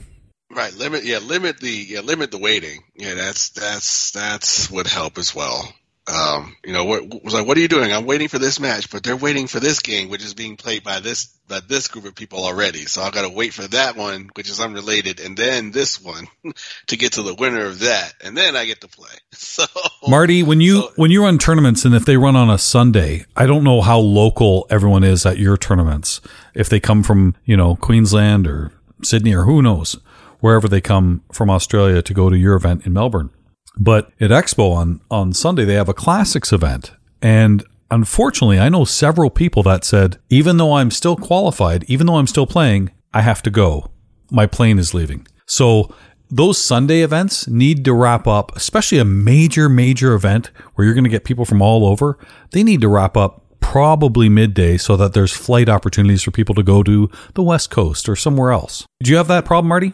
Right, 0.51 0.74
limit 0.76 1.03
yeah, 1.03 1.18
limit 1.18 1.59
the 1.59 1.70
yeah, 1.70 2.01
limit 2.01 2.30
the 2.30 2.38
waiting. 2.38 2.84
Yeah, 2.95 3.16
that's 3.16 3.49
that's 3.49 4.11
that's 4.11 4.70
would 4.70 4.86
help 4.86 5.18
as 5.18 5.34
well. 5.34 5.74
Um, 6.05 6.55
you 6.65 6.73
know, 6.73 6.83
what 6.83 7.23
was 7.23 7.33
like, 7.33 7.47
what 7.47 7.55
are 7.55 7.61
you 7.61 7.69
doing? 7.69 7.93
I'm 7.93 8.05
waiting 8.05 8.27
for 8.27 8.37
this 8.37 8.59
match, 8.59 8.89
but 8.91 9.03
they're 9.03 9.15
waiting 9.15 9.47
for 9.47 9.61
this 9.61 9.79
game, 9.79 10.09
which 10.09 10.21
is 10.23 10.33
being 10.33 10.57
played 10.57 10.83
by 10.83 10.99
this 10.99 11.27
by 11.47 11.61
this 11.65 11.87
group 11.87 12.03
of 12.05 12.13
people 12.13 12.43
already. 12.43 12.85
So 12.85 13.01
I've 13.01 13.13
got 13.13 13.21
to 13.21 13.29
wait 13.29 13.53
for 13.53 13.61
that 13.69 13.95
one, 13.95 14.29
which 14.35 14.49
is 14.49 14.59
unrelated, 14.59 15.21
and 15.21 15.37
then 15.37 15.71
this 15.71 16.01
one 16.01 16.27
to 16.87 16.97
get 16.97 17.13
to 17.13 17.21
the 17.21 17.33
winner 17.33 17.65
of 17.65 17.79
that, 17.79 18.13
and 18.21 18.35
then 18.35 18.57
I 18.57 18.65
get 18.65 18.81
to 18.81 18.87
play. 18.87 19.09
So 19.33 19.65
Marty, 20.07 20.41
when 20.43 20.59
you 20.61 20.81
so- 20.81 20.91
when 20.95 21.11
you 21.11 21.23
run 21.23 21.37
tournaments 21.37 21.85
and 21.85 21.93
if 21.95 22.05
they 22.05 22.17
run 22.17 22.35
on 22.35 22.49
a 22.49 22.57
Sunday, 22.57 23.25
I 23.35 23.45
don't 23.45 23.63
know 23.63 23.81
how 23.81 23.99
local 23.99 24.67
everyone 24.69 25.03
is 25.03 25.25
at 25.25 25.37
your 25.37 25.57
tournaments. 25.57 26.19
If 26.53 26.67
they 26.69 26.79
come 26.79 27.03
from, 27.03 27.35
you 27.45 27.55
know, 27.55 27.75
Queensland 27.75 28.45
or 28.47 28.71
Sydney 29.03 29.33
or 29.33 29.43
who 29.43 29.61
knows, 29.61 29.97
wherever 30.39 30.67
they 30.67 30.81
come 30.81 31.23
from 31.31 31.49
Australia 31.49 32.01
to 32.01 32.13
go 32.13 32.29
to 32.29 32.37
your 32.37 32.55
event 32.55 32.85
in 32.85 32.91
Melbourne. 32.93 33.29
But 33.78 34.11
at 34.19 34.32
Expo 34.32 34.74
on 34.76 35.01
on 35.09 35.34
Sunday 35.34 35.65
they 35.65 35.74
have 35.74 35.89
a 35.89 35.93
classics 35.93 36.51
event 36.51 36.91
and 37.21 37.63
unfortunately 37.89 38.59
I 38.59 38.69
know 38.69 38.86
several 38.86 39.30
people 39.30 39.63
that 39.63 39.84
said 39.84 40.17
even 40.30 40.57
though 40.57 40.74
I'm 40.74 40.91
still 40.91 41.15
qualified, 41.15 41.84
even 41.88 42.07
though 42.07 42.17
I'm 42.17 42.28
still 42.28 42.47
playing, 42.47 42.91
I 43.13 43.21
have 43.21 43.41
to 43.43 43.49
go. 43.49 43.91
My 44.32 44.47
plane 44.47 44.80
is 44.80 44.93
leaving. 44.93 45.28
So 45.45 45.93
those 46.30 46.57
Sunday 46.57 47.01
events 47.01 47.47
need 47.47 47.86
to 47.86 47.93
wrap 47.93 48.26
up, 48.26 48.55
especially 48.55 48.97
a 48.97 49.05
major, 49.05 49.69
major 49.69 50.13
event 50.13 50.49
where 50.74 50.86
you're 50.86 50.95
going 50.95 51.03
to 51.03 51.09
get 51.09 51.26
people 51.26 51.45
from 51.45 51.61
all 51.61 51.86
over. 51.86 52.17
They 52.51 52.63
need 52.63 52.82
to 52.82 52.88
wrap 52.88 53.15
up 53.15 53.43
probably 53.59 54.30
midday 54.30 54.78
so 54.78 54.97
that 54.97 55.13
there's 55.13 55.32
flight 55.32 55.69
opportunities 55.69 56.24
for 56.24 56.32
people 56.32 56.55
to 56.55 56.63
go 56.63 56.82
to 56.84 57.09
the 57.36 57.43
West 57.43 57.69
Coast 57.69 58.09
or 58.09 58.15
somewhere 58.15 58.51
else. 58.51 58.86
Do 59.03 59.11
you 59.11 59.17
have 59.17 59.28
that 59.28 59.45
problem, 59.45 59.69
Marty? 59.69 59.93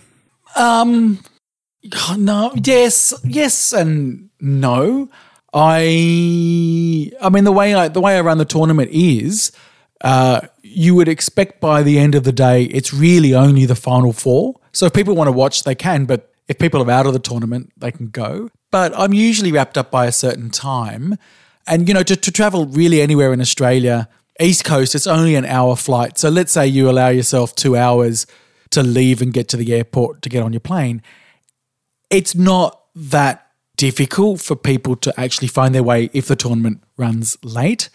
Um, 0.56 1.20
no, 2.18 2.52
yes, 2.56 3.14
yes, 3.24 3.72
and 3.72 4.30
no. 4.40 5.10
I, 5.54 7.12
I 7.22 7.30
mean, 7.30 7.44
the 7.44 7.52
way 7.52 7.74
I 7.74 7.88
the 7.88 8.02
way 8.02 8.18
I 8.18 8.22
run 8.22 8.38
the 8.38 8.46
tournament 8.46 8.92
is, 8.92 9.52
uh, 10.02 10.42
you 10.62 10.94
would 10.96 11.08
expect 11.08 11.60
by 11.60 11.82
the 11.82 11.98
end 11.98 12.16
of 12.16 12.24
the 12.24 12.32
day, 12.32 12.64
it's 12.66 12.94
really 12.94 13.34
only 13.34 13.66
the 13.66 13.76
final 13.76 14.14
four. 14.14 14.60
So 14.74 14.86
if 14.86 14.94
people 14.94 15.16
want 15.16 15.28
to 15.28 15.32
watch, 15.32 15.64
they 15.64 15.76
can. 15.76 16.06
But 16.06 16.32
if 16.48 16.60
people 16.60 16.82
are 16.82 16.92
out 16.92 17.08
of 17.08 17.14
the 17.14 17.20
tournament, 17.20 17.72
they 17.78 17.92
can 17.92 18.10
go. 18.10 18.50
But 18.72 18.94
I'm 18.96 19.14
usually 19.14 19.52
wrapped 19.52 19.78
up 19.78 19.90
by 19.90 20.06
a 20.06 20.12
certain 20.12 20.52
time, 20.52 21.18
and 21.66 21.88
you 21.88 21.94
know, 21.94 22.04
to, 22.04 22.16
to 22.16 22.32
travel 22.32 22.66
really 22.68 23.02
anywhere 23.02 23.34
in 23.34 23.42
Australia, 23.42 24.08
East 24.40 24.66
Coast, 24.66 24.94
it's 24.94 25.08
only 25.08 25.36
an 25.36 25.46
hour 25.46 25.76
flight. 25.76 26.18
So 26.18 26.30
let's 26.30 26.52
say 26.52 26.68
you 26.68 26.90
allow 26.90 27.10
yourself 27.10 27.56
two 27.56 27.76
hours 27.76 28.28
to 28.72 28.84
leave 28.84 29.22
and 29.22 29.34
get 29.34 29.48
to 29.48 29.58
the 29.58 29.74
airport 29.74 30.22
to 30.22 30.30
get 30.30 30.44
on 30.44 30.54
your 30.54 30.60
plane 30.60 31.02
it's 32.10 32.36
not 32.36 32.82
that 32.96 33.48
difficult 33.78 34.42
for 34.42 34.56
people 34.56 34.96
to 34.98 35.18
actually 35.20 35.48
find 35.48 35.74
their 35.74 35.84
way 35.84 36.10
if 36.14 36.28
the 36.28 36.36
tournament 36.36 36.84
runs 36.98 37.38
late. 37.44 37.90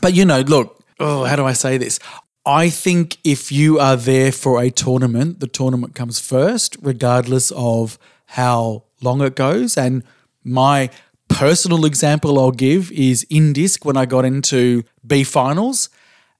But 0.00 0.14
you 0.14 0.24
know, 0.24 0.40
look, 0.40 0.82
oh, 1.00 1.24
how 1.24 1.36
do 1.36 1.44
I 1.44 1.54
say 1.54 1.78
this? 1.78 1.98
I 2.46 2.68
think 2.68 3.16
if 3.24 3.50
you 3.50 3.78
are 3.78 3.96
there 3.96 4.30
for 4.30 4.60
a 4.60 4.70
tournament, 4.70 5.40
the 5.40 5.46
tournament 5.46 5.94
comes 5.94 6.20
first, 6.20 6.76
regardless 6.82 7.50
of 7.52 7.98
how 8.26 8.84
long 9.00 9.22
it 9.22 9.34
goes. 9.34 9.78
And 9.78 10.02
my 10.42 10.90
personal 11.28 11.86
example 11.86 12.38
I'll 12.38 12.50
give 12.50 12.92
is 12.92 13.24
Indisc 13.30 13.84
when 13.84 13.96
I 13.96 14.04
got 14.04 14.26
into 14.26 14.82
B 15.06 15.24
finals 15.24 15.88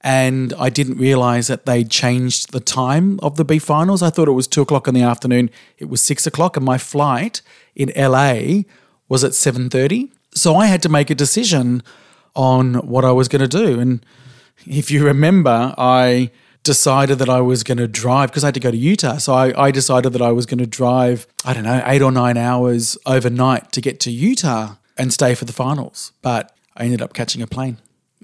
and 0.04 0.52
I 0.58 0.68
didn't 0.68 0.98
realize 0.98 1.46
that 1.46 1.64
they 1.64 1.82
changed 1.82 2.52
the 2.52 2.60
time 2.60 3.18
of 3.22 3.36
the 3.36 3.44
B 3.44 3.58
finals. 3.58 4.02
I 4.02 4.10
thought 4.10 4.28
it 4.28 4.32
was 4.32 4.46
two 4.46 4.60
o'clock 4.60 4.86
in 4.86 4.92
the 4.92 5.02
afternoon. 5.02 5.48
It 5.78 5.88
was 5.88 6.02
six 6.02 6.26
o'clock, 6.26 6.58
and 6.58 6.64
my 6.64 6.76
flight 6.76 7.40
in 7.74 7.90
LA 7.96 8.64
was 9.08 9.24
at 9.24 9.32
seven 9.32 9.70
thirty. 9.70 10.12
So 10.34 10.56
I 10.56 10.66
had 10.66 10.82
to 10.82 10.90
make 10.90 11.08
a 11.08 11.14
decision 11.14 11.82
on 12.36 12.74
what 12.86 13.04
I 13.04 13.12
was 13.12 13.28
going 13.28 13.40
to 13.40 13.48
do. 13.48 13.80
And 13.80 14.04
if 14.66 14.90
you 14.90 15.04
remember, 15.04 15.74
I 15.78 16.30
decided 16.64 17.18
that 17.20 17.30
I 17.30 17.40
was 17.40 17.62
going 17.62 17.78
to 17.78 17.88
drive 17.88 18.30
because 18.30 18.44
I 18.44 18.48
had 18.48 18.54
to 18.54 18.60
go 18.60 18.70
to 18.70 18.76
Utah. 18.76 19.16
So 19.16 19.32
I, 19.32 19.66
I 19.66 19.70
decided 19.70 20.12
that 20.12 20.22
I 20.22 20.32
was 20.32 20.44
going 20.44 20.58
to 20.58 20.66
drive, 20.66 21.26
I 21.46 21.54
don't 21.54 21.64
know, 21.64 21.82
eight 21.86 22.02
or 22.02 22.12
nine 22.12 22.36
hours 22.36 22.98
overnight 23.06 23.72
to 23.72 23.80
get 23.80 24.00
to 24.00 24.10
Utah 24.10 24.74
and 24.98 25.12
stay 25.12 25.34
for 25.34 25.44
the 25.46 25.52
finals. 25.52 26.12
But 26.20 26.54
I 26.76 26.84
ended 26.84 27.00
up 27.00 27.14
catching 27.14 27.40
a 27.40 27.46
plane 27.46 27.78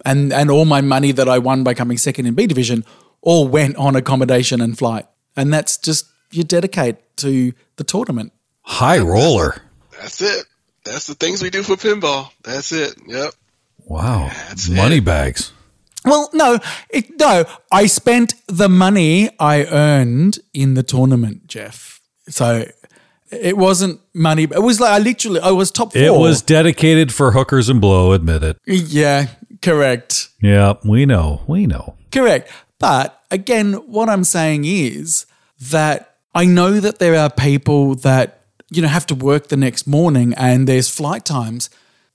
and 0.04 0.32
and 0.32 0.50
all 0.50 0.64
my 0.64 0.80
money 0.80 1.12
that 1.12 1.28
I 1.28 1.38
won 1.38 1.64
by 1.64 1.74
coming 1.74 1.98
second 1.98 2.26
in 2.26 2.34
B 2.34 2.46
division 2.46 2.84
all 3.22 3.46
went 3.48 3.76
on 3.76 3.96
accommodation 3.96 4.60
and 4.60 4.76
flight. 4.78 5.06
And 5.36 5.52
that's 5.52 5.76
just 5.76 6.06
you 6.32 6.42
dedicate 6.44 6.96
to 7.18 7.52
the 7.76 7.84
tournament. 7.84 8.32
High 8.62 8.98
roller. 8.98 9.62
that's 10.00 10.20
it. 10.22 10.46
That's 10.84 11.06
the 11.06 11.14
things 11.14 11.42
we 11.42 11.50
do 11.50 11.62
for 11.62 11.76
pinball. 11.76 12.30
That's 12.42 12.72
it. 12.72 12.94
Yep. 13.06 13.34
Wow. 13.84 14.30
That's 14.48 14.68
Money 14.68 14.96
it. 14.98 15.04
bags. 15.04 15.52
Well, 16.04 16.30
no, 16.32 16.58
it, 16.88 17.18
no. 17.18 17.44
I 17.70 17.86
spent 17.86 18.34
the 18.46 18.68
money 18.68 19.28
I 19.38 19.64
earned 19.66 20.38
in 20.54 20.74
the 20.74 20.82
tournament, 20.82 21.46
Jeff. 21.46 22.00
So 22.28 22.64
it 23.30 23.58
wasn't 23.58 24.00
money. 24.14 24.44
It 24.44 24.62
was 24.62 24.80
like 24.80 24.92
I 24.92 24.98
literally 24.98 25.40
I 25.40 25.50
was 25.50 25.70
top 25.70 25.92
four. 25.92 26.00
It 26.02 26.12
was 26.14 26.40
dedicated 26.40 27.12
for 27.12 27.32
hookers 27.32 27.68
and 27.68 27.80
blow, 27.80 28.12
admit 28.12 28.42
it. 28.42 28.56
yeah, 28.66 29.26
correct. 29.62 30.28
Yeah, 30.40 30.74
we 30.84 31.06
know. 31.06 31.42
We 31.46 31.66
know. 31.66 31.94
Correct. 32.12 32.50
But 32.78 33.22
again, 33.30 33.74
what 33.74 34.08
I'm 34.08 34.24
saying 34.24 34.64
is 34.64 35.26
that 35.70 36.16
I 36.34 36.44
know 36.46 36.80
that 36.80 36.98
there 36.98 37.16
are 37.16 37.30
people 37.30 37.94
that, 37.96 38.44
you 38.70 38.82
know, 38.82 38.88
have 38.88 39.06
to 39.06 39.14
work 39.14 39.48
the 39.48 39.56
next 39.56 39.86
morning 39.86 40.34
and 40.34 40.66
there's 40.66 40.88
flight 40.88 41.24
times. 41.24 41.70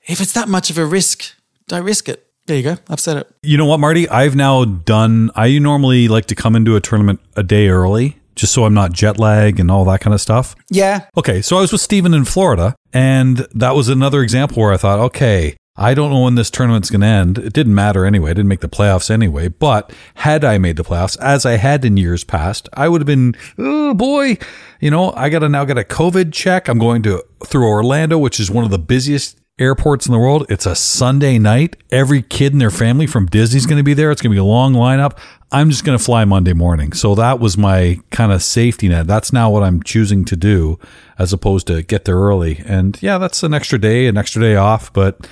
If 0.08 0.22
it's 0.22 0.34
that 0.34 0.48
much 0.48 0.70
of 0.70 0.78
a 0.78 0.86
risk, 0.86 1.34
don't 1.68 1.84
risk 1.84 2.10
it. 2.10 2.28
There 2.46 2.58
you 2.58 2.64
go. 2.64 2.78
I've 2.90 3.00
said 3.00 3.18
it. 3.18 3.28
You 3.42 3.58
know 3.58 3.66
what, 3.66 3.80
Marty? 3.80 4.08
I've 4.08 4.36
now 4.36 4.66
done, 4.66 5.32
I 5.36 5.58
normally 5.58 6.08
like 6.08 6.28
to 6.28 6.36
come 6.36 6.56
into 6.56 6.76
a 6.76 6.82
tournament 6.82 7.20
a 7.36 7.44
day 7.44 7.70
early 7.70 8.18
just 8.36 8.54
so 8.54 8.66
I'm 8.66 8.74
not 8.74 8.92
jet 8.92 9.18
lag 9.18 9.60
and 9.60 9.72
all 9.72 9.86
that 9.86 10.02
kind 10.02 10.14
of 10.14 10.22
stuff. 10.22 10.56
Yeah. 10.70 11.08
Okay, 11.18 11.42
so 11.42 11.58
I 11.58 11.62
was 11.62 11.72
with 11.72 11.82
Steven 11.82 12.14
in 12.14 12.26
Florida, 12.26 12.76
and 12.94 13.48
that 13.54 13.76
was 13.76 13.90
another 13.90 14.22
example 14.22 14.62
where 14.62 14.74
I 14.74 14.78
thought, 14.78 15.00
okay, 15.00 15.56
I 15.78 15.94
don't 15.94 16.12
know 16.12 16.22
when 16.22 16.36
this 16.36 16.50
tournament's 16.50 16.90
going 16.90 17.02
to 17.02 17.08
end. 17.08 17.38
It 17.38 17.52
didn't 17.52 17.76
matter 17.76 18.06
anyway. 18.06 18.32
I 18.32 18.34
didn't 18.34 18.48
make 18.48 18.62
the 18.62 18.70
playoffs 18.70 19.10
anyway. 19.10 19.50
But 19.50 19.92
had 20.16 20.46
I 20.46 20.58
made 20.58 20.78
the 20.78 20.84
playoffs, 20.84 21.20
as 21.20 21.46
I 21.46 21.58
had 21.58 21.84
in 21.84 21.98
years 21.98 22.24
past, 22.24 22.70
I 22.74 22.88
would 22.88 23.02
have 23.02 23.08
been, 23.08 23.36
oh 23.58 23.94
boy, 23.94 24.38
you 24.80 24.90
know, 24.90 25.12
I 25.14 25.30
got 25.30 25.40
to 25.40 25.50
now 25.50 25.66
get 25.66 25.78
a 25.78 25.84
COVID 25.84 26.32
check. 26.32 26.70
I'm 26.70 26.80
going 26.80 27.04
to 27.04 27.24
through 27.46 27.68
Orlando, 27.68 28.18
which 28.18 28.40
is 28.40 28.50
one 28.50 28.64
of 28.64 28.72
the 28.72 28.80
busiest 28.80 29.38
airports 29.60 30.06
in 30.06 30.12
the 30.12 30.20
world. 30.20 30.46
It's 30.50 30.66
a 30.66 30.76
Sunday 30.76 31.40
night. 31.40 31.78
Every 31.92 32.22
kid 32.22 32.54
in 32.54 32.60
their 32.60 32.72
family 32.72 33.08
from 33.08 33.26
Disney's 33.26 33.66
going 33.66 33.78
to 33.78 33.84
be 33.84 33.94
there. 33.94 34.12
It's 34.12 34.22
going 34.22 34.32
to 34.32 34.36
be 34.36 34.40
a 34.40 34.44
long 34.44 34.74
lineup. 34.74 35.18
I'm 35.52 35.70
just 35.70 35.86
going 35.86 35.98
to 35.98 36.04
fly 36.04 36.26
Monday 36.26 36.54
morning. 36.54 36.94
So 36.94 37.16
that 37.16 37.40
was 37.40 37.58
my 37.58 38.00
kind 38.12 38.32
of 38.32 38.44
safety 38.44 38.90
net. 38.90 39.08
That's 39.08 39.32
now 39.32 39.50
what 39.50 39.64
I'm 39.64 39.82
choosing 39.84 40.26
to 40.26 40.36
do 40.36 40.80
as 41.18 41.32
opposed 41.32 41.68
to 41.68 41.84
get 41.84 42.06
there 42.06 42.18
early. 42.18 42.62
And 42.66 43.02
yeah, 43.02 43.18
that's 43.18 43.44
an 43.44 43.54
extra 43.54 43.80
day, 43.80 44.08
an 44.08 44.18
extra 44.18 44.42
day 44.42 44.56
off. 44.56 44.92
But 44.92 45.26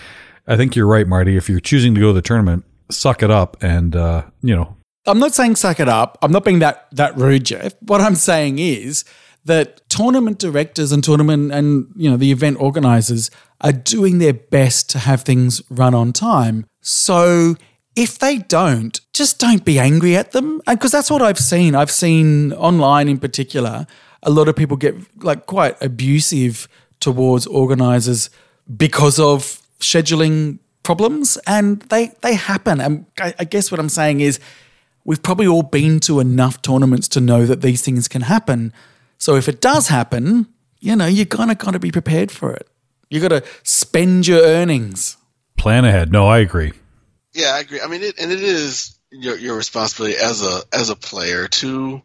I 0.48 0.58
think 0.58 0.76
you're 0.76 0.88
right, 0.88 1.08
Marty. 1.08 1.38
If 1.38 1.50
you're 1.50 1.60
choosing 1.60 1.96
to 1.96 2.02
go 2.02 2.08
to 2.08 2.14
the 2.14 2.22
tournament, 2.22 2.66
suck 2.92 3.24
it 3.24 3.32
up 3.32 3.58
and, 3.62 3.96
uh, 3.96 4.24
you 4.42 4.56
know, 4.56 4.76
I'm 5.06 5.20
not 5.20 5.34
saying 5.34 5.58
suck 5.58 5.80
it 5.80 5.90
up. 5.90 6.18
I'm 6.22 6.32
not 6.32 6.46
being 6.46 6.60
that 6.60 6.88
that 6.94 7.18
rude, 7.18 7.46
Jeff. 7.46 7.74
What 7.82 8.00
I'm 8.00 8.16
saying 8.16 8.60
is 8.60 9.04
that 9.44 9.88
tournament 9.90 10.40
directors 10.40 10.94
and 10.94 11.04
tournament 11.04 11.52
and 11.52 11.92
you 11.98 12.10
know 12.10 12.16
the 12.16 12.32
event 12.32 12.62
organizers 12.62 13.30
are 13.60 13.74
doing 13.74 14.20
their 14.20 14.34
best 14.34 14.90
to 14.92 15.00
have 15.00 15.24
things 15.24 15.62
run 15.70 15.94
on 15.94 16.14
time. 16.14 16.66
So 16.82 17.56
if 17.98 18.18
they 18.18 18.38
don't, 18.38 19.00
just 19.12 19.40
don't 19.40 19.66
be 19.66 19.78
angry 19.78 20.16
at 20.16 20.32
them 20.32 20.62
because 20.66 20.92
that's 20.92 21.12
what 21.12 21.22
I've 21.22 21.38
seen. 21.38 21.76
I've 21.76 21.92
seen 21.92 22.54
online 22.54 23.10
in 23.10 23.20
particular 23.20 23.86
a 24.24 24.30
lot 24.30 24.48
of 24.48 24.56
people 24.56 24.78
get 24.78 24.96
like 25.24 25.46
quite 25.46 25.76
abusive 25.82 26.68
towards 27.00 27.46
organizers 27.46 28.30
because 28.76 29.20
of 29.20 29.62
scheduling 29.84 30.60
problems 30.84 31.38
and 31.48 31.82
they 31.84 32.12
they 32.22 32.36
happen. 32.36 32.82
And 32.82 33.06
I, 33.20 33.34
I 33.40 33.44
guess 33.46 33.72
what 33.72 33.80
I'm 33.80 33.90
saying 33.90 34.22
is 34.22 34.40
we've 35.06 35.22
probably 35.22 35.48
all 35.48 35.64
been 35.64 36.00
to 36.02 36.20
enough 36.20 36.62
tournaments 36.62 37.08
to 37.10 37.22
know 37.22 37.46
that 37.46 37.62
these 37.62 37.82
things 37.82 38.08
can 38.08 38.24
happen. 38.24 38.74
So 39.18 39.36
if 39.36 39.48
it 39.48 39.62
does 39.62 39.88
happen, 39.88 40.48
you 40.80 40.96
know, 40.96 41.06
you're 41.06 41.26
kind 41.26 41.52
of 41.52 41.58
got 41.58 41.72
to 41.72 41.80
be 41.80 41.92
prepared 41.92 42.32
for 42.32 42.54
it. 42.54 42.68
You 43.10 43.22
got 43.22 43.30
to 43.30 43.44
spend 43.64 44.28
your 44.28 44.42
earnings. 44.42 45.18
plan 45.58 45.86
ahead. 45.86 46.12
No, 46.12 46.28
I 46.28 46.40
agree. 46.40 46.74
Yeah, 47.34 47.56
I 47.56 47.60
agree. 47.60 47.80
I 47.82 47.88
mean, 47.88 48.02
it, 48.04 48.20
and 48.20 48.32
it 48.32 48.42
is 48.42 48.98
your 49.12 49.38
your 49.38 49.56
responsibility 49.56 50.18
as 50.18 50.44
a 50.44 50.62
as 50.74 50.90
a 50.90 50.96
player 50.96 51.48
to 51.48 52.02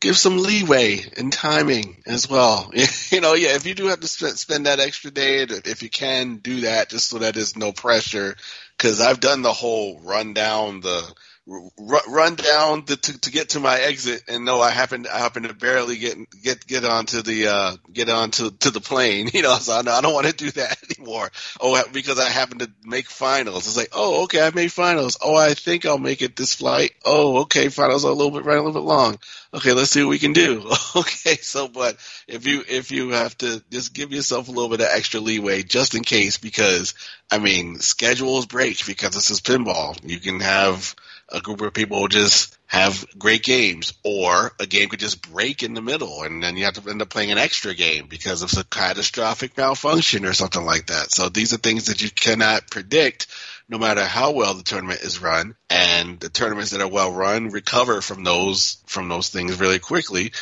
give 0.00 0.16
some 0.16 0.38
leeway 0.38 1.00
in 1.16 1.30
timing 1.30 2.02
as 2.06 2.28
well. 2.28 2.72
You 3.10 3.20
know, 3.20 3.34
yeah, 3.34 3.56
if 3.56 3.66
you 3.66 3.74
do 3.74 3.86
have 3.86 4.00
to 4.00 4.08
spend, 4.08 4.38
spend 4.38 4.66
that 4.66 4.78
extra 4.78 5.10
day, 5.10 5.42
if 5.42 5.82
you 5.82 5.90
can 5.90 6.36
do 6.36 6.60
that, 6.62 6.90
just 6.90 7.08
so 7.08 7.18
that 7.18 7.34
there's 7.34 7.56
no 7.56 7.72
pressure. 7.72 8.36
Because 8.78 9.00
I've 9.00 9.18
done 9.18 9.42
the 9.42 9.52
whole 9.52 10.00
run 10.00 10.32
down 10.32 10.80
the 10.80 11.12
run 11.46 12.34
down 12.36 12.84
the, 12.86 12.96
to, 12.96 13.20
to 13.20 13.30
get 13.30 13.50
to 13.50 13.60
my 13.60 13.78
exit 13.78 14.22
and 14.28 14.44
no 14.44 14.60
I 14.60 14.70
happen 14.70 15.06
I 15.12 15.18
happen 15.18 15.44
to 15.44 15.54
barely 15.54 15.96
get 15.96 16.16
get 16.42 16.66
get 16.66 16.84
onto 16.84 17.22
the 17.22 17.48
uh, 17.48 17.76
get 17.92 18.08
onto 18.08 18.50
to 18.50 18.70
the 18.70 18.80
plane. 18.80 19.28
You 19.40 19.42
know, 19.42 19.54
so 19.54 19.72
I, 19.72 19.78
I 19.78 20.00
don't 20.02 20.12
want 20.12 20.26
to 20.26 20.32
do 20.34 20.50
that 20.50 20.76
anymore. 20.98 21.30
Oh, 21.60 21.82
because 21.92 22.18
I 22.18 22.28
happen 22.28 22.58
to 22.58 22.70
make 22.84 23.06
finals. 23.06 23.66
It's 23.66 23.76
like, 23.76 23.90
oh, 23.92 24.24
okay, 24.24 24.44
I 24.44 24.50
made 24.50 24.70
finals. 24.70 25.16
Oh, 25.22 25.34
I 25.34 25.54
think 25.54 25.86
I'll 25.86 25.98
make 25.98 26.20
it 26.20 26.36
this 26.36 26.54
flight. 26.54 26.90
Oh, 27.04 27.42
okay, 27.42 27.68
finals 27.68 28.04
are 28.04 28.10
a 28.10 28.14
little 28.14 28.32
bit 28.32 28.44
right 28.44 28.58
a 28.58 28.62
little 28.62 28.78
bit 28.78 28.86
long. 28.86 29.18
Okay, 29.54 29.72
let's 29.72 29.90
see 29.90 30.02
what 30.02 30.10
we 30.10 30.18
can 30.18 30.34
do. 30.34 30.70
okay, 30.96 31.36
so 31.36 31.68
but 31.68 31.96
if 32.28 32.46
you 32.46 32.62
if 32.68 32.90
you 32.90 33.10
have 33.10 33.38
to 33.38 33.62
just 33.70 33.94
give 33.94 34.12
yourself 34.12 34.48
a 34.48 34.50
little 34.50 34.68
bit 34.68 34.80
of 34.80 34.88
extra 34.90 35.20
leeway 35.20 35.62
just 35.62 35.94
in 35.94 36.02
case 36.02 36.36
because 36.36 36.94
I 37.30 37.38
mean 37.38 37.78
schedules 37.78 38.46
break 38.46 38.84
because 38.84 39.14
this 39.14 39.30
is 39.30 39.40
pinball. 39.40 39.98
You 40.04 40.20
can 40.20 40.40
have 40.40 40.94
a 41.32 41.40
group 41.40 41.60
of 41.60 41.72
people 41.72 42.08
just 42.08 42.56
have 42.66 43.04
great 43.18 43.42
games, 43.42 43.94
or 44.04 44.52
a 44.60 44.66
game 44.66 44.88
could 44.88 45.00
just 45.00 45.28
break 45.30 45.62
in 45.62 45.74
the 45.74 45.82
middle, 45.82 46.22
and 46.22 46.42
then 46.42 46.56
you 46.56 46.64
have 46.64 46.74
to 46.74 46.90
end 46.90 47.02
up 47.02 47.08
playing 47.08 47.32
an 47.32 47.38
extra 47.38 47.74
game 47.74 48.06
because 48.08 48.42
of 48.42 48.52
a 48.56 48.64
catastrophic 48.64 49.56
malfunction 49.56 50.24
or 50.24 50.32
something 50.32 50.64
like 50.64 50.86
that. 50.86 51.10
So 51.10 51.28
these 51.28 51.52
are 51.52 51.58
things 51.58 51.86
that 51.86 52.00
you 52.02 52.10
cannot 52.10 52.70
predict, 52.70 53.26
no 53.68 53.78
matter 53.78 54.04
how 54.04 54.32
well 54.32 54.54
the 54.54 54.62
tournament 54.62 55.00
is 55.00 55.20
run. 55.20 55.56
And 55.68 56.20
the 56.20 56.28
tournaments 56.28 56.70
that 56.70 56.80
are 56.80 56.88
well 56.88 57.12
run 57.12 57.48
recover 57.48 58.00
from 58.00 58.24
those 58.24 58.78
from 58.86 59.08
those 59.08 59.28
things 59.28 59.58
really 59.58 59.78
quickly. 59.80 60.32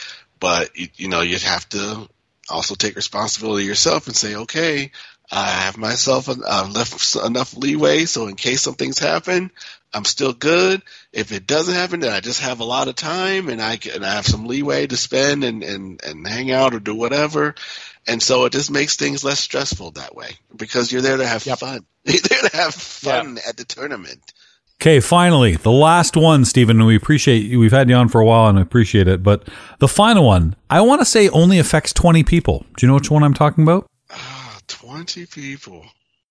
But 0.40 0.76
you, 0.76 0.88
you 0.96 1.08
know 1.08 1.22
you 1.22 1.38
have 1.38 1.68
to 1.70 2.08
also 2.50 2.74
take 2.74 2.96
responsibility 2.96 3.64
yourself 3.64 4.06
and 4.06 4.16
say, 4.16 4.34
okay, 4.34 4.90
I 5.30 5.46
have 5.46 5.76
myself 5.76 6.28
I've 6.28 6.42
uh, 6.42 6.68
left 6.72 7.16
enough 7.16 7.56
leeway 7.56 8.06
so 8.06 8.28
in 8.28 8.36
case 8.36 8.62
some 8.62 8.74
things 8.74 8.98
happen, 8.98 9.50
I'm 9.92 10.04
still 10.04 10.32
good. 10.32 10.82
If 11.12 11.32
it 11.32 11.46
doesn't 11.46 11.74
happen, 11.74 12.00
then 12.00 12.12
I 12.12 12.20
just 12.20 12.42
have 12.42 12.60
a 12.60 12.64
lot 12.64 12.88
of 12.88 12.94
time 12.94 13.48
and 13.48 13.60
I 13.60 13.76
can, 13.76 14.04
I 14.04 14.14
have 14.14 14.26
some 14.26 14.46
leeway 14.46 14.86
to 14.86 14.96
spend 14.96 15.44
and, 15.44 15.62
and, 15.62 16.00
and 16.04 16.26
hang 16.26 16.50
out 16.50 16.74
or 16.74 16.80
do 16.80 16.94
whatever. 16.94 17.54
And 18.06 18.22
so 18.22 18.44
it 18.44 18.52
just 18.52 18.70
makes 18.70 18.96
things 18.96 19.24
less 19.24 19.40
stressful 19.40 19.92
that 19.92 20.14
way 20.14 20.30
because 20.54 20.92
you're 20.92 21.02
there 21.02 21.16
to 21.16 21.26
have 21.26 21.44
yep. 21.46 21.58
fun. 21.58 21.84
You're 22.04 22.22
there 22.22 22.48
to 22.48 22.56
have 22.56 22.74
fun 22.74 23.36
yep. 23.36 23.44
at 23.46 23.56
the 23.58 23.64
tournament. 23.64 24.32
Okay, 24.80 25.00
finally, 25.00 25.56
the 25.56 25.72
last 25.72 26.16
one, 26.16 26.44
Steven. 26.44 26.82
We 26.86 26.96
appreciate 26.96 27.40
you. 27.40 27.58
We've 27.58 27.72
had 27.72 27.90
you 27.90 27.96
on 27.96 28.08
for 28.08 28.20
a 28.20 28.24
while 28.24 28.48
and 28.48 28.58
appreciate 28.58 29.08
it. 29.08 29.22
But 29.22 29.46
the 29.80 29.88
final 29.88 30.24
one, 30.24 30.54
I 30.70 30.80
want 30.80 31.00
to 31.00 31.04
say 31.04 31.28
only 31.30 31.58
affects 31.58 31.92
20 31.92 32.22
people. 32.22 32.64
Do 32.76 32.86
you 32.86 32.88
know 32.88 32.94
which 32.94 33.10
one 33.10 33.24
I'm 33.24 33.34
talking 33.34 33.64
about? 33.64 33.86
Ah, 34.10 34.60
20 34.68 35.26
people. 35.26 35.84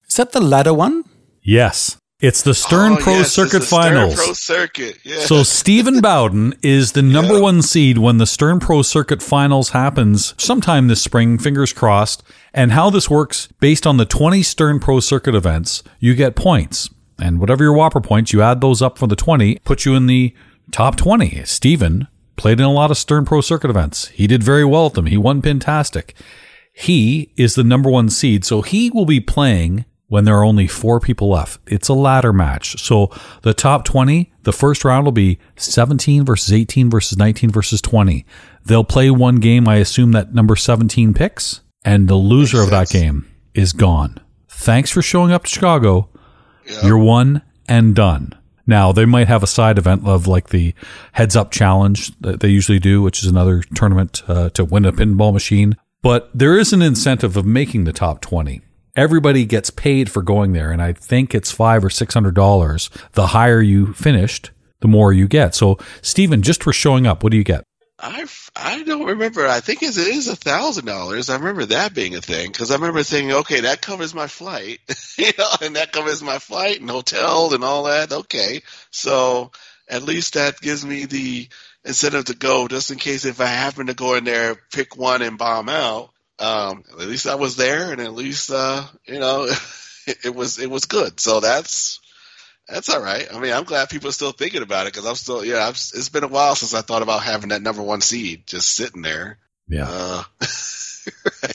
Is 0.08 0.16
that 0.16 0.32
the 0.32 0.40
ladder 0.40 0.74
one? 0.74 1.04
Yes. 1.44 1.98
It's 2.20 2.42
the 2.42 2.56
Stern 2.56 2.94
oh, 2.94 2.98
Pro 2.98 3.14
yes, 3.14 3.32
Circuit 3.32 3.64
Finals. 3.64 4.14
Stern 4.14 4.26
Pro 4.26 4.34
Circuit. 4.34 5.00
Yeah. 5.04 5.20
So 5.20 5.44
Steven 5.44 6.02
Bowden 6.02 6.56
is 6.64 6.94
the 6.94 7.04
number 7.04 7.36
yeah. 7.36 7.42
one 7.42 7.62
seed 7.62 8.00
when 8.00 8.18
the 8.18 8.26
Stern 8.26 8.60
Pro 8.60 8.82
Circuit 8.82 9.22
Finals 9.22 9.70
happens 9.70 10.34
sometime 10.36 10.88
this 10.88 11.00
spring. 11.00 11.38
Fingers 11.38 11.74
crossed. 11.74 12.24
And 12.56 12.72
how 12.72 12.90
this 12.90 13.08
works, 13.08 13.50
based 13.60 13.86
on 13.86 13.98
the 13.98 14.06
20 14.06 14.42
Stern 14.42 14.80
Pro 14.80 15.00
Circuit 15.00 15.36
events, 15.36 15.84
you 16.00 16.16
get 16.16 16.36
points. 16.36 16.90
And 17.22 17.40
whatever 17.40 17.64
your 17.64 17.74
Whopper 17.74 18.02
points, 18.02 18.34
you 18.34 18.42
add 18.42 18.62
those 18.62 18.82
up 18.82 18.98
for 18.98 19.06
the 19.06 19.16
20, 19.16 19.60
put 19.60 19.86
you 19.86 19.94
in 19.94 20.08
the 20.08 20.34
top 20.72 20.96
20. 20.96 21.44
Steven 21.44 22.08
played 22.36 22.60
in 22.60 22.66
a 22.66 22.74
lot 22.74 22.90
of 22.90 22.98
Stern 22.98 23.26
Pro 23.26 23.42
Circuit 23.42 23.70
events. 23.70 24.08
He 24.08 24.26
did 24.26 24.42
very 24.42 24.66
well 24.66 24.88
at 24.88 24.96
them. 24.96 25.06
He 25.06 25.18
won 25.18 25.44
Pintastic. 25.44 26.14
He 26.74 27.32
is 27.38 27.54
the 27.54 27.64
number 27.64 27.92
one 27.92 28.10
seed, 28.10 28.44
so 28.44 28.64
he 28.64 28.90
will 28.90 29.06
be 29.06 29.20
playing 29.20 29.86
when 30.08 30.24
there 30.24 30.38
are 30.38 30.44
only 30.44 30.68
four 30.68 31.00
people 31.00 31.30
left. 31.30 31.60
It's 31.68 31.90
a 31.90 31.94
ladder 31.94 32.32
match. 32.34 32.82
So 32.82 33.12
the 33.42 33.54
top 33.54 33.84
20, 33.84 34.32
the 34.44 34.54
first 34.54 34.86
round 34.86 35.06
will 35.06 35.12
be 35.12 35.40
17 35.58 36.26
versus 36.26 36.54
18 36.54 36.90
versus 36.90 37.18
19 37.18 37.52
versus 37.52 37.82
20. 37.82 38.26
They'll 38.66 38.84
play 38.84 39.10
one 39.10 39.38
game. 39.38 39.68
I 39.68 39.76
assume 39.76 40.14
that 40.14 40.34
number 40.34 40.56
17 40.56 41.14
picks, 41.14 41.62
and 41.84 42.08
the 42.08 42.16
loser 42.16 42.62
of 42.62 42.70
that 42.70 42.90
game 42.90 43.30
is 43.54 43.74
gone. 43.74 44.20
Thanks 44.48 44.90
for 44.90 45.02
showing 45.02 45.32
up 45.32 45.44
to 45.44 45.50
Chicago. 45.50 46.10
Yep. 46.66 46.84
You're 46.84 46.98
one 46.98 47.42
and 47.68 47.96
done. 47.96 48.34
Now, 48.66 48.92
they 48.92 49.06
might 49.06 49.30
have 49.30 49.44
a 49.44 49.48
side 49.48 49.78
event 49.78 50.06
of 50.06 50.28
like 50.28 50.50
the 50.50 50.74
heads 51.14 51.38
up 51.38 51.52
challenge 51.52 52.18
that 52.20 52.42
they 52.42 52.50
usually 52.50 52.80
do, 52.80 53.02
which 53.02 53.24
is 53.24 53.30
another 53.30 53.62
tournament 53.76 54.24
uh, 54.28 54.50
to 54.52 54.66
win 54.66 54.84
a 54.86 54.92
pinball 54.92 55.32
machine. 55.32 55.78
But 56.02 56.30
there 56.34 56.58
is 56.58 56.74
an 56.74 56.82
incentive 56.82 57.38
of 57.38 57.46
making 57.46 57.86
the 57.86 57.94
top 57.94 58.20
20 58.22 58.62
everybody 58.98 59.46
gets 59.46 59.70
paid 59.70 60.12
for 60.12 60.22
going 60.22 60.52
there. 60.52 60.72
And 60.72 60.82
I 60.82 60.92
think 60.92 61.34
it's 61.34 61.52
five 61.52 61.86
or 61.86 61.90
six 61.90 62.14
hundred 62.14 62.36
dollars. 62.36 62.90
The 63.14 63.28
higher 63.28 63.62
you 63.62 63.94
finished, 63.94 64.52
the 64.82 64.88
more 64.88 65.14
you 65.14 65.28
get. 65.28 65.56
So, 65.56 65.78
Steven, 66.02 66.42
just 66.42 66.64
for 66.64 66.74
showing 66.74 67.08
up, 67.08 67.24
what 67.24 67.32
do 67.32 67.38
you 67.38 67.46
get? 67.46 67.64
I 68.00 68.28
I 68.56 68.84
don't 68.84 69.06
remember. 69.06 69.48
I 69.48 69.60
think 69.60 69.82
it 69.82 69.98
is 69.98 70.28
a 70.28 70.36
thousand 70.36 70.86
dollars. 70.86 71.30
I 71.30 71.38
remember 71.38 71.66
that 71.66 71.94
being 71.94 72.16
a 72.16 72.22
thing 72.22 72.52
because 72.52 72.72
I 72.72 72.76
remember 72.76 73.04
thinking, 73.04 73.32
okay, 73.34 73.62
that 73.62 73.82
covers 73.82 74.14
my 74.14 74.28
flight, 74.28 74.80
you 75.18 75.32
know, 75.38 75.50
and 75.62 75.76
that 75.76 75.92
covers 75.92 76.22
my 76.22 76.40
flight 76.40 76.82
and 76.82 76.90
hotel 76.90 77.54
and 77.54 77.64
all 77.64 77.84
that. 77.84 78.12
Okay, 78.12 78.62
so 78.92 79.52
at 79.88 80.04
least 80.04 80.34
that 80.34 80.60
gives 80.60 80.86
me 80.86 81.06
the 81.06 81.48
incentive 81.86 82.26
to 82.26 82.36
go 82.36 82.68
just 82.68 82.92
in 82.92 82.98
case 82.98 83.26
if 83.26 83.40
I 83.40 83.46
happen 83.46 83.88
to 83.88 83.94
go 83.94 84.16
in 84.16 84.26
there, 84.26 84.56
pick 84.72 84.96
one 84.98 85.22
and 85.22 85.38
bomb 85.38 85.70
out 85.70 86.12
um, 86.40 86.84
at 86.92 87.08
least 87.08 87.28
I 87.28 87.36
was 87.36 87.56
there, 87.56 87.92
and 87.92 88.02
at 88.02 88.14
least 88.14 88.52
uh, 88.52 88.84
you 89.06 89.20
know 89.20 89.46
it, 89.46 90.18
it, 90.26 90.36
was 90.36 90.60
it 90.60 90.70
was 90.70 90.86
good. 90.86 91.20
So 91.20 91.40
that's 91.40 92.00
that's 92.68 92.90
all 92.90 93.02
right. 93.02 93.28
I 93.34 93.40
mean, 93.40 93.54
I'm 93.54 93.64
glad 93.64 93.90
people 93.90 94.10
are 94.10 94.14
still 94.14 94.32
thinking 94.32 94.62
about 94.62 94.88
it 94.88 94.94
because 94.94 95.08
I'm 95.08 95.16
still 95.16 95.44
yeah. 95.44 95.66
I've, 95.66 95.76
it's 95.76 96.10
been 96.10 96.24
a 96.24 96.30
while 96.30 96.56
since 96.56 96.74
I 96.74 96.82
thought 96.82 97.02
about 97.02 97.24
having 97.24 97.50
that 97.50 97.62
number 97.62 97.82
one 97.82 98.02
seed 98.02 98.46
just 98.46 98.76
sitting 98.76 99.02
there. 99.02 99.38
Yeah. 99.68 99.88
Uh, 99.90 100.24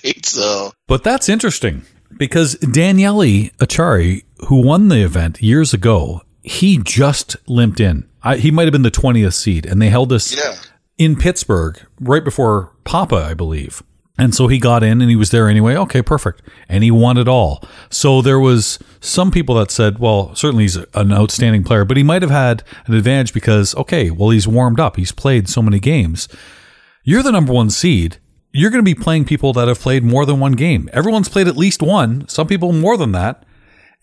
right. 0.05 0.24
So, 0.24 0.72
but 0.87 1.05
that's 1.05 1.28
interesting 1.28 1.85
because 2.16 2.55
Daniele 2.57 3.51
Acciari, 3.59 4.24
who 4.49 4.62
won 4.62 4.89
the 4.89 5.03
event 5.03 5.43
years 5.43 5.72
ago, 5.72 6.22
he 6.43 6.78
just 6.78 7.37
limped 7.47 7.80
in. 7.80 8.09
I, 8.22 8.37
he 8.37 8.51
might 8.51 8.64
have 8.64 8.72
been 8.72 8.83
the 8.83 8.91
20th 8.91 9.35
seed, 9.35 9.66
and 9.66 9.80
they 9.80 9.89
held 9.89 10.11
this 10.11 10.37
yeah. 10.37 10.57
in 10.99 11.16
Pittsburgh 11.16 11.80
right 12.01 12.24
before 12.24 12.72
PAPA, 12.85 13.16
I 13.16 13.35
believe. 13.35 13.83
And 14.18 14.34
so 14.34 14.46
he 14.46 14.58
got 14.58 14.82
in 14.82 15.00
and 15.00 15.08
he 15.08 15.16
was 15.16 15.30
there 15.30 15.48
anyway. 15.48 15.74
Okay, 15.74 16.02
perfect. 16.02 16.42
And 16.68 16.84
he 16.84 16.90
won 16.90 17.16
it 17.16 17.28
all. 17.28 17.64
So 17.88 18.20
there 18.20 18.38
was 18.38 18.78
some 19.00 19.30
people 19.30 19.54
that 19.54 19.70
said, 19.70 19.98
well, 19.98 20.34
certainly 20.34 20.64
he's 20.64 20.76
an 20.76 21.12
outstanding 21.12 21.64
player, 21.64 21.84
but 21.84 21.96
he 21.96 22.02
might 22.02 22.22
have 22.22 22.30
had 22.30 22.62
an 22.86 22.94
advantage 22.94 23.32
because, 23.32 23.74
okay, 23.74 24.10
well, 24.10 24.30
he's 24.30 24.46
warmed 24.46 24.78
up. 24.78 24.96
He's 24.96 25.12
played 25.12 25.48
so 25.48 25.62
many 25.62 25.80
games. 25.80 26.28
You're 27.04 27.22
the 27.22 27.32
number 27.32 27.52
one 27.52 27.70
seed. 27.70 28.18
You're 28.52 28.70
going 28.70 28.84
to 28.84 28.94
be 28.94 28.94
playing 28.94 29.24
people 29.24 29.54
that 29.54 29.66
have 29.66 29.80
played 29.80 30.04
more 30.04 30.26
than 30.26 30.38
one 30.38 30.52
game. 30.52 30.90
Everyone's 30.92 31.30
played 31.30 31.48
at 31.48 31.56
least 31.56 31.82
one, 31.82 32.28
some 32.28 32.46
people 32.46 32.72
more 32.72 32.98
than 32.98 33.12
that. 33.12 33.46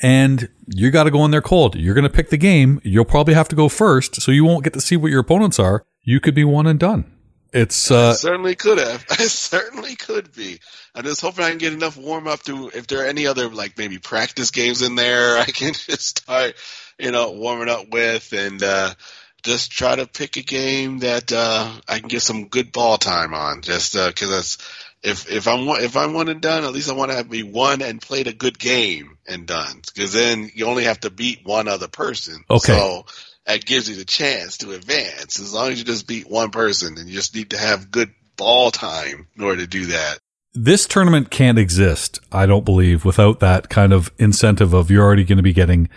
And 0.01 0.49
you 0.66 0.89
got 0.89 1.03
to 1.03 1.12
go 1.12 1.24
in 1.24 1.32
there 1.32 1.41
cold. 1.41 1.76
You're 1.76 1.93
going 1.93 2.03
to 2.03 2.10
pick 2.10 2.30
the 2.30 2.38
game. 2.38 2.82
You'll 2.84 3.05
probably 3.05 3.36
have 3.36 3.49
to 3.49 3.55
go 3.55 3.70
first, 3.70 4.22
so 4.22 4.32
you 4.32 4.43
won't 4.43 4.64
get 4.64 4.74
to 4.74 4.82
see 4.82 4.97
what 4.97 5.12
your 5.12 5.20
opponents 5.20 5.60
are. 5.60 5.84
You 6.01 6.20
could 6.20 6.34
be 6.34 6.43
one 6.43 6.66
and 6.66 6.80
done. 6.80 7.12
It's 7.52 7.90
uh, 7.90 8.10
I 8.10 8.14
certainly 8.14 8.56
could 8.56 8.78
have. 8.78 9.06
I 9.10 9.16
certainly 9.16 9.96
could 9.96 10.34
be. 10.34 10.60
I'm 10.94 11.04
just 11.04 11.22
hoping 11.22 11.44
I 11.44 11.50
can 11.50 11.58
get 11.58 11.74
enough 11.74 11.98
warm 11.98 12.28
up 12.28 12.42
to 12.44 12.70
if 12.70 12.88
there 12.88 13.04
are 13.04 13.08
any 13.08 13.28
other 13.28 13.50
like 13.50 13.78
maybe 13.78 13.98
practice 13.98 14.52
games 14.52 14.82
in 14.82 14.96
there 14.96 15.38
I 15.40 15.46
can 15.46 15.74
just 15.74 16.20
start, 16.20 16.56
you 16.98 17.12
know, 17.12 17.32
warming 17.32 17.70
up 17.70 17.90
with 17.90 18.34
and 18.34 18.62
uh 18.62 18.94
just 19.42 19.72
try 19.72 19.96
to 19.96 20.06
pick 20.06 20.36
a 20.38 20.42
game 20.42 21.00
that 21.00 21.32
uh 21.32 21.72
I 21.88 22.00
can 22.00 22.08
get 22.08 22.22
some 22.22 22.48
good 22.50 22.72
ball 22.72 22.98
time 22.98 23.34
on. 23.34 23.62
Just 23.62 23.96
uh, 23.96 24.12
cuz 24.12 24.30
that's 24.30 24.58
if 25.02 25.32
if 25.32 25.48
I'm 25.48 25.68
if 25.82 25.96
I'm 25.96 26.14
one 26.14 26.30
and 26.30 26.42
done, 26.42 26.64
at 26.64 26.74
least 26.74 26.90
I 26.90 26.94
want 26.94 27.12
to 27.12 27.18
have 27.18 27.30
me 27.30 27.44
one 27.44 27.82
and 27.82 28.02
played 28.02 28.28
a 28.28 28.34
good 28.34 28.60
game 28.60 29.18
and 29.28 29.48
done. 29.48 29.82
Because 29.94 30.14
then 30.14 30.52
you 30.54 30.66
only 30.66 30.84
have 30.84 31.00
to 31.02 31.10
beat 31.10 31.46
one 31.46 31.68
other 31.68 31.88
person. 31.88 32.44
Okay. 32.50 32.74
So 32.74 33.06
that 33.50 33.66
gives 33.66 33.90
you 33.90 33.96
the 33.96 34.06
chance 34.06 34.58
to 34.58 34.74
advance. 34.74 35.40
As 35.40 35.54
long 35.54 35.72
as 35.72 35.80
you 35.80 35.86
just 35.86 36.08
beat 36.08 36.30
one 36.30 36.52
person, 36.52 36.98
and 37.00 37.10
you 37.10 37.16
just 37.16 37.36
need 37.36 37.50
to 37.50 37.58
have 37.58 37.90
good 37.90 38.12
ball 38.38 38.70
time 38.70 39.28
in 39.36 39.44
order 39.44 39.62
to 39.62 39.68
do 39.68 39.88
that. 39.88 40.20
This 40.54 40.86
tournament 40.86 41.32
can't 41.32 41.58
exist, 41.58 42.20
I 42.32 42.46
don't 42.46 42.64
believe, 42.64 43.06
without 43.06 43.40
that 43.40 43.70
kind 43.70 43.92
of 43.92 44.12
incentive 44.20 44.74
of 44.74 44.92
you're 44.92 45.04
already 45.04 45.24
going 45.24 45.38
to 45.38 45.44
be 45.44 45.54
getting 45.54 45.90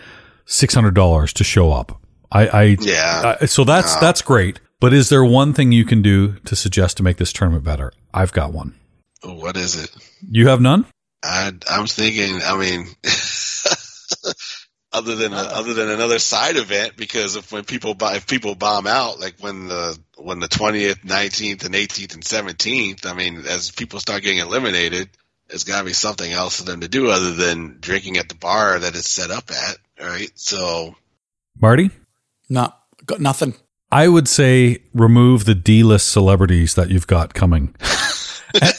six 0.47 0.74
hundred 0.74 0.95
dollars 0.95 1.33
to 1.35 1.45
show 1.45 1.73
up. 1.73 2.01
I, 2.31 2.47
I 2.47 2.62
yeah. 2.81 3.37
I, 3.41 3.45
so 3.47 3.65
that's 3.65 3.97
that's 3.97 4.23
great. 4.23 4.61
But 4.81 4.95
is 4.95 5.11
there 5.11 5.24
one 5.24 5.53
thing 5.53 5.73
you 5.73 5.85
can 5.85 6.01
do 6.01 6.35
to 6.47 6.57
suggest 6.57 6.97
to 6.97 7.03
make 7.03 7.19
this 7.19 7.33
tournament 7.33 7.65
better? 7.65 7.93
I've 8.15 8.33
got 8.33 8.53
one. 8.53 8.74
What 9.23 9.57
is 9.57 9.83
it? 9.83 9.95
You 10.29 10.49
have 10.49 10.61
none. 10.61 10.87
I, 11.23 11.53
I'm 11.69 11.87
thinking. 11.87 12.41
I 12.43 12.57
mean, 12.59 12.87
other 14.93 15.16
than 15.16 15.32
a, 15.32 15.36
other 15.36 15.74
than 15.74 15.89
another 15.89 16.19
side 16.19 16.56
event 16.56 16.97
because 16.97 17.36
if 17.36 17.51
when 17.52 17.64
people 17.64 17.97
if 18.01 18.27
people 18.27 18.55
bomb 18.55 18.86
out 18.86 19.19
like 19.19 19.36
when 19.40 19.69
the 19.69 19.98
when 20.16 20.39
the 20.39 20.48
20th 20.48 21.01
19th 21.05 21.64
and 21.64 21.74
18th 21.74 22.14
and 22.14 22.23
17th 22.23 23.06
i 23.06 23.14
mean 23.14 23.44
as 23.48 23.70
people 23.70 23.98
start 24.01 24.23
getting 24.23 24.39
eliminated 24.39 25.09
there's 25.48 25.64
got 25.64 25.81
to 25.81 25.85
be 25.85 25.93
something 25.93 26.31
else 26.31 26.59
for 26.59 26.64
them 26.64 26.81
to 26.81 26.89
do 26.89 27.10
other 27.10 27.32
than 27.32 27.78
drinking 27.81 28.16
at 28.19 28.28
the 28.28 28.35
bar 28.35 28.78
that 28.78 28.94
it's 28.94 29.09
set 29.09 29.31
up 29.31 29.51
at 29.51 29.77
right 29.98 30.31
so 30.35 30.94
marty 31.59 31.90
no 32.48 32.73
Got 33.05 33.20
nothing. 33.20 33.55
I 33.90 34.09
would 34.09 34.28
say 34.28 34.85
remove 34.94 35.44
the 35.44 35.55
D 35.55 35.82
list 35.82 36.09
celebrities 36.09 36.74
that 36.74 36.90
you've 36.90 37.06
got 37.06 37.35
coming. 37.35 37.74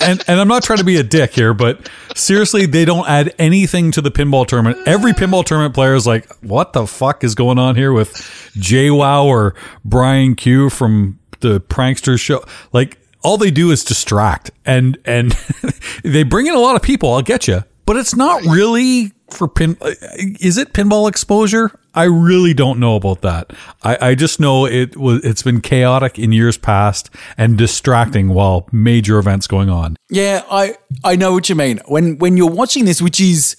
and, 0.01 0.23
and, 0.27 0.39
I'm 0.39 0.47
not 0.47 0.63
trying 0.63 0.79
to 0.79 0.85
be 0.85 0.97
a 0.97 1.03
dick 1.03 1.33
here, 1.33 1.53
but 1.53 1.89
seriously, 2.15 2.65
they 2.65 2.85
don't 2.85 3.07
add 3.07 3.33
anything 3.39 3.91
to 3.91 4.01
the 4.01 4.11
pinball 4.11 4.45
tournament. 4.45 4.87
Every 4.87 5.13
pinball 5.13 5.45
tournament 5.45 5.73
player 5.73 5.95
is 5.95 6.05
like, 6.05 6.31
what 6.41 6.73
the 6.73 6.85
fuck 6.87 7.23
is 7.23 7.35
going 7.35 7.57
on 7.57 7.75
here 7.75 7.91
with 7.91 8.13
JWoww 8.55 9.25
or 9.25 9.55
Brian 9.83 10.35
Q 10.35 10.69
from 10.69 11.19
the 11.39 11.59
prankster 11.59 12.19
show? 12.19 12.43
Like, 12.71 12.99
all 13.23 13.37
they 13.37 13.51
do 13.51 13.71
is 13.71 13.83
distract 13.83 14.51
and 14.65 14.97
and 15.05 15.31
they 16.03 16.23
bring 16.23 16.47
in 16.47 16.55
a 16.55 16.59
lot 16.59 16.75
of 16.75 16.81
people, 16.81 17.13
I'll 17.13 17.21
get 17.21 17.47
you. 17.47 17.63
But 17.85 17.97
it's 17.97 18.15
not 18.15 18.43
really 18.43 19.11
for 19.29 19.47
pin 19.47 19.77
uh, 19.81 19.91
is 20.39 20.57
it 20.57 20.73
pinball 20.73 21.09
exposure? 21.09 21.71
I 21.95 22.05
really 22.05 22.53
don't 22.53 22.79
know 22.79 22.95
about 22.95 23.21
that. 23.21 23.51
I, 23.83 24.09
I 24.09 24.15
just 24.15 24.39
know 24.39 24.65
it 24.65 24.97
was 24.97 25.23
it's 25.23 25.43
been 25.43 25.61
chaotic 25.61 26.17
in 26.17 26.31
years 26.31 26.57
past 26.57 27.09
and 27.37 27.57
distracting 27.57 28.29
while 28.29 28.67
major 28.71 29.19
events 29.19 29.47
going 29.47 29.69
on. 29.69 29.97
Yeah, 30.09 30.43
I 30.49 30.77
I 31.03 31.15
know 31.15 31.33
what 31.33 31.49
you 31.49 31.55
mean. 31.55 31.79
When 31.85 32.17
when 32.17 32.37
you're 32.37 32.49
watching 32.49 32.85
this, 32.85 33.01
which 33.01 33.19
is 33.19 33.57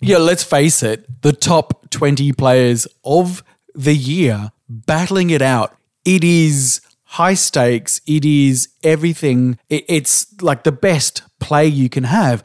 yeah, 0.00 0.18
let's 0.18 0.42
face 0.42 0.82
it, 0.82 1.22
the 1.22 1.32
top 1.32 1.90
20 1.90 2.32
players 2.32 2.86
of 3.04 3.44
the 3.74 3.94
year 3.94 4.50
battling 4.68 5.30
it 5.30 5.42
out. 5.42 5.76
It 6.04 6.24
is 6.24 6.80
high 7.04 7.34
stakes. 7.34 8.00
It 8.06 8.24
is 8.24 8.68
everything. 8.82 9.58
It, 9.68 9.84
it's 9.88 10.40
like 10.40 10.64
the 10.64 10.72
best 10.72 11.22
play 11.38 11.66
you 11.66 11.88
can 11.88 12.04
have. 12.04 12.42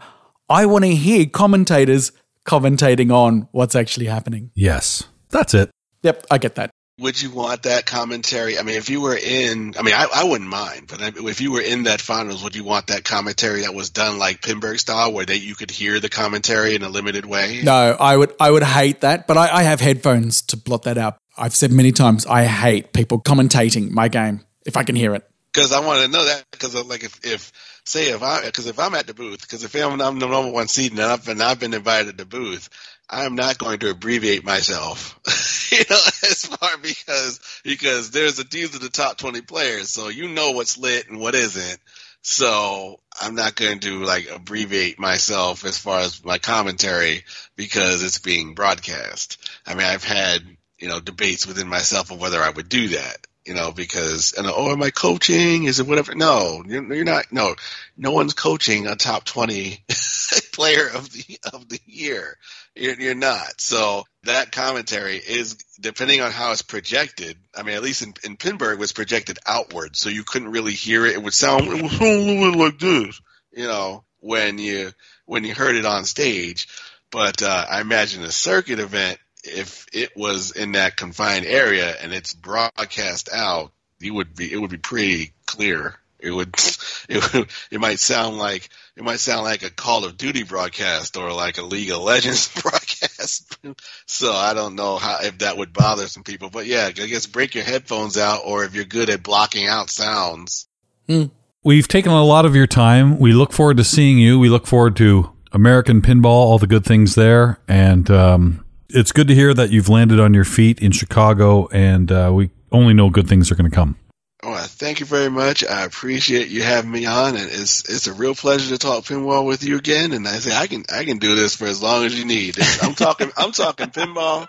I 0.50 0.66
want 0.66 0.86
to 0.86 0.94
hear 0.94 1.26
commentators 1.26 2.12
commentating 2.46 3.12
on 3.12 3.48
what's 3.52 3.76
actually 3.76 4.06
happening. 4.06 4.52
Yes. 4.54 5.04
That's 5.30 5.54
it. 5.54 5.72
Yep, 6.04 6.28
I 6.30 6.38
get 6.38 6.56
that. 6.56 6.70
Would 7.00 7.22
you 7.22 7.30
want 7.32 7.64
that 7.64 7.86
commentary? 7.86 8.58
I 8.58 8.64
mean, 8.64 8.78
if 8.78 8.90
you 8.90 9.02
were 9.02 9.18
in, 9.18 9.74
I 9.78 9.82
mean, 9.82 9.94
I, 9.94 10.08
I 10.16 10.24
wouldn't 10.24 10.50
mind, 10.50 10.88
but 10.88 11.02
if 11.02 11.42
you 11.42 11.52
were 11.52 11.62
in 11.62 11.84
that 11.84 12.00
finals, 12.00 12.42
would 12.42 12.56
you 12.56 12.64
want 12.64 12.88
that 12.88 13.04
commentary 13.04 13.62
that 13.62 13.74
was 13.74 13.90
done 13.90 14.18
like 14.18 14.42
Pinburgh 14.42 14.80
style, 14.80 15.12
where 15.12 15.26
they 15.26 15.36
you 15.36 15.56
could 15.56 15.72
hear 15.72 16.00
the 16.00 16.08
commentary 16.08 16.74
in 16.74 16.84
a 16.84 16.90
limited 16.90 17.26
way? 17.26 17.60
No, 17.64 17.98
I 18.00 18.16
would, 18.16 18.34
I 18.40 18.50
would 18.50 18.64
hate 18.64 19.02
that, 19.02 19.28
but 19.28 19.36
I, 19.36 19.50
I 19.58 19.64
have 19.64 19.82
headphones 19.82 20.42
to 20.44 20.58
blot 20.58 20.84
that 20.84 20.98
out. 20.98 21.18
I've 21.38 21.56
said 21.56 21.74
many 21.74 21.92
times, 21.92 22.26
I 22.26 22.46
hate 22.46 22.94
people 22.94 23.20
commentating 23.20 23.90
my 23.90 24.08
game 24.08 24.46
if 24.66 24.78
I 24.78 24.84
can 24.84 24.96
hear 24.96 25.14
it. 25.16 25.28
Because 25.52 25.74
I 25.74 25.86
want 25.86 26.02
to 26.02 26.08
know 26.08 26.24
that, 26.24 26.46
because 26.52 26.76
like 26.86 27.04
if, 27.04 27.20
if 27.26 27.52
say 27.86 28.10
if 28.10 28.22
I, 28.22 28.46
because 28.46 28.68
if 28.68 28.80
I'm 28.80 28.96
at 28.96 29.08
the 29.08 29.14
booth, 29.14 29.42
because 29.42 29.64
if 29.64 29.76
I'm, 29.76 30.02
I'm 30.02 30.20
the 30.20 30.28
number 30.28 30.52
one 30.52 30.68
seed 30.68 30.92
and 30.92 31.02
I've, 31.02 31.28
and 31.28 31.42
I've 31.42 31.60
been 31.60 31.74
invited 31.74 32.18
to 32.18 32.24
the 32.24 32.26
booth, 32.26 32.70
I'm 33.10 33.36
not 33.36 33.58
going 33.58 33.80
to 33.80 33.92
abbreviate 33.92 34.44
myself, 34.44 35.20
you 35.72 35.84
know, 35.90 35.96
as 36.30 36.46
far 36.46 36.78
because 36.78 37.40
because 37.64 38.12
there's 38.12 38.40
a 38.40 38.44
these 38.44 38.76
are 38.76 38.80
the 38.80 38.90
top 38.90 39.18
20 39.18 39.42
players, 39.42 39.92
so 39.92 40.10
you 40.10 40.28
know 40.28 40.52
what's 40.52 40.78
lit 40.78 41.10
and 41.10 41.20
what 41.20 41.36
isn't. 41.36 41.80
So 42.24 43.00
I'm 43.22 43.36
not 43.36 43.56
going 43.56 43.82
to 43.82 44.04
like 44.04 44.28
abbreviate 44.32 44.98
myself 44.98 45.64
as 45.64 45.78
far 45.78 46.00
as 46.00 46.26
my 46.26 46.40
commentary 46.40 47.24
because 47.56 48.04
it's 48.04 48.18
being 48.18 48.56
broadcast. 48.56 49.38
I 49.68 49.76
mean, 49.76 49.86
I've 49.86 50.04
had 50.04 50.42
you 50.80 50.88
know 50.88 51.00
debates 51.00 51.46
within 51.46 51.68
myself 51.68 52.10
of 52.10 52.20
whether 52.20 52.42
I 52.42 52.50
would 52.50 52.68
do 52.68 52.88
that 52.90 53.28
you 53.46 53.54
know, 53.54 53.72
because 53.72 54.34
and 54.34 54.48
oh, 54.48 54.72
am 54.72 54.82
I 54.82 54.90
coaching? 54.90 55.66
Is 55.66 55.80
it 55.80 55.88
whatever? 55.88 56.16
No, 56.16 56.64
you're, 56.66 56.94
you're 56.94 57.06
not. 57.06 57.32
No, 57.32 57.56
no 57.96 58.12
one's 58.12 58.34
coaching 58.34 58.88
a 58.88 58.96
top 58.96 59.24
twenty 59.24 59.84
player 60.54 60.88
of 60.88 61.12
the 61.12 61.40
of 61.54 61.70
the 61.70 61.80
year. 61.86 62.38
You're, 62.76 63.00
you're 63.00 63.16
not. 63.16 63.62
So 63.62 64.04
that 64.24 64.52
commentary 64.52 65.18
is 65.18 65.56
depending 65.80 66.22
on 66.22 66.32
how 66.32 66.52
it's 66.52 66.64
projected. 66.64 67.38
I 67.56 67.64
mean, 67.64 67.76
at 67.76 67.84
least 67.84 68.02
in, 68.02 68.14
in 68.24 68.36
Pinburgh, 68.36 68.80
was 68.80 68.92
projected 68.92 69.38
outward, 69.46 69.96
so 69.96 70.10
you 70.10 70.24
couldn't 70.24 70.52
really 70.52 70.74
hear 70.74 71.06
it. 71.06 71.14
It 71.14 71.24
would 71.24 71.34
sound 71.34 71.68
it 71.68 71.80
a 71.80 71.84
little 71.84 72.52
bit 72.52 72.60
like 72.60 72.80
this, 72.80 73.22
you 73.52 73.68
know, 73.68 74.04
when 74.20 74.58
you 74.58 74.92
when 75.26 75.44
you 75.44 75.54
heard 75.54 75.76
it 75.76 75.86
on 75.86 76.06
stage. 76.06 76.68
But 77.12 77.44
uh, 77.44 77.66
I 77.70 77.82
imagine 77.82 78.24
a 78.24 78.32
circuit 78.32 78.80
event 78.80 79.20
if 79.46 79.86
it 79.94 80.16
was 80.16 80.52
in 80.52 80.74
that 80.74 80.98
confined 80.98 81.46
area 81.46 81.96
and 82.02 82.14
it's 82.14 82.34
broadcast 82.34 83.30
out, 83.32 83.72
you 84.00 84.14
would 84.14 84.36
be 84.36 84.52
it 84.52 84.58
would 84.58 84.72
be 84.72 84.78
pretty 84.78 85.34
clear. 85.46 85.96
It 86.20 86.32
would 86.32 86.56
it 87.10 87.34
would, 87.34 87.50
it 87.72 87.80
might 87.80 88.00
sound 88.00 88.38
like 88.38 88.70
it 88.96 89.04
might 89.04 89.20
sound 89.20 89.44
like 89.44 89.64
a 89.64 89.70
Call 89.70 90.06
of 90.06 90.18
Duty 90.18 90.44
broadcast 90.44 91.18
or 91.18 91.32
like 91.34 91.58
a 91.58 91.64
League 91.64 91.92
of 91.92 92.02
Legends 92.02 92.50
broadcast. 92.62 93.58
so 94.06 94.32
I 94.32 94.54
don't 94.54 94.76
know 94.76 94.98
how 94.98 95.20
if 95.22 95.40
that 95.40 95.58
would 95.58 95.74
bother 95.74 96.08
some 96.08 96.24
people, 96.24 96.50
but 96.50 96.66
yeah, 96.66 96.88
I 96.88 96.92
guess 96.92 97.26
break 97.26 97.56
your 97.56 97.64
headphones 97.64 98.18
out 98.18 98.42
or 98.46 98.64
if 98.64 98.74
you're 98.74 98.86
good 98.86 99.10
at 99.10 99.24
blocking 99.24 99.68
out 99.68 99.90
sounds. 99.90 100.68
Hmm. 101.08 101.26
We've 101.64 101.88
taken 101.88 102.12
a 102.12 102.24
lot 102.24 102.46
of 102.46 102.56
your 102.56 102.68
time. 102.68 103.18
We 103.18 103.34
look 103.34 103.52
forward 103.52 103.78
to 103.78 103.84
seeing 103.84 104.20
you. 104.20 104.38
We 104.38 104.50
look 104.50 104.68
forward 104.68 104.96
to 104.98 105.32
American 105.52 106.02
Pinball, 106.02 106.26
all 106.26 106.60
the 106.60 106.68
good 106.68 106.86
things 106.86 107.16
there, 107.16 107.60
and 107.68 108.12
um, 108.12 108.65
it's 108.90 109.12
good 109.12 109.28
to 109.28 109.36
hear 109.36 109.54
that 109.54 109.72
you've 109.72 109.90
landed 109.90 110.20
on 110.20 110.34
your 110.34 110.46
feet 110.46 110.80
in 110.80 110.92
Chicago, 110.92 111.68
and 111.68 112.12
uh, 112.12 112.32
we 112.34 112.50
only 112.72 112.94
know 112.94 113.10
good 113.10 113.28
things 113.28 113.52
are 113.52 113.56
going 113.56 113.70
to 113.70 113.76
come. 113.76 113.98
Oh, 114.44 114.56
thank 114.58 115.00
you 115.00 115.06
very 115.06 115.30
much. 115.30 115.66
I 115.66 115.86
appreciate 115.86 116.50
you 116.50 116.62
having 116.62 116.92
me 116.92 117.06
on, 117.06 117.36
and 117.36 117.50
it's 117.50 117.90
it's 117.90 118.08
a 118.08 118.14
real 118.14 118.36
pleasure 118.36 118.70
to 118.70 118.78
talk 118.78 119.06
pinball 119.06 119.46
with 119.46 119.64
you 119.64 119.78
again. 119.78 120.12
And 120.12 120.28
I 120.28 120.38
say 120.38 120.56
I 120.56 120.68
can 120.68 120.84
I 120.94 121.04
can 121.04 121.18
do 121.18 121.36
this 121.36 121.56
for 121.56 121.66
as 121.66 121.82
long 121.82 122.06
as 122.06 122.18
you 122.18 122.26
need. 122.26 122.56
I'm 122.82 122.94
talking 122.94 123.32
I'm 123.38 123.52
talking 123.52 123.88
pinball, 123.88 124.48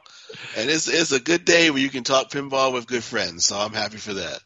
and 0.57 0.69
it's 0.69 0.89
it's 0.89 1.13
a 1.13 1.21
good 1.21 1.45
day 1.47 1.71
where 1.71 1.81
you 1.81 1.89
can 1.89 2.05
talk 2.05 2.31
pinball 2.31 2.75
with 2.75 2.87
good 2.87 3.05
friends. 3.05 3.47
So 3.47 3.59
I'm 3.59 3.73
happy 3.73 3.97
for 3.97 4.15
that. 4.15 4.41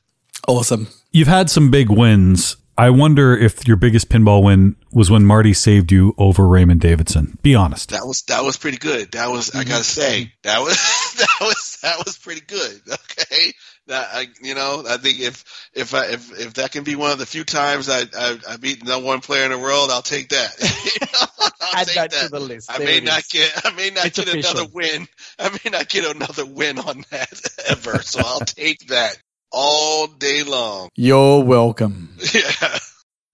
Awesome. 0.47 0.89
You've 1.11 1.29
had 1.29 1.51
some 1.51 1.71
big 1.71 1.91
wins 1.91 2.57
I 2.81 2.89
wonder 2.89 3.37
if 3.37 3.69
your 3.69 3.77
biggest 3.77 4.09
pinball 4.09 4.43
win 4.43 4.75
was 4.93 5.11
when 5.11 5.25
Marty 5.25 5.53
saved 5.53 5.93
you 5.93 6.15
over 6.19 6.47
Raymond 6.47 6.81
Davidson. 6.81 7.39
Be 7.43 7.55
honest. 7.55 7.91
That 7.91 8.07
was 8.07 8.23
that 8.29 8.43
was 8.43 8.57
pretty 8.57 8.79
good. 8.79 9.13
That 9.13 9.31
was 9.31 9.55
I 9.55 9.65
gotta 9.65 9.83
mm-hmm. 9.83 9.83
say 9.83 10.33
that 10.43 10.61
was 10.61 10.77
that 11.19 11.37
was 11.41 11.79
that 11.83 12.05
was 12.05 12.19
pretty 12.19 12.43
good. 12.43 12.81
Okay, 13.21 13.53
that 13.87 14.09
I 14.13 14.27
you 14.43 14.55
know 14.55 14.83
I 14.89 14.97
think 14.97 15.21
if 15.21 15.45
if 15.75 15.95
I 15.95 16.07
if 16.07 16.41
if 16.41 16.55
that 16.55 16.73
can 16.73 16.85
be 16.85 16.97
one 16.97 17.13
of 17.13 17.19
the 17.19 17.27
few 17.27 17.45
times 17.45 17.89
I 17.89 18.01
I, 18.17 18.39
I 18.49 18.57
beat 18.57 18.85
the 18.85 18.99
one 18.99 19.21
player 19.21 19.45
in 19.45 19.51
the 19.51 19.59
world, 19.59 19.91
I'll 19.91 20.03
take 20.03 20.31
that. 20.31 20.57
I'll 21.61 21.81
Add 21.81 21.87
take 21.87 21.97
that, 21.97 22.11
that, 22.11 22.23
to 22.23 22.29
the 22.31 22.41
list. 22.41 22.71
I 22.73 22.79
may 22.79 23.01
not 23.01 23.21
is. 23.21 23.27
get 23.27 23.67
I 23.67 23.71
may 23.73 23.91
not 23.91 24.07
it's 24.07 24.19
get 24.19 24.29
official. 24.29 24.51
another 24.53 24.71
win. 24.73 25.07
I 25.39 25.51
may 25.51 25.71
not 25.71 25.89
get 25.89 26.05
another 26.17 26.47
win 26.47 26.79
on 26.79 27.05
that 27.11 27.41
ever. 27.69 28.03
So 28.03 28.21
I'll 28.25 28.41
take 28.41 28.89
that 28.89 29.17
all 29.53 30.07
day 30.07 30.43
long. 30.43 30.89
You're 30.97 31.45
welcome. 31.45 32.17
Yeah. 32.35 32.79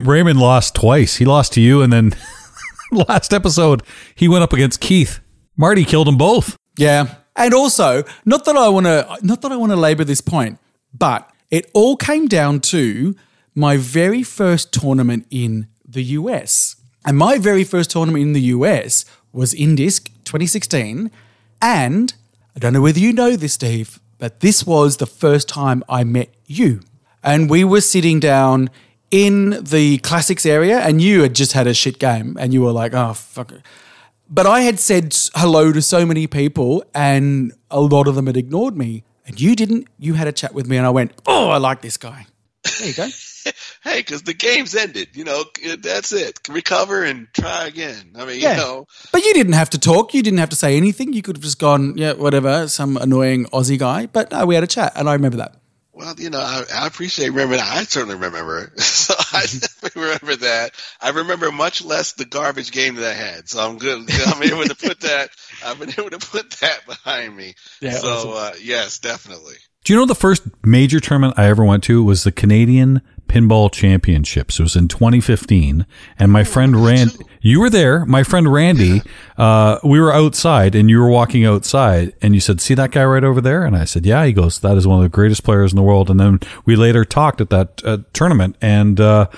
Raymond 0.01 0.39
lost 0.39 0.74
twice. 0.74 1.16
He 1.16 1.24
lost 1.24 1.52
to 1.55 1.60
you, 1.60 1.82
and 1.82 1.93
then 1.93 2.14
last 2.93 3.32
episode 3.32 3.82
he 4.14 4.28
went 4.28 4.43
up 4.43 4.52
against 4.52 4.81
Keith. 4.81 5.20
Marty 5.56 5.85
killed 5.85 6.06
them 6.06 6.18
both. 6.18 6.56
Yeah, 6.77 7.14
and 7.35 7.55
also 7.55 8.05
not 8.24 8.44
that 8.44 8.56
I 8.56 8.68
want 8.68 8.86
to 8.86 9.18
not 9.23 9.43
that 9.43 9.52
I 9.52 9.56
want 9.56 9.73
to 9.73 9.77
labor 9.77 10.05
this 10.05 10.20
point, 10.20 10.59
but 10.93 11.31
it 11.51 11.70
all 11.73 11.97
came 11.97 12.27
down 12.27 12.60
to 12.60 13.14
my 13.55 13.77
very 13.77 14.23
first 14.23 14.73
tournament 14.73 15.27
in 15.31 15.68
the 15.89 16.02
US. 16.05 16.77
And 17.05 17.16
my 17.16 17.39
very 17.39 17.64
first 17.64 17.90
tournament 17.90 18.23
in 18.23 18.32
the 18.32 18.40
US 18.40 19.05
was 19.32 19.55
Indisc 19.55 20.06
2016. 20.24 21.10
And 21.62 22.14
I 22.55 22.59
don't 22.59 22.73
know 22.73 22.82
whether 22.82 22.98
you 22.98 23.12
know 23.12 23.36
this, 23.36 23.55
Steve, 23.55 24.01
but 24.18 24.40
this 24.40 24.66
was 24.66 24.97
the 24.98 25.06
first 25.06 25.48
time 25.48 25.82
I 25.89 26.05
met 26.05 26.35
you. 26.47 26.81
And 27.23 27.48
we 27.48 27.64
were 27.64 27.81
sitting 27.81 28.20
down 28.20 28.70
in 29.11 29.62
the 29.62 29.99
classics 29.99 30.45
area, 30.45 30.81
and 30.81 31.01
you 31.01 31.23
had 31.23 31.35
just 31.35 31.53
had 31.53 31.66
a 31.66 31.74
shit 31.74 31.99
game, 31.99 32.37
and 32.39 32.53
you 32.53 32.62
were 32.62 32.73
like, 32.73 32.95
oh, 32.95 33.12
fuck 33.12 33.53
it. 33.53 33.62
But 34.28 34.47
I 34.47 34.61
had 34.62 34.81
said 34.81 35.16
hello 35.35 35.73
to 35.73 35.81
so 35.81 36.05
many 36.05 36.27
people, 36.27 36.85
and 36.95 37.53
a 37.70 37.81
lot 37.81 38.09
of 38.09 38.15
them 38.16 38.27
had 38.27 38.37
ignored 38.37 38.77
me. 38.77 39.05
And 39.27 39.41
you 39.41 39.57
didn't. 39.57 39.89
You 39.99 40.15
had 40.15 40.28
a 40.28 40.33
chat 40.33 40.55
with 40.55 40.69
me, 40.69 40.77
and 40.77 40.87
I 40.87 40.91
went, 40.91 41.12
oh, 41.27 41.49
I 41.49 41.59
like 41.59 41.83
this 41.83 41.97
guy. 41.97 42.27
There 42.78 42.89
you 42.89 42.95
go. 42.95 43.09
hey, 43.85 44.01
because 44.01 44.23
the 44.23 44.35
game's 44.35 44.74
ended. 44.74 45.09
You 45.15 45.24
know, 45.24 45.45
that's 45.78 46.12
it. 46.12 46.39
Recover 46.49 47.03
and 47.03 47.27
try 47.33 47.66
again. 47.66 48.12
I 48.16 48.24
mean, 48.24 48.41
yeah. 48.41 48.53
you 48.53 48.57
know. 48.59 48.87
But 49.12 49.24
you 49.24 49.35
didn't 49.35 49.55
have 49.55 49.70
to 49.70 49.78
talk. 49.78 50.15
You 50.15 50.23
didn't 50.23 50.39
have 50.39 50.51
to 50.51 50.57
say 50.57 50.77
anything. 50.77 51.12
You 51.12 51.23
could 51.23 51.37
have 51.37 51.43
just 51.43 51.59
gone, 51.59 51.97
yeah, 51.97 52.12
whatever, 52.12 52.69
some 52.69 52.97
annoying 52.97 53.47
Aussie 53.47 53.78
guy. 53.78 54.07
But 54.07 54.31
no, 54.31 54.47
we 54.47 54.55
had 54.55 54.65
a 54.65 54.69
chat, 54.69 54.93
and 54.97 55.09
I 55.09 55.15
remember 55.15 55.39
that. 55.39 55.57
Well, 55.97 56.14
you 56.18 56.28
know, 56.28 56.40
I, 56.40 56.62
I 56.74 56.86
appreciate 56.86 57.31
remembering. 57.31 57.59
I 57.59 57.85
certainly 57.85 58.16
remember. 58.16 58.70
So 59.06 59.14
I 59.18 59.47
remember 59.94 60.36
that. 60.36 60.73
I 61.01 61.10
remember 61.10 61.52
much 61.52 61.85
less 61.85 62.14
the 62.14 62.24
garbage 62.24 62.73
game 62.73 62.97
that 62.97 63.05
I 63.05 63.12
had. 63.12 63.48
So 63.48 63.60
I'm 63.60 63.78
good. 63.78 64.10
I'm 64.27 64.43
able 64.43 64.64
to 64.64 64.74
put 64.74 65.01
that. 65.01 65.31
I've 65.64 65.78
been 65.78 65.90
able 65.90 66.10
to 66.10 66.18
put 66.18 66.51
that 66.51 66.85
behind 66.86 67.36
me. 67.36 67.55
Yeah, 67.81 67.93
so 67.93 68.09
awesome. 68.09 68.31
uh, 68.32 68.52
yes, 68.60 68.98
definitely. 68.98 69.55
Do 69.85 69.93
you 69.93 69.98
know 69.98 70.06
the 70.06 70.16
first 70.16 70.43
major 70.64 70.98
tournament 70.98 71.35
I 71.39 71.47
ever 71.47 71.64
went 71.64 71.85
to 71.85 72.02
was 72.02 72.24
the 72.24 72.32
Canadian 72.32 73.01
Pinball 73.28 73.73
Championships? 73.73 74.59
It 74.59 74.62
was 74.62 74.77
in 74.77 74.89
2015, 74.89 75.86
and 76.19 76.32
my 76.32 76.44
friend 76.44 76.85
Rand, 76.85 77.16
you 77.40 77.61
were 77.61 77.70
there. 77.70 78.05
My 78.07 78.23
friend 78.23 78.53
Randy, 78.53 79.03
uh, 79.36 79.78
we 79.85 80.01
were 80.01 80.12
outside, 80.12 80.74
and 80.74 80.89
you 80.90 81.01
were 81.01 81.09
walking 81.09 81.44
outside, 81.44 82.15
and 82.23 82.35
you 82.35 82.40
said, 82.40 82.61
"See 82.61 82.74
that 82.74 82.90
guy 82.90 83.05
right 83.05 83.24
over 83.24 83.40
there?" 83.40 83.65
And 83.65 83.77
I 83.77 83.85
said, 83.85 84.07
"Yeah." 84.07 84.24
He 84.24 84.32
goes, 84.32 84.59
"That 84.61 84.77
is 84.77 84.86
one 84.86 84.98
of 84.98 85.03
the 85.03 85.09
greatest 85.09 85.44
players 85.44 85.73
in 85.73 85.77
the 85.77 85.82
world." 85.82 86.11
And 86.11 86.19
then 86.19 86.40
we 86.65 86.77
later 86.77 87.05
talked 87.05 87.40
at 87.40 87.51
that 87.51 87.82
uh, 87.85 87.98
tournament, 88.12 88.57
and 88.61 89.01
uh, 89.01 89.28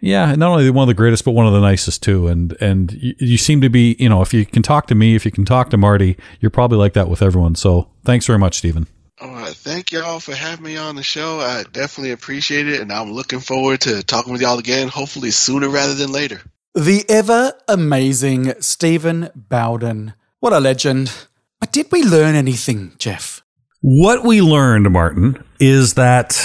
yeah, 0.00 0.34
not 0.34 0.50
only 0.50 0.70
one 0.70 0.84
of 0.84 0.88
the 0.88 0.94
greatest, 0.94 1.24
but 1.24 1.32
one 1.32 1.46
of 1.46 1.52
the 1.52 1.60
nicest 1.60 2.02
too. 2.02 2.28
And 2.28 2.56
and 2.60 2.92
you, 2.92 3.14
you 3.18 3.38
seem 3.38 3.60
to 3.62 3.68
be, 3.68 3.96
you 3.98 4.08
know, 4.08 4.22
if 4.22 4.34
you 4.34 4.44
can 4.44 4.62
talk 4.62 4.86
to 4.88 4.94
me, 4.94 5.14
if 5.14 5.24
you 5.24 5.30
can 5.30 5.44
talk 5.44 5.70
to 5.70 5.76
Marty, 5.76 6.16
you're 6.40 6.50
probably 6.50 6.78
like 6.78 6.92
that 6.92 7.08
with 7.08 7.22
everyone. 7.22 7.54
So 7.54 7.88
thanks 8.04 8.26
very 8.26 8.38
much, 8.38 8.58
Steven. 8.58 8.86
All 9.18 9.30
right, 9.30 9.54
thank 9.54 9.92
y'all 9.92 10.20
for 10.20 10.34
having 10.34 10.64
me 10.64 10.76
on 10.76 10.94
the 10.94 11.02
show. 11.02 11.40
I 11.40 11.64
definitely 11.72 12.10
appreciate 12.10 12.68
it, 12.68 12.82
and 12.82 12.92
I'm 12.92 13.12
looking 13.12 13.40
forward 13.40 13.80
to 13.82 14.02
talking 14.02 14.30
with 14.30 14.42
y'all 14.42 14.58
again, 14.58 14.88
hopefully 14.88 15.30
sooner 15.30 15.70
rather 15.70 15.94
than 15.94 16.12
later. 16.12 16.42
The 16.74 17.02
ever 17.08 17.54
amazing 17.66 18.60
Steven 18.60 19.30
Bowden. 19.34 20.12
What 20.40 20.52
a 20.52 20.60
legend. 20.60 21.10
But 21.58 21.72
did 21.72 21.86
we 21.90 22.02
learn 22.02 22.34
anything, 22.34 22.92
Jeff? 22.98 23.42
What 23.80 24.22
we 24.22 24.42
learned, 24.42 24.90
Martin, 24.90 25.42
is 25.58 25.94
that 25.94 26.38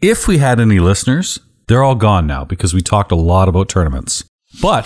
if 0.00 0.26
we 0.26 0.38
had 0.38 0.58
any 0.58 0.78
listeners, 0.78 1.38
they're 1.68 1.82
all 1.82 1.96
gone 1.96 2.26
now 2.26 2.44
because 2.44 2.72
we 2.72 2.80
talked 2.80 3.12
a 3.12 3.16
lot 3.16 3.50
about 3.50 3.68
tournaments. 3.68 4.24
But 4.62 4.84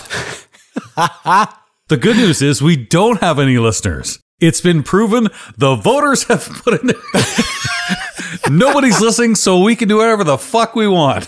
the 1.87 1.97
good 1.97 2.17
news 2.17 2.41
is 2.41 2.61
we 2.61 2.75
don't 2.75 3.21
have 3.21 3.39
any 3.39 3.57
listeners. 3.57 4.19
It's 4.39 4.59
been 4.59 4.83
proven 4.83 5.29
the 5.57 5.75
voters 5.75 6.23
have 6.25 6.43
put 6.63 6.81
in 6.81 6.91
Nobody's 8.49 8.99
listening, 8.99 9.35
so 9.35 9.61
we 9.63 9.75
can 9.75 9.87
do 9.87 9.97
whatever 9.97 10.23
the 10.23 10.37
fuck 10.37 10.75
we 10.75 10.87
want. 10.87 11.27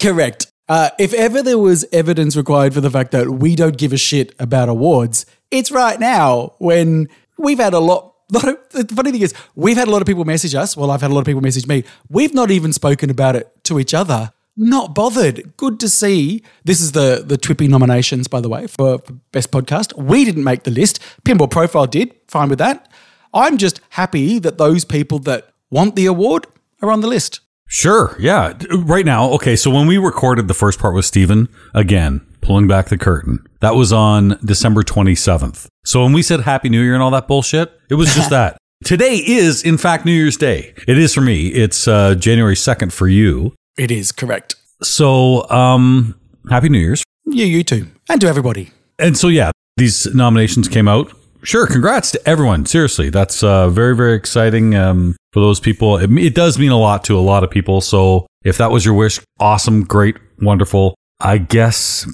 Correct. 0.00 0.52
Uh, 0.68 0.90
if 0.98 1.14
ever 1.14 1.42
there 1.42 1.58
was 1.58 1.86
evidence 1.92 2.36
required 2.36 2.74
for 2.74 2.80
the 2.80 2.90
fact 2.90 3.12
that 3.12 3.30
we 3.30 3.56
don't 3.56 3.78
give 3.78 3.92
a 3.92 3.96
shit 3.96 4.34
about 4.38 4.68
awards, 4.68 5.24
it's 5.50 5.70
right 5.70 5.98
now 5.98 6.54
when 6.58 7.08
we've 7.38 7.58
had 7.58 7.72
a 7.72 7.78
lot. 7.78 8.12
lot 8.32 8.48
of, 8.48 8.58
the 8.70 8.92
funny 8.94 9.12
thing 9.12 9.22
is, 9.22 9.32
we've 9.54 9.76
had 9.76 9.86
a 9.86 9.90
lot 9.90 10.02
of 10.02 10.06
people 10.06 10.24
message 10.24 10.54
us. 10.54 10.76
Well, 10.76 10.90
I've 10.90 11.00
had 11.00 11.12
a 11.12 11.14
lot 11.14 11.20
of 11.20 11.26
people 11.26 11.42
message 11.42 11.68
me. 11.68 11.84
We've 12.08 12.34
not 12.34 12.50
even 12.50 12.72
spoken 12.72 13.08
about 13.08 13.36
it 13.36 13.48
to 13.64 13.78
each 13.78 13.94
other. 13.94 14.32
Not 14.56 14.94
bothered. 14.94 15.56
Good 15.56 15.78
to 15.80 15.88
see. 15.88 16.42
This 16.64 16.80
is 16.80 16.92
the 16.92 17.22
the 17.26 17.36
TWIPY 17.36 17.68
nominations, 17.68 18.26
by 18.28 18.40
the 18.40 18.48
way, 18.48 18.66
for, 18.66 18.98
for 18.98 19.12
best 19.32 19.50
podcast. 19.50 19.96
We 19.96 20.24
didn't 20.24 20.44
make 20.44 20.62
the 20.62 20.70
list. 20.70 21.00
Pinball 21.24 21.50
Profile 21.50 21.86
did. 21.86 22.14
Fine 22.28 22.48
with 22.48 22.58
that. 22.58 22.90
I'm 23.34 23.58
just 23.58 23.80
happy 23.90 24.38
that 24.38 24.56
those 24.56 24.84
people 24.84 25.18
that 25.20 25.50
want 25.70 25.94
the 25.94 26.06
award 26.06 26.46
are 26.80 26.90
on 26.90 27.00
the 27.02 27.06
list. 27.08 27.40
Sure. 27.68 28.16
Yeah. 28.18 28.54
Right 28.70 29.04
now. 29.04 29.30
Okay. 29.32 29.56
So 29.56 29.70
when 29.70 29.86
we 29.86 29.98
recorded 29.98 30.48
the 30.48 30.54
first 30.54 30.78
part 30.78 30.94
with 30.94 31.04
Steven, 31.04 31.48
again, 31.74 32.24
pulling 32.40 32.66
back 32.66 32.88
the 32.88 32.96
curtain, 32.96 33.44
that 33.60 33.74
was 33.74 33.92
on 33.92 34.38
December 34.44 34.82
27th. 34.82 35.66
So 35.84 36.02
when 36.02 36.12
we 36.12 36.22
said 36.22 36.40
Happy 36.40 36.68
New 36.68 36.80
Year 36.82 36.94
and 36.94 37.02
all 37.02 37.10
that 37.10 37.28
bullshit, 37.28 37.72
it 37.90 37.94
was 37.94 38.14
just 38.14 38.30
that. 38.38 38.56
Today 38.84 39.16
is, 39.16 39.62
in 39.62 39.78
fact, 39.78 40.04
New 40.04 40.12
Year's 40.12 40.36
Day. 40.36 40.74
It 40.86 40.96
is 40.98 41.12
for 41.12 41.22
me. 41.22 41.48
It's 41.48 41.88
uh, 41.88 42.14
January 42.14 42.54
2nd 42.54 42.92
for 42.92 43.08
you. 43.08 43.54
It 43.76 43.90
is 43.90 44.12
correct. 44.12 44.56
So, 44.82 45.48
um, 45.50 46.18
Happy 46.48 46.68
New 46.68 46.78
Year's. 46.78 47.02
Yeah, 47.26 47.44
you 47.44 47.62
too. 47.64 47.88
And 48.08 48.20
to 48.20 48.26
everybody. 48.26 48.70
And 48.98 49.16
so, 49.16 49.28
yeah, 49.28 49.50
these 49.76 50.06
nominations 50.14 50.68
came 50.68 50.88
out. 50.88 51.12
Sure, 51.42 51.66
congrats 51.66 52.10
to 52.12 52.28
everyone. 52.28 52.66
Seriously, 52.66 53.10
that's 53.10 53.42
uh, 53.42 53.68
very, 53.68 53.94
very 53.94 54.14
exciting 54.14 54.74
um, 54.74 55.16
for 55.32 55.40
those 55.40 55.60
people. 55.60 55.96
It, 55.96 56.10
it 56.18 56.34
does 56.34 56.58
mean 56.58 56.72
a 56.72 56.78
lot 56.78 57.04
to 57.04 57.18
a 57.18 57.20
lot 57.20 57.44
of 57.44 57.50
people. 57.50 57.80
So, 57.80 58.26
if 58.44 58.58
that 58.58 58.70
was 58.70 58.84
your 58.84 58.94
wish, 58.94 59.20
awesome, 59.38 59.84
great, 59.84 60.16
wonderful. 60.40 60.94
I 61.20 61.38
guess 61.38 62.06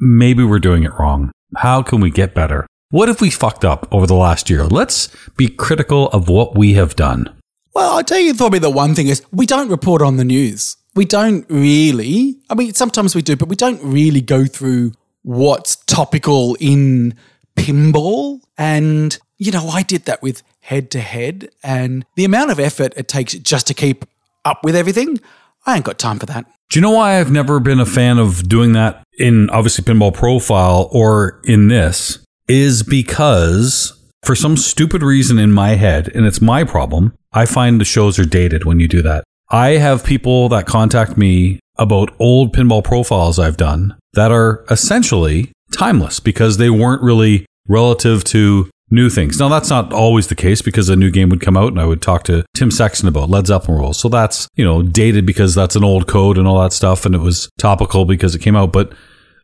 maybe 0.00 0.44
we're 0.44 0.58
doing 0.58 0.84
it 0.84 0.92
wrong. 0.98 1.30
How 1.56 1.82
can 1.82 2.00
we 2.00 2.10
get 2.10 2.34
better? 2.34 2.66
What 2.90 3.08
if 3.08 3.20
we 3.20 3.30
fucked 3.30 3.64
up 3.64 3.88
over 3.90 4.06
the 4.06 4.14
last 4.14 4.50
year? 4.50 4.64
Let's 4.64 5.08
be 5.36 5.48
critical 5.48 6.08
of 6.08 6.28
what 6.28 6.56
we 6.56 6.74
have 6.74 6.96
done. 6.96 7.34
Well, 7.74 7.96
I 7.96 8.02
tell 8.02 8.18
you, 8.18 8.34
probably 8.34 8.58
the 8.58 8.68
one 8.70 8.94
thing 8.94 9.08
is 9.08 9.22
we 9.32 9.46
don't 9.46 9.70
report 9.70 10.02
on 10.02 10.18
the 10.18 10.24
news. 10.24 10.76
We 10.94 11.04
don't 11.04 11.46
really. 11.48 12.38
I 12.50 12.54
mean, 12.54 12.74
sometimes 12.74 13.14
we 13.14 13.22
do, 13.22 13.36
but 13.36 13.48
we 13.48 13.56
don't 13.56 13.82
really 13.82 14.20
go 14.20 14.44
through 14.44 14.92
what's 15.22 15.76
topical 15.76 16.56
in 16.60 17.14
pinball. 17.56 18.40
And, 18.58 19.18
you 19.38 19.52
know, 19.52 19.68
I 19.68 19.82
did 19.82 20.04
that 20.04 20.22
with 20.22 20.42
head 20.60 20.90
to 20.92 21.00
head, 21.00 21.50
and 21.64 22.04
the 22.14 22.24
amount 22.24 22.50
of 22.50 22.60
effort 22.60 22.94
it 22.96 23.08
takes 23.08 23.32
just 23.34 23.66
to 23.66 23.74
keep 23.74 24.04
up 24.44 24.64
with 24.64 24.76
everything, 24.76 25.18
I 25.66 25.76
ain't 25.76 25.84
got 25.84 25.98
time 25.98 26.18
for 26.18 26.26
that. 26.26 26.46
Do 26.70 26.78
you 26.78 26.80
know 26.80 26.90
why 26.90 27.18
I've 27.18 27.30
never 27.30 27.60
been 27.60 27.80
a 27.80 27.86
fan 27.86 28.18
of 28.18 28.48
doing 28.48 28.72
that 28.72 29.02
in 29.18 29.50
obviously 29.50 29.84
Pinball 29.84 30.14
Profile 30.14 30.88
or 30.92 31.40
in 31.44 31.68
this? 31.68 32.24
Is 32.48 32.82
because 32.82 33.92
for 34.24 34.34
some 34.34 34.56
stupid 34.56 35.02
reason 35.02 35.38
in 35.38 35.52
my 35.52 35.70
head, 35.70 36.10
and 36.14 36.26
it's 36.26 36.40
my 36.40 36.64
problem, 36.64 37.14
I 37.32 37.46
find 37.46 37.80
the 37.80 37.84
shows 37.84 38.18
are 38.18 38.24
dated 38.24 38.64
when 38.64 38.80
you 38.80 38.88
do 38.88 39.02
that. 39.02 39.24
I 39.52 39.76
have 39.76 40.02
people 40.02 40.48
that 40.48 40.66
contact 40.66 41.18
me 41.18 41.60
about 41.76 42.14
old 42.18 42.54
pinball 42.54 42.82
profiles 42.82 43.38
I've 43.38 43.58
done 43.58 43.94
that 44.14 44.32
are 44.32 44.64
essentially 44.70 45.52
timeless 45.72 46.20
because 46.20 46.56
they 46.56 46.70
weren't 46.70 47.02
really 47.02 47.44
relative 47.68 48.24
to 48.24 48.70
new 48.90 49.10
things. 49.10 49.38
Now 49.38 49.50
that's 49.50 49.68
not 49.68 49.92
always 49.92 50.28
the 50.28 50.34
case 50.34 50.62
because 50.62 50.88
a 50.88 50.96
new 50.96 51.10
game 51.10 51.28
would 51.28 51.42
come 51.42 51.56
out 51.56 51.68
and 51.68 51.80
I 51.80 51.84
would 51.84 52.00
talk 52.00 52.24
to 52.24 52.46
Tim 52.54 52.70
Sexton 52.70 53.08
about 53.08 53.28
Led 53.28 53.46
Zeppelin 53.46 53.78
rules. 53.78 53.98
So 53.98 54.08
that's, 54.08 54.48
you 54.54 54.64
know, 54.64 54.82
dated 54.82 55.26
because 55.26 55.54
that's 55.54 55.76
an 55.76 55.84
old 55.84 56.06
code 56.08 56.38
and 56.38 56.46
all 56.46 56.60
that 56.62 56.72
stuff 56.72 57.04
and 57.04 57.14
it 57.14 57.20
was 57.20 57.50
topical 57.58 58.06
because 58.06 58.34
it 58.34 58.40
came 58.40 58.56
out, 58.56 58.72
but 58.72 58.94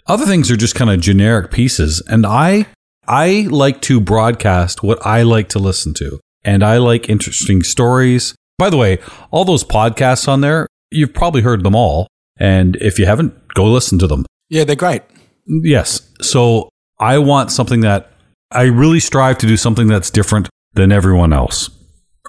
other 0.07 0.25
things 0.25 0.51
are 0.51 0.57
just 0.57 0.75
kind 0.75 0.91
of 0.91 1.01
generic 1.01 1.51
pieces 1.51 2.03
and 2.09 2.25
I 2.25 2.67
I 3.07 3.47
like 3.51 3.83
to 3.83 4.01
broadcast 4.01 4.83
what 4.83 5.05
I 5.05 5.23
like 5.23 5.51
to 5.51 5.59
listen 5.59 5.93
to 5.95 6.19
and 6.45 6.63
I 6.63 6.79
like 6.79 7.11
interesting 7.11 7.63
stories. 7.63 8.35
By 8.59 8.71
the 8.71 8.77
way, 8.77 8.99
all 9.31 9.45
those 9.45 9.65
podcasts 9.65 10.29
on 10.29 10.41
there, 10.41 10.67
you've 10.91 11.15
probably 11.15 11.43
heard 11.43 11.63
them 11.63 11.75
all 11.75 12.09
and 12.39 12.77
if 12.77 12.99
you 12.99 13.07
haven't, 13.07 13.55
go 13.55 13.65
listen 13.65 13.99
to 13.99 14.07
them. 14.07 14.25
Yeah, 14.49 14.65
they're 14.65 14.77
great. 14.77 15.03
Yes. 15.47 16.09
So 16.21 16.69
I 16.99 17.19
want 17.19 17.51
something 17.51 17.81
that 17.81 18.13
I 18.51 18.65
really 18.65 19.01
strive 19.01 19.39
to 19.39 19.47
do 19.47 19.57
something 19.57 19.89
that's 19.89 20.11
different 20.11 20.49
than 20.75 20.93
everyone 20.93 21.33
else. 21.33 21.71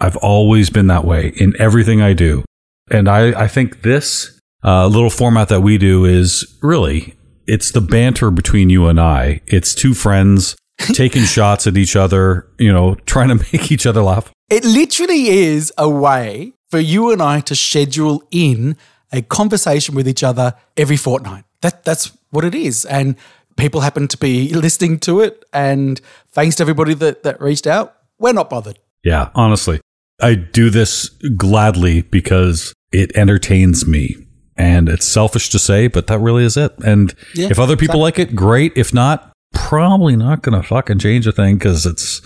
I've 0.02 0.18
always 0.18 0.70
been 0.70 0.88
that 0.88 1.06
way 1.06 1.34
in 1.38 1.54
everything 1.60 2.02
I 2.02 2.14
do. 2.14 2.44
And 2.90 3.08
I, 3.08 3.44
I 3.44 3.48
think 3.48 3.84
this 3.84 4.40
uh, 4.64 4.88
little 4.88 5.10
format 5.10 5.50
that 5.50 5.62
we 5.62 5.78
do 5.78 6.06
is 6.06 6.58
really, 6.62 7.16
it's 7.48 7.72
the 7.72 7.82
banter 7.82 8.32
between 8.32 8.70
you 8.70 8.88
and 8.88 9.00
I. 9.00 9.42
It's 9.46 9.76
two 9.76 9.94
friends 9.94 10.56
taking 10.94 11.24
shots 11.24 11.68
at 11.68 11.78
each 11.78 11.96
other, 11.96 12.48
you 12.58 12.72
know, 12.72 12.96
trying 13.06 13.30
to 13.30 13.36
make 13.36 13.72
each 13.72 13.86
other 13.86 14.02
laugh. 14.02 14.32
It 14.50 14.64
literally 14.64 15.28
is 15.28 15.72
a 15.78 15.88
way 15.88 16.54
for 16.70 16.80
you 16.80 17.12
and 17.12 17.22
I 17.22 17.40
to 17.42 17.56
schedule 17.56 18.24
in 18.32 18.78
a 19.12 19.22
conversation 19.22 19.96
with 19.96 20.08
each 20.08 20.24
other 20.24 20.54
every 20.78 20.98
fortnight. 20.98 21.46
That 21.62 21.84
that's 21.84 22.12
what 22.32 22.46
it 22.46 22.56
is. 22.56 22.86
And 22.86 23.16
people 23.58 23.82
happen 23.82 24.08
to 24.08 24.18
be 24.18 24.54
listening 24.54 25.00
to 25.00 25.22
it. 25.22 25.46
And 25.54 26.00
thanks 26.32 26.56
to 26.58 26.64
everybody 26.64 26.94
that, 26.96 27.24
that 27.24 27.42
reached 27.42 27.68
out. 27.68 27.96
We're 28.18 28.34
not 28.34 28.50
bothered. 28.50 28.80
Yeah, 29.04 29.30
honestly. 29.36 29.82
I 30.22 30.36
do 30.36 30.70
this 30.70 31.10
gladly 31.38 32.02
because 32.02 32.74
it 32.92 33.16
entertains 33.16 33.88
me. 33.88 34.16
And 34.58 34.90
it's 34.90 35.08
selfish 35.08 35.50
to 35.50 35.60
say, 35.60 35.88
but 35.88 36.08
that 36.08 36.20
really 36.20 36.44
is 36.44 36.58
it. 36.58 36.78
And 36.80 37.16
Yeah, 37.34 37.48
if 37.50 37.60
other 37.60 37.78
people 37.78 38.02
like 38.02 38.20
it, 38.20 38.36
great. 38.36 38.74
If 38.76 38.94
not, 38.94 39.29
probably 39.54 40.16
not 40.16 40.42
going 40.42 40.60
to 40.60 40.68
fucking 40.68 41.00
change 41.00 41.28
a 41.28 41.32
thing 41.32 41.58
because 41.58 41.86
it's, 41.86 42.22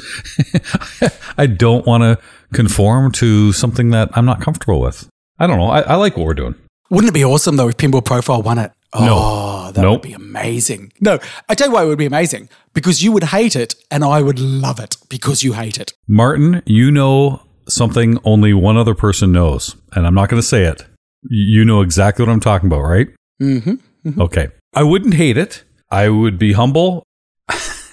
I 1.37 1.45
don't 1.47 1.85
want 1.85 2.03
to 2.03 2.17
conform 2.53 3.11
to 3.13 3.51
something 3.53 3.89
that 3.91 4.09
I'm 4.13 4.25
not 4.25 4.41
comfortable 4.41 4.79
with. 4.81 5.07
I 5.39 5.47
don't 5.47 5.57
know. 5.57 5.67
I, 5.69 5.81
I 5.81 5.95
like 5.95 6.15
what 6.17 6.25
we're 6.25 6.33
doing. 6.33 6.55
Wouldn't 6.89 7.09
it 7.09 7.13
be 7.13 7.25
awesome 7.25 7.55
though 7.55 7.69
if 7.69 7.77
Pinball 7.77 8.05
Profile 8.05 8.41
won 8.41 8.57
it? 8.59 8.71
No. 8.95 9.07
Oh, 9.17 9.71
that 9.73 9.81
Nope. 9.81 10.01
would 10.03 10.07
be 10.07 10.13
amazing. 10.13 10.93
No, 11.01 11.17
I 11.49 11.55
tell 11.55 11.67
you 11.69 11.73
why 11.73 11.83
it 11.83 11.87
would 11.87 11.97
be 11.97 12.05
amazing. 12.05 12.47
Because 12.73 13.03
you 13.03 13.11
would 13.11 13.23
hate 13.23 13.55
it 13.55 13.73
and 13.89 14.03
I 14.03 14.21
would 14.21 14.39
love 14.39 14.79
it 14.79 14.97
because 15.09 15.41
you 15.43 15.53
hate 15.53 15.79
it. 15.79 15.93
Martin, 16.07 16.61
you 16.67 16.91
know 16.91 17.41
something 17.67 18.19
only 18.23 18.53
one 18.53 18.77
other 18.77 18.93
person 18.93 19.31
knows, 19.31 19.75
and 19.93 20.05
I'm 20.05 20.13
not 20.13 20.29
going 20.29 20.41
to 20.41 20.47
say 20.47 20.65
it. 20.65 20.85
You 21.23 21.65
know 21.65 21.81
exactly 21.81 22.23
what 22.25 22.31
I'm 22.31 22.39
talking 22.41 22.67
about, 22.67 22.81
right? 22.81 23.07
Mm-hmm. 23.41 24.21
Okay. 24.21 24.49
I 24.75 24.83
wouldn't 24.83 25.15
hate 25.15 25.37
it. 25.37 25.63
I 25.89 26.09
would 26.09 26.37
be 26.37 26.53
humble. 26.53 27.03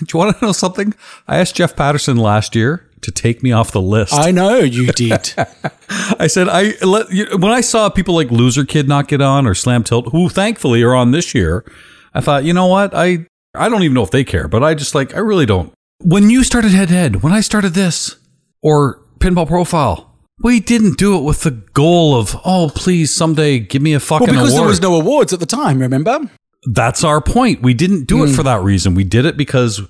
Do 0.06 0.06
you 0.12 0.18
want 0.18 0.38
to 0.38 0.44
know 0.44 0.52
something? 0.52 0.94
I 1.28 1.38
asked 1.38 1.54
Jeff 1.56 1.76
Patterson 1.76 2.16
last 2.16 2.54
year 2.54 2.86
to 3.02 3.10
take 3.10 3.42
me 3.42 3.52
off 3.52 3.70
the 3.72 3.80
list. 3.80 4.12
I 4.14 4.30
know 4.30 4.58
you 4.58 4.86
did. 4.92 5.32
I 6.18 6.26
said 6.26 6.48
I 6.48 6.74
let 6.84 7.10
you, 7.12 7.26
when 7.38 7.50
I 7.52 7.60
saw 7.60 7.88
people 7.88 8.14
like 8.14 8.30
Loser 8.30 8.64
Kid 8.64 8.88
not 8.88 9.08
get 9.08 9.20
on 9.22 9.46
or 9.46 9.54
Slam 9.54 9.84
Tilt, 9.84 10.10
who 10.12 10.28
thankfully 10.28 10.82
are 10.82 10.94
on 10.94 11.10
this 11.12 11.34
year. 11.34 11.64
I 12.12 12.20
thought, 12.20 12.44
you 12.44 12.52
know 12.52 12.66
what? 12.66 12.92
I 12.94 13.26
I 13.54 13.68
don't 13.68 13.82
even 13.82 13.94
know 13.94 14.02
if 14.02 14.10
they 14.10 14.24
care, 14.24 14.48
but 14.48 14.62
I 14.64 14.74
just 14.74 14.94
like 14.94 15.14
I 15.14 15.18
really 15.20 15.46
don't. 15.46 15.72
When 16.02 16.28
you 16.30 16.42
started 16.44 16.72
head 16.72 16.88
to 16.88 16.94
head, 16.94 17.22
when 17.22 17.32
I 17.32 17.40
started 17.40 17.74
this 17.74 18.16
or 18.62 19.00
Pinball 19.18 19.46
Profile, 19.46 20.06
We 20.42 20.58
didn't 20.60 20.96
do 20.96 21.18
it 21.18 21.22
with 21.22 21.42
the 21.42 21.50
goal 21.50 22.14
of, 22.18 22.34
oh, 22.46 22.70
please 22.74 23.14
someday 23.14 23.58
give 23.58 23.82
me 23.82 23.92
a 23.92 24.00
fucking 24.00 24.26
Well, 24.28 24.36
because 24.36 24.52
award. 24.52 24.62
there 24.62 24.68
was 24.68 24.80
no 24.80 24.94
awards 24.98 25.32
at 25.34 25.40
the 25.40 25.46
time, 25.46 25.78
remember? 25.78 26.30
That's 26.64 27.04
our 27.04 27.20
point. 27.20 27.62
We 27.62 27.74
didn't 27.74 28.04
do 28.04 28.22
it 28.24 28.28
hmm. 28.28 28.34
for 28.34 28.42
that 28.42 28.62
reason. 28.62 28.94
We 28.94 29.04
did 29.04 29.24
it 29.24 29.36
because 29.36 29.80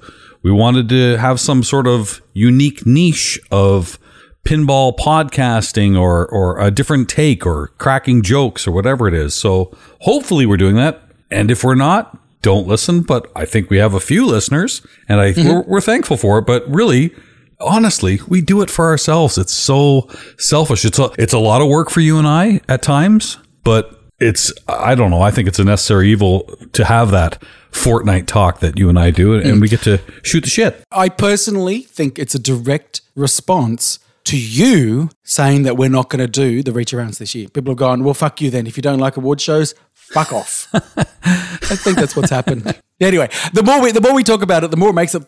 we 0.42 0.52
wanted 0.52 0.88
to 0.90 1.16
have 1.16 1.40
some 1.40 1.62
sort 1.62 1.86
of 1.86 2.22
unique 2.32 2.86
niche 2.86 3.40
of 3.50 3.98
pinball 4.44 4.96
podcasting 4.96 5.98
or 6.00 6.26
or 6.28 6.58
a 6.58 6.70
different 6.70 7.08
take 7.08 7.44
or 7.44 7.68
cracking 7.78 8.22
jokes 8.22 8.66
or 8.66 8.72
whatever 8.72 9.06
it 9.08 9.14
is. 9.14 9.34
So 9.34 9.76
hopefully 10.00 10.46
we're 10.46 10.56
doing 10.56 10.76
that. 10.76 11.02
And 11.30 11.50
if 11.50 11.62
we're 11.62 11.74
not, 11.74 12.18
don't 12.42 12.66
listen. 12.66 13.02
But 13.02 13.30
I 13.36 13.44
think 13.44 13.70
we 13.70 13.78
have 13.78 13.94
a 13.94 14.00
few 14.00 14.26
listeners, 14.26 14.82
and 15.08 15.20
I 15.20 15.32
mm-hmm. 15.32 15.48
we're, 15.48 15.62
we're 15.62 15.80
thankful 15.80 16.16
for 16.16 16.38
it. 16.38 16.46
But 16.46 16.68
really, 16.68 17.14
honestly, 17.60 18.20
we 18.28 18.40
do 18.40 18.62
it 18.62 18.70
for 18.70 18.86
ourselves. 18.86 19.38
It's 19.38 19.52
so 19.52 20.08
selfish. 20.38 20.84
It's 20.84 20.98
a 20.98 21.10
it's 21.18 21.32
a 21.32 21.38
lot 21.38 21.60
of 21.60 21.68
work 21.68 21.90
for 21.90 22.00
you 22.00 22.18
and 22.18 22.26
I 22.26 22.60
at 22.68 22.82
times, 22.82 23.38
but 23.64 23.99
it's 24.20 24.52
I 24.68 24.94
don't 24.94 25.10
know. 25.10 25.22
I 25.22 25.30
think 25.30 25.48
it's 25.48 25.58
a 25.58 25.64
necessary 25.64 26.10
evil 26.10 26.42
to 26.72 26.84
have 26.84 27.10
that 27.10 27.42
fortnight 27.72 28.26
talk 28.26 28.60
that 28.60 28.78
you 28.78 28.88
and 28.88 28.98
I 28.98 29.10
do, 29.10 29.34
and 29.34 29.60
we 29.60 29.68
get 29.68 29.82
to 29.82 30.00
shoot 30.22 30.42
the 30.42 30.50
shit. 30.50 30.82
I 30.90 31.08
personally 31.08 31.82
think 31.82 32.18
it's 32.18 32.34
a 32.34 32.38
direct 32.38 33.00
response 33.14 33.98
to 34.24 34.36
you 34.38 35.10
saying 35.24 35.62
that 35.62 35.76
we're 35.76 35.88
not 35.88 36.10
going 36.10 36.20
to 36.20 36.26
do 36.28 36.62
the 36.62 36.72
reach 36.72 36.92
arounds 36.92 37.18
this 37.18 37.34
year. 37.34 37.48
People 37.48 37.72
have 37.72 37.78
gone, 37.78 38.04
well, 38.04 38.14
fuck 38.14 38.40
you 38.40 38.50
then. 38.50 38.66
If 38.66 38.76
you 38.76 38.82
don't 38.82 38.98
like 38.98 39.16
award 39.16 39.40
shows, 39.40 39.74
fuck 39.94 40.32
off. 40.32 40.68
I 40.74 41.76
think 41.76 41.96
that's 41.96 42.14
what's 42.16 42.30
happened. 42.30 42.78
Anyway, 43.02 43.30
the 43.54 43.62
more 43.62 43.80
we 43.80 43.92
the 43.92 44.00
more 44.02 44.12
we 44.14 44.22
talk 44.22 44.42
about 44.42 44.62
it, 44.62 44.70
the 44.70 44.76
more 44.76 44.90
it 44.90 44.92
makes 44.92 45.14
it 45.14 45.22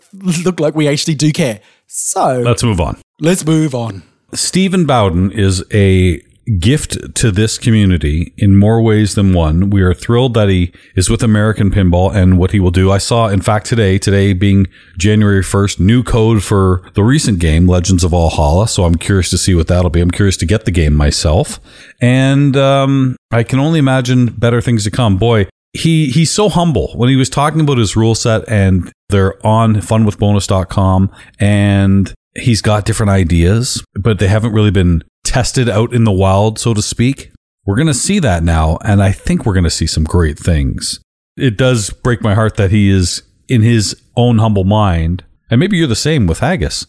look 0.44 0.60
like 0.60 0.74
we 0.74 0.86
actually 0.88 1.14
do 1.14 1.32
care. 1.32 1.58
So 1.86 2.40
Let's 2.40 2.62
move 2.62 2.82
on. 2.82 3.00
let's 3.18 3.46
move 3.46 3.74
on. 3.74 4.02
Steven 4.34 4.84
Bowden 4.84 5.30
is 5.32 5.64
a 5.72 6.20
gift 6.58 7.14
to 7.14 7.30
this 7.30 7.58
community 7.58 8.32
in 8.36 8.56
more 8.56 8.82
ways 8.82 9.14
than 9.14 9.32
one. 9.32 9.70
We 9.70 9.82
are 9.82 9.94
thrilled 9.94 10.34
that 10.34 10.48
he 10.48 10.72
is 10.96 11.08
with 11.08 11.22
American 11.22 11.70
Pinball 11.70 12.14
and 12.14 12.38
what 12.38 12.50
he 12.50 12.60
will 12.60 12.70
do. 12.70 12.90
I 12.90 12.98
saw, 12.98 13.28
in 13.28 13.40
fact, 13.40 13.66
today, 13.66 13.98
today 13.98 14.32
being 14.32 14.66
January 14.98 15.42
1st, 15.42 15.80
new 15.80 16.02
code 16.02 16.42
for 16.42 16.82
the 16.94 17.04
recent 17.04 17.38
game, 17.38 17.66
Legends 17.66 18.04
of 18.04 18.10
Valhalla. 18.10 18.68
So 18.68 18.84
I'm 18.84 18.96
curious 18.96 19.30
to 19.30 19.38
see 19.38 19.54
what 19.54 19.68
that'll 19.68 19.90
be. 19.90 20.00
I'm 20.00 20.10
curious 20.10 20.36
to 20.38 20.46
get 20.46 20.64
the 20.64 20.70
game 20.70 20.94
myself. 20.94 21.60
And 22.00 22.56
um, 22.56 23.16
I 23.30 23.44
can 23.44 23.58
only 23.58 23.78
imagine 23.78 24.26
better 24.26 24.60
things 24.60 24.84
to 24.84 24.90
come. 24.90 25.18
Boy, 25.18 25.46
he 25.72 26.10
he's 26.10 26.30
so 26.30 26.48
humble 26.48 26.92
when 26.96 27.08
he 27.08 27.16
was 27.16 27.30
talking 27.30 27.60
about 27.60 27.78
his 27.78 27.96
rule 27.96 28.14
set 28.14 28.46
and 28.46 28.92
they're 29.08 29.44
on 29.46 29.76
funwithbonus.com 29.76 31.10
and 31.38 32.12
he's 32.34 32.62
got 32.62 32.84
different 32.84 33.10
ideas 33.10 33.84
but 33.94 34.18
they 34.18 34.28
haven't 34.28 34.52
really 34.52 34.70
been 34.70 35.02
tested 35.24 35.68
out 35.68 35.92
in 35.94 36.04
the 36.04 36.12
wild 36.12 36.58
so 36.58 36.74
to 36.74 36.82
speak 36.82 37.32
we're 37.64 37.76
going 37.76 37.86
to 37.86 37.94
see 37.94 38.18
that 38.18 38.42
now 38.42 38.78
and 38.84 39.02
i 39.02 39.12
think 39.12 39.44
we're 39.44 39.52
going 39.52 39.64
to 39.64 39.70
see 39.70 39.86
some 39.86 40.04
great 40.04 40.38
things 40.38 41.00
it 41.36 41.56
does 41.56 41.90
break 41.90 42.22
my 42.22 42.34
heart 42.34 42.56
that 42.56 42.70
he 42.70 42.90
is 42.90 43.22
in 43.48 43.62
his 43.62 44.00
own 44.16 44.38
humble 44.38 44.64
mind 44.64 45.24
and 45.50 45.60
maybe 45.60 45.76
you're 45.76 45.86
the 45.86 45.94
same 45.94 46.26
with 46.26 46.40
haggis 46.40 46.86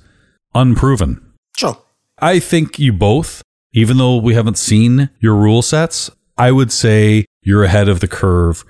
unproven 0.56 1.20
Sure. 1.56 1.78
I 2.20 2.40
think 2.40 2.80
you 2.80 2.94
both, 2.94 3.42
even 3.74 3.98
though 3.98 4.18
we 4.18 4.34
haven't 4.34 4.58
seen 4.58 5.10
your 5.20 5.36
rule 5.36 5.62
sets, 5.62 6.10
I 6.38 6.52
would 6.52 6.72
say 6.72 7.26
you're 7.42 7.64
ahead 7.64 7.90
of 7.90 8.00
the 8.00 8.08
curve 8.08 8.64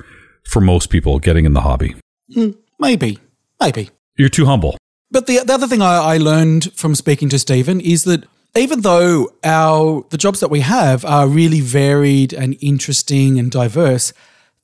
for 0.44 0.60
most 0.60 0.90
people 0.90 1.20
getting 1.20 1.45
in 1.45 1.54
the 1.54 1.62
hobby. 1.62 1.95
Hmm, 2.34 2.52
maybe. 2.80 3.20
Maybe. 3.60 3.90
You're 4.18 4.30
too 4.30 4.45
humble. 4.45 4.78
But 5.14 5.27
the, 5.27 5.41
the 5.45 5.53
other 5.53 5.68
thing 5.68 5.84
I, 5.84 6.15
I 6.15 6.18
learned 6.18 6.73
from 6.73 6.95
speaking 6.95 7.30
to 7.30 7.38
Steven 7.38 7.80
is 7.80 8.03
that 8.06 8.26
even 8.56 8.81
though 8.81 9.31
our 9.44 10.06
the 10.10 10.18
jobs 10.18 10.40
that 10.40 10.49
we 10.49 10.61
have 10.61 11.06
are 11.06 11.27
really 11.27 11.61
varied 11.61 12.34
and 12.34 12.57
interesting 12.61 13.38
and 13.38 13.52
diverse, 13.52 14.11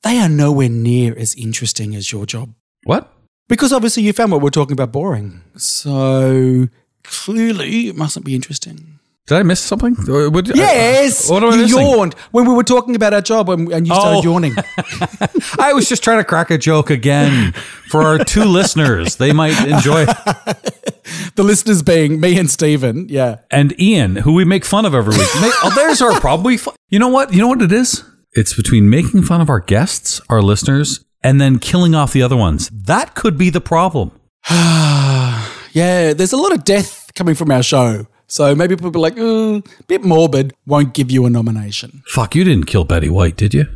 they 0.01 0.17
are 0.17 0.27
nowhere 0.27 0.69
near 0.69 1.15
as 1.17 1.35
interesting 1.35 1.95
as 1.95 2.11
your 2.11 2.25
job. 2.25 2.53
What? 2.83 3.13
Because 3.47 3.71
obviously 3.71 4.03
you 4.03 4.11
found 4.11 4.31
what 4.31 4.41
we're 4.41 4.49
talking 4.49 4.73
about 4.73 4.91
boring. 4.91 5.41
So 5.55 6.67
clearly 7.03 7.89
it 7.89 7.95
mustn't 7.95 8.25
be 8.25 8.33
interesting. 8.33 8.98
Did 9.27 9.37
I 9.37 9.43
miss 9.43 9.59
something? 9.59 9.95
Uh, 10.09 10.29
what- 10.31 10.47
Yes! 10.55 11.29
uh, 11.29 11.33
what 11.33 11.43
am 11.43 11.49
I 11.51 11.55
you 11.57 11.61
missing? 11.63 11.79
yawned 11.79 12.13
when 12.31 12.47
we 12.47 12.53
were 12.53 12.63
talking 12.63 12.95
about 12.95 13.13
our 13.13 13.21
job 13.21 13.49
and, 13.49 13.71
and 13.71 13.85
you 13.87 13.93
started 13.93 14.19
Oh. 14.19 14.23
yawning. 14.23 14.55
I 15.59 15.71
was 15.73 15.87
just 15.87 16.03
trying 16.03 16.17
to 16.17 16.23
crack 16.23 16.49
a 16.49 16.57
joke 16.57 16.89
again 16.89 17.51
for 17.89 18.01
our 18.01 18.17
two 18.23 18.43
listeners. 18.59 19.17
They 19.17 19.31
might 19.31 19.55
enjoy. 19.67 20.05
the 21.35 21.43
listeners 21.43 21.83
being 21.83 22.19
me 22.19 22.39
and 22.39 22.49
Steven. 22.49 23.07
Yeah. 23.07 23.37
And 23.51 23.79
Ian, 23.79 24.15
who 24.15 24.33
we 24.33 24.45
make 24.45 24.65
fun 24.65 24.85
of 24.85 24.95
every 24.95 25.15
week. 25.15 25.27
Oh, 25.63 25.71
there's 25.75 26.01
our 26.01 26.19
problem. 26.19 26.57
You 26.89 26.97
know 26.97 27.09
what? 27.09 27.31
You 27.31 27.39
know 27.41 27.47
what 27.49 27.61
it 27.61 27.71
is? 27.71 28.03
It's 28.33 28.55
between 28.55 28.89
making 28.89 29.23
fun 29.23 29.41
of 29.41 29.49
our 29.49 29.59
guests, 29.59 30.21
our 30.29 30.41
listeners, 30.41 31.05
and 31.23 31.39
then 31.39 31.59
killing 31.59 31.93
off 31.93 32.13
the 32.13 32.23
other 32.23 32.37
ones. 32.37 32.69
That 32.73 33.13
could 33.13 33.37
be 33.37 33.49
the 33.51 33.61
problem. 33.61 34.11
Yeah, 35.71 36.13
there's 36.13 36.33
a 36.33 36.37
lot 36.37 36.51
of 36.51 36.63
death 36.63 37.11
coming 37.13 37.35
from 37.35 37.51
our 37.51 37.61
show. 37.61 38.07
So 38.29 38.55
maybe 38.55 38.75
people 38.75 38.95
are 38.95 38.99
like, 38.99 39.17
"Uh, 39.17 39.57
a 39.57 39.83
bit 39.87 40.03
morbid, 40.03 40.53
won't 40.65 40.93
give 40.93 41.11
you 41.11 41.25
a 41.25 41.29
nomination. 41.29 42.03
Fuck, 42.07 42.35
you 42.35 42.43
didn't 42.43 42.65
kill 42.67 42.85
Betty 42.85 43.09
White, 43.09 43.35
did 43.35 43.53
you? 43.53 43.67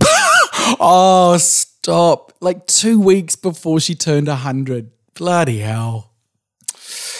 Oh, 0.80 1.36
stop. 1.38 2.32
Like 2.40 2.66
two 2.66 3.00
weeks 3.00 3.36
before 3.36 3.80
she 3.80 3.94
turned 3.94 4.28
100. 4.28 4.90
Bloody 5.14 5.58
hell. 5.60 6.12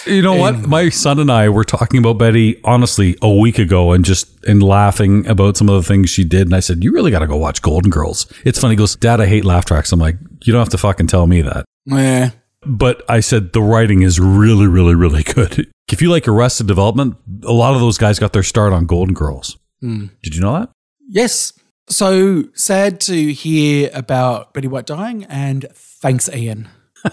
You 0.06 0.22
know 0.22 0.34
what? 0.34 0.66
My 0.66 0.88
son 0.90 1.18
and 1.18 1.30
I 1.30 1.48
were 1.48 1.64
talking 1.64 1.98
about 1.98 2.18
Betty 2.18 2.60
honestly 2.64 3.16
a 3.22 3.32
week 3.32 3.58
ago 3.58 3.92
and 3.92 4.04
just 4.04 4.44
and 4.44 4.62
laughing 4.62 5.26
about 5.26 5.56
some 5.56 5.68
of 5.68 5.82
the 5.82 5.86
things 5.86 6.10
she 6.10 6.24
did. 6.24 6.42
And 6.46 6.54
I 6.54 6.60
said, 6.60 6.84
You 6.84 6.92
really 6.92 7.10
got 7.10 7.18
to 7.20 7.26
go 7.26 7.36
watch 7.36 7.62
Golden 7.62 7.90
Girls. 7.90 8.30
It's 8.44 8.58
funny. 8.58 8.72
He 8.72 8.76
goes, 8.76 8.96
Dad, 8.96 9.20
I 9.20 9.26
hate 9.26 9.44
laugh 9.44 9.64
tracks. 9.64 9.92
I'm 9.92 10.00
like, 10.00 10.16
You 10.44 10.52
don't 10.52 10.60
have 10.60 10.68
to 10.70 10.78
fucking 10.78 11.06
tell 11.08 11.26
me 11.26 11.42
that. 11.42 11.64
Yeah. 11.86 12.30
But 12.66 13.02
I 13.08 13.20
said, 13.20 13.52
The 13.52 13.62
writing 13.62 14.02
is 14.02 14.20
really, 14.20 14.66
really, 14.66 14.94
really 14.94 15.22
good. 15.22 15.68
If 15.90 16.02
you 16.02 16.10
like 16.10 16.28
Arrested 16.28 16.66
Development, 16.66 17.16
a 17.44 17.52
lot 17.52 17.72
of 17.72 17.80
those 17.80 17.96
guys 17.96 18.18
got 18.18 18.34
their 18.34 18.42
start 18.42 18.74
on 18.74 18.84
Golden 18.84 19.14
Girls. 19.14 19.56
Hmm. 19.80 20.08
Did 20.22 20.34
you 20.34 20.42
know 20.42 20.52
that? 20.52 20.68
Yes. 21.08 21.54
So 21.88 22.44
sad 22.52 23.00
to 23.02 23.32
hear 23.32 23.88
about 23.94 24.52
Betty 24.52 24.68
White 24.68 24.84
dying, 24.84 25.24
and 25.30 25.64
thanks, 25.72 26.28
Ian. 26.28 26.68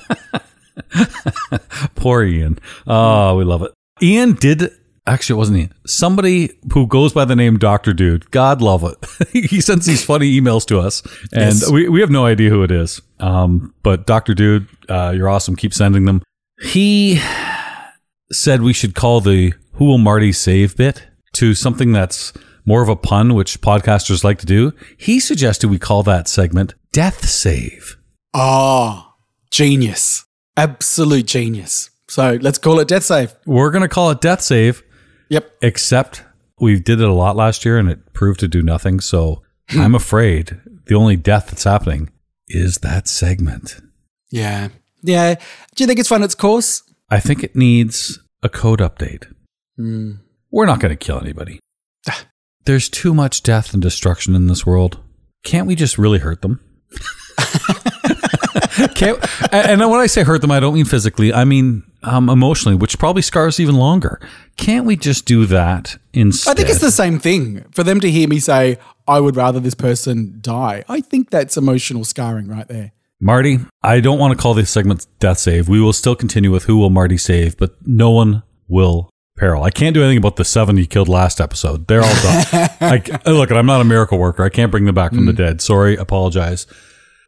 Poor 1.95 2.25
Ian. 2.25 2.59
Oh, 2.85 3.37
we 3.37 3.45
love 3.45 3.61
it. 3.61 3.71
Ian 4.01 4.33
did. 4.33 4.71
Actually, 5.07 5.35
it 5.35 5.37
wasn't 5.37 5.57
Ian. 5.59 5.73
Somebody 5.85 6.49
who 6.73 6.87
goes 6.87 7.13
by 7.13 7.25
the 7.25 7.35
name 7.35 7.59
Doctor 7.59 7.93
Dude. 7.93 8.31
God 8.31 8.59
love 8.61 8.83
it. 8.83 9.29
he 9.49 9.61
sends 9.61 9.85
these 9.85 10.03
funny 10.03 10.39
emails 10.39 10.65
to 10.67 10.79
us, 10.79 11.03
and 11.31 11.53
Yes. 11.55 11.69
we, 11.69 11.87
we 11.87 11.99
have 12.01 12.09
no 12.09 12.25
idea 12.25 12.49
who 12.49 12.63
it 12.63 12.71
is. 12.71 13.01
Um, 13.19 13.73
but 13.83 14.07
Doctor 14.07 14.33
Dude, 14.33 14.67
uh, 14.89 15.13
you're 15.15 15.29
awesome. 15.29 15.55
Keep 15.55 15.73
sending 15.75 16.05
them. 16.05 16.23
He 16.61 17.19
said 18.31 18.61
we 18.61 18.73
should 18.73 18.95
call 18.95 19.21
the 19.21 19.53
"Who 19.73 19.85
Will 19.85 19.97
Marty 19.99 20.31
Save" 20.31 20.75
bit 20.75 21.03
to 21.33 21.53
something 21.53 21.91
that's 21.91 22.33
more 22.65 22.81
of 22.81 22.89
a 22.89 22.95
pun, 22.95 23.35
which 23.35 23.61
podcasters 23.61 24.23
like 24.23 24.39
to 24.39 24.45
do. 24.47 24.73
He 24.97 25.19
suggested 25.19 25.69
we 25.69 25.77
call 25.77 26.01
that 26.03 26.27
segment 26.27 26.73
"Death 26.91 27.27
Save." 27.29 27.97
Oh, 28.33 29.13
genius. 29.51 30.25
Absolute 30.57 31.25
genius. 31.27 31.89
So 32.07 32.37
let's 32.41 32.57
call 32.57 32.79
it 32.79 32.87
Death 32.87 33.03
Save. 33.03 33.35
We're 33.45 33.69
gonna 33.71 33.87
call 33.87 34.09
it 34.11 34.19
"Death 34.21 34.41
Save." 34.41 34.81
Yep. 35.29 35.57
except 35.61 36.23
we 36.59 36.79
did 36.79 37.01
it 37.01 37.07
a 37.07 37.13
lot 37.13 37.35
last 37.35 37.65
year 37.65 37.77
and 37.77 37.89
it 37.89 38.13
proved 38.13 38.39
to 38.41 38.47
do 38.47 38.61
nothing. 38.61 38.99
So 38.99 39.41
hmm. 39.69 39.81
I'm 39.81 39.95
afraid 39.95 40.59
the 40.85 40.95
only 40.95 41.15
death 41.15 41.47
that's 41.47 41.63
happening 41.63 42.09
is 42.47 42.77
that 42.79 43.07
segment. 43.07 43.81
Yeah. 44.31 44.69
Yeah. 45.01 45.35
Do 45.75 45.83
you 45.83 45.87
think 45.87 45.99
it's 45.99 46.11
run 46.11 46.23
its 46.23 46.35
course? 46.35 46.83
I 47.09 47.19
think 47.19 47.43
it 47.43 47.55
needs 47.55 48.19
a 48.43 48.49
code 48.49 48.79
update. 48.79 49.31
Hmm. 49.77 50.13
We're 50.51 50.65
not 50.65 50.79
going 50.79 50.95
to 50.95 51.05
kill 51.05 51.19
anybody. 51.19 51.59
Ah. 52.07 52.25
There's 52.65 52.89
too 52.89 53.13
much 53.13 53.43
death 53.43 53.73
and 53.73 53.81
destruction 53.81 54.35
in 54.35 54.47
this 54.47 54.65
world. 54.65 54.99
Can't 55.43 55.67
we 55.67 55.75
just 55.75 55.97
really 55.97 56.19
hurt 56.19 56.41
them? 56.41 56.59
Can't, 58.95 59.19
and 59.53 59.79
when 59.79 59.99
I 59.99 60.07
say 60.07 60.23
hurt 60.23 60.41
them, 60.41 60.51
I 60.51 60.59
don't 60.59 60.73
mean 60.73 60.85
physically. 60.85 61.33
I 61.33 61.45
mean 61.45 61.83
um, 62.05 62.29
emotionally, 62.29 62.75
which 62.75 62.97
probably 62.99 63.21
scars 63.21 63.59
even 63.59 63.75
longer. 63.75 64.19
Can't 64.57 64.85
we 64.85 64.95
just 64.95 65.25
do 65.25 65.45
that 65.47 65.97
instead? 66.13 66.51
I 66.51 66.53
think 66.55 66.69
it's 66.69 66.79
the 66.79 66.91
same 66.91 67.19
thing. 67.19 67.65
For 67.71 67.83
them 67.83 67.99
to 67.99 68.09
hear 68.09 68.27
me 68.27 68.39
say, 68.39 68.77
I 69.07 69.19
would 69.19 69.35
rather 69.35 69.59
this 69.59 69.75
person 69.75 70.37
die, 70.41 70.83
I 70.87 71.01
think 71.01 71.29
that's 71.29 71.57
emotional 71.57 72.03
scarring 72.03 72.47
right 72.47 72.67
there. 72.67 72.91
Marty, 73.19 73.59
I 73.81 74.01
don't 74.01 74.19
want 74.19 74.35
to 74.35 74.41
call 74.41 74.53
this 74.53 74.69
segment 74.69 75.07
Death 75.19 75.39
Save. 75.39 75.69
We 75.69 75.79
will 75.79 75.93
still 75.93 76.15
continue 76.15 76.51
with 76.51 76.65
Who 76.65 76.77
Will 76.77 76.89
Marty 76.89 77.17
Save, 77.17 77.57
but 77.57 77.75
no 77.85 78.11
one 78.11 78.43
will 78.67 79.09
peril. 79.37 79.63
I 79.63 79.69
can't 79.69 79.93
do 79.93 80.01
anything 80.01 80.17
about 80.17 80.35
the 80.35 80.45
seven 80.45 80.77
you 80.77 80.85
killed 80.85 81.09
last 81.09 81.39
episode. 81.39 81.87
They're 81.87 82.03
all 82.03 82.21
done. 82.21 82.45
I, 82.81 83.01
look, 83.25 83.51
I'm 83.51 83.65
not 83.65 83.81
a 83.81 83.85
miracle 83.85 84.17
worker. 84.17 84.43
I 84.43 84.49
can't 84.49 84.71
bring 84.71 84.85
them 84.85 84.95
back 84.95 85.13
from 85.13 85.25
the 85.25 85.33
dead. 85.33 85.61
Sorry, 85.61 85.95
apologize. 85.95 86.67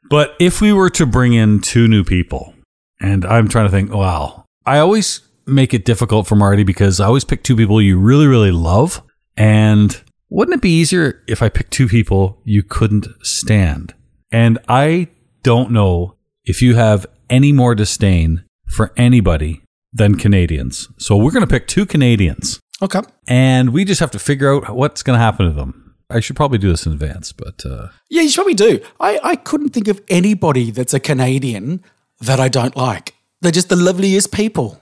But 0.10 0.36
if 0.40 0.62
we 0.62 0.72
were 0.72 0.90
to 0.92 1.06
bring 1.06 1.34
in 1.34 1.62
two 1.62 1.88
new 1.88 2.04
people, 2.04 2.54
and 3.00 3.26
I'm 3.26 3.48
trying 3.48 3.66
to 3.66 3.72
think, 3.72 3.94
wow, 3.94 4.46
I 4.68 4.80
always 4.80 5.22
make 5.46 5.74
it 5.74 5.86
difficult 5.86 6.28
for 6.28 6.36
Marty 6.36 6.64
because 6.64 7.00
I 7.00 7.06
always 7.06 7.24
pick 7.24 7.42
two 7.42 7.56
people 7.56 7.82
you 7.82 7.98
really, 7.98 8.28
really 8.28 8.52
love 8.52 9.02
And 9.38 10.00
wouldn't 10.30 10.56
it 10.56 10.62
be 10.62 10.72
easier 10.82 11.24
if 11.28 11.42
I 11.42 11.48
picked 11.50 11.72
two 11.72 11.88
people 11.88 12.42
you 12.44 12.62
couldn't 12.64 13.08
stand? 13.24 13.94
And 14.32 14.60
I 14.68 15.08
don't 15.42 15.72
know 15.72 16.16
if 16.44 16.62
you 16.62 16.76
have 16.76 17.06
any 17.30 17.54
more 17.54 17.76
disdain 17.76 18.44
for 18.68 18.92
anybody 18.98 19.62
than 19.94 20.16
Canadians. 20.16 20.90
So 20.98 21.16
we're 21.16 21.32
going 21.32 21.46
to 21.46 21.54
pick 21.56 21.68
two 21.68 21.86
Canadians 21.86 22.60
Okay. 22.82 23.00
and 23.28 23.70
we 23.72 23.86
just 23.86 24.02
have 24.02 24.12
to 24.12 24.20
figure 24.20 24.54
out 24.54 24.76
what's 24.76 25.02
going 25.02 25.18
to 25.18 25.24
happen 25.24 25.46
to 25.48 25.54
them. 25.54 25.96
I 26.10 26.20
should 26.20 26.36
probably 26.36 26.58
do 26.58 26.70
this 26.70 26.86
in 26.86 26.92
advance, 26.94 27.32
but 27.32 27.66
uh, 27.66 27.88
Yeah, 28.10 28.22
you 28.24 28.30
should 28.30 28.38
probably 28.44 28.54
do. 28.54 28.80
I, 29.00 29.20
I 29.24 29.36
couldn't 29.38 29.70
think 29.70 29.88
of 29.88 30.02
anybody 30.10 30.72
that's 30.72 30.94
a 30.94 31.00
Canadian 31.00 31.84
that 32.20 32.40
I 32.40 32.50
don't 32.50 32.76
like. 32.76 33.14
They're 33.42 33.52
just 33.52 33.70
the 33.70 33.76
loveliest 33.76 34.32
people. 34.32 34.82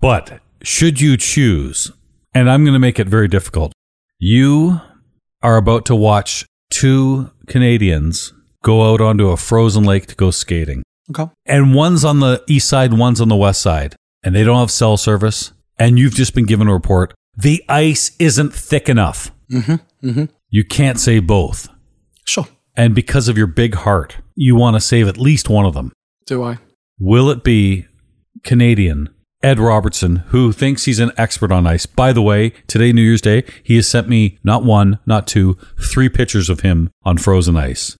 but 0.00 0.40
should 0.62 1.00
you 1.00 1.16
choose, 1.16 1.92
and 2.34 2.50
I'm 2.50 2.64
going 2.64 2.72
to 2.74 2.78
make 2.80 2.98
it 2.98 3.08
very 3.08 3.28
difficult. 3.28 3.72
You 4.18 4.80
are 5.42 5.56
about 5.56 5.84
to 5.86 5.94
watch 5.94 6.44
two 6.70 7.30
Canadians 7.46 8.32
go 8.62 8.92
out 8.92 9.00
onto 9.00 9.28
a 9.28 9.36
frozen 9.36 9.84
lake 9.84 10.06
to 10.06 10.14
go 10.16 10.30
skating. 10.30 10.82
Okay. 11.10 11.30
and 11.44 11.72
one's 11.74 12.04
on 12.04 12.18
the 12.20 12.42
east 12.48 12.68
side, 12.68 12.92
one's 12.92 13.20
on 13.20 13.28
the 13.28 13.36
west 13.36 13.60
side, 13.62 13.94
and 14.24 14.34
they 14.34 14.42
don't 14.42 14.58
have 14.58 14.72
cell 14.72 14.96
service, 14.96 15.52
and 15.78 15.98
you've 16.00 16.14
just 16.14 16.34
been 16.34 16.46
given 16.46 16.66
a 16.68 16.72
report 16.72 17.14
the 17.36 17.62
ice 17.68 18.16
isn't 18.18 18.52
thick 18.54 18.88
enough. 18.88 19.30
Mm-hmm, 19.52 20.24
You 20.48 20.64
can't 20.64 20.98
save 20.98 21.26
both. 21.26 21.68
Sure. 22.24 22.48
And 22.76 22.94
because 22.94 23.28
of 23.28 23.36
your 23.38 23.46
big 23.46 23.74
heart, 23.74 24.16
you 24.34 24.56
want 24.56 24.74
to 24.74 24.80
save 24.80 25.06
at 25.06 25.18
least 25.18 25.48
one 25.50 25.66
of 25.66 25.74
them. 25.74 25.92
Do 26.26 26.42
I? 26.42 26.58
Will 26.98 27.28
it 27.30 27.44
be 27.44 27.86
Canadian 28.46 29.10
Ed 29.42 29.58
Robertson, 29.58 30.16
who 30.28 30.52
thinks 30.52 30.84
he's 30.84 31.00
an 31.00 31.10
expert 31.18 31.50
on 31.50 31.66
ice? 31.66 31.84
By 31.84 32.12
the 32.12 32.22
way, 32.22 32.50
today, 32.68 32.92
New 32.92 33.02
Year's 33.02 33.20
Day, 33.20 33.42
he 33.62 33.74
has 33.74 33.88
sent 33.88 34.08
me 34.08 34.38
not 34.44 34.64
one, 34.64 35.00
not 35.04 35.26
two, 35.26 35.58
three 35.92 36.08
pictures 36.08 36.48
of 36.48 36.60
him 36.60 36.88
on 37.04 37.18
frozen 37.18 37.56
ice. 37.56 37.96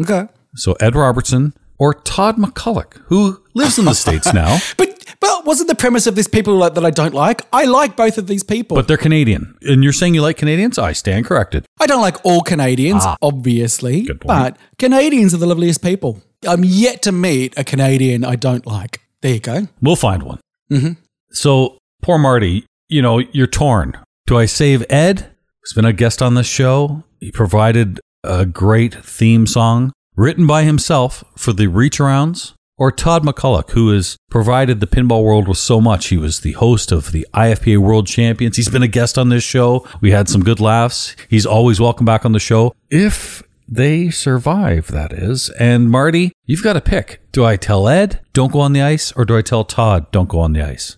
Okay. 0.00 0.26
So 0.56 0.72
Ed 0.80 0.96
Robertson 0.96 1.52
or 1.78 1.92
Todd 1.92 2.38
MacCulloch, 2.38 2.94
who 3.08 3.42
lives 3.52 3.78
in 3.78 3.84
the 3.84 3.94
States 3.94 4.32
now. 4.32 4.58
But 4.76 4.90
but 5.20 5.44
wasn't 5.44 5.68
the 5.68 5.74
premise 5.74 6.06
of 6.06 6.16
this 6.16 6.26
people 6.26 6.56
like, 6.56 6.74
that 6.74 6.84
I 6.84 6.90
don't 6.90 7.14
like? 7.14 7.42
I 7.52 7.64
like 7.64 7.96
both 7.96 8.18
of 8.18 8.26
these 8.26 8.42
people. 8.42 8.74
But 8.74 8.88
they're 8.88 8.96
Canadian. 8.96 9.56
And 9.62 9.84
you're 9.84 9.92
saying 9.92 10.14
you 10.14 10.22
like 10.22 10.36
Canadians? 10.36 10.78
I 10.78 10.92
stand 10.92 11.24
corrected. 11.24 11.66
I 11.80 11.86
don't 11.86 12.02
like 12.02 12.24
all 12.24 12.40
Canadians, 12.42 13.02
ah. 13.04 13.16
obviously. 13.22 14.02
Good 14.02 14.20
point. 14.20 14.26
But 14.26 14.56
Canadians 14.78 15.32
are 15.32 15.38
the 15.38 15.46
loveliest 15.46 15.82
people. 15.82 16.22
I'm 16.46 16.64
yet 16.64 17.02
to 17.02 17.12
meet 17.12 17.54
a 17.56 17.64
Canadian 17.64 18.24
I 18.24 18.36
don't 18.36 18.66
like. 18.66 19.03
There 19.24 19.32
you 19.32 19.40
go. 19.40 19.68
We'll 19.80 19.96
find 19.96 20.22
one. 20.22 20.38
Mm-hmm. 20.70 21.00
So, 21.30 21.78
poor 22.02 22.18
Marty, 22.18 22.66
you 22.90 23.00
know, 23.00 23.20
you're 23.20 23.46
torn. 23.46 23.96
Do 24.26 24.36
I 24.36 24.44
save 24.44 24.84
Ed, 24.90 25.30
who's 25.62 25.72
been 25.72 25.86
a 25.86 25.94
guest 25.94 26.20
on 26.20 26.34
this 26.34 26.46
show? 26.46 27.04
He 27.20 27.32
provided 27.32 28.00
a 28.22 28.44
great 28.44 28.94
theme 29.02 29.46
song 29.46 29.92
written 30.14 30.46
by 30.46 30.64
himself 30.64 31.24
for 31.38 31.54
the 31.54 31.68
reach 31.68 32.00
arounds. 32.00 32.52
Or 32.76 32.92
Todd 32.92 33.22
MacCulloch, 33.22 33.70
who 33.70 33.92
has 33.92 34.18
provided 34.30 34.80
the 34.80 34.86
pinball 34.86 35.22
world 35.22 35.48
with 35.48 35.56
so 35.56 35.80
much. 35.80 36.08
He 36.08 36.18
was 36.18 36.40
the 36.40 36.52
host 36.52 36.92
of 36.92 37.12
the 37.12 37.26
IFPA 37.32 37.78
World 37.78 38.06
Champions. 38.06 38.56
He's 38.56 38.68
been 38.68 38.82
a 38.82 38.88
guest 38.88 39.16
on 39.16 39.30
this 39.30 39.44
show. 39.44 39.88
We 40.02 40.10
had 40.10 40.28
some 40.28 40.42
good 40.42 40.60
laughs. 40.60 41.16
He's 41.30 41.46
always 41.46 41.80
welcome 41.80 42.04
back 42.04 42.26
on 42.26 42.32
the 42.32 42.40
show. 42.40 42.74
If 42.90 43.42
they 43.68 44.10
survive, 44.10 44.88
that 44.88 45.12
is. 45.12 45.50
And 45.58 45.90
Marty, 45.90 46.32
you've 46.44 46.62
got 46.62 46.74
to 46.74 46.80
pick. 46.80 47.20
Do 47.32 47.44
I 47.44 47.56
tell 47.56 47.88
Ed, 47.88 48.20
don't 48.32 48.52
go 48.52 48.60
on 48.60 48.72
the 48.72 48.82
ice, 48.82 49.12
or 49.12 49.24
do 49.24 49.36
I 49.36 49.42
tell 49.42 49.64
Todd, 49.64 50.10
don't 50.12 50.28
go 50.28 50.40
on 50.40 50.52
the 50.52 50.62
ice? 50.62 50.96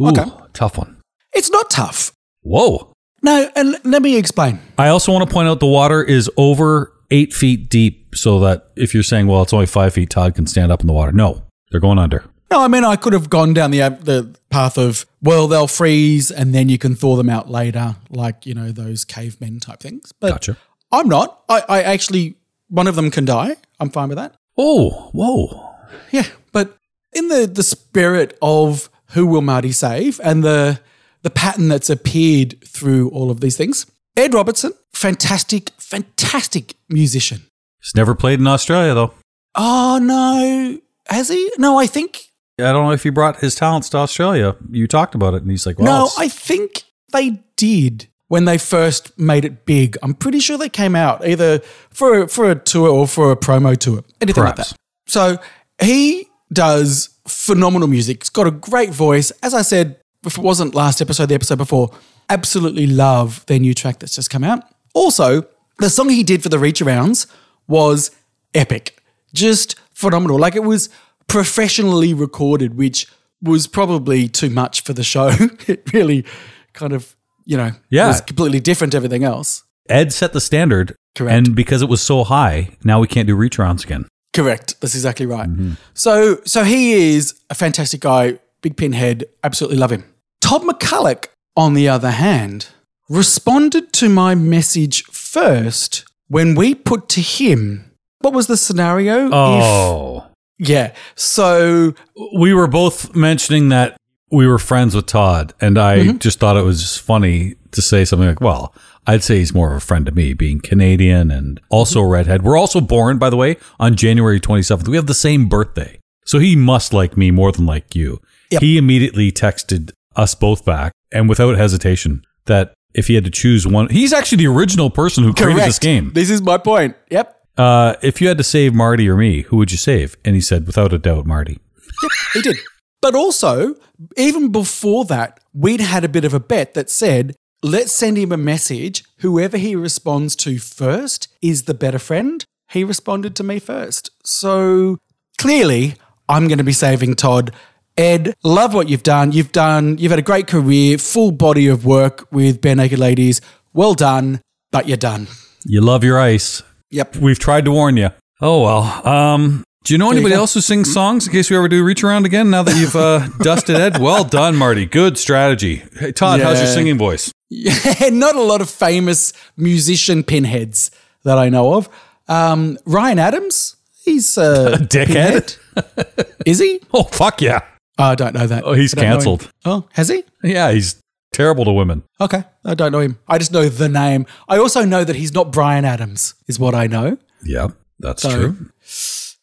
Ooh, 0.00 0.08
Okay. 0.08 0.24
tough 0.52 0.78
one. 0.78 0.96
It's 1.32 1.50
not 1.50 1.70
tough. 1.70 2.12
Whoa. 2.42 2.92
No, 3.22 3.50
and 3.56 3.76
let 3.84 4.02
me 4.02 4.16
explain. 4.16 4.60
I 4.78 4.88
also 4.88 5.12
want 5.12 5.28
to 5.28 5.32
point 5.32 5.48
out 5.48 5.60
the 5.60 5.66
water 5.66 6.02
is 6.02 6.30
over 6.36 6.92
eight 7.10 7.32
feet 7.34 7.68
deep, 7.68 8.14
so 8.14 8.38
that 8.40 8.68
if 8.76 8.94
you're 8.94 9.02
saying, 9.02 9.26
well, 9.26 9.42
it's 9.42 9.52
only 9.52 9.66
five 9.66 9.92
feet, 9.94 10.10
Todd 10.10 10.34
can 10.34 10.46
stand 10.46 10.70
up 10.70 10.80
in 10.80 10.86
the 10.86 10.92
water. 10.92 11.10
No, 11.12 11.42
they're 11.70 11.80
going 11.80 11.98
under. 11.98 12.24
No, 12.50 12.60
I 12.60 12.68
mean 12.68 12.82
I 12.84 12.96
could 12.96 13.12
have 13.12 13.28
gone 13.28 13.52
down 13.52 13.72
the 13.72 13.80
the 14.00 14.34
path 14.48 14.78
of 14.78 15.04
well 15.20 15.48
they'll 15.48 15.66
freeze 15.66 16.30
and 16.30 16.54
then 16.54 16.70
you 16.70 16.78
can 16.78 16.94
thaw 16.94 17.14
them 17.16 17.28
out 17.28 17.50
later, 17.50 17.96
like 18.08 18.46
you 18.46 18.54
know 18.54 18.72
those 18.72 19.04
cavemen 19.04 19.60
type 19.60 19.80
things. 19.80 20.12
But 20.18 20.30
Gotcha. 20.30 20.56
I'm 20.90 21.08
not. 21.08 21.42
I, 21.48 21.62
I 21.68 21.82
actually 21.82 22.36
one 22.68 22.86
of 22.86 22.96
them 22.96 23.10
can 23.10 23.24
die. 23.24 23.56
I'm 23.80 23.90
fine 23.90 24.08
with 24.08 24.18
that. 24.18 24.34
Oh, 24.56 25.10
whoa. 25.12 25.74
Yeah, 26.10 26.26
but 26.52 26.76
in 27.12 27.28
the 27.28 27.46
the 27.46 27.62
spirit 27.62 28.36
of 28.42 28.90
who 29.12 29.26
will 29.26 29.42
Marty 29.42 29.72
save 29.72 30.20
and 30.22 30.44
the 30.44 30.80
the 31.22 31.30
pattern 31.30 31.68
that's 31.68 31.90
appeared 31.90 32.62
through 32.64 33.10
all 33.10 33.30
of 33.30 33.40
these 33.40 33.56
things, 33.56 33.86
Ed 34.16 34.34
Robertson, 34.34 34.72
fantastic, 34.92 35.70
fantastic 35.78 36.74
musician. 36.88 37.42
He's 37.80 37.94
never 37.94 38.14
played 38.14 38.40
in 38.40 38.46
Australia, 38.46 38.94
though. 38.94 39.14
Oh 39.54 39.98
no, 40.02 40.78
has 41.06 41.28
he? 41.28 41.50
No, 41.58 41.78
I 41.78 41.86
think 41.86 42.20
I 42.58 42.72
don't 42.72 42.84
know 42.84 42.92
if 42.92 43.04
he 43.04 43.10
brought 43.10 43.40
his 43.40 43.54
talents 43.54 43.88
to 43.90 43.98
Australia. 43.98 44.56
You 44.70 44.86
talked 44.86 45.14
about 45.14 45.34
it, 45.34 45.42
and 45.42 45.50
he's 45.50 45.66
like, 45.66 45.78
well, 45.78 46.06
no, 46.06 46.10
I 46.18 46.28
think 46.28 46.82
they 47.12 47.42
did 47.56 48.08
when 48.28 48.44
they 48.44 48.58
first 48.58 49.18
made 49.18 49.44
it 49.44 49.64
big. 49.64 49.96
I'm 50.02 50.14
pretty 50.14 50.40
sure 50.40 50.56
they 50.56 50.68
came 50.68 50.94
out 50.94 51.26
either 51.26 51.60
for 51.90 52.22
a, 52.22 52.28
for 52.28 52.50
a 52.50 52.54
tour 52.54 52.88
or 52.88 53.08
for 53.08 53.32
a 53.32 53.36
promo 53.36 53.76
tour, 53.76 54.04
anything 54.20 54.44
like 54.44 54.56
that. 54.56 54.72
So 55.06 55.38
he 55.80 56.28
does 56.52 57.10
phenomenal 57.26 57.88
music. 57.88 58.22
He's 58.22 58.30
got 58.30 58.46
a 58.46 58.50
great 58.50 58.90
voice. 58.90 59.30
As 59.42 59.54
I 59.54 59.62
said, 59.62 59.98
if 60.24 60.38
it 60.38 60.44
wasn't 60.44 60.74
last 60.74 61.00
episode, 61.00 61.26
the 61.26 61.34
episode 61.34 61.58
before, 61.58 61.90
absolutely 62.28 62.86
love 62.86 63.44
their 63.46 63.58
new 63.58 63.74
track 63.74 63.98
that's 63.98 64.14
just 64.14 64.30
come 64.30 64.44
out. 64.44 64.62
Also, 64.94 65.46
the 65.78 65.90
song 65.90 66.08
he 66.08 66.22
did 66.22 66.42
for 66.42 66.48
the 66.48 66.58
reach 66.58 66.80
arounds 66.80 67.26
was 67.66 68.10
epic, 68.54 69.00
just 69.32 69.76
phenomenal. 69.94 70.38
Like 70.38 70.56
it 70.56 70.64
was 70.64 70.88
professionally 71.28 72.14
recorded, 72.14 72.76
which 72.76 73.06
was 73.40 73.66
probably 73.66 74.28
too 74.28 74.50
much 74.50 74.82
for 74.82 74.92
the 74.92 75.04
show. 75.04 75.28
it 75.66 75.92
really 75.92 76.24
kind 76.72 76.92
of, 76.92 77.14
you 77.48 77.56
know, 77.56 77.72
Yeah. 77.90 78.06
was 78.08 78.20
completely 78.20 78.60
different 78.60 78.92
to 78.92 78.96
everything 78.98 79.24
else. 79.24 79.64
Ed 79.88 80.12
set 80.12 80.32
the 80.32 80.40
standard. 80.40 80.94
Correct. 81.16 81.34
And 81.34 81.56
because 81.56 81.82
it 81.82 81.88
was 81.88 82.00
so 82.02 82.22
high, 82.22 82.76
now 82.84 83.00
we 83.00 83.08
can't 83.08 83.26
do 83.26 83.34
reach 83.34 83.58
rounds 83.58 83.82
again. 83.82 84.06
Correct. 84.34 84.80
That's 84.80 84.94
exactly 84.94 85.26
right. 85.26 85.48
Mm-hmm. 85.48 85.72
So 85.94 86.40
so 86.44 86.62
he 86.62 87.14
is 87.16 87.34
a 87.50 87.54
fantastic 87.54 88.00
guy, 88.02 88.38
big 88.60 88.76
pinhead, 88.76 89.24
absolutely 89.42 89.78
love 89.78 89.90
him. 89.90 90.04
Todd 90.40 90.62
MacCulloch, 90.62 91.26
on 91.56 91.74
the 91.74 91.88
other 91.88 92.10
hand, 92.12 92.68
responded 93.08 93.92
to 93.94 94.08
my 94.08 94.34
message 94.34 95.02
first 95.04 96.04
when 96.28 96.54
we 96.54 96.74
put 96.74 97.08
to 97.08 97.20
him 97.20 97.84
what 98.20 98.34
was 98.34 98.46
the 98.48 98.56
scenario? 98.56 99.30
Oh. 99.32 100.26
If, 100.58 100.68
yeah. 100.68 100.92
So 101.14 101.94
we 102.36 102.52
were 102.52 102.66
both 102.66 103.14
mentioning 103.14 103.68
that 103.68 103.96
we 104.30 104.46
were 104.46 104.58
friends 104.58 104.94
with 104.94 105.06
Todd, 105.06 105.54
and 105.60 105.78
I 105.78 105.98
Mm-hmm. 105.98 106.18
just 106.18 106.38
thought 106.38 106.56
it 106.56 106.62
was 106.64 106.80
just 106.80 107.00
funny 107.00 107.54
to 107.72 107.82
say 107.82 108.04
something 108.04 108.28
like, 108.28 108.40
well, 108.40 108.74
I'd 109.06 109.22
say 109.22 109.38
he's 109.38 109.54
more 109.54 109.70
of 109.70 109.76
a 109.78 109.80
friend 109.80 110.04
to 110.06 110.12
me, 110.12 110.34
being 110.34 110.60
Canadian 110.60 111.30
and 111.30 111.60
also 111.70 112.00
a 112.00 112.06
redhead. 112.06 112.42
We're 112.42 112.58
also 112.58 112.80
born, 112.80 113.16
by 113.18 113.30
the 113.30 113.36
way, 113.36 113.56
on 113.80 113.94
January 113.96 114.38
27th. 114.40 114.86
We 114.88 114.96
have 114.96 115.06
the 115.06 115.14
same 115.14 115.48
birthday. 115.48 115.98
So 116.26 116.38
he 116.38 116.56
must 116.56 116.92
like 116.92 117.16
me 117.16 117.30
more 117.30 117.52
than 117.52 117.64
like 117.64 117.94
you. 117.96 118.20
Yep. 118.50 118.60
He 118.62 118.76
immediately 118.76 119.32
texted 119.32 119.92
us 120.14 120.34
both 120.34 120.64
back 120.64 120.92
and 121.10 121.26
without 121.28 121.56
hesitation 121.56 122.22
that 122.46 122.74
if 122.94 123.06
he 123.06 123.14
had 123.14 123.24
to 123.24 123.30
choose 123.30 123.66
one, 123.66 123.88
he's 123.88 124.12
actually 124.12 124.38
the 124.38 124.46
original 124.46 124.90
person 124.90 125.24
who 125.24 125.32
created 125.32 125.62
this 125.64 125.78
game. 125.78 126.10
This 126.14 126.28
is 126.28 126.42
my 126.42 126.58
point. 126.58 126.96
Yep. 127.10 127.34
Uh, 127.56 127.94
if 128.02 128.20
you 128.20 128.28
had 128.28 128.36
to 128.38 128.44
save 128.44 128.74
Marty 128.74 129.08
or 129.08 129.16
me, 129.16 129.42
who 129.42 129.56
would 129.56 129.72
you 129.72 129.78
save? 129.78 130.16
And 130.24 130.34
he 130.34 130.40
said, 130.42 130.66
without 130.66 130.92
a 130.92 130.98
doubt, 130.98 131.24
Marty. 131.26 131.58
Yep, 132.02 132.12
He 132.34 132.42
did. 132.42 132.56
But 133.00 133.14
also, 133.14 133.76
even 134.16 134.50
before 134.50 135.04
that, 135.06 135.40
we'd 135.52 135.80
had 135.80 136.04
a 136.04 136.08
bit 136.08 136.24
of 136.24 136.34
a 136.34 136.40
bet 136.40 136.74
that 136.74 136.90
said, 136.90 137.36
let's 137.62 137.92
send 137.92 138.16
him 138.16 138.32
a 138.32 138.36
message. 138.36 139.04
Whoever 139.18 139.56
he 139.56 139.76
responds 139.76 140.34
to 140.36 140.58
first 140.58 141.28
is 141.40 141.64
the 141.64 141.74
better 141.74 141.98
friend. 141.98 142.44
He 142.70 142.84
responded 142.84 143.34
to 143.36 143.44
me 143.44 143.58
first. 143.58 144.10
So 144.24 144.98
clearly, 145.38 145.94
I'm 146.28 146.48
going 146.48 146.58
to 146.58 146.64
be 146.64 146.72
saving 146.72 147.14
Todd. 147.14 147.52
Ed, 147.96 148.34
love 148.44 148.74
what 148.74 148.88
you've 148.88 149.02
done. 149.02 149.32
You've 149.32 149.52
done, 149.52 149.98
you've 149.98 150.12
had 150.12 150.18
a 150.18 150.22
great 150.22 150.46
career, 150.46 150.98
full 150.98 151.32
body 151.32 151.66
of 151.66 151.84
work 151.84 152.28
with 152.30 152.60
Bare 152.60 152.76
Naked 152.76 152.98
Ladies. 152.98 153.40
Well 153.72 153.94
done, 153.94 154.40
but 154.70 154.86
you're 154.86 154.96
done. 154.96 155.26
You 155.64 155.80
love 155.80 156.04
your 156.04 156.18
ice. 156.18 156.62
Yep. 156.90 157.16
We've 157.16 157.38
tried 157.38 157.64
to 157.64 157.72
warn 157.72 157.96
you. 157.96 158.10
Oh 158.40 158.62
well. 158.62 159.06
Um, 159.06 159.64
do 159.84 159.94
you 159.94 159.98
know 159.98 160.10
anybody 160.10 160.34
go. 160.34 160.40
else 160.40 160.54
who 160.54 160.60
sings 160.60 160.92
songs 160.92 161.26
in 161.26 161.32
case 161.32 161.50
we 161.50 161.56
ever 161.56 161.68
do 161.68 161.82
reach 161.84 162.02
around 162.04 162.26
again? 162.26 162.50
Now 162.50 162.62
that 162.62 162.76
you've 162.76 162.96
uh, 162.96 163.28
dusted 163.40 163.76
Ed, 163.76 163.98
well 163.98 164.24
done, 164.24 164.56
Marty. 164.56 164.84
Good 164.86 165.16
strategy. 165.18 165.82
Hey 165.98 166.12
Todd, 166.12 166.40
how's 166.40 166.58
your 166.58 166.66
singing 166.66 166.98
voice? 166.98 167.32
Yeah, 167.50 167.74
not 168.12 168.36
a 168.36 168.42
lot 168.42 168.60
of 168.60 168.68
famous 168.68 169.32
musician 169.56 170.22
pinheads 170.24 170.90
that 171.24 171.38
I 171.38 171.48
know 171.48 171.74
of. 171.74 171.88
Um, 172.28 172.76
Ryan 172.84 173.18
Adams, 173.18 173.76
he's 174.04 174.36
a 174.36 174.72
dickhead? 174.80 175.58
pinhead. 175.74 176.26
Is 176.44 176.58
he? 176.58 176.80
Oh 176.92 177.04
fuck 177.04 177.40
yeah! 177.40 177.60
Oh, 177.98 178.04
I 178.04 178.14
don't 178.14 178.34
know 178.34 178.46
that. 178.46 178.64
Oh, 178.66 178.74
he's 178.74 178.92
I 178.94 179.00
don't 179.00 179.04
know 179.04 179.10
him. 179.10 179.16
cancelled. 179.16 179.52
Oh, 179.64 179.88
has 179.92 180.08
he? 180.08 180.24
Yeah, 180.42 180.72
he's 180.72 181.00
Terrible 181.32 181.66
to 181.66 181.72
women. 181.72 182.02
Okay, 182.20 182.42
I 182.64 182.74
don't 182.74 182.90
know 182.90 183.00
him. 183.00 183.18
I 183.28 183.38
just 183.38 183.52
know 183.52 183.68
the 183.68 183.88
name. 183.88 184.26
I 184.48 184.56
also 184.58 184.84
know 184.84 185.04
that 185.04 185.14
he's 185.14 185.32
not 185.34 185.52
Bryan 185.52 185.84
Adams, 185.84 186.34
is 186.48 186.58
what 186.58 186.74
I 186.74 186.86
know. 186.86 187.18
Yeah, 187.44 187.68
that's 188.00 188.22
So- 188.22 188.30
true. 188.30 188.70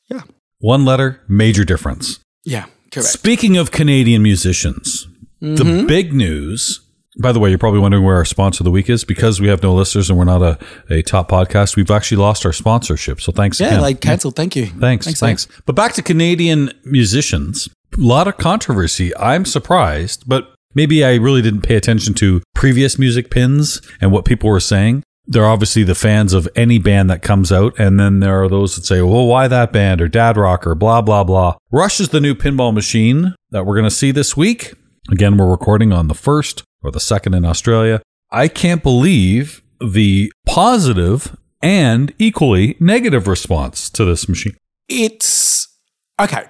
Yeah. 0.10 0.22
One 0.60 0.86
letter, 0.86 1.22
major 1.28 1.64
difference. 1.66 2.20
Yeah, 2.44 2.66
correct. 2.92 3.08
Speaking 3.10 3.58
of 3.58 3.72
Canadian 3.72 4.22
musicians, 4.24 5.08
Mm-hmm. 5.42 5.56
the 5.56 5.84
big 5.86 6.14
news. 6.14 6.80
By 7.22 7.32
the 7.34 7.40
way, 7.40 7.50
you're 7.50 7.60
probably 7.60 7.80
wondering 7.82 8.04
where 8.04 8.16
our 8.16 8.26
sponsor 8.26 8.62
of 8.62 8.66
the 8.66 8.72
week 8.72 8.90
is 8.90 9.04
because 9.04 9.40
we 9.40 9.48
have 9.50 9.62
no 9.62 9.74
listeners 9.76 10.10
and 10.10 10.18
we're 10.18 10.26
not 10.26 10.42
a, 10.42 10.58
a 10.90 11.02
top 11.02 11.30
podcast. 11.30 11.76
We've 11.76 11.92
actually 11.92 12.18
lost 12.18 12.46
our 12.46 12.54
sponsorship. 12.54 13.20
So 13.22 13.32
thanks 13.32 13.60
Yeah, 13.60 13.68
again. 13.68 13.82
like 13.82 14.02
cancelled. 14.02 14.36
Thank 14.36 14.56
you. 14.56 14.68
Thanks, 14.68 15.06
thanks. 15.06 15.20
thanks. 15.20 15.48
But 15.66 15.76
back 15.76 15.94
to 15.94 16.02
Canadian 16.02 16.72
musicians. 16.84 17.68
A 17.98 18.02
lot 18.02 18.28
of 18.28 18.38
controversy. 18.38 19.16
I'm 19.18 19.46
surprised, 19.46 20.24
but 20.28 20.54
maybe 20.74 21.04
I 21.06 21.16
really 21.16 21.42
didn't 21.42 21.62
pay 21.62 21.76
attention 21.76 22.14
to 22.16 22.42
previous 22.56 22.98
music 22.98 23.30
pins 23.30 23.82
and 24.02 24.12
what 24.12 24.26
people 24.26 24.50
were 24.50 24.60
saying. 24.60 25.04
There 25.28 25.44
are 25.44 25.52
obviously 25.52 25.84
the 25.84 25.96
fans 25.96 26.34
of 26.34 26.48
any 26.56 26.78
band 26.78 27.10
that 27.10 27.22
comes 27.22 27.52
out, 27.52 27.74
and 27.80 28.00
then 28.00 28.20
there 28.20 28.44
are 28.44 28.50
those 28.50 28.76
that 28.76 28.86
say, 28.86 29.02
well, 29.02 29.26
why 29.26 29.48
that 29.48 29.74
band 29.74 30.02
or 30.02 30.08
Dad 30.08 30.38
Rock 30.38 30.68
or 30.68 30.76
blah, 30.76 31.02
blah, 31.02 31.24
blah. 31.24 31.56
Rush 31.72 32.00
is 32.00 32.10
the 32.10 32.22
new 32.22 32.36
pinball 32.36 32.74
machine 32.74 33.34
that 33.50 33.66
we're 33.66 33.76
going 33.76 33.90
to 33.90 33.92
see 33.92 34.12
this 34.12 34.38
week. 34.38 34.74
Again, 35.12 35.38
we're 35.38 35.50
recording 35.50 35.92
on 35.92 36.08
the 36.08 36.14
first 36.14 36.64
or 36.84 36.92
the 36.92 37.00
second 37.00 37.34
in 37.34 37.46
Australia. 37.46 38.02
I 38.32 38.48
can't 38.48 38.84
believe 38.84 39.64
the 39.80 40.32
positive 40.46 41.36
and 41.62 42.14
equally 42.20 42.76
negative 42.80 43.28
response 43.28 43.90
to 43.92 44.06
this 44.06 44.30
machine. 44.30 44.56
It's 44.88 45.68
okay. 46.20 46.46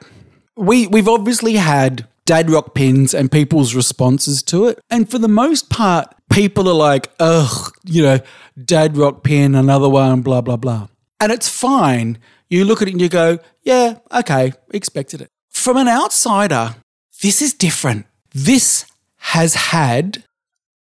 We 0.57 0.87
we've 0.87 1.07
obviously 1.07 1.53
had 1.53 2.07
dad 2.25 2.49
rock 2.49 2.73
pins 2.73 3.13
and 3.13 3.31
people's 3.31 3.75
responses 3.75 4.41
to 4.43 4.67
it, 4.67 4.79
and 4.89 5.09
for 5.09 5.19
the 5.19 5.27
most 5.27 5.69
part, 5.69 6.14
people 6.29 6.67
are 6.69 6.73
like, 6.73 7.11
"Ugh, 7.19 7.71
you 7.83 8.03
know, 8.03 8.19
dad 8.63 8.97
rock 8.97 9.23
pin, 9.23 9.55
another 9.55 9.89
one, 9.89 10.21
blah 10.21 10.41
blah 10.41 10.57
blah," 10.57 10.87
and 11.19 11.31
it's 11.31 11.49
fine. 11.49 12.17
You 12.49 12.65
look 12.65 12.81
at 12.81 12.87
it 12.87 12.91
and 12.91 13.01
you 13.01 13.09
go, 13.09 13.39
"Yeah, 13.63 13.97
okay, 14.11 14.53
expected 14.71 15.21
it." 15.21 15.29
From 15.49 15.77
an 15.77 15.87
outsider, 15.87 16.75
this 17.21 17.41
is 17.41 17.53
different. 17.53 18.05
This 18.33 18.85
has 19.17 19.55
had, 19.55 20.23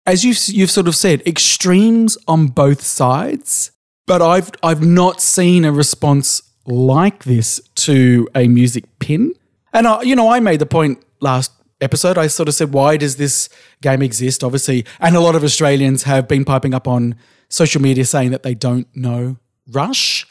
as 0.05 0.23
you've 0.23 0.39
you've 0.47 0.71
sort 0.71 0.87
of 0.87 0.95
said, 0.95 1.21
extremes 1.25 2.17
on 2.27 2.47
both 2.47 2.81
sides 2.81 3.71
but 4.09 4.23
I've 4.23 4.49
I've 4.63 4.81
not 4.81 5.21
seen 5.21 5.63
a 5.63 5.71
response 5.71 6.41
like 6.65 7.25
this 7.25 7.61
to 7.85 8.27
a 8.33 8.47
music 8.47 8.85
pin. 8.97 9.35
And 9.71 9.87
I, 9.87 10.01
you 10.01 10.15
know, 10.15 10.29
I 10.29 10.39
made 10.39 10.59
the 10.59 10.65
point 10.65 10.97
last 11.21 11.51
episode. 11.81 12.17
I 12.17 12.27
sort 12.27 12.49
of 12.49 12.55
said, 12.55 12.73
why 12.73 12.97
does 12.97 13.17
this 13.17 13.49
game 13.81 14.01
exist? 14.01 14.43
Obviously, 14.43 14.85
and 14.99 15.15
a 15.15 15.19
lot 15.19 15.35
of 15.35 15.43
Australians 15.43 16.03
have 16.03 16.27
been 16.27 16.45
piping 16.45 16.73
up 16.73 16.87
on 16.87 17.15
social 17.49 17.81
media 17.81 18.05
saying 18.05 18.31
that 18.31 18.43
they 18.43 18.53
don't 18.53 18.87
know 18.95 19.37
Rush. 19.71 20.25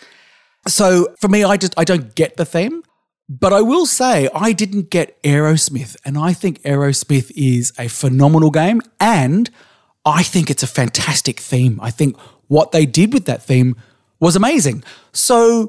So 0.67 1.15
for 1.21 1.29
me, 1.29 1.45
I 1.45 1.57
just 1.57 1.75
I 1.77 1.85
don't 1.85 2.15
get 2.15 2.37
the 2.37 2.45
theme. 2.45 2.83
But 3.29 3.53
I 3.53 3.61
will 3.61 3.85
say 3.85 4.29
I 4.35 4.53
didn't 4.53 4.89
get 4.89 5.23
Aerosmith, 5.23 5.97
and 6.03 6.17
I 6.17 6.33
think 6.33 6.63
Aerosmith 6.63 7.31
is 7.37 7.75
a 7.79 7.89
phenomenal 7.89 8.51
game, 8.51 8.81
and 8.99 9.51
I 10.07 10.23
think 10.23 10.51
it's 10.51 10.63
a 10.63 10.67
fantastic 10.67 11.39
theme. 11.39 11.79
I 11.83 11.91
think 11.91 12.19
what 12.47 12.73
they 12.73 12.87
did 12.87 13.13
with 13.13 13.27
that 13.27 13.43
theme 13.43 13.77
was 14.19 14.35
amazing. 14.35 14.83
So 15.13 15.69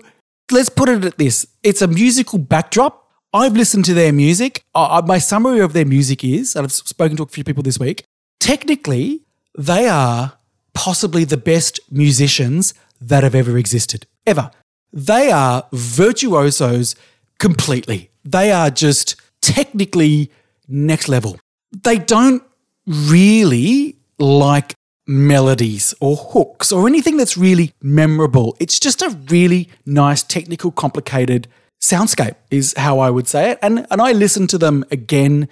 let's 0.50 0.70
put 0.70 0.88
it 0.88 1.04
at 1.04 1.18
this: 1.18 1.46
it's 1.62 1.82
a 1.82 1.88
musical 1.88 2.40
backdrop. 2.40 2.99
I've 3.32 3.54
listened 3.54 3.86
to 3.86 3.94
their 3.94 4.12
music. 4.12 4.64
Uh, 4.74 5.04
my 5.06 5.20
summary 5.20 5.60
of 5.60 5.74
their 5.74 5.86
music 5.86 6.24
is, 6.24 6.56
and 6.56 6.64
I've 6.64 6.72
spoken 6.72 7.16
to 7.18 7.24
a 7.24 7.28
few 7.28 7.44
people 7.44 7.62
this 7.62 7.80
week. 7.80 8.04
Technically, 8.40 9.22
they 9.56 9.88
are 9.88 10.34
possibly 10.74 11.26
the 11.26 11.38
best 11.38 11.80
musicians 11.92 12.74
that 13.00 13.24
have 13.24 13.36
ever 13.36 13.58
existed, 13.58 14.08
ever. 14.26 14.50
They 14.92 15.30
are 15.30 15.68
virtuosos 15.72 16.96
completely. 17.38 18.10
They 18.26 18.52
are 18.52 18.72
just 18.72 19.16
technically 19.42 20.32
next 20.68 21.08
level. 21.08 21.40
They 21.84 22.00
don't 22.00 22.42
really 22.88 23.98
like 24.18 24.74
melodies 25.06 25.94
or 26.00 26.16
hooks 26.16 26.72
or 26.72 26.88
anything 26.88 27.18
that's 27.18 27.38
really 27.38 27.74
memorable. 27.82 28.58
It's 28.60 28.80
just 28.80 29.04
a 29.04 29.16
really 29.30 29.70
nice, 29.86 30.24
technical, 30.24 30.72
complicated 30.72 31.48
soundscape, 31.80 32.36
is 32.52 32.74
how 32.78 33.00
I 33.00 33.10
would 33.10 33.28
say 33.28 33.52
it. 33.52 33.60
And, 33.62 33.86
and 33.90 34.02
I 34.02 34.12
listened 34.12 34.50
to 34.52 34.58
them 34.58 34.86
again 34.92 35.48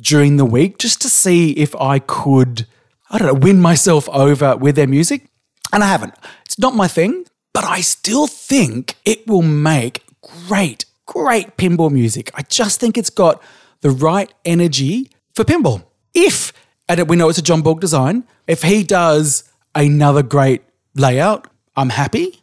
during 0.00 0.36
the 0.36 0.44
week 0.44 0.78
just 0.78 1.00
to 1.02 1.08
see 1.08 1.52
if 1.52 1.74
I 1.76 1.98
could, 1.98 2.66
I 3.10 3.18
don't 3.18 3.28
know, 3.28 3.34
win 3.34 3.60
myself 3.60 4.08
over 4.10 4.56
with 4.56 4.76
their 4.76 4.86
music. 4.86 5.28
And 5.72 5.82
I 5.84 5.88
haven't. 5.88 6.14
It's 6.44 6.58
not 6.58 6.74
my 6.74 6.88
thing, 6.88 7.24
but 7.52 7.64
I 7.64 7.80
still 7.80 8.26
think 8.26 8.96
it 9.04 9.26
will 9.26 9.42
make 9.42 10.04
great, 10.46 10.84
great 11.06 11.56
pinball 11.56 11.90
music. 11.90 12.30
I 12.34 12.42
just 12.42 12.80
think 12.80 12.96
it's 12.96 13.10
got 13.10 13.42
the 13.80 13.90
right 13.90 14.32
energy 14.44 15.10
for 15.34 15.44
pinball. 15.44 15.84
If, 16.14 16.52
and 16.88 17.08
we 17.08 17.16
know 17.16 17.28
it's 17.28 17.38
a 17.38 17.42
John 17.42 17.62
Borg 17.62 17.80
design, 17.80 18.24
if 18.46 18.62
he 18.62 18.82
does 18.82 19.44
another 19.74 20.22
great 20.22 20.62
layout, 20.94 21.46
I'm 21.76 21.90
happy. 21.90 22.40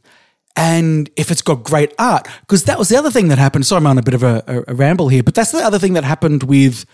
And 0.56 1.10
if 1.16 1.32
it's 1.32 1.42
got 1.42 1.64
great 1.64 1.94
art, 2.00 2.28
because 2.42 2.64
that 2.64 2.80
was 2.80 2.90
the 2.90 2.98
other 2.98 3.12
thing 3.12 3.28
that 3.28 3.38
happened. 3.38 3.66
Sorry, 3.66 3.80
I'm 3.80 3.88
on 3.88 3.98
a 3.98 4.02
bit 4.02 4.14
of 4.14 4.24
a, 4.24 4.44
a, 4.48 4.72
a 4.72 4.76
ramble 4.76 5.10
here, 5.10 5.24
but 5.24 5.36
that's 5.36 5.52
the 5.52 5.60
other 5.60 5.80
thing 5.80 5.94
that 5.94 6.04
happened 6.04 6.44
with 6.44 6.86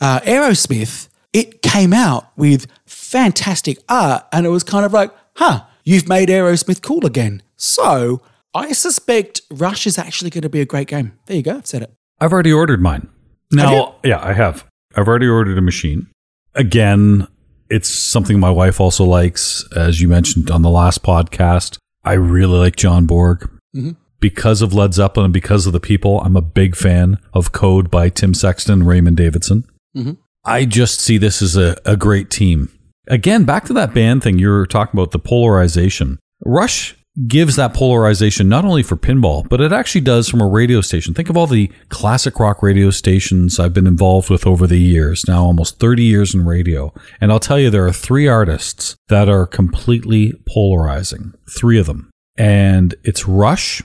uh, 0.00 0.20
Aerosmith. 0.20 1.08
It 1.32 1.62
came 1.62 1.92
out 1.92 2.30
with 2.36 2.66
fantastic 2.86 3.78
art, 3.88 4.26
and 4.32 4.46
it 4.46 4.50
was 4.50 4.62
kind 4.62 4.84
of 4.84 4.92
like, 4.92 5.10
huh, 5.36 5.64
you've 5.84 6.08
made 6.08 6.28
Aerosmith 6.28 6.82
cool 6.82 7.06
again. 7.06 7.42
So 7.56 8.22
I 8.54 8.72
suspect 8.72 9.40
Rush 9.50 9.86
is 9.86 9.98
actually 9.98 10.30
going 10.30 10.42
to 10.42 10.48
be 10.48 10.60
a 10.60 10.66
great 10.66 10.88
game. 10.88 11.18
There 11.26 11.36
you 11.36 11.42
go, 11.42 11.56
I've 11.56 11.66
said 11.66 11.82
it. 11.82 11.92
I've 12.20 12.32
already 12.32 12.52
ordered 12.52 12.82
mine. 12.82 13.08
Now, 13.50 13.96
yeah, 14.04 14.20
I 14.22 14.32
have. 14.34 14.66
I've 14.94 15.08
already 15.08 15.28
ordered 15.28 15.56
a 15.56 15.62
machine. 15.62 16.08
Again, 16.54 17.26
it's 17.70 17.88
something 17.88 18.40
my 18.40 18.50
wife 18.50 18.80
also 18.80 19.04
likes. 19.04 19.66
As 19.76 20.00
you 20.00 20.08
mentioned 20.08 20.50
on 20.50 20.62
the 20.62 20.70
last 20.70 21.02
podcast, 21.02 21.78
I 22.04 22.14
really 22.14 22.58
like 22.58 22.76
John 22.76 23.06
Borg. 23.06 23.50
Mm-hmm. 23.74 23.92
Because 24.20 24.62
of 24.62 24.74
Led 24.74 24.94
Zeppelin 24.94 25.26
and 25.26 25.32
because 25.32 25.66
of 25.66 25.72
the 25.72 25.80
people, 25.80 26.20
I'm 26.22 26.36
a 26.36 26.42
big 26.42 26.74
fan 26.74 27.18
of 27.32 27.52
Code 27.52 27.88
by 27.88 28.08
Tim 28.08 28.34
Sexton 28.34 28.80
and 28.80 28.88
Raymond 28.88 29.16
Davidson. 29.16 29.64
Mm-hmm. 29.96 30.12
I 30.44 30.64
just 30.64 31.00
see 31.00 31.18
this 31.18 31.40
as 31.40 31.56
a, 31.56 31.76
a 31.84 31.96
great 31.96 32.30
team. 32.30 32.68
Again, 33.06 33.44
back 33.44 33.64
to 33.66 33.72
that 33.74 33.94
band 33.94 34.22
thing 34.22 34.38
you 34.38 34.48
were 34.48 34.66
talking 34.66 34.98
about, 34.98 35.12
the 35.12 35.18
polarization. 35.20 36.18
Rush 36.44 36.96
gives 37.26 37.56
that 37.56 37.74
polarization 37.74 38.48
not 38.48 38.64
only 38.64 38.82
for 38.82 38.96
pinball, 38.96 39.48
but 39.48 39.60
it 39.60 39.72
actually 39.72 40.02
does 40.02 40.28
from 40.28 40.40
a 40.40 40.46
radio 40.46 40.80
station. 40.80 41.14
Think 41.14 41.28
of 41.28 41.36
all 41.36 41.46
the 41.46 41.70
classic 41.88 42.38
rock 42.38 42.62
radio 42.62 42.90
stations 42.90 43.58
I've 43.58 43.74
been 43.74 43.86
involved 43.86 44.30
with 44.30 44.46
over 44.46 44.66
the 44.66 44.78
years, 44.78 45.26
now 45.26 45.42
almost 45.44 45.80
30 45.80 46.02
years 46.02 46.34
in 46.34 46.44
radio. 46.44 46.92
And 47.20 47.32
I'll 47.32 47.40
tell 47.40 47.58
you, 47.58 47.70
there 47.70 47.86
are 47.86 47.92
three 47.92 48.28
artists 48.28 48.96
that 49.08 49.28
are 49.28 49.46
completely 49.46 50.34
polarizing, 50.48 51.34
three 51.48 51.78
of 51.78 51.86
them. 51.86 52.10
And 52.36 52.94
it's 53.02 53.26
Rush, 53.26 53.82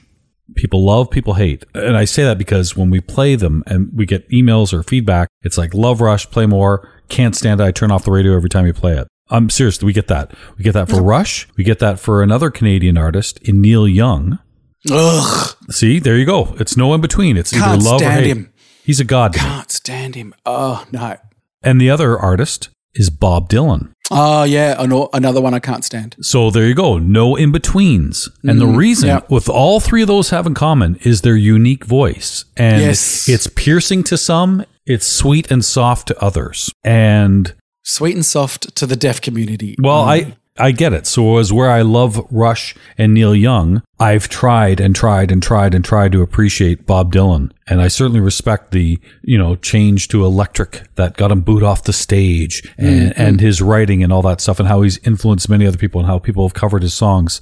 people 0.55 0.83
love, 0.83 1.09
people 1.09 1.35
hate. 1.35 1.65
And 1.73 1.97
I 1.97 2.05
say 2.05 2.23
that 2.23 2.37
because 2.37 2.75
when 2.75 2.89
we 2.89 3.01
play 3.01 3.35
them 3.35 3.63
and 3.65 3.89
we 3.93 4.05
get 4.05 4.29
emails 4.29 4.73
or 4.73 4.83
feedback, 4.83 5.29
it's 5.41 5.57
like, 5.57 5.73
love 5.73 6.01
Rush, 6.01 6.29
play 6.29 6.45
more, 6.45 6.87
can't 7.09 7.35
stand 7.35 7.61
it, 7.61 7.63
I 7.63 7.71
turn 7.71 7.91
off 7.91 8.05
the 8.05 8.11
radio 8.11 8.35
every 8.35 8.49
time 8.49 8.67
you 8.67 8.73
play 8.73 8.97
it. 8.97 9.07
I'm 9.33 9.49
serious, 9.49 9.81
we 9.83 9.91
get 9.93 10.07
that. 10.07 10.31
We 10.57 10.63
get 10.63 10.73
that 10.73 10.87
for 10.89 11.01
Rush. 11.01 11.47
We 11.57 11.63
get 11.63 11.79
that 11.79 11.99
for 11.99 12.21
another 12.23 12.49
Canadian 12.51 12.97
artist 12.97 13.39
in 13.39 13.59
Neil 13.61 13.87
Young. 13.87 14.39
Ugh, 14.91 15.55
See, 15.69 15.99
there 15.99 16.17
you 16.17 16.25
go. 16.25 16.55
It's 16.59 16.77
no 16.77 16.93
in 16.93 17.01
between. 17.01 17.35
It's 17.37 17.51
Can't 17.51 17.63
either 17.65 17.83
love 17.83 17.95
or 17.95 18.05
stand 18.05 18.25
hate. 18.25 18.27
him. 18.31 18.53
He's 18.83 18.99
a 18.99 19.05
god. 19.05 19.33
can't 19.33 19.71
stand 19.71 20.15
him. 20.15 20.33
Oh, 20.45 20.85
no. 20.91 21.17
And 21.63 21.79
the 21.81 21.89
other 21.89 22.19
artist 22.19 22.69
is 22.93 23.09
Bob 23.09 23.49
Dylan. 23.49 23.91
Oh, 24.11 24.43
yeah, 24.43 24.75
another 25.13 25.41
one 25.41 25.53
I 25.53 25.59
can't 25.59 25.85
stand. 25.85 26.17
So 26.21 26.51
there 26.51 26.67
you 26.67 26.75
go. 26.75 26.99
No 26.99 27.35
in 27.37 27.51
betweens. 27.53 28.29
And 28.43 28.59
the 28.59 28.65
mm, 28.65 28.75
reason 28.75 29.07
yeah. 29.07 29.21
with 29.29 29.47
all 29.49 29.79
three 29.79 30.01
of 30.01 30.07
those 30.09 30.29
have 30.31 30.45
in 30.45 30.53
common 30.53 30.97
is 30.97 31.21
their 31.21 31.37
unique 31.37 31.85
voice. 31.85 32.43
And 32.57 32.81
Yes. 32.81 33.27
it's 33.29 33.47
piercing 33.47 34.03
to 34.03 34.17
some, 34.17 34.65
it's 34.85 35.07
sweet 35.07 35.49
and 35.49 35.63
soft 35.63 36.09
to 36.09 36.21
others. 36.21 36.69
And 36.83 37.53
Sweet 37.83 38.15
and 38.15 38.25
soft 38.25 38.75
to 38.75 38.85
the 38.85 38.95
deaf 38.95 39.21
community. 39.21 39.75
well, 39.79 40.01
um, 40.01 40.09
I 40.09 40.37
I 40.57 40.71
get 40.71 40.93
it. 40.93 41.07
So 41.07 41.37
as 41.37 41.51
where 41.51 41.71
I 41.71 41.81
love 41.81 42.25
Rush 42.29 42.75
and 42.97 43.13
Neil 43.13 43.33
Young, 43.33 43.81
I've 43.99 44.29
tried 44.29 44.79
and 44.79 44.95
tried 44.95 45.31
and 45.31 45.41
tried 45.41 45.73
and 45.73 45.83
tried 45.83 46.11
to 46.11 46.21
appreciate 46.21 46.85
Bob 46.85 47.11
Dylan. 47.11 47.51
And 47.67 47.81
I 47.81 47.87
certainly 47.87 48.19
respect 48.19 48.71
the, 48.71 48.99
you 49.23 49.37
know, 49.37 49.55
change 49.55 50.09
to 50.09 50.23
electric 50.23 50.83
that 50.95 51.17
got 51.17 51.31
him 51.31 51.41
booed 51.41 51.63
off 51.63 51.85
the 51.85 51.93
stage 51.93 52.61
and, 52.77 53.11
mm-hmm. 53.11 53.21
and 53.21 53.41
his 53.41 53.63
writing 53.63 54.03
and 54.03 54.13
all 54.13 54.21
that 54.23 54.41
stuff 54.41 54.59
and 54.59 54.67
how 54.67 54.83
he's 54.83 54.99
influenced 54.99 55.49
many 55.49 55.65
other 55.65 55.77
people 55.77 55.99
and 55.99 56.07
how 56.07 56.19
people 56.19 56.47
have 56.47 56.53
covered 56.53 56.83
his 56.83 56.93
songs. 56.93 57.41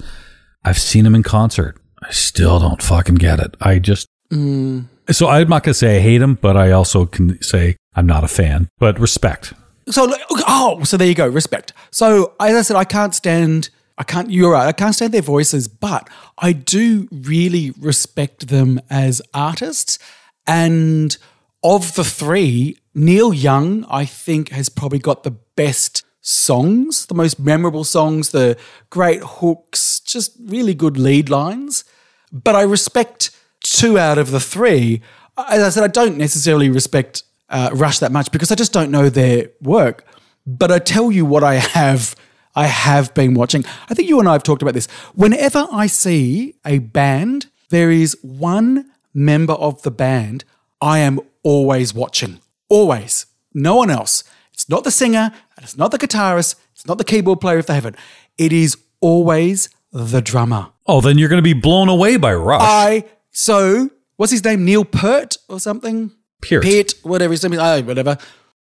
I've 0.64 0.80
seen 0.80 1.06
him 1.06 1.16
in 1.16 1.24
concert. 1.24 1.78
I 2.02 2.12
still 2.12 2.60
don't 2.60 2.82
fucking 2.82 3.16
get 3.16 3.40
it. 3.40 3.58
I 3.60 3.80
just 3.80 4.08
mm. 4.32 4.86
so 5.10 5.28
I'm 5.28 5.50
not 5.50 5.64
going 5.64 5.72
to 5.72 5.78
say 5.78 5.98
I 5.98 6.02
hate 6.02 6.22
him, 6.22 6.36
but 6.36 6.56
I 6.56 6.72
also 6.72 7.06
can 7.06 7.42
say 7.42 7.76
I'm 7.94 8.08
not 8.08 8.24
a 8.24 8.30
fan. 8.30 8.70
But 8.80 9.00
respect. 9.00 9.54
So 9.90 10.14
oh, 10.48 10.84
so 10.84 10.98
there 10.98 11.08
you 11.08 11.16
go, 11.16 11.28
respect. 11.28 11.74
So 11.91 12.34
as 12.40 12.56
I 12.56 12.62
said, 12.62 12.78
I 12.78 12.86
can't 12.86 13.16
stand. 13.16 13.70
I 13.98 14.03
can't. 14.03 14.32
You're 14.32 14.53
right. 14.53 14.68
I 14.68 14.72
can't 14.72 14.95
stand 14.95 15.14
their 15.14 15.22
voices, 15.22 15.68
but 15.68 16.10
I 16.38 16.53
do 16.53 17.08
really 17.12 17.72
respect 17.72 18.48
them 18.48 18.80
as 18.90 19.22
artists. 19.34 19.99
And 20.48 21.16
of 21.64 21.94
the 21.95 22.03
three, 22.03 22.78
Neil 22.95 23.34
Young, 23.34 23.86
I 23.90 24.06
think, 24.06 24.49
has 24.49 24.70
probably 24.70 24.99
got 24.99 25.24
the 25.24 25.32
best 25.32 26.03
songs, 26.22 27.08
the 27.08 27.14
most 27.14 27.40
memorable 27.40 27.84
songs, 27.84 28.30
the 28.30 28.58
great 28.90 29.22
hooks, 29.24 29.99
just 29.99 30.36
really 30.44 30.74
good 30.74 30.98
lead 30.98 31.30
lines. 31.30 31.84
But 32.32 32.56
I 32.56 32.62
respect 32.62 33.32
two 33.60 33.98
out 33.98 34.18
of 34.18 34.32
the 34.32 34.40
three. 34.40 35.02
As 35.38 35.62
I 35.64 35.70
said, 35.70 35.84
I 35.84 35.88
don't 35.88 36.18
necessarily 36.18 36.70
respect 36.70 37.24
uh, 37.52 37.69
Rush 37.73 37.99
that 37.99 38.11
much 38.11 38.32
because 38.32 38.52
I 38.52 38.56
just 38.56 38.73
don't 38.73 38.90
know 38.90 39.10
their 39.10 39.49
work. 39.61 40.06
But 40.48 40.72
I 40.72 40.80
tell 40.80 41.11
you 41.11 41.26
what 41.26 41.44
I 41.44 41.56
have. 41.56 42.15
I 42.53 42.65
have 42.65 43.14
been 43.14 43.34
watching. 43.34 43.64
I 43.90 43.94
think 43.94 44.10
you 44.10 44.19
and 44.19 44.28
I 44.28 44.34
have 44.34 44.44
talked 44.44 44.61
about 44.61 44.73
this. 44.73 44.88
Whenever 45.15 45.68
I 45.72 45.88
see 45.88 46.56
a 46.65 46.80
band, 46.80 47.45
there 47.69 47.91
is 47.91 48.18
one 48.22 48.91
member 49.14 49.53
of 49.53 49.84
the 49.84 49.91
band 49.91 50.44
I 50.82 50.99
am 50.99 51.19
always 51.44 51.94
watching. 51.94 52.40
Always. 52.68 53.28
No 53.53 53.76
one 53.78 53.90
else. 53.90 54.23
It's 54.53 54.68
not 54.68 54.84
the 54.84 54.91
singer, 54.91 55.32
it's 55.57 55.78
not 55.78 55.91
the 55.91 55.98
guitarist, 55.98 56.56
it's 56.73 56.86
not 56.86 56.98
the 56.98 57.03
keyboard 57.03 57.40
player 57.40 57.57
if 57.57 57.68
they 57.68 57.73
haven't. 57.73 57.95
It 58.38 58.52
is 58.52 58.78
always 58.99 59.69
the 59.91 60.22
drummer. 60.22 60.68
Oh, 60.88 61.02
then 61.02 61.18
you're 61.18 61.30
going 61.30 61.38
to 61.38 61.44
be 61.44 61.53
blown 61.53 61.90
away 61.90 62.18
by 62.18 62.34
Rush. 62.34 62.61
I 62.64 63.06
so 63.32 63.90
what's 64.18 64.32
his 64.32 64.44
name? 64.44 64.65
Neil 64.65 64.86
Peart 64.86 65.38
or 65.48 65.60
something? 65.60 66.11
Peart. 66.42 66.64
Peart, 66.64 66.94
whatever 67.04 67.32
his 67.32 67.44
name 67.44 67.54
is. 67.54 67.84
Whatever. 67.84 68.18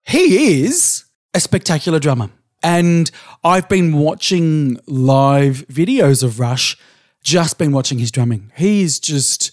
He 0.06 0.62
is 0.62 1.04
a 1.34 1.40
spectacular 1.40 1.98
drummer. 1.98 2.30
And 2.62 3.10
I've 3.44 3.68
been 3.68 3.98
watching 3.98 4.78
live 4.86 5.64
videos 5.68 6.24
of 6.24 6.40
Rush, 6.40 6.76
just 7.22 7.56
been 7.58 7.72
watching 7.72 7.98
his 7.98 8.10
drumming. 8.10 8.50
He's 8.56 8.98
just 8.98 9.52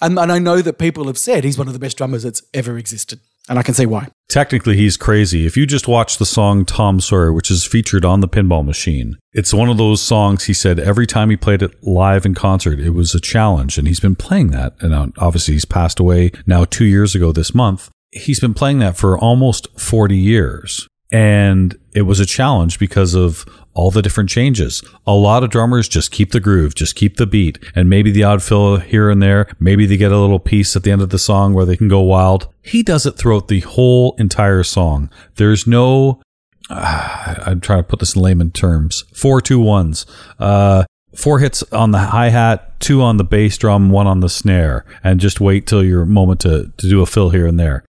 and, 0.00 0.18
and 0.18 0.32
I 0.32 0.38
know 0.38 0.62
that 0.62 0.78
people 0.78 1.06
have 1.06 1.18
said 1.18 1.44
he's 1.44 1.58
one 1.58 1.66
of 1.66 1.72
the 1.72 1.78
best 1.78 1.96
drummers 1.96 2.22
that's 2.22 2.42
ever 2.54 2.78
existed. 2.78 3.20
And 3.52 3.58
I 3.58 3.62
can 3.62 3.74
say 3.74 3.84
why. 3.84 4.08
Technically, 4.30 4.78
he's 4.78 4.96
crazy. 4.96 5.44
If 5.44 5.58
you 5.58 5.66
just 5.66 5.86
watch 5.86 6.16
the 6.16 6.24
song 6.24 6.64
Tom 6.64 7.00
Sawyer, 7.00 7.34
which 7.34 7.50
is 7.50 7.66
featured 7.66 8.02
on 8.02 8.20
the 8.20 8.28
pinball 8.28 8.64
machine, 8.64 9.18
it's 9.34 9.52
one 9.52 9.68
of 9.68 9.76
those 9.76 10.00
songs 10.00 10.44
he 10.44 10.54
said 10.54 10.80
every 10.80 11.06
time 11.06 11.28
he 11.28 11.36
played 11.36 11.60
it 11.60 11.74
live 11.82 12.24
in 12.24 12.34
concert, 12.34 12.80
it 12.80 12.94
was 12.94 13.14
a 13.14 13.20
challenge. 13.20 13.76
And 13.76 13.86
he's 13.86 14.00
been 14.00 14.16
playing 14.16 14.52
that. 14.52 14.72
And 14.80 14.94
uh, 14.94 15.08
obviously, 15.18 15.52
he's 15.52 15.66
passed 15.66 16.00
away 16.00 16.30
now 16.46 16.64
two 16.64 16.86
years 16.86 17.14
ago 17.14 17.30
this 17.30 17.54
month. 17.54 17.90
He's 18.10 18.40
been 18.40 18.54
playing 18.54 18.78
that 18.78 18.96
for 18.96 19.18
almost 19.18 19.68
40 19.78 20.16
years. 20.16 20.88
And 21.12 21.78
it 21.92 22.02
was 22.02 22.20
a 22.20 22.26
challenge 22.26 22.78
because 22.78 23.14
of 23.14 23.44
all 23.74 23.90
the 23.90 24.02
different 24.02 24.30
changes. 24.30 24.82
A 25.06 25.12
lot 25.12 25.44
of 25.44 25.50
drummers 25.50 25.88
just 25.88 26.10
keep 26.10 26.32
the 26.32 26.40
groove, 26.40 26.74
just 26.74 26.94
keep 26.94 27.16
the 27.16 27.26
beat, 27.26 27.58
and 27.74 27.88
maybe 27.88 28.10
the 28.10 28.24
odd 28.24 28.42
fill 28.42 28.78
here 28.78 29.10
and 29.10 29.22
there. 29.22 29.46
Maybe 29.60 29.84
they 29.86 29.98
get 29.98 30.10
a 30.10 30.18
little 30.18 30.38
piece 30.38 30.74
at 30.74 30.84
the 30.84 30.90
end 30.90 31.02
of 31.02 31.10
the 31.10 31.18
song 31.18 31.52
where 31.52 31.66
they 31.66 31.76
can 31.76 31.88
go 31.88 32.00
wild. 32.00 32.48
He 32.62 32.82
does 32.82 33.04
it 33.04 33.12
throughout 33.12 33.48
the 33.48 33.60
whole 33.60 34.14
entire 34.18 34.62
song. 34.62 35.10
There's 35.36 35.66
no, 35.66 36.20
uh, 36.70 37.34
I'm 37.46 37.60
trying 37.60 37.80
to 37.80 37.88
put 37.88 38.00
this 38.00 38.16
in 38.16 38.22
layman 38.22 38.50
terms, 38.50 39.04
four, 39.12 39.40
two, 39.42 39.60
ones. 39.60 40.06
Uh, 40.38 40.84
four 41.14 41.40
hits 41.40 41.62
on 41.72 41.90
the 41.90 41.98
hi 41.98 42.30
hat, 42.30 42.80
two 42.80 43.02
on 43.02 43.18
the 43.18 43.24
bass 43.24 43.58
drum, 43.58 43.90
one 43.90 44.06
on 44.06 44.20
the 44.20 44.28
snare, 44.28 44.84
and 45.04 45.20
just 45.20 45.40
wait 45.40 45.66
till 45.66 45.84
your 45.84 46.06
moment 46.06 46.40
to, 46.40 46.72
to 46.78 46.88
do 46.88 47.02
a 47.02 47.06
fill 47.06 47.30
here 47.30 47.46
and 47.46 47.60
there. 47.60 47.84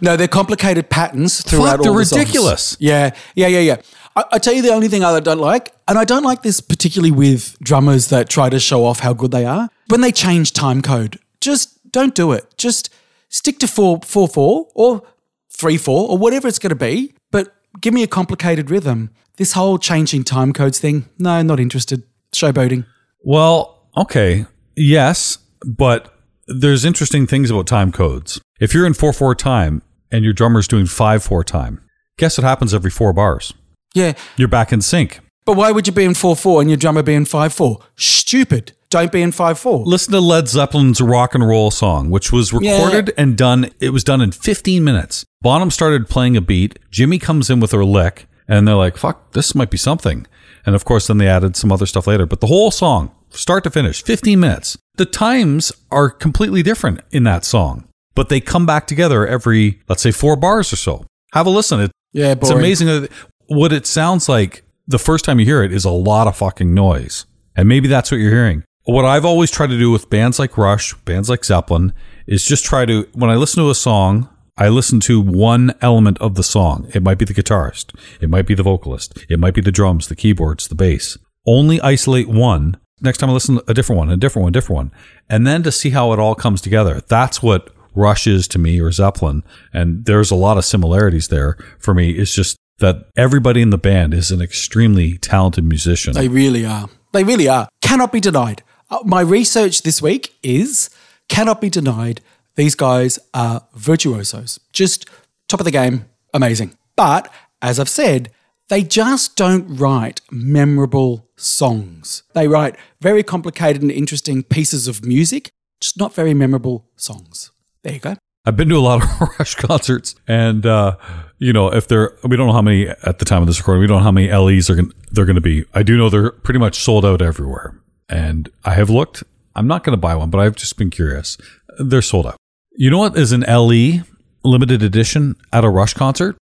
No, 0.00 0.16
they're 0.16 0.28
complicated 0.28 0.90
patterns 0.90 1.42
throughout 1.42 1.76
Fuck, 1.76 1.82
they're 1.82 1.92
all 1.92 1.98
the 1.98 2.04
songs. 2.04 2.20
ridiculous. 2.20 2.76
Yeah, 2.80 3.14
yeah, 3.34 3.46
yeah, 3.46 3.60
yeah. 3.60 3.76
I, 4.16 4.24
I 4.32 4.38
tell 4.38 4.54
you 4.54 4.62
the 4.62 4.72
only 4.72 4.88
thing 4.88 5.04
I 5.04 5.18
don't 5.20 5.38
like, 5.38 5.72
and 5.86 5.98
I 5.98 6.04
don't 6.04 6.24
like 6.24 6.42
this 6.42 6.60
particularly 6.60 7.12
with 7.12 7.58
drummers 7.60 8.08
that 8.08 8.28
try 8.28 8.48
to 8.48 8.58
show 8.58 8.84
off 8.84 9.00
how 9.00 9.12
good 9.12 9.30
they 9.30 9.44
are. 9.44 9.68
When 9.88 10.00
they 10.00 10.12
change 10.12 10.52
time 10.52 10.82
code, 10.82 11.18
just 11.40 11.90
don't 11.92 12.14
do 12.14 12.32
it. 12.32 12.56
Just 12.56 12.90
stick 13.28 13.58
to 13.60 13.68
four, 13.68 14.00
four, 14.02 14.28
four, 14.28 14.68
or 14.74 15.02
three, 15.50 15.76
four, 15.76 16.08
or 16.10 16.18
whatever 16.18 16.48
it's 16.48 16.58
going 16.58 16.70
to 16.70 16.74
be. 16.76 17.14
But 17.30 17.54
give 17.80 17.94
me 17.94 18.02
a 18.02 18.06
complicated 18.08 18.70
rhythm. 18.70 19.10
This 19.36 19.52
whole 19.52 19.78
changing 19.78 20.24
time 20.24 20.52
codes 20.52 20.78
thing, 20.78 21.06
no, 21.18 21.42
not 21.42 21.60
interested. 21.60 22.02
Showboating. 22.32 22.86
Well, 23.22 23.86
okay. 23.96 24.46
Yes, 24.76 25.38
but 25.64 26.14
there's 26.46 26.84
interesting 26.84 27.26
things 27.26 27.50
about 27.50 27.66
time 27.66 27.92
codes. 27.92 28.40
If 28.60 28.72
you're 28.74 28.86
in 28.86 28.94
4 28.94 29.12
4 29.12 29.34
time 29.34 29.82
and 30.10 30.24
your 30.24 30.32
drummer's 30.32 30.68
doing 30.68 30.86
5 30.86 31.22
4 31.22 31.44
time, 31.44 31.80
guess 32.18 32.38
what 32.38 32.44
happens 32.44 32.72
every 32.74 32.90
four 32.90 33.12
bars? 33.12 33.52
Yeah, 33.94 34.12
You're 34.36 34.48
back 34.48 34.72
in 34.72 34.82
sync. 34.82 35.20
but 35.46 35.56
why 35.56 35.70
would 35.72 35.86
you 35.86 35.92
be 35.92 36.04
in 36.04 36.12
four, 36.14 36.36
four 36.36 36.60
and 36.60 36.68
your 36.68 36.76
drummer 36.76 37.02
be 37.02 37.14
in 37.14 37.24
five, 37.24 37.52
four? 37.54 37.80
Stupid. 37.96 38.72
Don't 38.90 39.10
be 39.10 39.22
in 39.22 39.32
five, 39.32 39.58
four. 39.58 39.84
Listen 39.84 40.12
to 40.12 40.20
Led 40.20 40.44
Zeppelin's 40.48 41.00
rock 41.00 41.34
and 41.34 41.46
roll 41.46 41.70
song, 41.70 42.10
which 42.10 42.30
was 42.30 42.52
recorded 42.52 43.12
and 43.18 43.36
done. 43.36 43.70
It 43.80 43.90
was 43.90 44.04
done 44.04 44.20
in 44.20 44.30
15 44.32 44.84
minutes. 44.84 45.24
Bonham 45.42 45.70
started 45.70 46.08
playing 46.08 46.36
a 46.36 46.40
beat. 46.40 46.78
Jimmy 46.90 47.18
comes 47.18 47.50
in 47.50 47.58
with 47.58 47.72
her 47.72 47.84
lick, 47.84 48.26
and 48.46 48.66
they're 48.68 48.74
like, 48.76 48.96
fuck, 48.96 49.32
this 49.32 49.54
might 49.54 49.70
be 49.70 49.76
something. 49.76 50.26
And 50.64 50.74
of 50.74 50.84
course, 50.84 51.06
then 51.08 51.18
they 51.18 51.26
added 51.28 51.56
some 51.56 51.72
other 51.72 51.86
stuff 51.86 52.06
later. 52.06 52.26
But 52.26 52.40
the 52.40 52.46
whole 52.46 52.70
song, 52.70 53.10
start 53.30 53.64
to 53.64 53.70
finish, 53.70 54.02
15 54.04 54.38
minutes. 54.38 54.78
The 54.96 55.06
times 55.06 55.72
are 55.90 56.08
completely 56.10 56.62
different 56.62 57.00
in 57.10 57.24
that 57.24 57.44
song, 57.44 57.86
but 58.14 58.28
they 58.28 58.40
come 58.40 58.64
back 58.66 58.86
together 58.86 59.26
every, 59.26 59.80
let's 59.88 60.02
say, 60.02 60.10
four 60.10 60.36
bars 60.36 60.72
or 60.72 60.76
so. 60.76 61.04
Have 61.32 61.46
a 61.46 61.50
listen. 61.50 61.80
It, 61.80 61.90
Yeah, 62.12 62.32
it's 62.32 62.48
amazing. 62.50 62.86
that- 62.88 63.10
What 63.48 63.72
it 63.72 63.86
sounds 63.86 64.28
like 64.28 64.64
the 64.88 64.98
first 64.98 65.24
time 65.24 65.38
you 65.38 65.44
hear 65.46 65.62
it 65.62 65.72
is 65.72 65.84
a 65.84 65.90
lot 65.90 66.26
of 66.26 66.36
fucking 66.36 66.72
noise. 66.74 67.26
And 67.54 67.68
maybe 67.68 67.88
that's 67.88 68.10
what 68.10 68.18
you're 68.18 68.30
hearing. 68.32 68.64
What 68.84 69.04
I've 69.04 69.24
always 69.24 69.50
tried 69.50 69.68
to 69.70 69.78
do 69.78 69.90
with 69.90 70.08
bands 70.10 70.38
like 70.38 70.56
Rush, 70.56 70.94
bands 71.04 71.28
like 71.28 71.44
Zeppelin, 71.44 71.92
is 72.26 72.44
just 72.44 72.64
try 72.64 72.86
to, 72.86 73.06
when 73.12 73.30
I 73.30 73.34
listen 73.36 73.62
to 73.62 73.70
a 73.70 73.74
song, 73.74 74.28
I 74.56 74.68
listen 74.68 75.00
to 75.00 75.20
one 75.20 75.74
element 75.82 76.18
of 76.20 76.34
the 76.36 76.42
song. 76.42 76.88
It 76.94 77.02
might 77.02 77.18
be 77.18 77.24
the 77.24 77.34
guitarist. 77.34 77.94
It 78.20 78.30
might 78.30 78.46
be 78.46 78.54
the 78.54 78.62
vocalist. 78.62 79.18
It 79.28 79.38
might 79.38 79.54
be 79.54 79.60
the 79.60 79.72
drums, 79.72 80.08
the 80.08 80.16
keyboards, 80.16 80.68
the 80.68 80.74
bass. 80.74 81.18
Only 81.46 81.80
isolate 81.82 82.28
one. 82.28 82.76
Next 83.00 83.18
time 83.18 83.28
I 83.28 83.32
listen, 83.34 83.60
a 83.68 83.74
different 83.74 83.98
one, 83.98 84.10
a 84.10 84.16
different 84.16 84.44
one, 84.44 84.52
different 84.52 84.76
one. 84.76 84.92
And 85.28 85.46
then 85.46 85.62
to 85.64 85.72
see 85.72 85.90
how 85.90 86.12
it 86.12 86.18
all 86.18 86.34
comes 86.34 86.60
together. 86.62 87.02
That's 87.08 87.42
what 87.42 87.70
Rush 87.94 88.26
is 88.26 88.48
to 88.48 88.58
me 88.58 88.80
or 88.80 88.90
Zeppelin. 88.92 89.42
And 89.72 90.04
there's 90.04 90.30
a 90.30 90.34
lot 90.34 90.56
of 90.56 90.64
similarities 90.64 91.28
there 91.28 91.58
for 91.78 91.94
me. 91.94 92.12
It's 92.12 92.34
just 92.34 92.56
that 92.78 93.08
everybody 93.16 93.62
in 93.62 93.70
the 93.70 93.78
band 93.78 94.14
is 94.14 94.30
an 94.30 94.40
extremely 94.40 95.18
talented 95.18 95.64
musician. 95.64 96.14
They 96.14 96.28
really 96.28 96.64
are. 96.64 96.88
They 97.12 97.24
really 97.24 97.48
are. 97.48 97.68
Cannot 97.80 98.12
be 98.12 98.20
denied. 98.20 98.62
Uh, 98.90 98.98
my 99.04 99.20
research 99.20 99.82
this 99.82 100.00
week 100.00 100.34
is 100.42 100.90
cannot 101.28 101.60
be 101.60 101.70
denied. 101.70 102.20
These 102.54 102.74
guys 102.74 103.18
are 103.34 103.66
virtuosos. 103.74 104.60
Just 104.72 105.08
top 105.48 105.60
of 105.60 105.64
the 105.64 105.70
game. 105.70 106.06
Amazing. 106.32 106.76
But 106.96 107.32
as 107.62 107.80
I've 107.80 107.88
said, 107.88 108.30
they 108.68 108.82
just 108.82 109.36
don't 109.36 109.66
write 109.68 110.20
memorable 110.30 111.28
songs. 111.36 112.22
They 112.34 112.48
write 112.48 112.76
very 113.00 113.22
complicated 113.22 113.82
and 113.82 113.90
interesting 113.90 114.42
pieces 114.42 114.88
of 114.88 115.04
music, 115.04 115.50
just 115.80 115.98
not 115.98 116.14
very 116.14 116.34
memorable 116.34 116.88
songs. 116.96 117.52
There 117.82 117.94
you 117.94 118.00
go. 118.00 118.16
I've 118.44 118.56
been 118.56 118.68
to 118.68 118.76
a 118.76 118.78
lot 118.78 119.02
of 119.02 119.28
Rush 119.38 119.56
concerts, 119.56 120.14
and 120.28 120.64
uh, 120.64 120.96
you 121.38 121.52
know, 121.52 121.72
if 121.72 121.88
they're, 121.88 122.16
we 122.22 122.36
don't 122.36 122.46
know 122.46 122.52
how 122.52 122.62
many 122.62 122.86
at 122.88 123.18
the 123.18 123.24
time 123.24 123.42
of 123.42 123.48
this 123.48 123.58
recording. 123.58 123.80
We 123.80 123.86
don't 123.88 123.98
know 123.98 124.04
how 124.04 124.12
many 124.12 124.32
LEs 124.32 124.70
are 124.70 124.76
going 124.76 124.92
they're 125.10 125.24
going 125.24 125.36
to 125.36 125.40
be. 125.40 125.64
I 125.74 125.82
do 125.82 125.96
know 125.96 126.08
they're 126.08 126.30
pretty 126.30 126.60
much 126.60 126.80
sold 126.80 127.04
out 127.04 127.22
everywhere, 127.22 127.80
and 128.08 128.48
I 128.64 128.74
have 128.74 128.90
looked. 128.90 129.24
I'm 129.54 129.66
not 129.66 129.84
going 129.84 129.96
to 129.96 130.00
buy 130.00 130.14
one, 130.14 130.30
but 130.30 130.38
I've 130.38 130.54
just 130.54 130.76
been 130.76 130.90
curious. 130.90 131.38
They're 131.78 132.02
sold 132.02 132.26
out. 132.26 132.36
You 132.72 132.90
know 132.90 132.98
what 132.98 133.16
is 133.16 133.32
an 133.32 133.40
LE 133.48 134.04
limited 134.44 134.82
edition 134.82 135.34
at 135.52 135.64
a 135.64 135.68
Rush 135.68 135.94
concert? 135.94 136.36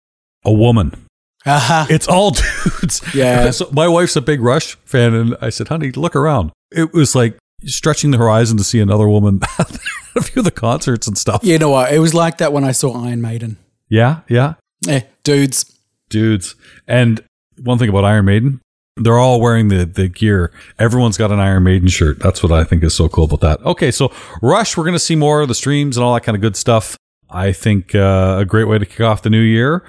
A 0.45 0.53
woman. 0.53 1.07
Aha. 1.47 1.87
It's 1.91 2.09
all 2.09 2.31
dudes. 2.81 3.03
Yeah. 3.15 3.51
So 3.51 3.69
my 3.73 3.89
wife's 3.89 4.17
a 4.17 4.21
big 4.21 4.41
Rush 4.41 4.77
fan, 4.85 5.15
and 5.15 5.37
I 5.41 5.51
said, 5.51 5.69
"Honey, 5.69 5.91
look 5.93 6.15
around." 6.17 6.53
It 6.71 6.93
was 6.93 7.15
like 7.15 7.37
stretching 7.65 8.11
the 8.11 8.19
horizon 8.19 8.57
to 8.59 8.65
see 8.65 8.81
another 8.81 9.09
woman 9.09 9.41
at 9.59 9.79
a 10.17 10.23
few 10.23 10.41
of 10.41 10.45
the 10.45 10.51
concerts 10.51 11.07
and 11.07 11.17
stuff. 11.19 11.43
You 11.45 11.59
know 11.59 11.71
what? 11.71 11.93
It 11.93 11.99
was 11.99 12.15
like 12.15 12.39
that 12.39 12.53
when 12.53 12.65
I 12.65 12.73
saw 12.73 13.05
Iron 13.07 13.21
Maiden. 13.21 13.57
Yeah, 13.89 14.21
yeah, 14.29 14.55
Eh, 14.89 15.03
dudes. 15.23 15.77
dudes. 16.09 16.55
And 16.89 17.23
one 17.63 17.79
thing 17.79 17.89
about 17.89 18.05
Iron 18.05 18.25
Maiden, 18.25 18.61
they're 18.97 19.19
all 19.19 19.41
wearing 19.41 19.69
the 19.69 19.85
the 19.85 20.09
gear. 20.09 20.51
Everyone's 20.79 21.17
got 21.19 21.31
an 21.33 21.41
Iron 21.41 21.65
Maiden 21.65 21.89
shirt. 21.89 22.19
That's 22.21 22.43
what 22.43 22.53
I 22.53 22.65
think 22.65 22.83
is 22.85 22.95
so 22.97 23.09
cool 23.09 23.25
about 23.25 23.41
that. 23.41 23.61
Okay, 23.67 23.91
so 23.91 24.13
Rush, 24.41 24.77
we're 24.77 24.85
gonna 24.85 24.99
see 24.99 25.17
more 25.17 25.41
of 25.43 25.49
the 25.49 25.55
streams 25.55 25.97
and 25.97 26.05
all 26.05 26.15
that 26.15 26.23
kind 26.23 26.35
of 26.37 26.41
good 26.43 26.57
stuff. 26.57 26.97
I 27.31 27.53
think 27.53 27.95
uh, 27.95 28.37
a 28.41 28.45
great 28.45 28.65
way 28.69 28.79
to 28.79 28.87
kick 28.87 29.01
off 29.01 29.23
the 29.23 29.31
new 29.31 29.41
year. 29.41 29.85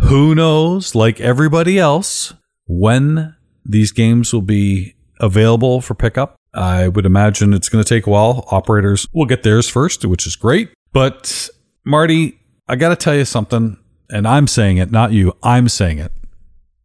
Who 0.00 0.34
knows? 0.34 0.94
Like 0.94 1.20
everybody 1.20 1.78
else, 1.78 2.34
when 2.66 3.34
these 3.64 3.92
games 3.92 4.32
will 4.32 4.42
be 4.42 4.94
available 5.20 5.80
for 5.80 5.94
pickup. 5.94 6.36
I 6.52 6.88
would 6.88 7.06
imagine 7.06 7.52
it's 7.52 7.68
going 7.68 7.84
to 7.84 7.88
take 7.88 8.06
a 8.06 8.10
while. 8.10 8.44
Operators 8.50 9.06
will 9.12 9.26
get 9.26 9.42
theirs 9.42 9.68
first, 9.68 10.04
which 10.04 10.26
is 10.26 10.34
great. 10.34 10.70
But 10.92 11.48
Marty, 11.84 12.40
I 12.66 12.76
got 12.76 12.88
to 12.88 12.96
tell 12.96 13.14
you 13.14 13.24
something. 13.24 13.76
and 14.10 14.26
I'm 14.26 14.46
saying 14.46 14.78
it, 14.78 14.90
not 14.90 15.12
you, 15.12 15.36
I'm 15.42 15.68
saying 15.68 15.98
it. 15.98 16.12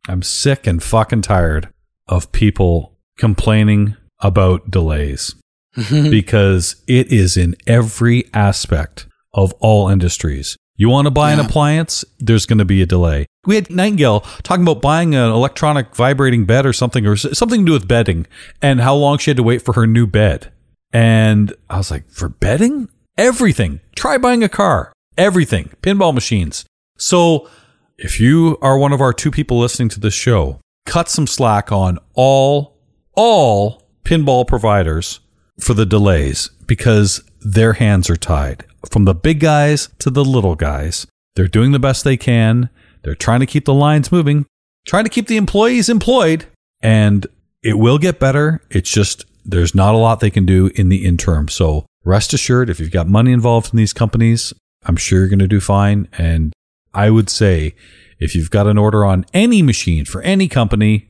I'm 0.07 0.21
sick 0.21 0.67
and 0.67 0.83
fucking 0.83 1.23
tired 1.23 1.69
of 2.07 2.31
people 2.31 2.97
complaining 3.17 3.95
about 4.19 4.69
delays 4.69 5.33
because 5.75 6.75
it 6.87 7.11
is 7.11 7.35
in 7.37 7.55
every 7.65 8.29
aspect 8.33 9.07
of 9.33 9.53
all 9.53 9.89
industries. 9.89 10.55
You 10.77 10.89
want 10.89 11.05
to 11.05 11.11
buy 11.11 11.31
an 11.31 11.39
appliance, 11.39 12.03
there's 12.19 12.45
going 12.45 12.57
to 12.57 12.65
be 12.65 12.81
a 12.81 12.85
delay. 12.85 13.27
We 13.45 13.55
had 13.55 13.69
Nightingale 13.69 14.21
talking 14.43 14.63
about 14.63 14.81
buying 14.81 15.15
an 15.15 15.31
electronic 15.31 15.95
vibrating 15.95 16.45
bed 16.45 16.65
or 16.65 16.73
something, 16.73 17.05
or 17.05 17.15
something 17.15 17.61
to 17.61 17.65
do 17.65 17.71
with 17.71 17.87
bedding, 17.87 18.27
and 18.61 18.81
how 18.81 18.95
long 18.95 19.17
she 19.17 19.29
had 19.29 19.37
to 19.37 19.43
wait 19.43 19.61
for 19.61 19.73
her 19.73 19.87
new 19.87 20.05
bed. 20.05 20.51
And 20.91 21.53
I 21.69 21.77
was 21.77 21.91
like, 21.91 22.09
for 22.09 22.27
bedding? 22.27 22.89
Everything. 23.17 23.79
Try 23.95 24.17
buying 24.17 24.43
a 24.43 24.49
car. 24.49 24.91
Everything. 25.17 25.71
Pinball 25.81 26.13
machines. 26.13 26.65
So 26.97 27.49
if 27.97 28.19
you 28.19 28.57
are 28.61 28.77
one 28.77 28.91
of 28.91 28.99
our 28.99 29.13
two 29.13 29.31
people 29.31 29.57
listening 29.57 29.89
to 29.89 29.99
this 30.01 30.13
show, 30.13 30.59
cut 30.85 31.07
some 31.07 31.27
slack 31.27 31.71
on 31.71 31.99
all, 32.13 32.77
all 33.13 33.83
pinball 34.03 34.45
providers 34.45 35.21
for 35.59 35.73
the 35.73 35.85
delays 35.85 36.49
because 36.67 37.23
their 37.39 37.73
hands 37.73 38.09
are 38.09 38.17
tied. 38.17 38.65
From 38.91 39.05
the 39.05 39.15
big 39.15 39.39
guys 39.39 39.89
to 39.99 40.09
the 40.09 40.25
little 40.25 40.55
guys, 40.55 41.07
they're 41.35 41.47
doing 41.47 41.71
the 41.71 41.79
best 41.79 42.03
they 42.03 42.17
can. 42.17 42.69
They're 43.03 43.15
trying 43.15 43.41
to 43.41 43.45
keep 43.45 43.65
the 43.65 43.73
lines 43.73 44.11
moving, 44.11 44.45
trying 44.85 45.03
to 45.03 45.09
keep 45.09 45.27
the 45.27 45.37
employees 45.37 45.89
employed, 45.89 46.45
and 46.81 47.27
it 47.61 47.77
will 47.77 47.97
get 47.97 48.19
better. 48.19 48.61
It's 48.69 48.89
just 48.89 49.25
there's 49.45 49.75
not 49.75 49.93
a 49.93 49.97
lot 49.97 50.19
they 50.19 50.29
can 50.29 50.45
do 50.45 50.71
in 50.75 50.89
the 50.89 51.05
interim. 51.05 51.47
So 51.47 51.85
rest 52.03 52.33
assured, 52.33 52.69
if 52.69 52.79
you've 52.79 52.91
got 52.91 53.07
money 53.07 53.31
involved 53.31 53.73
in 53.73 53.77
these 53.77 53.93
companies, 53.93 54.53
I'm 54.85 54.95
sure 54.95 55.19
you're 55.19 55.29
going 55.29 55.39
to 55.39 55.47
do 55.47 55.59
fine. 55.59 56.07
And 56.13 56.53
I 56.93 57.09
would 57.09 57.29
say 57.29 57.75
if 58.19 58.35
you've 58.35 58.51
got 58.51 58.67
an 58.67 58.77
order 58.77 59.05
on 59.05 59.25
any 59.33 59.61
machine 59.61 60.05
for 60.05 60.21
any 60.21 60.47
company, 60.47 61.09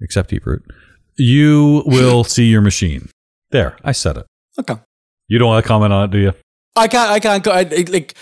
except 0.00 0.30
Deeproot, 0.30 0.62
you 1.16 1.82
will 1.86 2.24
see 2.34 2.46
your 2.46 2.60
machine. 2.60 3.08
There, 3.50 3.76
I 3.84 3.92
said 3.92 4.16
it. 4.16 4.26
Okay. 4.58 4.76
You 5.28 5.38
don't 5.38 5.48
want 5.48 5.64
to 5.64 5.68
comment 5.68 5.92
on 5.92 6.04
it, 6.04 6.10
do 6.10 6.18
you? 6.18 6.32
I 6.76 6.88
can't. 6.88 7.10
I 7.10 7.20
can't. 7.20 7.42
go- 7.44 7.50
I, 7.52 7.60
it, 7.62 7.88
like, 7.88 8.14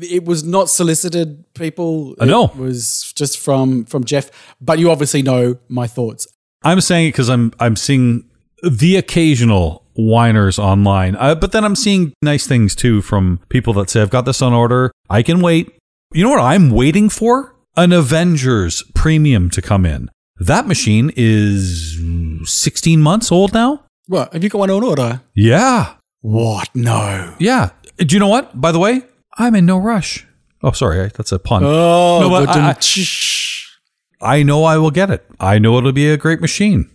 it 0.00 0.24
was 0.24 0.42
not 0.44 0.68
solicited. 0.70 1.44
People. 1.54 2.14
I 2.20 2.24
know. 2.26 2.44
It 2.46 2.56
was 2.56 3.12
just 3.16 3.38
from 3.38 3.84
from 3.84 4.04
Jeff. 4.04 4.30
But 4.60 4.78
you 4.78 4.90
obviously 4.90 5.22
know 5.22 5.56
my 5.68 5.86
thoughts. 5.86 6.26
I'm 6.62 6.80
saying 6.80 7.08
it 7.08 7.12
because 7.12 7.28
I'm 7.30 7.52
I'm 7.60 7.76
seeing 7.76 8.28
the 8.62 8.96
occasional 8.96 9.84
whiners 9.94 10.58
online, 10.58 11.14
uh, 11.16 11.34
but 11.36 11.52
then 11.52 11.64
I'm 11.64 11.76
seeing 11.76 12.12
nice 12.22 12.46
things 12.46 12.74
too 12.74 13.00
from 13.02 13.38
people 13.48 13.72
that 13.74 13.90
say 13.90 14.02
I've 14.02 14.10
got 14.10 14.24
this 14.24 14.42
on 14.42 14.52
order. 14.52 14.90
I 15.08 15.22
can 15.22 15.40
wait. 15.40 15.70
You 16.12 16.24
know 16.24 16.30
what 16.30 16.40
I'm 16.40 16.70
waiting 16.70 17.08
for? 17.08 17.54
An 17.76 17.92
Avengers 17.92 18.82
premium 18.94 19.50
to 19.50 19.60
come 19.62 19.84
in. 19.84 20.10
That 20.38 20.66
machine 20.66 21.12
is 21.16 21.98
16 22.44 23.00
months 23.00 23.30
old 23.32 23.52
now. 23.52 23.84
What 24.06 24.32
have 24.32 24.42
you 24.44 24.48
got 24.50 24.58
one 24.58 24.70
on 24.70 24.82
order? 24.84 25.22
Yeah, 25.34 25.94
What? 26.22 26.68
No. 26.74 27.34
yeah. 27.38 27.70
Do 27.98 28.14
you 28.14 28.18
know 28.20 28.28
what? 28.28 28.60
By 28.60 28.72
the 28.72 28.78
way, 28.78 29.02
I'm 29.38 29.54
in 29.54 29.66
no 29.66 29.78
rush. 29.78 30.26
Oh, 30.62 30.72
sorry, 30.72 31.10
that's 31.14 31.32
a 31.32 31.38
pun. 31.38 31.62
Oh, 31.64 32.20
No, 32.22 32.30
but 32.30 32.46
but 32.46 32.56
I- 32.56 32.70
I- 32.70 34.38
I 34.38 34.42
know 34.42 34.64
I 34.64 34.78
will 34.78 34.90
get 34.90 35.10
it. 35.10 35.26
I 35.38 35.58
know 35.58 35.76
it'll 35.76 35.92
be 35.92 36.08
a 36.08 36.16
great 36.16 36.40
machine. 36.40 36.88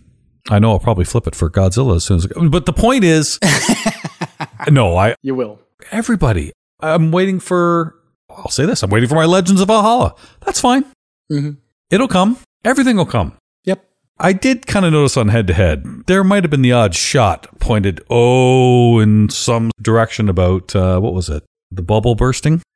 I 0.50 0.58
know 0.58 0.72
I'll 0.72 0.80
probably 0.80 1.04
flip 1.04 1.26
it 1.28 1.34
for 1.36 1.48
Godzilla 1.50 1.94
as 1.96 2.04
soon 2.04 2.16
as. 2.16 2.26
But 2.26 2.66
the 2.66 2.72
point 2.72 3.04
is, 3.04 3.38
no, 4.70 4.96
I 4.96 5.14
you 5.22 5.34
will. 5.34 5.60
everybody. 5.92 6.52
I'm 6.80 7.12
waiting 7.12 7.38
for. 7.40 7.94
I'll 8.30 8.48
say 8.50 8.66
this: 8.66 8.82
I'm 8.82 8.90
waiting 8.90 9.08
for 9.08 9.14
my 9.14 9.26
Legends 9.26 9.60
of 9.60 9.68
Valhalla. 9.68 10.14
That's 10.44 10.60
fine. 10.60 10.84
Mhm. 11.30 11.58
It'll 11.90 12.08
come. 12.08 12.38
Everything 12.64 12.96
will 12.96 13.06
come. 13.06 13.34
I 14.22 14.34
did 14.34 14.66
kind 14.66 14.84
of 14.84 14.92
notice 14.92 15.16
on 15.16 15.28
head 15.28 15.46
to 15.46 15.54
head, 15.54 15.84
there 16.06 16.22
might 16.22 16.44
have 16.44 16.50
been 16.50 16.60
the 16.62 16.72
odd 16.72 16.94
shot 16.94 17.48
pointed, 17.58 18.04
oh, 18.10 18.98
in 18.98 19.30
some 19.30 19.70
direction 19.80 20.28
about, 20.28 20.76
uh, 20.76 21.00
what 21.00 21.14
was 21.14 21.30
it? 21.30 21.42
The 21.70 21.82
bubble 21.82 22.14
bursting? 22.14 22.62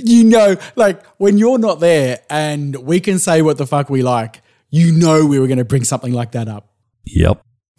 You 0.00 0.24
know, 0.24 0.56
like 0.76 1.04
when 1.18 1.36
you're 1.36 1.58
not 1.58 1.80
there 1.80 2.20
and 2.30 2.74
we 2.76 3.00
can 3.00 3.18
say 3.18 3.42
what 3.42 3.58
the 3.58 3.66
fuck 3.66 3.90
we 3.90 4.02
like, 4.02 4.40
you 4.70 4.92
know 4.92 5.26
we 5.26 5.38
were 5.38 5.46
going 5.46 5.58
to 5.58 5.64
bring 5.64 5.84
something 5.84 6.12
like 6.12 6.32
that 6.32 6.48
up. 6.48 6.70
Yep. 7.04 7.42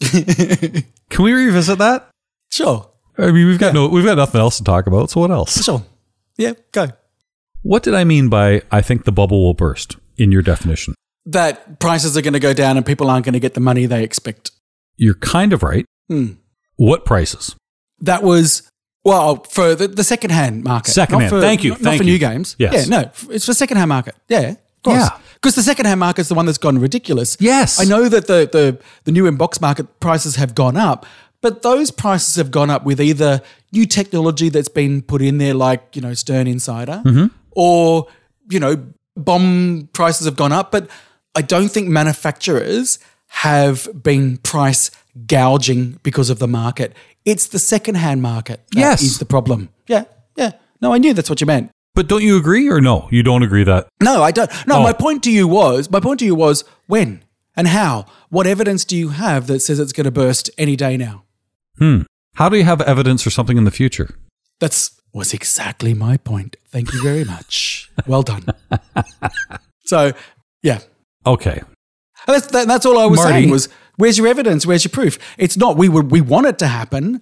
Can 1.10 1.24
we 1.24 1.32
revisit 1.32 1.78
that? 1.78 2.08
Sure. 2.50 2.88
I 3.18 3.32
mean, 3.32 3.46
we've 3.46 3.58
got 3.58 3.74
no, 3.74 3.88
we've 3.88 4.04
got 4.04 4.16
nothing 4.16 4.40
else 4.40 4.58
to 4.58 4.64
talk 4.64 4.86
about. 4.86 5.10
So 5.10 5.20
what 5.20 5.30
else? 5.30 5.64
Sure. 5.64 5.82
Yeah, 6.36 6.52
go. 6.70 6.90
What 7.62 7.82
did 7.82 7.94
I 7.94 8.04
mean 8.04 8.28
by 8.28 8.62
I 8.70 8.80
think 8.80 9.04
the 9.04 9.12
bubble 9.12 9.42
will 9.44 9.54
burst 9.54 9.96
in 10.16 10.32
your 10.32 10.42
definition? 10.42 10.94
That 11.26 11.78
prices 11.80 12.16
are 12.16 12.22
going 12.22 12.32
to 12.32 12.40
go 12.40 12.54
down 12.54 12.76
and 12.76 12.84
people 12.86 13.10
aren't 13.10 13.24
going 13.24 13.34
to 13.34 13.40
get 13.40 13.54
the 13.54 13.60
money 13.60 13.86
they 13.86 14.02
expect. 14.02 14.50
You're 14.96 15.14
kind 15.14 15.52
of 15.52 15.62
right. 15.62 15.84
Hmm. 16.08 16.32
What 16.76 17.04
prices? 17.04 17.54
That 18.00 18.22
was 18.22 18.68
well 19.04 19.44
for 19.44 19.74
the, 19.74 19.88
the 19.88 20.04
second-hand 20.04 20.64
market. 20.64 20.92
Secondhand. 20.92 21.30
Not 21.32 21.38
for- 21.38 21.42
Thank 21.42 21.62
you. 21.64 21.70
Not, 21.72 21.80
Thank 21.80 21.98
for 21.98 22.04
you. 22.04 22.12
new 22.12 22.18
games. 22.18 22.56
Yes. 22.58 22.88
Yeah, 22.88 23.00
no, 23.02 23.10
it's 23.34 23.44
for 23.46 23.52
second-hand 23.54 23.88
market. 23.88 24.14
Yeah, 24.28 24.50
of 24.50 24.56
course. 24.82 24.96
Yeah. 24.98 25.18
Because 25.34 25.54
the 25.54 25.62
second-hand 25.62 26.00
market's 26.00 26.28
the 26.28 26.34
one 26.34 26.46
that's 26.46 26.58
gone 26.58 26.78
ridiculous. 26.78 27.36
Yes. 27.40 27.80
I 27.80 27.84
know 27.84 28.08
that 28.08 28.26
the, 28.26 28.48
the, 28.50 28.78
the 29.04 29.12
new 29.12 29.26
in-box 29.26 29.60
market 29.60 30.00
prices 30.00 30.36
have 30.36 30.54
gone 30.54 30.76
up, 30.76 31.06
but 31.40 31.62
those 31.62 31.90
prices 31.90 32.36
have 32.36 32.50
gone 32.50 32.68
up 32.68 32.84
with 32.84 33.00
either 33.00 33.40
new 33.72 33.86
technology 33.86 34.48
that's 34.50 34.68
been 34.68 35.00
put 35.00 35.22
in 35.22 35.38
there, 35.38 35.54
like, 35.54 35.94
you 35.96 36.02
know, 36.02 36.12
Stern 36.14 36.46
Insider, 36.46 37.02
Mm-hmm. 37.04 37.26
Or, 37.64 38.06
you 38.48 38.58
know, 38.58 38.74
bomb 39.16 39.88
prices 39.92 40.24
have 40.24 40.36
gone 40.36 40.52
up. 40.52 40.72
But 40.72 40.88
I 41.34 41.42
don't 41.42 41.68
think 41.70 41.88
manufacturers 41.88 42.98
have 43.28 43.86
been 44.02 44.38
price 44.38 44.90
gouging 45.26 45.98
because 46.02 46.30
of 46.30 46.38
the 46.38 46.48
market. 46.48 46.94
It's 47.24 47.46
the 47.48 47.58
second-hand 47.58 48.22
market 48.22 48.60
that 48.72 48.80
Yes. 48.80 49.02
is 49.02 49.18
the 49.18 49.24
problem. 49.26 49.68
Yeah, 49.86 50.04
yeah. 50.36 50.52
No, 50.80 50.94
I 50.94 50.98
knew 50.98 51.12
that's 51.12 51.28
what 51.28 51.40
you 51.40 51.46
meant. 51.46 51.70
But 51.94 52.08
don't 52.08 52.22
you 52.22 52.36
agree 52.38 52.68
or 52.68 52.80
no? 52.80 53.08
You 53.10 53.22
don't 53.22 53.42
agree 53.42 53.64
that 53.64 53.88
No, 54.00 54.22
I 54.22 54.30
don't. 54.30 54.50
No, 54.66 54.76
Oh. 54.76 54.82
my 54.82 54.92
point 54.92 55.22
to 55.24 55.30
you 55.30 55.46
was 55.46 55.90
my 55.90 56.00
point 56.00 56.20
to 56.20 56.24
you 56.24 56.34
was 56.34 56.64
when 56.86 57.22
and 57.56 57.68
how. 57.68 58.06
What 58.30 58.46
evidence 58.46 58.84
do 58.86 58.96
you 58.96 59.08
have 59.10 59.46
that 59.48 59.60
says 59.60 59.78
it's 59.80 59.92
going 59.92 60.04
to 60.04 60.10
burst 60.22 60.50
any 60.56 60.76
day 60.76 60.96
now? 60.96 61.24
Hmm. 61.78 62.02
How 62.34 62.48
do 62.48 62.56
you 62.56 62.64
have 62.64 62.80
evidence 62.80 63.22
for 63.22 63.30
something 63.30 63.58
in 63.58 63.64
the 63.64 63.70
future? 63.72 64.08
That's 64.60 64.92
was 65.12 65.34
exactly 65.34 65.94
my 65.94 66.16
point. 66.16 66.56
Thank 66.68 66.92
you 66.92 67.02
very 67.02 67.24
much. 67.24 67.90
well 68.06 68.22
done. 68.22 68.46
so, 69.84 70.12
yeah, 70.62 70.80
Okay. 71.26 71.60
And 72.26 72.34
that's 72.36 72.46
that, 72.48 72.68
that's 72.68 72.86
all 72.86 72.98
I 72.98 73.06
was 73.06 73.18
Marty. 73.18 73.32
saying 73.32 73.50
was 73.50 73.68
where's 73.96 74.18
your 74.18 74.26
evidence? 74.26 74.66
Where's 74.66 74.84
your 74.84 74.90
proof? 74.90 75.18
It's 75.38 75.56
not 75.56 75.76
we 75.76 75.88
would 75.88 76.10
we 76.10 76.20
want 76.20 76.46
it 76.46 76.58
to 76.60 76.66
happen. 76.66 77.20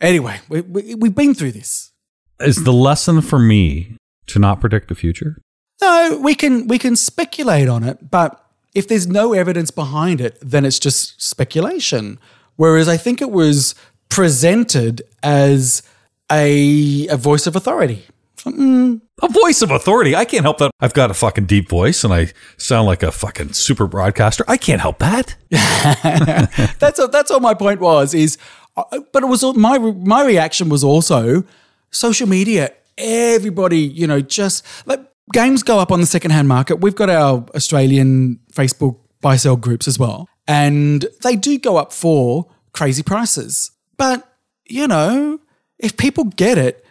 Anyway, 0.00 0.40
we, 0.48 0.60
we, 0.62 0.94
we've 0.94 1.14
been 1.14 1.34
through 1.34 1.52
this. 1.52 1.92
Is 2.40 2.64
the 2.64 2.72
lesson 2.72 3.20
for 3.20 3.38
me 3.38 3.96
to 4.28 4.38
not 4.38 4.60
predict 4.60 4.88
the 4.88 4.94
future? 4.94 5.36
No, 5.80 6.18
we 6.22 6.34
can 6.34 6.66
we 6.66 6.78
can 6.78 6.96
speculate 6.96 7.68
on 7.68 7.84
it, 7.84 8.10
but 8.10 8.44
if 8.74 8.86
there's 8.88 9.06
no 9.06 9.32
evidence 9.32 9.70
behind 9.70 10.20
it, 10.20 10.38
then 10.40 10.64
it's 10.64 10.78
just 10.78 11.20
speculation. 11.20 12.18
Whereas 12.56 12.88
I 12.88 12.96
think 12.96 13.20
it 13.20 13.30
was 13.30 13.74
presented 14.08 15.02
as 15.22 15.82
a 16.30 17.06
a 17.08 17.16
voice 17.16 17.46
of 17.46 17.56
authority. 17.56 18.04
A 18.46 19.28
voice 19.28 19.60
of 19.60 19.70
authority. 19.70 20.16
I 20.16 20.24
can't 20.24 20.44
help 20.44 20.58
that. 20.58 20.70
I've 20.80 20.94
got 20.94 21.10
a 21.10 21.14
fucking 21.14 21.44
deep 21.44 21.68
voice 21.68 22.04
and 22.04 22.14
I 22.14 22.32
sound 22.56 22.86
like 22.86 23.02
a 23.02 23.12
fucking 23.12 23.52
super 23.52 23.86
broadcaster. 23.86 24.44
I 24.48 24.56
can't 24.56 24.80
help 24.80 24.98
that. 25.00 25.36
That's 26.80 26.98
all, 26.98 27.08
that's 27.08 27.30
all 27.30 27.40
my 27.40 27.52
point 27.52 27.80
was. 27.80 28.14
Is 28.14 28.38
uh, 28.76 29.00
but 29.12 29.22
it 29.22 29.26
was 29.26 29.42
all, 29.42 29.54
my 29.54 29.78
my 29.78 30.24
reaction 30.24 30.68
was 30.68 30.82
also 30.84 31.44
social 31.90 32.28
media. 32.28 32.72
Everybody, 32.96 33.80
you 33.80 34.06
know, 34.06 34.20
just 34.20 34.64
like 34.86 35.00
games 35.32 35.62
go 35.62 35.78
up 35.78 35.90
on 35.90 36.00
the 36.00 36.06
secondhand 36.06 36.48
market. 36.48 36.76
We've 36.76 36.94
got 36.94 37.10
our 37.10 37.44
Australian 37.54 38.40
Facebook 38.52 38.98
buy 39.20 39.36
sell 39.36 39.56
groups 39.56 39.86
as 39.88 39.98
well, 39.98 40.28
and 40.46 41.06
they 41.22 41.36
do 41.36 41.58
go 41.58 41.76
up 41.76 41.92
for 41.92 42.46
crazy 42.72 43.02
prices. 43.02 43.70
But 43.96 44.26
you 44.66 44.86
know, 44.86 45.40
if 45.82 45.96
people 45.96 46.24
get 46.24 46.58
it, 46.58 46.84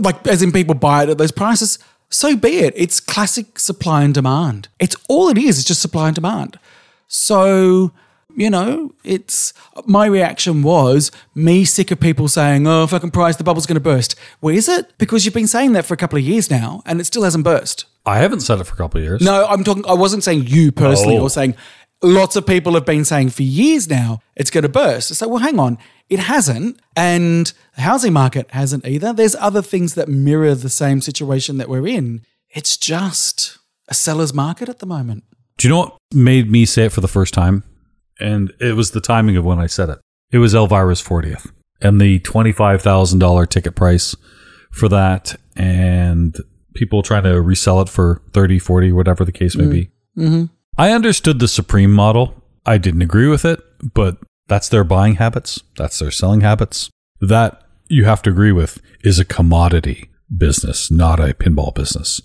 like 0.00 0.26
as 0.26 0.42
in 0.42 0.52
people 0.52 0.74
buy 0.74 1.02
it 1.04 1.08
at 1.08 1.18
those 1.18 1.32
prices, 1.32 1.78
so 2.10 2.36
be 2.36 2.58
it. 2.58 2.74
It's 2.76 3.00
classic 3.00 3.58
supply 3.58 4.02
and 4.04 4.12
demand. 4.12 4.68
It's 4.78 4.96
all 5.08 5.28
it 5.28 5.38
is. 5.38 5.58
It's 5.58 5.66
just 5.66 5.80
supply 5.80 6.08
and 6.08 6.14
demand. 6.14 6.58
So, 7.08 7.92
you 8.36 8.48
know, 8.50 8.94
it's 9.04 9.52
my 9.86 10.06
reaction 10.06 10.62
was 10.62 11.10
me 11.34 11.64
sick 11.64 11.90
of 11.90 12.00
people 12.00 12.28
saying, 12.28 12.66
oh, 12.66 12.86
fucking 12.86 13.10
price, 13.10 13.36
the 13.36 13.44
bubble's 13.44 13.66
going 13.66 13.74
to 13.76 13.80
burst. 13.80 14.14
Well, 14.40 14.54
is 14.54 14.68
it? 14.68 14.92
Because 14.98 15.24
you've 15.24 15.34
been 15.34 15.46
saying 15.46 15.72
that 15.72 15.84
for 15.84 15.94
a 15.94 15.96
couple 15.96 16.18
of 16.18 16.24
years 16.24 16.50
now 16.50 16.82
and 16.86 17.00
it 17.00 17.04
still 17.04 17.22
hasn't 17.24 17.44
burst. 17.44 17.86
I 18.04 18.18
haven't 18.18 18.40
said 18.40 18.58
it 18.60 18.64
for 18.64 18.74
a 18.74 18.76
couple 18.76 18.98
of 18.98 19.04
years. 19.04 19.20
No, 19.22 19.46
I'm 19.46 19.62
talking, 19.62 19.84
I 19.86 19.94
wasn't 19.94 20.24
saying 20.24 20.44
you 20.46 20.72
personally 20.72 21.18
Oh. 21.18 21.22
or 21.22 21.30
saying 21.30 21.54
lots 22.02 22.36
of 22.36 22.46
people 22.46 22.74
have 22.74 22.84
been 22.84 23.04
saying 23.04 23.30
for 23.30 23.42
years 23.42 23.88
now 23.88 24.20
it's 24.34 24.50
going 24.50 24.62
to 24.62 24.68
burst. 24.68 25.14
So, 25.14 25.28
well, 25.28 25.38
hang 25.38 25.58
on, 25.58 25.78
it 26.08 26.18
hasn't, 26.18 26.80
and 26.96 27.52
the 27.76 27.82
housing 27.82 28.12
market 28.12 28.50
hasn't 28.50 28.86
either. 28.86 29.12
There's 29.12 29.36
other 29.36 29.62
things 29.62 29.94
that 29.94 30.08
mirror 30.08 30.54
the 30.54 30.68
same 30.68 31.00
situation 31.00 31.58
that 31.58 31.68
we're 31.68 31.86
in. 31.86 32.22
It's 32.50 32.76
just 32.76 33.58
a 33.88 33.94
seller's 33.94 34.34
market 34.34 34.68
at 34.68 34.80
the 34.80 34.86
moment. 34.86 35.24
Do 35.56 35.68
you 35.68 35.74
know 35.74 35.80
what 35.80 35.98
made 36.12 36.50
me 36.50 36.66
say 36.66 36.86
it 36.86 36.92
for 36.92 37.00
the 37.00 37.08
first 37.08 37.32
time? 37.32 37.64
And 38.20 38.52
it 38.60 38.76
was 38.76 38.90
the 38.90 39.00
timing 39.00 39.36
of 39.36 39.44
when 39.44 39.58
I 39.58 39.66
said 39.66 39.88
it. 39.88 39.98
It 40.30 40.38
was 40.38 40.54
Elvira's 40.54 41.02
40th 41.02 41.50
and 41.80 42.00
the 42.00 42.20
$25,000 42.20 43.48
ticket 43.48 43.74
price 43.74 44.14
for 44.70 44.88
that 44.88 45.34
and 45.56 46.36
people 46.74 47.02
trying 47.02 47.24
to 47.24 47.40
resell 47.40 47.80
it 47.80 47.88
for 47.88 48.22
30, 48.32 48.58
40, 48.58 48.92
whatever 48.92 49.24
the 49.24 49.32
case 49.32 49.56
may 49.56 49.66
be. 49.66 49.90
Mm-hmm. 50.16 50.44
I 50.76 50.92
understood 50.92 51.38
the 51.38 51.48
Supreme 51.48 51.92
model. 51.92 52.42
I 52.64 52.78
didn't 52.78 53.02
agree 53.02 53.28
with 53.28 53.44
it, 53.44 53.60
but 53.94 54.16
that's 54.48 54.68
their 54.68 54.84
buying 54.84 55.16
habits. 55.16 55.62
That's 55.76 55.98
their 55.98 56.10
selling 56.10 56.40
habits. 56.40 56.90
That 57.20 57.62
you 57.88 58.04
have 58.04 58.22
to 58.22 58.30
agree 58.30 58.52
with 58.52 58.80
is 59.04 59.18
a 59.18 59.24
commodity 59.24 60.08
business, 60.34 60.90
not 60.90 61.20
a 61.20 61.34
pinball 61.34 61.74
business. 61.74 62.20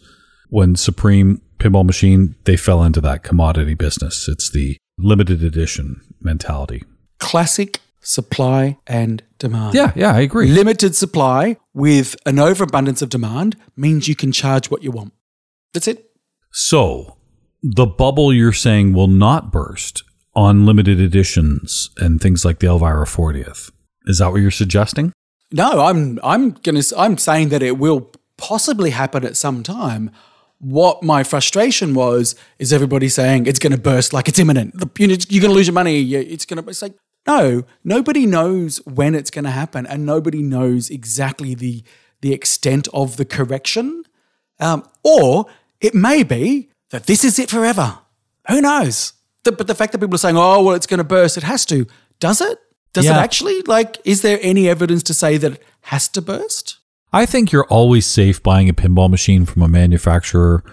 When 0.50 0.76
Supreme 0.76 1.42
Pinball 1.60 1.86
Machine, 1.86 2.36
they 2.46 2.56
fell 2.56 2.84
into 2.84 3.02
that 3.02 3.24
commodity 3.24 3.74
business. 3.74 4.28
It's 4.30 4.50
the 4.50 4.78
limited 4.98 5.44
edition 5.44 6.02
mentality. 6.22 6.84
Classic 7.20 7.82
supply 8.02 8.78
and 8.88 9.22
demand. 9.40 9.76
Yeah, 9.76 9.92
yeah, 9.96 10.14
I 10.14 10.22
agree. 10.22 10.48
Limited 10.48 10.96
supply 10.96 11.58
with 11.74 12.16
an 12.26 12.40
overabundance 12.40 13.02
of 13.02 13.10
demand 13.10 13.58
means 13.76 14.08
you 14.08 14.16
can 14.16 14.32
charge 14.32 14.72
what 14.72 14.84
you 14.84 14.92
want. 14.92 15.14
That's 15.74 15.88
it. 15.88 16.12
So, 16.52 17.17
the 17.62 17.86
bubble 17.86 18.34
you're 18.34 18.54
saying 18.54 18.94
will 18.94 19.08
not 19.08 19.52
burst 19.52 20.04
on 20.36 20.66
limited 20.66 21.00
editions 21.00 21.90
and 21.98 22.22
things 22.22 22.46
like 22.46 22.60
the 22.60 22.68
Elvira 22.68 23.06
40th. 23.06 23.72
Is 24.06 24.20
that 24.20 24.32
what 24.32 24.42
you're 24.42 24.52
suggesting? 24.52 25.12
No, 25.52 25.82
I'm 25.82 26.20
I'm 26.24 26.52
gonna 26.52 26.82
I'm 26.98 27.18
saying 27.18 27.50
that 27.50 27.64
it 27.64 27.78
will 27.78 28.12
possibly 28.38 28.92
happen 28.92 29.26
at 29.26 29.36
some 29.38 29.64
time. 29.64 30.12
What 30.60 31.04
my 31.04 31.24
frustration 31.24 31.94
was 31.94 32.36
is 32.60 32.74
everybody 32.74 33.10
saying 33.10 33.46
it's 33.46 33.60
going 33.60 33.72
to 33.72 33.80
burst 33.80 34.12
like 34.12 34.28
it's 34.28 34.40
imminent. 34.40 34.74
You 34.98 35.08
know, 35.08 35.16
You're 35.30 35.42
going 35.42 35.52
to 35.52 35.56
lose 35.56 35.68
your 35.68 35.74
money. 35.74 36.02
It's 36.02 36.46
going 36.46 36.62
to. 36.62 36.70
It's 36.70 36.82
like 36.82 36.96
no, 37.28 37.64
nobody 37.84 38.26
knows 38.26 38.78
when 38.86 39.14
it's 39.14 39.30
going 39.30 39.46
to 39.46 39.52
happen, 39.52 39.86
and 39.86 40.06
nobody 40.06 40.42
knows 40.42 40.90
exactly 40.90 41.54
the 41.54 41.84
the 42.22 42.34
extent 42.34 42.88
of 42.94 43.18
the 43.18 43.26
correction. 43.26 44.04
Um, 44.60 44.88
or 45.04 45.46
it 45.80 45.94
may 45.94 46.24
be 46.24 46.70
that 46.92 47.06
this 47.06 47.24
is 47.24 47.40
it 47.40 47.50
forever. 47.50 48.00
Who 48.50 48.62
knows? 48.62 49.14
The- 49.44 49.52
but 49.52 49.68
the 49.68 49.76
fact 49.76 49.92
that 49.92 50.00
people 50.00 50.16
are 50.16 50.20
saying, 50.20 50.38
"Oh, 50.38 50.62
well, 50.64 50.76
it's 50.76 50.88
going 50.88 50.98
to 51.00 51.04
burst," 51.04 51.38
it 51.38 51.44
has 51.44 51.66
to. 51.68 51.86
Does 52.20 52.42
it? 52.42 52.58
Does 52.94 53.06
Yeah. 53.06 53.18
it 53.18 53.22
actually? 53.22 53.62
Like, 53.64 53.98
is 54.06 54.22
there 54.22 54.40
any 54.42 54.68
evidence 54.70 55.04
to 55.04 55.14
say 55.14 55.38
that 55.38 55.54
it 55.54 55.64
has 55.82 56.08
to 56.10 56.22
burst? 56.22 56.78
I 57.14 57.26
think 57.26 57.52
you're 57.52 57.66
always 57.66 58.06
safe 58.06 58.42
buying 58.44 58.70
a 58.70 58.74
pinball 58.74 59.10
machine 59.10 59.46
from 59.46 59.62
a 59.62 59.68
manufacturer 59.68 60.64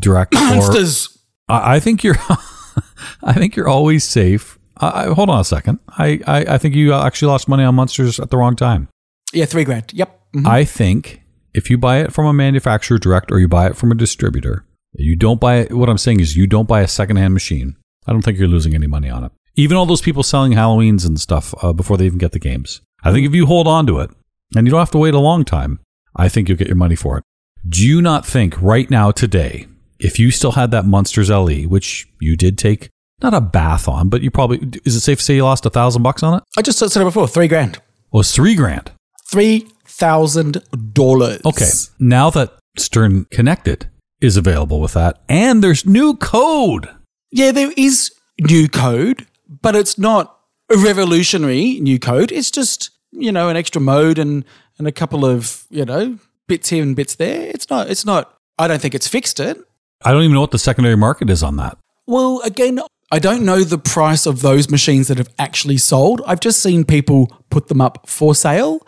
direct. 0.00 0.34
or 0.36 0.40
Monsters. 0.40 1.18
I 1.48 1.76
I 1.76 1.80
think 1.80 2.02
you're, 2.02 2.16
I 3.22 3.32
think 3.34 3.54
you're 3.56 3.68
always 3.68 4.04
safe. 4.04 4.58
I, 4.78 5.04
hold 5.06 5.30
on 5.30 5.38
a 5.40 5.44
second. 5.44 5.78
I, 5.98 6.20
I, 6.26 6.38
I 6.54 6.58
think 6.58 6.74
you 6.74 6.92
actually 6.94 7.28
lost 7.28 7.46
money 7.48 7.62
on 7.62 7.74
monsters 7.76 8.18
at 8.18 8.30
the 8.30 8.36
wrong 8.36 8.56
time. 8.56 8.88
Yeah, 9.32 9.44
three 9.44 9.64
grand. 9.64 9.92
Yep. 9.92 10.20
Mhm. 10.36 10.46
I 10.48 10.64
think 10.64 11.22
if 11.54 11.70
you 11.70 11.78
buy 11.78 11.98
it 11.98 12.12
from 12.12 12.26
a 12.26 12.32
manufacturer 12.32 12.98
direct 12.98 13.30
or 13.30 13.38
you 13.38 13.46
buy 13.46 13.66
it 13.66 13.76
from 13.76 13.92
a 13.92 13.94
distributor, 13.94 14.64
you 14.94 15.16
don't 15.16 15.40
buy. 15.40 15.64
What 15.64 15.88
I'm 15.88 15.98
saying 15.98 16.20
is 16.20 16.36
you 16.36 16.46
don't 16.46 16.68
buy 16.68 16.80
a 16.80 16.88
secondhand 16.88 17.34
machine. 17.34 17.76
I 18.06 18.12
don't 18.12 18.22
think 18.22 18.38
you're 18.38 18.48
losing 18.48 18.74
any 18.74 18.86
money 18.86 19.10
on 19.10 19.24
it. 19.24 19.32
Even 19.56 19.76
all 19.76 19.86
those 19.86 20.02
people 20.02 20.22
selling 20.22 20.52
Halloweens 20.52 21.06
and 21.06 21.20
stuff 21.20 21.54
uh, 21.62 21.72
before 21.72 21.96
they 21.96 22.06
even 22.06 22.18
get 22.18 22.32
the 22.32 22.38
games. 22.38 22.80
I 23.02 23.12
think 23.12 23.26
if 23.26 23.34
you 23.34 23.46
hold 23.46 23.68
on 23.68 23.86
to 23.86 24.00
it 24.00 24.10
and 24.56 24.66
you 24.66 24.70
don't 24.70 24.80
have 24.80 24.90
to 24.92 24.98
wait 24.98 25.14
a 25.14 25.20
long 25.20 25.44
time, 25.44 25.78
I 26.16 26.28
think 26.28 26.48
you'll 26.48 26.58
get 26.58 26.68
your 26.68 26.76
money 26.76 26.96
for 26.96 27.18
it. 27.18 27.24
Do 27.68 27.86
you 27.86 28.02
not 28.02 28.26
think 28.26 28.60
right 28.60 28.90
now, 28.90 29.10
today, 29.10 29.66
if 29.98 30.18
you 30.18 30.30
still 30.30 30.52
had 30.52 30.70
that 30.72 30.84
Monsters 30.84 31.30
LE, 31.30 31.62
which 31.62 32.06
you 32.20 32.36
did 32.36 32.58
take 32.58 32.90
not 33.22 33.32
a 33.32 33.40
bath 33.40 33.88
on, 33.88 34.08
but 34.08 34.22
you 34.22 34.30
probably, 34.30 34.58
is 34.84 34.96
it 34.96 35.00
safe 35.00 35.18
to 35.18 35.24
say 35.24 35.36
you 35.36 35.44
lost 35.44 35.64
a 35.64 35.70
thousand 35.70 36.02
bucks 36.02 36.22
on 36.22 36.38
it? 36.38 36.42
I 36.58 36.62
just 36.62 36.78
said 36.78 37.00
it 37.00 37.04
before. 37.04 37.28
Three 37.28 37.48
grand. 37.48 37.80
Well, 38.12 38.20
it's 38.20 38.34
three 38.34 38.54
grand. 38.54 38.92
Three 39.30 39.66
thousand 39.86 40.62
dollars. 40.92 41.40
Okay. 41.44 41.70
Now 41.98 42.30
that 42.30 42.52
Stern 42.76 43.26
Connected 43.30 43.88
is 44.24 44.36
available 44.36 44.80
with 44.80 44.94
that, 44.94 45.20
and 45.28 45.62
there's 45.62 45.86
new 45.86 46.14
code. 46.14 46.88
Yeah, 47.30 47.52
there 47.52 47.72
is 47.76 48.12
new 48.40 48.68
code, 48.68 49.26
but 49.62 49.76
it's 49.76 49.98
not 49.98 50.38
a 50.70 50.76
revolutionary 50.76 51.80
new 51.80 51.98
code. 51.98 52.32
It's 52.32 52.50
just 52.50 52.90
you 53.12 53.30
know 53.30 53.48
an 53.48 53.56
extra 53.56 53.80
mode 53.80 54.18
and 54.18 54.44
and 54.78 54.86
a 54.86 54.92
couple 54.92 55.24
of 55.24 55.64
you 55.70 55.84
know 55.84 56.18
bits 56.46 56.70
here 56.70 56.82
and 56.82 56.96
bits 56.96 57.14
there. 57.14 57.50
It's 57.50 57.70
not. 57.70 57.90
It's 57.90 58.04
not. 58.04 58.36
I 58.58 58.68
don't 58.68 58.80
think 58.80 58.94
it's 58.94 59.08
fixed 59.08 59.40
it. 59.40 59.58
I 60.02 60.12
don't 60.12 60.22
even 60.22 60.34
know 60.34 60.40
what 60.40 60.50
the 60.50 60.58
secondary 60.58 60.96
market 60.96 61.30
is 61.30 61.42
on 61.42 61.56
that. 61.56 61.78
Well, 62.06 62.40
again, 62.44 62.80
I 63.10 63.18
don't 63.18 63.44
know 63.44 63.64
the 63.64 63.78
price 63.78 64.26
of 64.26 64.42
those 64.42 64.68
machines 64.68 65.08
that 65.08 65.18
have 65.18 65.32
actually 65.38 65.78
sold. 65.78 66.20
I've 66.26 66.40
just 66.40 66.60
seen 66.60 66.84
people 66.84 67.30
put 67.50 67.68
them 67.68 67.80
up 67.80 68.08
for 68.08 68.34
sale 68.34 68.86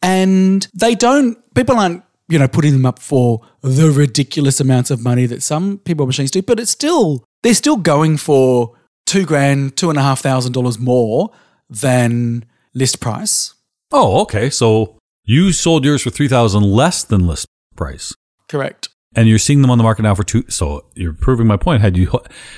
and 0.00 0.66
they 0.74 0.94
don't, 0.94 1.38
people 1.54 1.76
aren't, 1.76 2.02
you 2.28 2.38
know, 2.38 2.48
putting 2.48 2.72
them 2.72 2.86
up 2.86 2.98
for 2.98 3.40
the 3.62 3.90
ridiculous 3.90 4.60
amounts 4.60 4.90
of 4.90 5.02
money 5.02 5.26
that 5.26 5.42
some 5.42 5.78
people 5.78 6.06
machines 6.06 6.30
do, 6.30 6.42
but 6.42 6.58
it's 6.60 6.70
still, 6.70 7.24
they're 7.42 7.54
still 7.54 7.76
going 7.76 8.16
for 8.16 8.74
two 9.06 9.24
grand, 9.26 9.76
two 9.76 9.90
and 9.90 9.98
a 9.98 10.02
half 10.02 10.20
thousand 10.20 10.52
dollars 10.52 10.78
more 10.78 11.30
than 11.68 12.44
list 12.74 13.00
price. 13.00 13.54
Oh, 13.92 14.20
okay. 14.22 14.50
So 14.50 14.98
you 15.24 15.52
sold 15.52 15.84
yours 15.84 16.02
for 16.02 16.10
3000 16.10 16.62
less 16.62 17.04
than 17.04 17.26
list 17.26 17.46
price. 17.76 18.14
Correct. 18.48 18.88
And 19.16 19.28
you're 19.28 19.38
seeing 19.38 19.62
them 19.62 19.70
on 19.70 19.78
the 19.78 19.84
market 19.84 20.02
now 20.02 20.14
for 20.14 20.24
two. 20.24 20.44
So 20.48 20.84
you're 20.94 21.12
proving 21.12 21.46
my 21.46 21.56
point. 21.56 21.82
Had 21.82 21.96
you, 21.96 22.10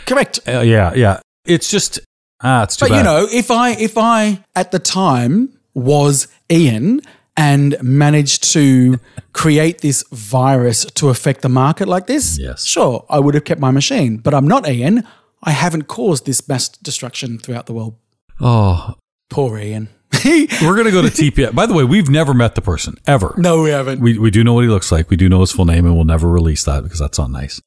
Correct. 0.07 0.41
uh, 0.49 0.61
yeah, 0.61 0.95
yeah. 0.95 1.21
It's 1.45 1.71
just, 1.71 2.01
ah, 2.43 2.63
it's 2.63 2.77
too 2.77 2.85
But 2.87 2.91
bad. 2.91 2.99
you 2.99 3.03
know, 3.05 3.29
if 3.31 3.51
I 3.51 3.71
if 3.73 3.99
I 3.99 4.43
at 4.55 4.71
the 4.73 4.79
time 4.79 5.59
was 5.75 6.29
Ian 6.51 7.03
and 7.37 7.77
managed 7.83 8.53
to 8.53 8.99
create 9.33 9.81
this 9.83 10.05
virus 10.13 10.85
to 10.85 11.09
affect 11.11 11.43
the 11.43 11.49
market 11.49 11.87
like 11.89 12.07
this, 12.07 12.39
Yes. 12.39 12.65
sure, 12.65 13.05
I 13.11 13.19
would 13.19 13.35
have 13.35 13.45
kept 13.45 13.61
my 13.61 13.71
machine. 13.71 14.17
But 14.19 14.33
I'm 14.35 14.49
not 14.49 14.69
Ian. 14.69 15.05
I 15.43 15.51
haven't 15.53 15.85
caused 15.87 16.25
this 16.27 16.49
mass 16.49 16.69
destruction 16.69 17.39
throughout 17.39 17.67
the 17.67 17.73
world. 17.75 17.97
oh, 18.41 18.95
Poor 19.29 19.59
Ian. 19.59 19.89
we're 20.25 20.75
going 20.75 20.85
to 20.87 20.93
go 20.93 21.03
to 21.03 21.09
TPF. 21.09 21.53
By 21.55 21.67
the 21.67 21.75
way, 21.75 21.83
we've 21.85 22.09
never 22.09 22.33
met 22.33 22.55
the 22.55 22.63
person 22.63 22.95
ever. 23.07 23.35
no, 23.37 23.63
we 23.63 23.71
haven't. 23.71 24.01
We, 24.01 24.17
we 24.19 24.31
do 24.31 24.43
know 24.45 24.55
what 24.55 24.63
he 24.65 24.71
looks 24.71 24.91
like. 24.93 25.11
We 25.11 25.17
do 25.17 25.29
know 25.29 25.41
his 25.41 25.51
full 25.53 25.65
name, 25.67 25.85
and 25.85 25.95
we'll 25.97 26.05
never 26.05 26.29
release 26.29 26.65
that 26.65 26.85
because 26.85 27.01
that's 27.01 27.19
not 27.19 27.31
nice. 27.31 27.61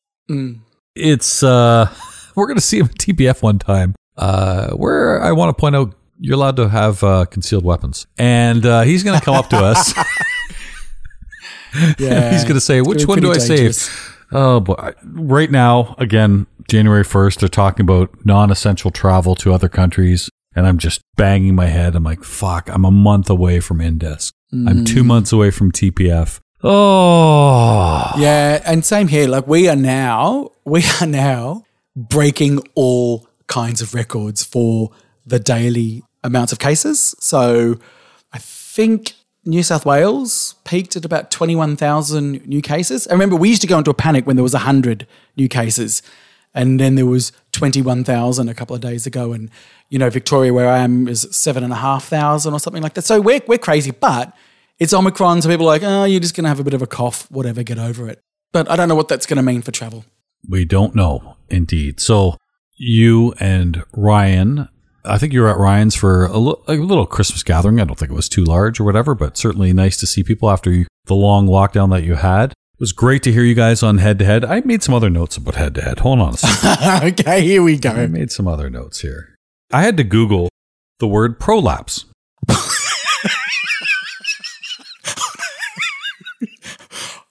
It's 0.96 1.44
uh, 1.44 1.94
we're 2.36 2.48
gonna 2.48 2.62
see 2.62 2.80
him 2.80 2.86
at 2.86 2.96
TPF 2.96 3.42
one 3.42 3.60
time. 3.60 3.94
Uh, 4.18 4.72
where 4.72 5.22
I 5.22 5.32
want 5.32 5.56
to 5.56 5.60
point 5.60 5.76
out 5.76 5.94
you're 6.20 6.36
allowed 6.36 6.58
to 6.58 6.70
have 6.70 7.04
uh, 7.04 7.26
concealed 7.26 7.64
weapons, 7.64 8.06
and 8.18 8.66
uh, 8.66 8.82
he's 8.82 9.04
gonna 9.04 9.22
come 9.22 9.36
up 9.36 9.50
to 9.50 9.58
us. 9.58 9.94
yeah, 11.98 12.32
he's 12.32 12.44
gonna 12.44 12.60
say, 12.60 12.82
"Which 12.82 13.06
one 13.06 13.20
do 13.20 13.32
I 13.32 13.38
save?" 13.38 13.78
Oh 14.32 14.60
boy! 14.60 14.94
Right 15.04 15.50
now, 15.50 15.96
again, 15.98 16.46
January 16.68 17.04
first, 17.04 17.40
they're 17.40 17.50
talking 17.50 17.84
about 17.84 18.26
non-essential 18.26 18.92
travel 18.92 19.34
to 19.36 19.54
other 19.54 19.70
countries, 19.70 20.30
and 20.56 20.68
I'm 20.68 20.78
just 20.78 21.02
banging 21.16 21.56
my 21.56 21.68
head. 21.68 21.96
I'm 21.96 22.04
like, 22.04 22.24
"Fuck!" 22.24 22.70
I'm 22.70 22.86
a 22.86 22.92
month 22.92 23.30
away 23.30 23.60
from 23.60 23.80
Indisc. 23.80 24.32
I'm 24.52 24.84
two 24.84 25.04
months 25.04 25.32
away 25.32 25.52
from 25.52 25.72
TPF. 25.72 26.40
Oh, 26.64 28.12
Yeah, 28.18 28.62
and 28.66 28.84
same 28.84 29.08
here. 29.08 29.28
Like 29.28 29.48
we 29.48 29.70
are 29.70 29.76
now, 29.76 30.50
we 30.66 30.84
are 31.00 31.08
now 31.08 31.66
breaking 31.96 32.60
all 32.76 33.28
kinds 33.48 33.82
of 33.82 33.94
records 33.94 34.44
for 34.44 34.90
the 35.26 35.40
daily 35.40 36.04
amounts 36.24 36.52
of 36.52 36.60
cases. 36.60 37.16
So 37.20 37.80
I 38.34 38.38
think 38.40 39.14
New 39.46 39.64
South 39.64 39.86
Wales 39.86 40.56
peaked 40.66 40.96
at 40.96 41.06
about 41.06 41.32
21,000 41.32 42.46
new 42.46 42.62
cases. 42.62 43.08
I 43.08 43.14
remember 43.14 43.36
we 43.36 43.50
used 43.50 43.62
to 43.62 43.68
go 43.68 43.78
into 43.78 43.92
a 43.92 43.96
panic 43.96 44.28
when 44.28 44.36
there 44.36 44.44
was 44.44 44.54
100 44.54 45.08
new 45.38 45.48
cases. 45.48 46.02
And 46.54 46.80
then 46.80 46.96
there 46.96 47.06
was 47.06 47.32
21,000 47.52 48.50
a 48.50 48.54
couple 48.54 48.76
of 48.76 48.82
days 48.82 49.06
ago. 49.06 49.34
And, 49.34 49.50
you 49.90 50.00
know, 50.00 50.10
Victoria, 50.10 50.54
where 50.54 50.68
I 50.68 50.80
am, 50.80 51.08
is 51.08 51.28
7,500 51.32 52.52
or 52.52 52.60
something 52.60 52.82
like 52.82 52.96
that. 52.96 53.04
So 53.04 53.22
we're, 53.22 53.42
we're 53.48 53.60
crazy, 53.60 53.92
but 53.92 54.34
it's 54.80 54.94
Omicron. 54.94 55.42
So 55.42 55.50
people 55.50 55.66
are 55.66 55.74
like, 55.74 55.84
oh, 55.84 56.06
you're 56.06 56.20
just 56.20 56.36
going 56.36 56.46
to 56.46 56.50
have 56.50 56.60
a 56.60 56.64
bit 56.64 56.74
of 56.74 56.82
a 56.82 56.88
cough, 56.88 57.30
whatever, 57.30 57.64
get 57.64 57.78
over 57.78 58.10
it. 58.10 58.20
But 58.52 58.70
I 58.70 58.76
don't 58.76 58.90
know 58.90 58.96
what 58.96 59.08
that's 59.08 59.28
going 59.28 59.38
to 59.38 59.44
mean 59.44 59.62
for 59.62 59.72
travel. 59.72 60.06
We 60.48 60.66
don't 60.66 60.96
know, 60.96 61.36
indeed. 61.50 62.00
So 62.00 62.38
you 62.78 63.34
and 63.40 63.84
Ryan, 63.94 64.70
I 65.06 65.18
think 65.18 65.34
you 65.34 65.42
were 65.42 65.50
at 65.50 65.58
Ryan's 65.58 65.96
for 65.96 66.26
a, 66.26 66.38
little 66.38 67.06
Christmas 67.06 67.44
gathering. 67.44 67.80
I 67.80 67.86
don't 67.86 67.98
think 67.98 68.12
it 68.12 68.16
was 68.16 68.30
too 68.30 68.44
large 68.44 68.80
or 68.80 68.84
whatever, 68.84 69.16
but 69.16 69.38
certainly 69.38 69.72
nice 69.74 69.98
to 69.98 70.08
see 70.08 70.24
people 70.24 70.50
after 70.50 70.72
you, 70.72 70.88
the 71.06 71.16
long 71.16 71.48
lockdown 71.48 71.90
that 71.92 72.04
you 72.04 72.16
had. 72.16 72.52
It 72.52 72.80
was 72.80 72.92
great 72.92 73.24
to 73.24 73.32
hear 73.32 73.44
you 73.44 73.56
guys 73.56 73.84
on 73.84 73.98
head 73.98 74.20
to 74.20 74.26
head. 74.26 74.46
I 74.46 74.62
made 74.62 74.84
some 74.84 74.96
other 74.96 75.10
notes 75.10 75.38
about 75.38 75.56
head 75.56 75.76
to 75.76 75.82
head. 75.82 76.00
Hold 76.00 76.20
on 76.20 76.34
a 76.34 76.38
second. 76.38 77.04
okay, 77.20 77.42
here 77.42 77.62
we 77.62 77.78
go. 77.78 77.90
I 77.90 78.08
made 78.08 78.32
some 78.32 78.48
other 78.48 78.70
notes 78.70 79.02
here. 79.02 79.36
I 79.72 79.82
had 79.82 79.98
to 79.98 80.04
Google 80.04 80.50
the 81.00 81.08
word 81.08 81.40
prolapse. 81.40 82.06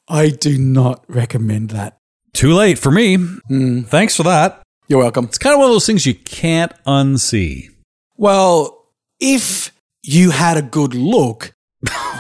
I 0.08 0.30
do 0.30 0.58
not 0.58 1.04
recommend 1.08 1.70
that. 1.70 1.98
Too 2.32 2.54
late 2.54 2.78
for 2.78 2.90
me. 2.90 3.16
Hmm. 3.16 3.82
Thanks 3.82 4.16
for 4.16 4.22
that. 4.22 4.62
You're 4.89 5.01
welcome. 5.01 5.27
It's 5.27 5.36
kind 5.36 5.52
of 5.52 5.59
one 5.60 5.69
of 5.69 5.74
those 5.74 5.85
things 5.85 6.06
you 6.06 6.15
can't 6.15 6.73
unsee. 6.86 7.69
Well, 8.16 8.86
if 9.20 9.70
you 10.02 10.31
had 10.31 10.56
a 10.56 10.62
good 10.62 10.94
look, 10.94 11.52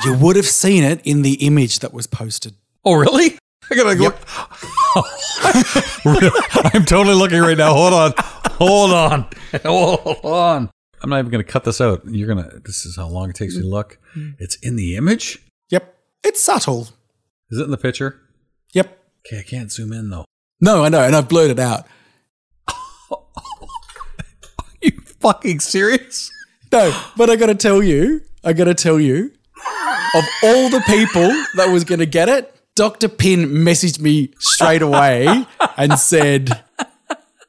you 0.04 0.14
would 0.14 0.36
have 0.36 0.46
seen 0.46 0.84
it 0.84 1.00
in 1.04 1.22
the 1.22 1.46
image 1.46 1.78
that 1.78 1.94
was 1.94 2.06
posted. 2.06 2.54
Oh, 2.84 2.92
really? 2.92 3.38
I 3.70 3.74
gotta 3.74 3.94
look. 3.98 4.18
I'm 6.74 6.84
totally 6.84 7.14
looking 7.14 7.40
right 7.40 7.56
now. 7.56 7.72
Hold 7.72 7.94
on. 7.94 8.12
Hold 8.58 8.92
on. 8.92 9.26
Hold 9.64 10.24
on. 10.24 10.70
I'm 11.00 11.08
not 11.08 11.20
even 11.20 11.30
gonna 11.30 11.44
cut 11.44 11.64
this 11.64 11.80
out. 11.80 12.02
You're 12.06 12.28
gonna. 12.28 12.50
This 12.64 12.84
is 12.84 12.96
how 12.96 13.08
long 13.08 13.30
it 13.30 13.36
takes 13.36 13.56
me 13.56 13.62
to 13.62 13.66
look. 13.68 13.98
Mm-hmm. 14.14 14.42
It's 14.42 14.56
in 14.56 14.76
the 14.76 14.96
image. 14.96 15.38
Yep. 15.70 15.96
It's 16.22 16.42
subtle. 16.42 16.88
Is 17.50 17.58
it 17.58 17.64
in 17.64 17.70
the 17.70 17.78
picture? 17.78 18.20
Yep. 18.74 18.98
Okay, 19.26 19.38
I 19.40 19.42
can't 19.42 19.72
zoom 19.72 19.94
in 19.94 20.10
though. 20.10 20.26
No, 20.60 20.84
I 20.84 20.90
know, 20.90 21.02
and 21.02 21.16
I've 21.16 21.30
blurred 21.30 21.50
it 21.50 21.58
out. 21.58 21.86
you 24.82 24.92
fucking 25.20 25.60
serious? 25.60 26.30
No, 26.72 26.94
but 27.16 27.30
I 27.30 27.36
gotta 27.36 27.54
tell 27.54 27.82
you, 27.82 28.22
I 28.44 28.52
gotta 28.52 28.74
tell 28.74 29.00
you, 29.00 29.32
of 30.14 30.24
all 30.42 30.68
the 30.68 30.82
people 30.86 31.28
that 31.56 31.70
was 31.70 31.84
gonna 31.84 32.06
get 32.06 32.28
it, 32.28 32.54
Dr. 32.74 33.08
Pin 33.08 33.46
messaged 33.46 34.00
me 34.00 34.32
straight 34.38 34.82
away 34.82 35.26
and 35.76 35.98
said, 35.98 36.62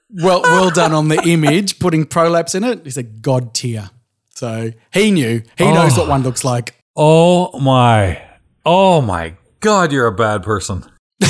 Well, 0.10 0.42
well 0.42 0.72
done 0.72 0.94
on 0.94 1.08
the 1.08 1.22
image, 1.24 1.80
putting 1.80 2.06
prolapse 2.06 2.56
in 2.56 2.64
it. 2.64 2.84
He 2.84 2.92
said, 2.92 3.22
God 3.22 3.54
tier. 3.54 3.92
So 4.34 4.72
he 4.92 5.12
knew. 5.12 5.44
He 5.58 5.66
oh. 5.66 5.74
knows 5.74 5.98
what 5.98 6.08
one 6.08 6.24
looks 6.24 6.44
like. 6.44 6.76
Oh 6.96 7.60
my. 7.60 8.22
Oh 8.66 9.02
my 9.02 9.36
God, 9.60 9.92
you're 9.92 10.08
a 10.08 10.16
bad 10.16 10.44
person. 10.44 10.86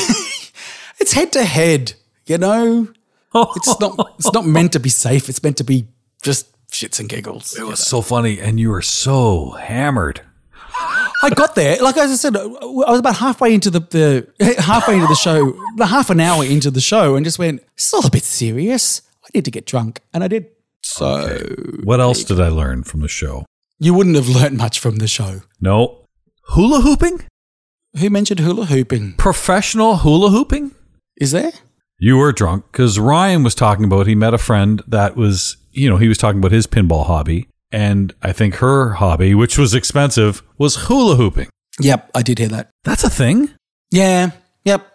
It's 0.99 1.13
head 1.13 1.31
to 1.31 1.43
head, 1.43 1.93
you 2.25 2.37
know? 2.37 2.89
It's 3.55 3.79
not 3.79 4.15
it's 4.17 4.33
not 4.33 4.45
meant 4.45 4.73
to 4.73 4.79
be 4.79 4.89
safe. 4.89 5.29
It's 5.29 5.41
meant 5.43 5.57
to 5.57 5.63
be 5.63 5.87
just 6.23 6.47
shits 6.69 6.99
and 6.99 7.09
giggles. 7.09 7.57
It 7.57 7.63
was 7.65 7.79
so 7.79 8.01
funny, 8.01 8.39
and 8.39 8.59
you 8.59 8.69
were 8.69 8.81
so 8.81 9.51
hammered. 9.51 10.21
I 11.21 11.29
got 11.31 11.55
there. 11.55 11.77
Like 11.81 11.97
as 11.97 12.11
I 12.11 12.15
said, 12.15 12.37
I 12.37 12.45
was 12.45 12.99
about 12.99 13.17
halfway 13.17 13.53
into 13.53 13.69
the, 13.69 13.79
the 13.81 14.55
halfway 14.61 14.95
into 14.95 15.07
the 15.07 15.15
show, 15.15 15.53
half 15.79 16.09
an 16.09 16.19
hour 16.19 16.45
into 16.45 16.71
the 16.71 16.81
show, 16.81 17.15
and 17.15 17.25
just 17.25 17.39
went, 17.39 17.61
"It's 17.75 17.93
all 17.93 18.05
a 18.05 18.09
bit 18.09 18.23
serious. 18.23 19.01
I 19.23 19.27
need 19.33 19.45
to 19.45 19.51
get 19.51 19.65
drunk," 19.65 20.01
and 20.13 20.23
I 20.23 20.27
did. 20.27 20.47
So 20.81 21.27
What 21.83 21.99
else 21.99 22.23
did 22.23 22.39
I 22.39 22.47
learn 22.47 22.83
from 22.83 23.01
the 23.01 23.09
show? 23.09 23.45
you 23.81 23.93
wouldn't 23.93 24.15
have 24.15 24.27
learned 24.27 24.57
much 24.57 24.79
from 24.79 24.97
the 24.97 25.07
show. 25.07 25.41
No. 25.61 26.05
Hula 26.49 26.81
hooping? 26.81 27.21
Who 27.97 28.09
mentioned 28.09 28.39
hula 28.41 28.65
hooping? 28.65 29.13
Professional 29.17 29.97
hula 29.97 30.29
hooping? 30.31 30.71
Is 31.17 31.31
there? 31.31 31.51
You 31.97 32.17
were 32.17 32.31
drunk 32.33 32.65
because 32.71 32.97
Ryan 32.99 33.43
was 33.43 33.55
talking 33.55 33.85
about 33.85 34.07
he 34.07 34.15
met 34.15 34.33
a 34.33 34.37
friend 34.37 34.81
that 34.87 35.15
was, 35.15 35.55
you 35.71 35.89
know, 35.89 35.97
he 35.97 36.07
was 36.07 36.17
talking 36.17 36.39
about 36.39 36.51
his 36.51 36.67
pinball 36.67 37.05
hobby. 37.05 37.47
And 37.71 38.13
I 38.21 38.31
think 38.31 38.55
her 38.55 38.93
hobby, 38.93 39.35
which 39.35 39.57
was 39.57 39.73
expensive, 39.75 40.41
was 40.57 40.87
hula 40.87 41.15
hooping. 41.15 41.49
Yep, 41.79 42.11
I 42.15 42.23
did 42.23 42.39
hear 42.39 42.47
that. 42.49 42.71
That's 42.83 43.03
a 43.03 43.09
thing. 43.09 43.51
Yeah. 43.91 44.31
Yep. 44.65 44.85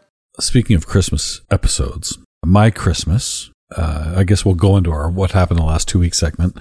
Speaking 0.40 0.76
of 0.76 0.86
Christmas 0.86 1.40
episodes, 1.50 2.18
my 2.44 2.70
Christmas, 2.70 3.50
uh, 3.76 4.14
I 4.16 4.24
guess 4.24 4.44
we'll 4.44 4.56
go 4.56 4.76
into 4.76 4.90
our 4.90 5.08
what 5.08 5.30
happened 5.30 5.60
in 5.60 5.66
the 5.66 5.70
last 5.70 5.88
two 5.88 6.00
weeks 6.00 6.18
segment. 6.18 6.58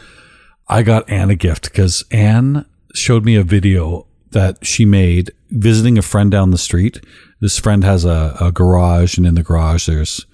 I 0.68 0.84
got 0.84 1.10
Anne 1.10 1.31
a 1.31 1.35
gift 1.35 1.64
because 1.64 2.03
Anne 2.11 2.65
showed 2.94 3.26
me 3.26 3.35
a 3.35 3.44
video 3.44 4.07
that 4.31 4.65
she 4.65 4.85
made 4.85 5.31
visiting 5.49 5.98
a 5.98 6.02
friend 6.02 6.31
down 6.31 6.52
the 6.52 6.57
street. 6.57 7.03
This 7.41 7.60
friend 7.60 7.84
has 7.84 8.06
a, 8.06 8.35
a 8.40 8.52
garage, 8.52 9.18
and 9.18 9.26
in 9.26 9.35
the 9.35 9.44
garage, 9.44 9.88
there's 9.88 10.26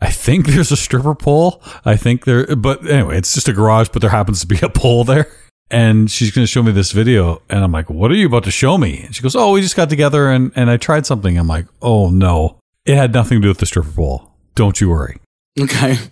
I 0.00 0.10
think 0.10 0.46
there's 0.46 0.70
a 0.72 0.76
stripper 0.76 1.14
pole. 1.14 1.62
I 1.84 1.96
think 1.96 2.24
there, 2.24 2.54
but 2.56 2.88
anyway, 2.88 3.18
it's 3.18 3.34
just 3.34 3.48
a 3.48 3.52
garage, 3.52 3.88
but 3.92 4.00
there 4.02 4.10
happens 4.10 4.40
to 4.40 4.46
be 4.46 4.58
a 4.62 4.68
pole 4.68 5.04
there. 5.04 5.30
And 5.70 6.10
she's 6.10 6.30
going 6.30 6.44
to 6.44 6.50
show 6.50 6.62
me 6.62 6.72
this 6.72 6.92
video. 6.92 7.42
And 7.50 7.62
I'm 7.62 7.72
like, 7.72 7.90
what 7.90 8.10
are 8.10 8.14
you 8.14 8.26
about 8.26 8.44
to 8.44 8.50
show 8.50 8.78
me? 8.78 9.02
And 9.04 9.14
she 9.14 9.22
goes, 9.22 9.36
oh, 9.36 9.52
we 9.52 9.60
just 9.60 9.76
got 9.76 9.90
together 9.90 10.30
and, 10.30 10.50
and 10.56 10.70
I 10.70 10.78
tried 10.78 11.04
something. 11.04 11.36
I'm 11.36 11.46
like, 11.46 11.66
oh 11.82 12.08
no, 12.08 12.58
it 12.86 12.96
had 12.96 13.12
nothing 13.12 13.38
to 13.38 13.42
do 13.42 13.48
with 13.48 13.58
the 13.58 13.66
stripper 13.66 13.90
pole. 13.90 14.32
Don't 14.54 14.80
you 14.80 14.90
worry. 14.90 15.18
Okay. 15.60 15.96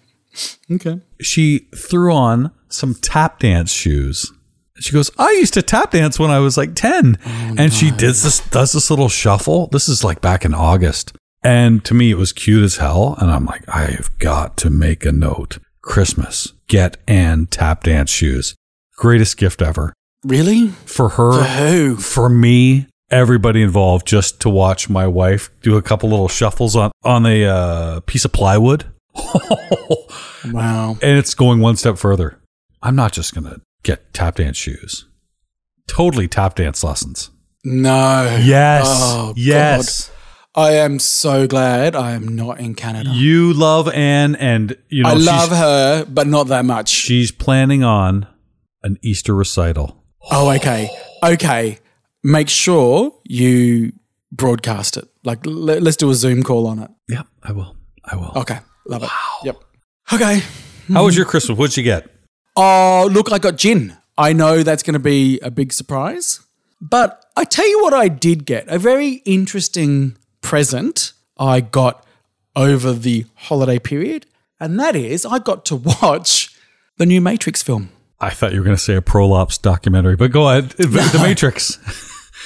Okay. 0.71 1.01
She 1.23 1.61
threw 1.75 2.13
on 2.13 2.51
some 2.69 2.95
tap 2.95 3.39
dance 3.39 3.71
shoes. 3.73 4.31
She 4.79 4.93
goes, 4.93 5.11
I 5.19 5.31
used 5.33 5.55
to 5.55 5.63
tap 5.63 5.93
dance 5.93 6.19
when 6.19 6.31
I 6.31 6.41
was 6.41 6.59
like 6.59 6.75
10. 6.75 7.17
and 7.25 7.73
she 7.73 7.91
does 7.91 8.23
this, 8.23 8.41
does 8.51 8.73
this 8.73 8.91
little 8.91 9.09
shuffle. 9.09 9.69
This 9.69 9.89
is 9.89 10.05
like 10.05 10.21
back 10.21 10.45
in 10.45 10.53
August. 10.53 11.17
And 11.47 11.85
to 11.85 11.95
me, 11.95 12.11
it 12.11 12.19
was 12.19 12.33
cute 12.33 12.65
as 12.65 12.79
hell. 12.79 13.15
And 13.21 13.31
I'm 13.31 13.45
like, 13.45 13.63
I've 13.69 14.11
got 14.19 14.57
to 14.59 14.71
make 14.71 15.07
a 15.07 15.13
note. 15.13 15.59
Christmas, 15.81 16.53
get 16.67 16.97
Anne 17.07 17.47
tap 17.47 17.85
dance 17.85 18.11
shoes. 18.11 18.57
Greatest 18.97 19.37
gift 19.37 19.63
ever. 19.63 19.93
Really? 20.25 20.69
For 20.87 21.11
her, 21.11 21.33
For 21.39 21.45
who? 21.45 21.97
for 21.97 22.29
me, 22.29 22.89
everybody 23.11 23.63
involved, 23.63 24.09
just 24.09 24.41
to 24.41 24.49
watch 24.51 24.89
my 24.91 25.07
wife 25.07 25.51
do 25.63 25.77
a 25.77 25.83
couple 25.83 26.11
little 26.11 26.27
shuffles 26.27 26.75
on, 26.75 26.91
on 27.05 27.25
a 27.25 27.45
uh, 27.45 28.01
piece 28.01 28.25
of 28.25 28.33
plywood. 28.33 28.85
Wow. 30.53 30.97
And 31.03 31.19
it's 31.19 31.35
going 31.35 31.59
one 31.61 31.77
step 31.77 31.99
further. 31.99 32.39
I'm 32.83 32.95
not 32.95 33.13
just 33.13 33.35
going 33.35 33.53
to 33.53 33.61
get 33.83 34.13
tap 34.13 34.37
dance 34.37 34.57
shoes. 34.57 35.07
Totally 35.89 36.29
tap 36.29 36.55
dance 36.55 36.85
lessons. 36.85 37.31
No. 37.65 38.39
Yes. 38.43 38.85
Oh, 38.87 39.35
yes. 39.37 40.11
I 40.57 40.73
am 40.73 40.99
so 40.99 41.47
glad 41.47 41.95
I 41.95 42.13
am 42.13 42.35
not 42.35 42.59
in 42.61 42.75
Canada. 42.75 43.11
You 43.13 43.53
love 43.53 43.89
Anne 43.91 44.37
and 44.37 44.75
you 44.89 45.03
know 45.03 45.11
I 45.11 45.13
love 45.13 45.51
her, 45.51 46.07
but 46.07 46.27
not 46.27 46.45
that 46.45 46.65
much. 46.65 46.89
she's 46.89 47.31
planning 47.31 47.85
on 47.85 48.27
an 48.83 48.99
Easter 49.03 49.35
recital. 49.35 50.03
Oh, 50.31 50.51
okay. 50.53 50.89
Okay. 51.23 51.79
Make 52.25 52.49
sure 52.49 53.13
you 53.25 53.93
broadcast 54.33 54.97
it. 54.97 55.07
Like, 55.25 55.41
let, 55.45 55.87
us 55.87 55.97
do 55.97 56.09
a 56.11 56.15
Zoom 56.15 56.43
call 56.43 56.67
on 56.67 56.79
it. 56.79 56.91
Yeah, 57.07 57.23
I 57.43 57.53
will. 57.53 57.77
I 58.05 58.17
will. 58.17 58.33
Okay. 58.37 58.59
Love 58.87 59.03
it. 59.03 59.11
Yep. 59.45 59.63
Okay. 60.13 60.41
How 60.89 61.05
was 61.05 61.17
your 61.17 61.27
Christmas? 61.27 61.59
What'd 61.59 61.77
you 61.77 61.83
get? 61.83 62.09
Oh, 62.57 63.09
look, 63.13 63.31
I 63.31 63.39
got 63.39 63.57
gin. 63.57 63.97
I 64.17 64.33
know 64.33 64.63
that's 64.63 64.83
going 64.83 64.95
to 64.95 65.01
be 65.01 65.39
a 65.41 65.51
big 65.51 65.73
surprise. 65.73 66.41
But 66.81 67.25
I 67.37 67.45
tell 67.45 67.69
you 67.69 67.83
what, 67.83 67.93
I 67.93 68.09
did 68.09 68.47
get 68.47 68.67
a 68.69 68.79
very 68.79 69.15
interesting 69.27 70.17
present 70.47 71.13
I 71.37 71.61
got 71.61 72.05
over 72.55 72.93
the 72.93 73.27
holiday 73.35 73.79
period. 73.79 74.27
And 74.61 74.79
that 74.81 74.95
is, 74.97 75.27
I 75.27 75.39
got 75.41 75.65
to 75.67 75.77
watch 75.77 76.55
the 76.97 77.05
new 77.05 77.21
Matrix 77.21 77.63
film. 77.63 77.91
I 78.21 78.31
thought 78.31 78.53
you 78.53 78.61
were 78.61 78.65
going 78.65 78.77
to 78.77 78.83
say 78.83 78.95
a 78.95 79.03
prolapse 79.03 79.59
documentary, 79.59 80.17
but 80.17 80.31
go 80.31 80.49
ahead. 80.49 80.71
The 80.71 81.19
Matrix. 81.23 81.79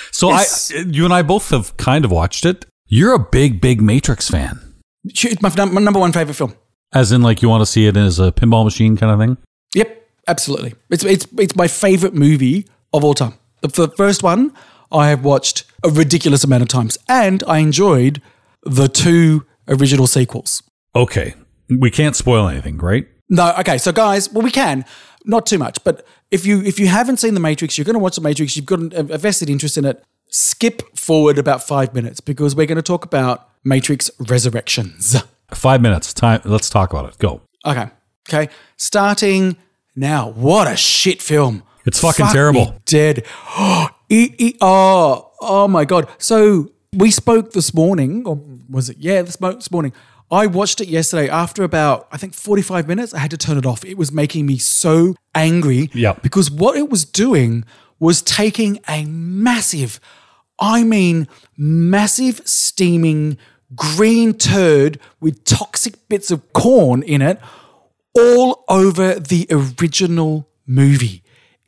so 0.11 0.31
Yes. 0.31 0.73
I, 0.75 0.81
you 0.81 1.05
and 1.05 1.15
I 1.15 1.23
both 1.23 1.51
have 1.51 1.77
kind 1.77 2.05
of 2.05 2.11
watched 2.11 2.45
it. 2.45 2.65
You're 2.89 3.15
a 3.15 3.19
big, 3.21 3.61
big 3.61 3.81
Matrix 3.81 4.29
fan, 4.29 4.59
It's 5.05 5.41
my, 5.43 5.51
my 5.67 5.81
number 5.81 6.01
one 6.01 6.11
favorite 6.13 6.35
film. 6.35 6.55
as 6.93 7.13
in 7.13 7.23
like 7.23 7.43
you 7.43 7.49
want 7.49 7.61
to 7.61 7.67
see 7.67 7.87
it 7.87 7.97
as 7.97 8.19
a 8.19 8.33
pinball 8.33 8.65
machine 8.65 8.97
kind 8.97 9.13
of 9.13 9.19
thing. 9.21 9.37
Yep, 9.75 10.09
absolutely. 10.27 10.75
It's 10.89 11.05
it's 11.05 11.27
it's 11.39 11.55
my 11.55 11.69
favorite 11.69 12.15
movie 12.15 12.67
of 12.93 13.05
all 13.05 13.15
time. 13.15 13.35
The, 13.61 13.69
the 13.69 13.89
first 13.97 14.25
one 14.25 14.53
I 14.93 15.09
have 15.09 15.25
watched 15.25 15.65
a 15.85 15.89
ridiculous 15.91 16.45
amount 16.45 16.63
of 16.63 16.69
times, 16.69 16.99
and 17.09 17.43
I 17.47 17.59
enjoyed 17.59 18.21
the 18.63 18.89
two 18.89 19.47
original 19.69 20.07
sequels. 20.07 20.63
Okay, 20.95 21.35
we 21.69 21.91
can't 21.91 22.17
spoil 22.17 22.49
anything, 22.49 22.79
right? 22.79 23.07
No, 23.29 23.55
okay, 23.61 23.79
so 23.79 23.93
guys, 23.93 24.33
well, 24.33 24.43
we 24.43 24.51
can 24.51 24.85
not 25.25 25.47
too 25.47 25.59
much, 25.59 25.83
but 25.85 26.07
if 26.31 26.47
you 26.47 26.63
if 26.63 26.79
you 26.79 26.87
haven't 26.87 27.19
seen 27.19 27.35
the 27.35 27.41
Matrix, 27.41 27.77
you're 27.77 27.85
going 27.85 27.95
to 27.95 28.01
watch 28.01 28.17
the 28.17 28.21
Matrix. 28.23 28.57
You've 28.57 28.67
got 28.67 28.81
a, 28.93 29.19
vested 29.19 29.51
interest 29.51 29.77
in 29.77 29.85
it. 29.85 30.03
Skip 30.29 30.97
forward 30.97 31.39
about 31.39 31.63
five 31.63 31.95
minutes 31.95 32.21
because 32.21 32.55
we're 32.55 32.67
going 32.67 32.77
to 32.77 32.83
talk 32.83 33.05
about 33.05 33.49
Matrix 33.65 34.11
Resurrections. 34.19 35.21
Five 35.53 35.83
minutes. 35.83 36.15
Time. 36.15 36.41
Let's 36.45 36.71
talk 36.71 36.93
about 36.93 37.09
it. 37.09 37.19
Go. 37.19 37.43
Okay, 37.67 37.91
okay, 38.29 38.53
starting 38.77 39.57
now. 39.97 40.31
What 40.31 40.69
a 40.69 40.77
shit 40.77 41.21
film! 41.21 41.65
It's 41.85 42.01
fucking 42.01 42.27
Fuck 42.27 42.35
terrible. 42.35 42.81
dead. 42.85 43.27
It- 44.11 44.35
it- 44.39 44.57
oh, 44.61 45.31
oh 45.41 45.69
my 45.69 45.85
god. 45.87 46.09
So 46.19 46.71
we 46.95 47.11
spoke 47.11 47.53
this 47.53 47.73
morning, 47.73 48.23
or 48.27 48.41
was 48.69 48.91
it? 48.91 48.97
Yeah, 49.01 49.23
this, 49.23 49.41
mo- 49.41 49.53
this 49.55 49.71
morning. 49.71 49.93
I 50.33 50.47
watched 50.47 50.81
it 50.81 50.89
yesterday. 50.89 51.29
After 51.29 51.65
about, 51.65 52.07
I 52.13 52.17
think, 52.17 52.35
45 52.35 52.87
minutes, 52.87 53.13
I 53.15 53.19
had 53.19 53.31
to 53.33 53.37
turn 53.37 53.59
it 53.59 53.67
off. 53.67 53.85
It 53.85 53.97
was 53.97 54.13
making 54.13 54.47
me 54.47 54.59
so 54.59 55.15
angry. 55.35 55.91
Yep. 55.93 56.23
Because 56.23 56.51
what 56.51 56.77
it 56.77 56.89
was 56.91 57.05
doing 57.05 57.65
was 57.99 58.23
taking 58.23 58.79
a 58.89 59.05
massive, 59.07 59.99
I 60.59 60.85
mean, 60.85 61.27
massive 61.57 62.43
steaming 62.45 63.39
green 63.75 64.35
turd 64.35 64.99
with 65.21 65.45
toxic 65.45 66.09
bits 66.09 66.31
of 66.31 66.53
corn 66.53 67.03
in 67.03 67.23
it 67.23 67.39
all 68.19 68.65
over 68.69 69.15
the 69.15 69.47
original 69.51 70.49
movie. 70.67 71.20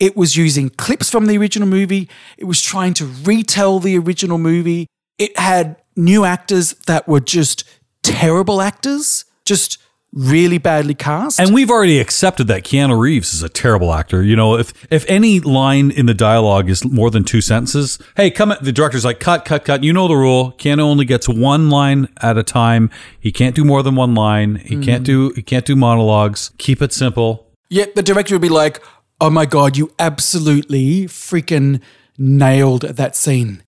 It 0.02 0.16
was 0.16 0.36
using 0.36 0.68
clips 0.68 1.08
from 1.08 1.26
the 1.26 1.38
original 1.38 1.68
movie. 1.68 2.08
It 2.36 2.46
was 2.46 2.60
trying 2.60 2.92
to 2.94 3.06
retell 3.06 3.78
the 3.78 3.96
original 3.96 4.36
movie. 4.36 4.88
It 5.16 5.38
had 5.38 5.76
new 5.94 6.24
actors 6.24 6.72
that 6.88 7.06
were 7.06 7.20
just 7.20 7.62
terrible 8.02 8.60
actors, 8.60 9.24
just 9.44 9.78
really 10.12 10.58
badly 10.58 10.94
cast. 10.94 11.38
And 11.38 11.54
we've 11.54 11.70
already 11.70 12.00
accepted 12.00 12.48
that 12.48 12.64
Keanu 12.64 12.98
Reeves 12.98 13.32
is 13.32 13.44
a 13.44 13.48
terrible 13.48 13.94
actor. 13.94 14.24
You 14.24 14.34
know, 14.34 14.58
if 14.58 14.72
if 14.90 15.08
any 15.08 15.38
line 15.38 15.92
in 15.92 16.06
the 16.06 16.14
dialogue 16.14 16.68
is 16.68 16.84
more 16.84 17.12
than 17.12 17.22
two 17.22 17.40
sentences, 17.40 18.00
hey, 18.16 18.28
come 18.28 18.50
at 18.50 18.64
the 18.64 18.72
director's 18.72 19.04
like, 19.04 19.20
cut, 19.20 19.44
cut, 19.44 19.64
cut. 19.64 19.84
You 19.84 19.92
know 19.92 20.08
the 20.08 20.16
rule. 20.16 20.50
Keanu 20.58 20.80
only 20.80 21.04
gets 21.04 21.28
one 21.28 21.70
line 21.70 22.08
at 22.20 22.36
a 22.36 22.42
time. 22.42 22.90
He 23.20 23.30
can't 23.30 23.54
do 23.54 23.64
more 23.64 23.84
than 23.84 23.94
one 23.94 24.16
line. 24.16 24.56
He 24.56 24.80
can't 24.80 25.02
hmm. 25.06 25.12
do 25.12 25.30
he 25.36 25.42
can't 25.42 25.64
do 25.64 25.76
monologues. 25.76 26.50
Keep 26.58 26.82
it 26.82 26.92
simple. 26.92 27.46
Yet 27.70 27.94
the 27.94 28.02
director 28.02 28.34
would 28.34 28.42
be 28.42 28.50
like, 28.50 28.82
oh 29.22 29.30
my 29.30 29.46
God, 29.46 29.76
you 29.76 29.92
absolutely 29.98 31.04
freaking 31.04 31.80
nailed 32.18 32.82
that 32.82 33.16
scene. 33.16 33.62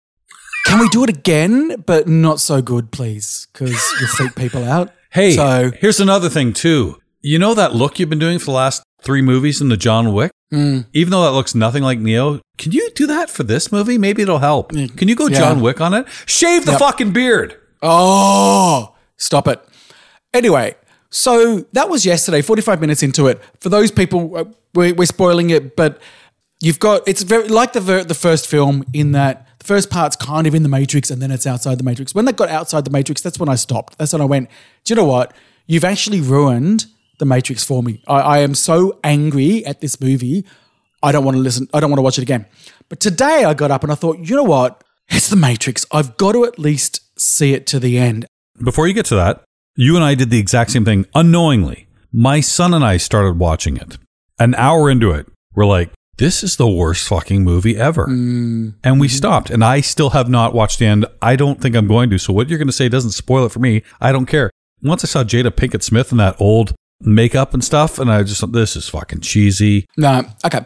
Can 0.67 0.79
we 0.81 0.89
do 0.89 1.05
it 1.05 1.11
again, 1.11 1.77
but 1.87 2.09
not 2.09 2.41
so 2.41 2.61
good, 2.63 2.91
please? 2.91 3.47
Because 3.53 3.73
you 4.01 4.07
freak 4.09 4.35
people 4.35 4.65
out. 4.65 4.91
Hey, 5.15 5.31
So, 5.37 5.71
here's 5.79 6.01
another 6.01 6.29
thing 6.29 6.53
too. 6.53 6.99
You 7.23 7.39
know 7.39 7.55
that 7.55 7.73
look 7.73 8.01
you've 8.01 8.11
been 8.11 8.19
doing 8.19 8.41
for 8.41 8.47
the 8.47 8.51
last 8.53 8.83
three 9.01 9.23
movies 9.23 9.61
in 9.61 9.69
the 9.69 9.77
John 9.77 10.13
Wick? 10.13 10.33
Even 10.53 11.11
though 11.11 11.23
that 11.23 11.31
looks 11.33 11.55
nothing 11.55 11.85
like 11.85 12.01
Neo, 12.01 12.41
can 12.59 12.73
you 12.73 12.91
do 12.97 13.07
that 13.07 13.31
for 13.31 13.45
this 13.45 13.71
movie? 13.71 13.97
Maybe 13.97 14.23
it'll 14.23 14.39
help. 14.41 14.71
Can 14.73 15.07
you 15.09 15.15
go 15.15 15.29
Yeah. 15.29 15.39
John 15.39 15.61
Wick 15.61 15.81
on 15.81 15.95
it? 15.95 16.07
Shave 16.27 16.65
the 16.65 16.73
Yep. 16.73 16.81
fucking 16.81 17.11
beard. 17.13 17.57
oh, 17.83 18.95
stop 19.17 19.47
it. 19.47 19.61
Anyway, 20.33 20.75
so 21.11 21.65
that 21.75 21.89
was 21.89 22.05
yesterday, 22.05 22.43
45 22.43 22.81
minutes 22.81 23.03
into 23.05 23.29
it. 23.29 23.41
For 23.61 23.69
those 23.69 23.93
people, 23.93 24.37
uh, 24.37 24.45
we're, 24.75 24.95
we're 24.95 25.07
spoiling 25.07 25.51
it, 25.51 25.77
but 25.77 26.01
you've 26.61 26.79
got, 26.79 27.07
it's 27.07 27.23
very 27.23 27.49
like 27.49 27.73
the, 27.73 27.81
ver- 27.81 28.05
the 28.05 28.15
first 28.15 28.47
film 28.47 28.85
in 28.93 29.13
that 29.13 29.47
the 29.59 29.65
first 29.65 29.91
part's 29.91 30.17
kind 30.17 30.47
of 30.47 30.55
in 30.55 30.63
the 30.63 30.69
Matrix 30.69 31.11
and 31.11 31.23
then 31.23 31.31
it's 31.31 31.47
outside 31.47 31.79
the 31.79 31.85
Matrix. 31.85 32.15
When 32.15 32.25
they 32.25 32.33
got 32.33 32.49
outside 32.49 32.85
the 32.85 32.91
Matrix, 32.91 33.23
that's 33.23 33.39
when 33.39 33.49
I 33.49 33.55
stopped. 33.55 33.99
That's 33.99 34.13
when 34.13 34.23
I 34.23 34.27
went, 34.27 34.51
do 34.85 34.93
you 34.93 34.97
know 34.97 35.05
what? 35.05 35.35
You've 35.67 35.85
actually 35.85 36.21
ruined 36.21 36.87
the 37.19 37.25
Matrix 37.25 37.65
for 37.65 37.83
me. 37.83 38.03
I, 38.07 38.21
I 38.21 38.39
am 38.41 38.55
so 38.55 38.99
angry 39.03 39.65
at 39.65 39.81
this 39.81 40.01
movie. 40.01 40.45
I 41.03 41.13
don't 41.13 41.25
want 41.25 41.37
to 41.37 41.43
listen. 41.43 41.69
I 41.73 41.81
don't 41.81 41.91
want 41.91 41.99
to 41.99 42.03
watch 42.03 42.19
it 42.19 42.23
again. 42.23 42.47
But 42.89 43.01
today 43.01 43.45
I 43.45 43.55
got 43.55 43.71
up 43.71 43.83
and 43.83 43.93
I 43.93 43.95
thought, 43.95 44.19
you 44.19 44.37
know 44.37 44.45
what? 44.45 44.83
It's 45.09 45.29
the 45.29 45.37
Matrix. 45.37 45.87
I've 45.93 46.17
got 46.17 46.33
to 46.33 46.45
at 46.45 46.59
least 46.59 47.01
see 47.19 47.53
it 47.53 47.67
to 47.69 47.79
the 47.79 47.99
end. 47.99 48.27
Before 48.63 48.87
you 48.87 48.95
get 48.95 49.07
to 49.07 49.15
that, 49.17 49.43
you 49.77 49.97
and 49.97 50.05
I 50.05 50.15
did 50.15 50.31
the 50.31 50.39
exact 50.39 50.71
same 50.71 50.85
thing 50.85 51.07
unknowingly. 51.15 51.89
My 52.13 52.41
son 52.41 52.73
and 52.75 52.85
I 52.85 52.97
started 52.97 53.39
watching 53.39 53.77
it. 53.77 53.99
An 54.39 54.55
hour 54.57 54.91
into 54.91 55.11
it, 55.11 55.27
we're 55.55 55.67
like, 55.67 55.91
this 56.17 56.43
is 56.43 56.57
the 56.57 56.69
worst 56.69 57.09
fucking 57.09 57.43
movie 57.43 57.77
ever. 57.77 58.07
Mm. 58.07 58.75
And 58.85 59.01
we 59.01 59.09
mm-hmm. 59.09 59.17
stopped. 59.17 59.51
And 59.51 59.65
I 59.65 59.81
still 59.81 60.11
have 60.11 60.29
not 60.29 60.55
watched 60.55 60.79
the 60.79 60.87
end. 60.87 61.07
I 61.21 61.37
don't 61.37 61.61
think 61.61 61.75
I'm 61.75 61.89
going 61.89 62.11
to. 62.11 62.19
So 62.19 62.33
what 62.33 62.49
you're 62.49 62.59
going 62.59 62.69
to 62.69 62.73
say 62.73 62.89
doesn't 62.89 63.13
spoil 63.13 63.47
it 63.47 63.53
for 63.53 63.59
me. 63.59 63.83
I 64.01 64.13
don't 64.13 64.27
care. 64.27 64.51
Once 64.83 65.05
I 65.05 65.09
saw 65.09 65.25
Jada 65.25 65.51
Pinkett 65.51 65.83
Smith 65.83 66.13
in 66.13 66.19
that 66.19 66.37
old 66.41 66.75
makeup 67.01 67.55
and 67.55 67.65
stuff, 67.65 67.99
and 67.99 68.11
I 68.11 68.23
just 68.23 68.41
thought, 68.41 68.53
this 68.53 68.77
is 68.77 68.89
fucking 68.89 69.21
cheesy. 69.21 69.87
No, 69.97 70.23
okay. 70.45 70.61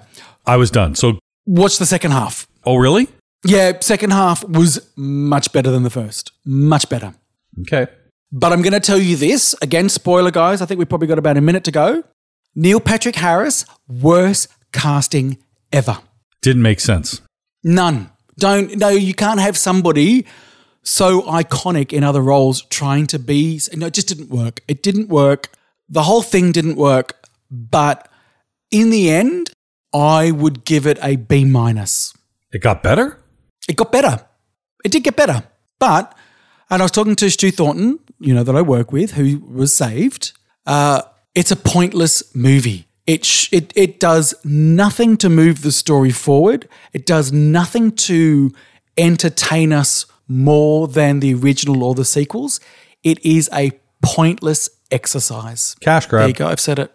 I 0.47 0.57
was 0.57 0.71
done. 0.71 0.95
So, 0.95 1.19
Watch 1.47 1.79
the 1.79 1.87
second 1.87 2.11
half. 2.11 2.47
oh, 2.65 2.77
really? 2.77 3.09
Yeah, 3.47 3.79
second 3.81 4.11
half 4.11 4.45
was 4.45 4.93
much 4.97 5.53
better 5.53 5.71
than 5.71 5.83
the 5.83 5.91
first. 5.91 6.33
Much 6.45 6.89
better. 6.89 7.15
Okay. 7.61 7.87
But 8.33 8.53
I'm 8.53 8.61
going 8.61 8.73
to 8.73 8.81
tell 8.81 8.99
you 8.99 9.17
this 9.17 9.55
again, 9.63 9.89
spoiler 9.89 10.31
guys. 10.31 10.61
I 10.61 10.67
think 10.67 10.79
we've 10.79 10.89
probably 10.89 11.07
got 11.07 11.19
about 11.19 11.37
a 11.37 11.41
minute 11.41 11.65
to 11.65 11.71
go. 11.71 12.05
Neil 12.59 12.81
Patrick 12.81 13.15
Harris, 13.15 13.65
worst 13.87 14.49
casting 14.73 15.39
ever. 15.73 16.01
Didn't 16.43 16.63
make 16.63 16.81
sense. 16.81 17.21
None. 17.63 18.11
Don't, 18.37 18.77
no, 18.77 18.89
you 18.89 19.15
can't 19.15 19.39
have 19.39 19.57
somebody 19.57 20.27
so 20.83 21.23
iconic 21.23 21.93
in 21.93 22.03
other 22.03 22.21
roles 22.21 22.63
trying 22.63 23.07
to 23.07 23.19
be, 23.21 23.61
no, 23.77 23.87
it 23.87 23.95
just 23.95 24.09
didn't 24.09 24.29
work. 24.29 24.59
It 24.67 24.83
didn't 24.83 25.09
work. 25.09 25.51
The 25.89 26.03
whole 26.03 26.21
thing 26.21 26.51
didn't 26.51 26.75
work. 26.75 27.15
But 27.49 28.11
in 28.73 28.91
the 28.91 29.09
end, 29.09 29.51
I 29.95 30.33
would 30.33 30.65
give 30.65 30.85
it 30.85 30.99
a 31.01 31.15
B 31.15 31.45
minus. 31.45 32.13
It 32.51 32.61
got 32.61 32.83
better? 32.83 33.23
It 33.69 33.77
got 33.77 33.93
better. 33.93 34.27
It 34.85 34.91
did 34.91 35.05
get 35.05 35.15
better. 35.15 35.45
But, 35.79 36.13
and 36.71 36.83
I 36.83 36.85
was 36.87 36.91
talking 36.91 37.15
to 37.15 37.31
Stu 37.31 37.53
Thornton, 37.53 38.01
you 38.19 38.35
know, 38.35 38.43
that 38.43 38.57
I 38.57 38.63
work 38.63 38.91
with, 38.91 39.13
who 39.13 39.39
was 39.39 39.77
saved. 39.77 40.33
Uh, 40.67 41.03
it's 41.39 41.51
a 41.53 41.57
pointless 41.57 42.35
movie. 42.35 42.87
It, 43.07 43.25
sh- 43.25 43.49
it, 43.53 43.73
it 43.77 44.01
does 44.01 44.35
nothing 44.45 45.17
to 45.19 45.29
move 45.29 45.63
the 45.63 45.73
story 45.73 46.11
forward. 46.11 46.69
It 46.93 47.07
does 47.07 47.33
nothing 47.33 47.93
to 48.09 48.53
entertain 48.99 49.73
us 49.73 50.05
more 50.27 50.89
than 50.89 51.21
the 51.21 51.33
original 51.35 51.85
or 51.85 51.95
the 51.95 52.05
sequels. 52.05 52.61
It 53.03 53.25
is 53.25 53.49
a 53.53 53.71
pointless 54.03 54.69
exercise. 54.91 55.75
Cash 55.81 56.07
grab. 56.07 56.23
There 56.23 56.29
you 56.29 56.35
go. 56.35 56.49
I've 56.49 56.61
said 56.61 56.79
it. 56.79 56.93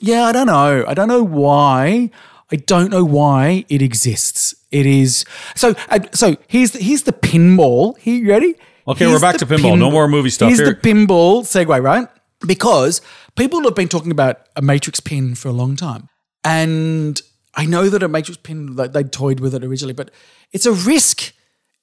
Yeah, 0.00 0.24
I 0.24 0.32
don't 0.32 0.46
know. 0.48 0.84
I 0.86 0.92
don't 0.92 1.08
know 1.08 1.22
why. 1.22 2.10
I 2.52 2.56
don't 2.56 2.90
know 2.90 3.04
why 3.04 3.64
it 3.68 3.80
exists. 3.82 4.54
It 4.70 4.84
is 4.86 5.24
so. 5.54 5.74
Uh, 5.88 6.00
so 6.12 6.36
here's 6.48 6.72
the, 6.72 6.80
here's 6.80 7.02
the 7.04 7.12
pinball. 7.12 7.96
Here, 7.98 8.16
you 8.16 8.28
ready? 8.28 8.54
Okay, 8.88 9.04
Here's 9.04 9.12
we're 9.14 9.20
back 9.20 9.38
to 9.38 9.46
pinball. 9.46 9.78
No 9.78 9.90
more 9.90 10.06
movie 10.06 10.30
stuff 10.30 10.48
Here's 10.48 10.60
here. 10.60 10.74
the 10.74 10.80
pinball 10.80 11.42
segue, 11.42 11.82
right? 11.82 12.06
Because 12.46 13.00
people 13.36 13.62
have 13.62 13.74
been 13.74 13.88
talking 13.88 14.10
about 14.10 14.40
a 14.56 14.62
Matrix 14.62 15.00
pin 15.00 15.34
for 15.34 15.48
a 15.48 15.52
long 15.52 15.76
time, 15.76 16.08
and 16.44 17.20
I 17.54 17.66
know 17.66 17.88
that 17.88 18.02
a 18.02 18.08
Matrix 18.08 18.38
pin 18.38 18.76
like, 18.76 18.92
they 18.92 19.04
toyed 19.04 19.40
with 19.40 19.54
it 19.54 19.64
originally, 19.64 19.94
but 19.94 20.10
it's 20.52 20.66
a 20.66 20.72
risk. 20.72 21.32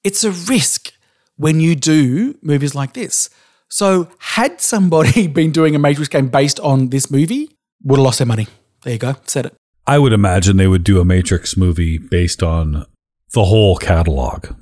It's 0.02 0.22
a 0.22 0.30
risk 0.30 0.92
when 1.36 1.60
you 1.60 1.74
do 1.74 2.38
movies 2.42 2.74
like 2.74 2.92
this. 2.92 3.30
So, 3.68 4.08
had 4.18 4.60
somebody 4.60 5.26
been 5.40 5.50
doing 5.50 5.74
a 5.74 5.78
Matrix 5.78 6.08
game 6.08 6.28
based 6.28 6.60
on 6.60 6.90
this 6.90 7.10
movie, 7.10 7.50
would 7.82 7.98
have 7.98 8.04
lost 8.04 8.18
their 8.18 8.26
money. 8.26 8.46
There 8.82 8.92
you 8.92 8.98
go. 8.98 9.16
Said 9.26 9.46
it. 9.46 9.54
I 9.86 9.98
would 9.98 10.12
imagine 10.12 10.56
they 10.56 10.66
would 10.66 10.84
do 10.84 11.00
a 11.00 11.04
Matrix 11.04 11.56
movie 11.56 11.98
based 11.98 12.42
on 12.42 12.86
the 13.32 13.44
whole 13.44 13.76
catalog. 13.76 14.54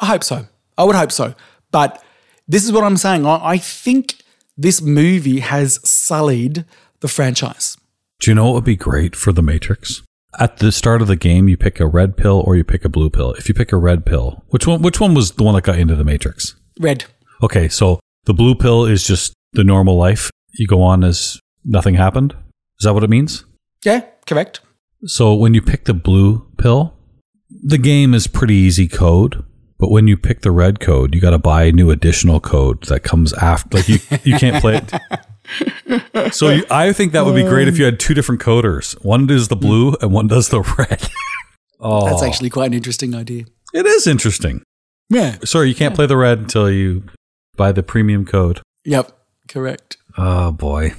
I 0.00 0.06
hope 0.06 0.24
so. 0.24 0.46
I 0.76 0.84
would 0.84 0.96
hope 0.96 1.12
so. 1.12 1.34
But 1.70 2.02
this 2.48 2.64
is 2.64 2.72
what 2.72 2.84
I'm 2.84 2.96
saying. 2.96 3.24
I, 3.24 3.50
I 3.50 3.58
think 3.58 4.16
this 4.56 4.80
movie 4.80 5.40
has 5.40 5.78
sullied 5.88 6.64
the 7.00 7.08
franchise. 7.08 7.76
Do 8.20 8.30
you 8.30 8.34
know 8.34 8.46
what 8.46 8.54
would 8.54 8.64
be 8.64 8.76
great 8.76 9.16
for 9.16 9.32
the 9.32 9.42
Matrix? 9.42 10.02
At 10.38 10.58
the 10.58 10.70
start 10.70 11.02
of 11.02 11.08
the 11.08 11.16
game, 11.16 11.48
you 11.48 11.56
pick 11.56 11.80
a 11.80 11.86
red 11.86 12.16
pill 12.16 12.42
or 12.46 12.56
you 12.56 12.62
pick 12.64 12.84
a 12.84 12.88
blue 12.88 13.10
pill. 13.10 13.32
If 13.32 13.48
you 13.48 13.54
pick 13.54 13.72
a 13.72 13.76
red 13.76 14.06
pill, 14.06 14.44
which 14.48 14.66
one? 14.66 14.82
Which 14.82 15.00
one 15.00 15.14
was 15.14 15.32
the 15.32 15.42
one 15.42 15.54
that 15.54 15.64
got 15.64 15.78
into 15.78 15.96
the 15.96 16.04
Matrix? 16.04 16.54
Red. 16.78 17.04
Okay, 17.42 17.68
so 17.68 17.98
the 18.24 18.34
blue 18.34 18.54
pill 18.54 18.84
is 18.84 19.06
just 19.06 19.32
the 19.52 19.64
normal 19.64 19.96
life. 19.96 20.30
You 20.52 20.66
go 20.66 20.82
on 20.82 21.02
as 21.02 21.40
nothing 21.64 21.94
happened. 21.94 22.32
Is 22.78 22.84
that 22.84 22.94
what 22.94 23.04
it 23.04 23.10
means? 23.10 23.44
Yeah, 23.84 24.04
correct. 24.26 24.60
So 25.06 25.34
when 25.34 25.54
you 25.54 25.62
pick 25.62 25.84
the 25.84 25.94
blue 25.94 26.46
pill, 26.58 26.94
the 27.50 27.78
game 27.78 28.14
is 28.14 28.26
pretty 28.26 28.54
easy 28.54 28.86
code. 28.86 29.44
But 29.80 29.90
when 29.90 30.06
you 30.06 30.18
pick 30.18 30.42
the 30.42 30.50
red 30.50 30.78
code, 30.78 31.14
you 31.14 31.22
got 31.22 31.30
to 31.30 31.38
buy 31.38 31.64
a 31.64 31.72
new 31.72 31.90
additional 31.90 32.38
code 32.38 32.82
that 32.84 33.00
comes 33.00 33.32
after. 33.32 33.78
Like 33.78 33.88
you, 33.88 33.98
you 34.24 34.38
can't 34.38 34.60
play 34.60 34.76
it. 34.76 34.92
So 36.32 36.50
you, 36.50 36.64
I 36.70 36.92
think 36.92 37.10
that 37.10 37.24
would 37.24 37.34
be 37.34 37.42
great 37.42 37.66
if 37.66 37.76
you 37.76 37.84
had 37.84 37.98
two 37.98 38.14
different 38.14 38.40
coders. 38.40 38.92
One 39.04 39.26
does 39.26 39.48
the 39.48 39.56
blue 39.56 39.92
mm. 39.92 40.02
and 40.02 40.12
one 40.12 40.28
does 40.28 40.48
the 40.50 40.60
red. 40.78 41.08
oh, 41.80 42.04
That's 42.08 42.22
actually 42.22 42.50
quite 42.50 42.66
an 42.66 42.74
interesting 42.74 43.16
idea. 43.16 43.46
it 43.74 43.84
is 43.84 44.06
interesting. 44.06 44.62
Yeah. 45.08 45.38
Sorry, 45.44 45.68
you 45.68 45.74
can't 45.74 45.92
play 45.92 46.06
the 46.06 46.16
red 46.16 46.38
until 46.38 46.70
you 46.70 47.02
buy 47.56 47.72
the 47.72 47.82
premium 47.82 48.24
code. 48.24 48.60
Yep. 48.84 49.10
Correct. 49.48 49.96
Oh 50.16 50.52
boy. 50.52 50.92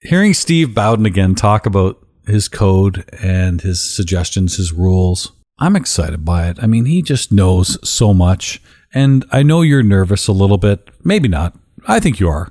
Hearing 0.00 0.34
Steve 0.34 0.74
Bowden 0.74 1.06
again 1.06 1.36
talk 1.36 1.64
about 1.64 2.04
his 2.26 2.48
code 2.48 3.04
and 3.22 3.60
his 3.60 3.80
suggestions, 3.88 4.56
his 4.56 4.72
rules, 4.72 5.30
I'm 5.62 5.76
excited 5.76 6.24
by 6.24 6.48
it. 6.48 6.58
I 6.60 6.66
mean, 6.66 6.86
he 6.86 7.02
just 7.02 7.30
knows 7.30 7.78
so 7.88 8.12
much. 8.12 8.60
And 8.92 9.24
I 9.30 9.44
know 9.44 9.62
you're 9.62 9.84
nervous 9.84 10.26
a 10.26 10.32
little 10.32 10.58
bit. 10.58 10.90
Maybe 11.04 11.28
not. 11.28 11.56
I 11.86 12.00
think 12.00 12.18
you 12.18 12.28
are 12.28 12.50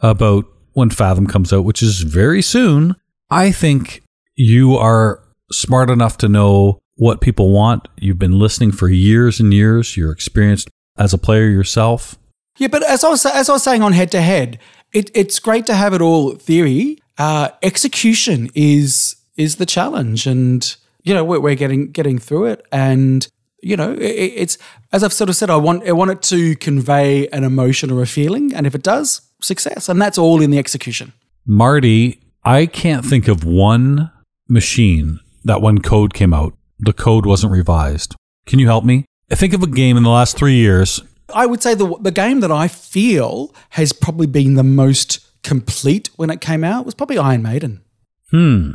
about 0.00 0.44
when 0.72 0.88
Fathom 0.88 1.26
comes 1.26 1.52
out, 1.52 1.64
which 1.64 1.82
is 1.82 2.02
very 2.02 2.40
soon. 2.40 2.94
I 3.30 3.50
think 3.50 4.04
you 4.36 4.76
are 4.76 5.20
smart 5.50 5.90
enough 5.90 6.16
to 6.18 6.28
know 6.28 6.78
what 6.94 7.20
people 7.20 7.50
want. 7.50 7.88
You've 7.98 8.20
been 8.20 8.38
listening 8.38 8.70
for 8.70 8.88
years 8.88 9.40
and 9.40 9.52
years. 9.52 9.96
You're 9.96 10.12
experienced 10.12 10.70
as 10.96 11.12
a 11.12 11.18
player 11.18 11.48
yourself. 11.48 12.16
Yeah, 12.58 12.68
but 12.68 12.84
as 12.84 13.02
I 13.02 13.08
was 13.08 13.26
as 13.26 13.48
I 13.48 13.54
was 13.54 13.64
saying 13.64 13.82
on 13.82 13.92
head 13.92 14.12
to 14.12 14.22
head, 14.22 14.60
it, 14.92 15.10
it's 15.14 15.40
great 15.40 15.66
to 15.66 15.74
have 15.74 15.94
it 15.94 16.00
all 16.00 16.36
theory. 16.36 16.98
Uh, 17.18 17.48
execution 17.60 18.50
is 18.54 19.16
is 19.36 19.56
the 19.56 19.66
challenge, 19.66 20.28
and 20.28 20.76
you 21.02 21.14
know 21.14 21.24
we're, 21.24 21.40
we're 21.40 21.54
getting 21.54 21.90
getting 21.90 22.18
through 22.18 22.46
it. 22.46 22.66
And 22.72 23.26
you 23.62 23.76
know, 23.76 23.92
it, 23.92 24.02
it's 24.02 24.58
as 24.92 25.02
I've 25.04 25.12
sort 25.12 25.30
of 25.30 25.36
said, 25.36 25.50
I 25.50 25.56
want 25.56 25.86
I 25.88 25.92
want 25.92 26.10
it 26.10 26.22
to 26.22 26.56
convey 26.56 27.28
an 27.28 27.44
emotion 27.44 27.90
or 27.90 28.02
a 28.02 28.06
feeling, 28.06 28.54
and 28.54 28.66
if 28.66 28.74
it 28.74 28.82
does, 28.82 29.22
success, 29.40 29.88
and 29.88 30.00
that's 30.00 30.18
all 30.18 30.40
in 30.40 30.50
the 30.50 30.58
execution. 30.58 31.12
Marty, 31.46 32.20
I 32.44 32.66
can't 32.66 33.04
think 33.04 33.28
of 33.28 33.44
one 33.44 34.10
machine 34.48 35.20
that 35.44 35.60
when 35.60 35.78
code 35.78 36.14
came 36.14 36.32
out, 36.34 36.54
the 36.78 36.92
code 36.92 37.26
wasn't 37.26 37.52
revised. 37.52 38.14
Can 38.46 38.58
you 38.58 38.66
help 38.66 38.84
me? 38.84 39.04
I 39.30 39.34
think 39.34 39.54
of 39.54 39.62
a 39.62 39.66
game 39.66 39.96
in 39.96 40.02
the 40.02 40.10
last 40.10 40.36
three 40.36 40.54
years. 40.54 41.00
I 41.34 41.46
would 41.46 41.62
say 41.62 41.74
the 41.74 41.96
the 42.00 42.10
game 42.10 42.40
that 42.40 42.52
I 42.52 42.68
feel 42.68 43.54
has 43.70 43.92
probably 43.92 44.26
been 44.26 44.54
the 44.54 44.64
most 44.64 45.20
complete 45.42 46.10
when 46.16 46.30
it 46.30 46.40
came 46.40 46.64
out 46.64 46.84
was 46.84 46.94
probably 46.94 47.18
Iron 47.18 47.42
Maiden. 47.42 47.82
Hmm. 48.30 48.72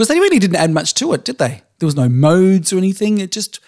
Because 0.00 0.08
they 0.08 0.18
really 0.18 0.38
didn't 0.38 0.56
add 0.56 0.70
much 0.70 0.94
to 0.94 1.12
it, 1.12 1.26
did 1.26 1.36
they? 1.36 1.60
There 1.78 1.86
was 1.86 1.94
no 1.94 2.08
modes 2.08 2.72
or 2.72 2.78
anything. 2.78 3.18
It 3.18 3.30
just 3.30 3.60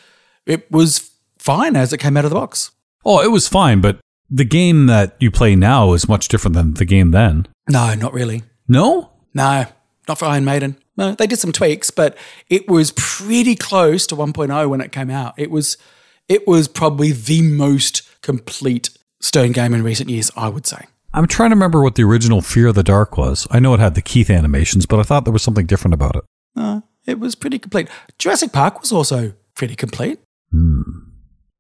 it 0.47 0.71
was 0.73 1.11
fine 1.39 1.77
as 1.77 1.93
it 1.93 1.99
came 1.99 2.17
out 2.17 2.25
of 2.25 2.31
the 2.31 2.37
box. 2.37 2.71
Oh, 3.05 3.21
it 3.23 3.31
was 3.31 3.49
fine, 3.49 3.83
but 3.83 4.01
the 4.31 4.47
game 4.47 4.87
that 4.87 5.15
you 5.21 5.31
play 5.31 5.55
now 5.57 5.93
is 5.93 6.09
much 6.09 6.29
different 6.29 6.55
than 6.55 6.73
the 6.73 6.87
game 6.87 7.11
then. 7.11 7.49
No, 7.69 7.95
not 7.95 8.15
really. 8.15 8.45
No? 8.67 9.11
No, 9.35 9.67
not 10.09 10.19
for 10.19 10.25
Iron 10.25 10.47
Maiden. 10.47 10.79
No, 10.97 11.15
they 11.15 11.27
did 11.27 11.39
some 11.39 11.53
tweaks, 11.53 11.91
but 11.91 12.17
it 12.49 12.67
was 12.67 12.95
pretty 12.97 13.55
close 13.55 14.07
to 14.07 14.17
1.0 14.17 14.71
when 14.71 14.81
it 14.81 14.91
came 14.91 15.11
out. 15.11 15.35
It 15.37 15.51
was 15.51 15.77
it 16.31 16.49
was 16.49 16.67
probably 16.67 17.13
the 17.13 17.43
most 17.43 18.09
complete 18.23 18.89
Stern 19.21 19.53
game 19.53 19.75
in 19.75 19.83
recent 19.83 20.09
years, 20.09 20.31
I 20.35 20.49
would 20.49 20.67
say. 20.67 20.87
I'm 21.15 21.27
trying 21.27 21.51
to 21.51 21.57
remember 21.57 21.83
what 21.83 21.95
the 21.95 22.05
original 22.05 22.41
Fear 22.41 22.69
of 22.69 22.75
the 22.75 22.83
Dark 22.83 23.17
was. 23.19 23.47
I 23.51 23.61
know 23.61 23.75
it 23.75 23.81
had 23.81 23.95
the 23.95 24.03
Keith 24.03 24.31
animations, 24.31 24.87
but 24.87 24.99
I 24.99 25.03
thought 25.03 25.25
there 25.25 25.33
was 25.33 25.43
something 25.43 25.67
different 25.67 25.95
about 25.95 26.17
it. 26.17 26.25
Uh, 26.57 26.81
it 27.07 27.19
was 27.19 27.35
pretty 27.35 27.59
complete. 27.59 27.89
Jurassic 28.19 28.53
Park 28.53 28.81
was 28.81 28.93
also 28.93 29.35
pretty 29.55 29.75
complete. 29.75 30.21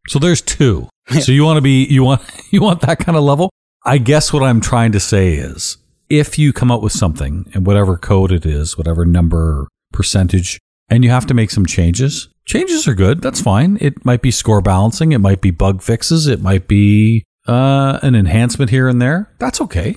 So 0.09 0.19
there's 0.19 0.41
two. 0.41 0.89
So 1.21 1.33
you 1.33 1.45
want 1.45 1.57
to 1.57 1.63
be 1.63 1.85
you 1.85 2.05
want 2.05 2.23
you 2.53 2.63
want 2.63 2.81
that 2.83 3.01
kind 3.01 3.19
of 3.19 3.25
level? 3.25 3.51
I 3.85 3.99
guess 3.99 4.33
what 4.33 4.45
I'm 4.45 4.61
trying 4.61 4.93
to 4.93 5.01
say 5.01 5.35
is 5.35 5.77
if 6.09 6.39
you 6.39 6.53
come 6.53 6.71
up 6.71 6.81
with 6.81 6.93
something 6.93 7.51
and 7.53 7.67
whatever 7.67 7.97
code 7.97 8.31
it 8.31 8.47
is, 8.47 8.79
whatever 8.79 9.05
number 9.05 9.63
or 9.63 9.69
percentage, 9.93 10.61
and 10.89 11.03
you 11.03 11.11
have 11.11 11.27
to 11.27 11.35
make 11.35 11.51
some 11.51 11.67
changes, 11.67 12.29
changes 12.47 12.87
are 12.87 12.95
good. 12.95 13.21
That's 13.21 13.41
fine. 13.41 13.79
It 13.81 14.05
might 14.05 14.23
be 14.23 14.31
score 14.31 14.63
balancing, 14.63 15.11
it 15.11 15.19
might 15.19 15.41
be 15.41 15.51
bug 15.51 15.83
fixes, 15.83 16.29
it 16.29 16.41
might 16.41 16.69
be 16.69 17.25
uh, 17.47 17.99
an 18.03 18.15
enhancement 18.15 18.71
here 18.71 18.89
and 18.89 19.01
there. 19.01 19.31
That's 19.39 19.61
okay. 19.61 19.97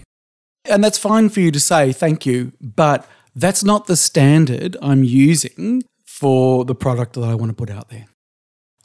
And 0.66 0.84
that's 0.84 0.98
fine 0.98 1.30
for 1.30 1.42
you 1.42 1.52
to 1.52 1.60
say 1.60 1.92
thank 1.94 2.26
you, 2.26 2.54
but 2.62 3.08
that's 3.36 3.64
not 3.64 3.88
the 3.88 3.96
standard 3.96 4.78
I'm 4.82 5.04
using 5.04 5.84
for 6.06 6.66
the 6.66 6.74
product 6.76 7.14
that 7.14 7.24
I 7.24 7.36
want 7.36 7.50
to 7.52 7.56
put 7.56 7.70
out 7.70 7.90
there. 7.90 8.06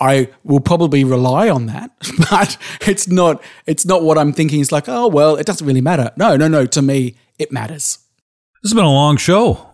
I 0.01 0.29
will 0.45 0.61
probably 0.61 1.05
rely 1.05 1.49
on 1.49 1.67
that, 1.67 1.91
but 2.31 2.57
it's 2.87 3.07
not 3.09 3.43
it's 3.67 3.85
not 3.85 4.03
what 4.03 4.19
I'm 4.19 4.33
thinking. 4.33 4.61
It's 4.61 4.73
like, 4.73 4.89
oh 4.89 5.09
well, 5.09 5.37
it 5.37 5.47
doesn't 5.47 5.67
really 5.67 5.81
matter. 5.83 6.11
No, 6.17 6.37
no, 6.37 6.49
no. 6.49 6.67
To 6.67 6.83
me, 6.83 7.17
it 7.39 7.53
matters. 7.53 7.99
This 8.63 8.73
has 8.73 8.75
been 8.75 8.85
a 8.85 8.91
long 8.93 9.17
show. 9.17 9.71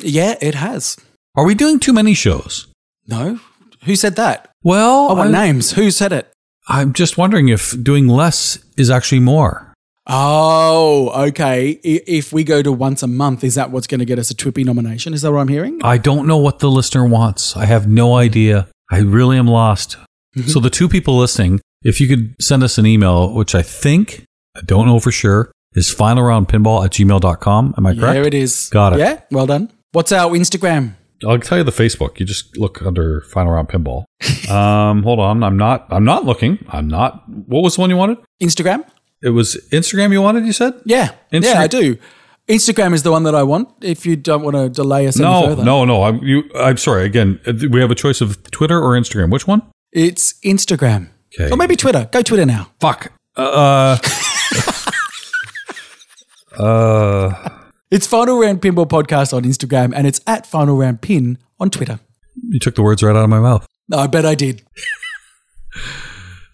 Yeah, 0.00 0.36
it 0.40 0.54
has. 0.54 0.96
Are 1.36 1.44
we 1.44 1.54
doing 1.54 1.78
too 1.80 1.92
many 1.92 2.14
shows? 2.14 2.68
No, 3.06 3.38
who 3.84 3.96
said 3.96 4.16
that? 4.16 4.50
Well, 4.62 5.10
I 5.10 5.12
want 5.14 5.34
I- 5.34 5.46
names. 5.46 5.72
Who 5.72 5.90
said 5.90 6.12
it? 6.12 6.30
I'm 6.66 6.92
just 6.92 7.18
wondering 7.18 7.48
if 7.48 7.74
doing 7.82 8.08
less 8.08 8.58
is 8.76 8.90
actually 8.90 9.20
more. 9.20 9.72
Oh, 10.06 11.10
okay. 11.28 11.80
If 11.82 12.32
we 12.32 12.44
go 12.44 12.62
to 12.62 12.70
once 12.72 13.02
a 13.02 13.06
month, 13.06 13.42
is 13.42 13.54
that 13.54 13.70
what's 13.70 13.86
going 13.86 14.00
to 14.00 14.04
get 14.04 14.18
us 14.18 14.30
a 14.30 14.34
TWIPY 14.34 14.64
nomination? 14.64 15.14
Is 15.14 15.22
that 15.22 15.32
what 15.32 15.40
I'm 15.40 15.48
hearing? 15.48 15.80
I 15.82 15.98
don't 15.98 16.26
know 16.26 16.36
what 16.36 16.58
the 16.58 16.70
listener 16.70 17.06
wants. 17.06 17.56
I 17.56 17.64
have 17.64 17.88
no 17.88 18.14
idea. 18.16 18.68
I 18.90 18.98
really 18.98 19.38
am 19.38 19.46
lost. 19.46 19.96
Mm-hmm. 20.36 20.48
So, 20.48 20.60
the 20.60 20.68
two 20.68 20.88
people 20.88 21.16
listening, 21.16 21.60
if 21.82 22.00
you 22.00 22.08
could 22.08 22.34
send 22.40 22.62
us 22.62 22.76
an 22.76 22.86
email, 22.86 23.32
which 23.32 23.54
I 23.54 23.62
think, 23.62 24.24
I 24.56 24.60
don't 24.62 24.86
know 24.86 25.00
for 25.00 25.12
sure, 25.12 25.52
is 25.74 25.94
finalroundpinball 25.94 26.84
at 26.84 26.90
gmail.com. 26.92 27.74
Am 27.78 27.86
I 27.86 27.94
correct? 27.94 28.14
There 28.14 28.26
it 28.26 28.34
is. 28.34 28.68
Got 28.70 28.94
it. 28.94 28.98
Yeah, 28.98 29.20
well 29.30 29.46
done. 29.46 29.70
What's 29.92 30.12
our 30.12 30.32
Instagram? 30.32 30.94
I'll 31.26 31.38
tell 31.38 31.58
you 31.58 31.64
the 31.64 31.72
Facebook. 31.72 32.18
You 32.20 32.26
just 32.26 32.56
look 32.56 32.82
under 32.82 33.20
Final 33.22 33.52
Round 33.52 33.68
Pinball. 33.68 34.04
um, 34.50 35.02
hold 35.02 35.20
on. 35.20 35.42
I'm 35.42 35.56
not, 35.56 35.86
I'm 35.90 36.04
not 36.04 36.24
looking. 36.24 36.64
I'm 36.68 36.88
not. 36.88 37.28
What 37.28 37.62
was 37.62 37.76
the 37.76 37.80
one 37.82 37.90
you 37.90 37.96
wanted? 37.96 38.18
Instagram? 38.42 38.84
It 39.22 39.30
was 39.30 39.56
Instagram 39.72 40.12
you 40.12 40.20
wanted, 40.22 40.44
you 40.44 40.52
said? 40.52 40.74
Yeah. 40.84 41.12
Yeah, 41.30 41.60
I 41.60 41.66
do. 41.66 41.96
Instagram 42.46 42.92
is 42.92 43.02
the 43.02 43.10
one 43.10 43.22
that 43.22 43.34
I 43.34 43.42
want. 43.42 43.68
If 43.80 44.04
you 44.04 44.16
don't 44.16 44.42
want 44.42 44.54
to 44.54 44.68
delay 44.68 45.06
us 45.06 45.18
any 45.18 45.24
No, 45.28 45.46
further. 45.46 45.64
no, 45.64 45.84
no. 45.86 46.02
I'm, 46.02 46.22
you, 46.22 46.42
I'm 46.54 46.76
sorry. 46.76 47.06
Again, 47.06 47.40
uh, 47.46 47.54
we 47.70 47.80
have 47.80 47.90
a 47.90 47.94
choice 47.94 48.20
of 48.20 48.42
Twitter 48.50 48.78
or 48.78 48.90
Instagram. 48.90 49.30
Which 49.30 49.46
one? 49.46 49.62
It's 49.92 50.34
Instagram. 50.44 51.08
Okay. 51.40 51.50
Or 51.50 51.56
maybe 51.56 51.74
Twitter. 51.74 52.06
Go 52.12 52.20
Twitter 52.20 52.44
now. 52.44 52.70
Fuck. 52.80 53.12
Uh, 53.36 53.96
uh, 56.58 57.48
It's 57.90 58.06
Final 58.06 58.40
Round 58.40 58.60
Pinball 58.60 58.88
Podcast 58.88 59.32
on 59.36 59.44
Instagram 59.44 59.92
and 59.94 60.06
it's 60.06 60.20
at 60.26 60.46
Final 60.46 60.76
Round 60.76 61.00
Pin 61.00 61.38
on 61.60 61.70
Twitter. 61.70 62.00
you 62.48 62.58
took 62.58 62.74
the 62.74 62.82
words 62.82 63.02
right 63.02 63.14
out 63.14 63.24
of 63.24 63.30
my 63.30 63.40
mouth. 63.40 63.66
I 63.92 64.06
bet 64.06 64.26
I 64.26 64.34
did. 64.34 64.62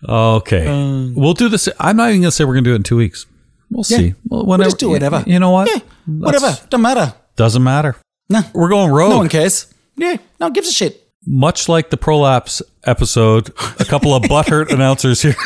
Okay. 0.08 0.66
Um, 0.66 1.14
we'll 1.14 1.34
do 1.34 1.50
this. 1.50 1.68
I'm 1.78 1.94
not 1.98 2.08
even 2.08 2.22
going 2.22 2.28
to 2.28 2.32
say 2.32 2.44
we're 2.44 2.54
going 2.54 2.64
to 2.64 2.70
do 2.70 2.72
it 2.72 2.76
in 2.76 2.82
two 2.84 2.96
weeks. 2.96 3.26
We'll 3.70 3.84
Yeah. 3.86 3.98
see. 3.98 4.14
Well, 4.26 4.40
We'll 4.40 4.46
whenever, 4.46 4.70
just 4.70 4.78
do 4.80 4.88
whatever. 4.88 5.22
You 5.26 5.38
know 5.38 5.50
what? 5.50 5.68
Yeah, 5.68 5.80
whatever. 6.06 6.56
Doesn't 6.70 6.80
matter. 6.80 7.14
Doesn't 7.36 7.62
matter. 7.62 7.96
No. 8.30 8.40
We're 8.54 8.70
going 8.70 8.90
rogue. 8.90 9.10
No 9.10 9.18
one 9.18 9.28
cares. 9.28 9.66
Yeah, 9.98 10.16
no 10.40 10.46
one 10.46 10.52
gives 10.54 10.70
a 10.70 10.72
shit. 10.72 11.06
Much 11.26 11.68
like 11.68 11.90
the 11.90 11.98
Prolapse 11.98 12.62
episode, 12.84 13.50
a 13.78 13.84
couple 13.84 14.14
of 14.14 14.22
butthurt 14.32 14.70
announcers 14.72 15.20
here. 15.20 15.36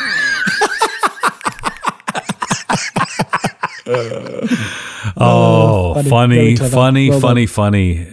oh, 5.17 5.93
uh, 5.93 6.03
funny. 6.03 6.55
funny, 6.55 6.69
funny, 6.69 7.09
Well 7.09 7.19
funny, 7.19 7.45
funny, 7.45 8.07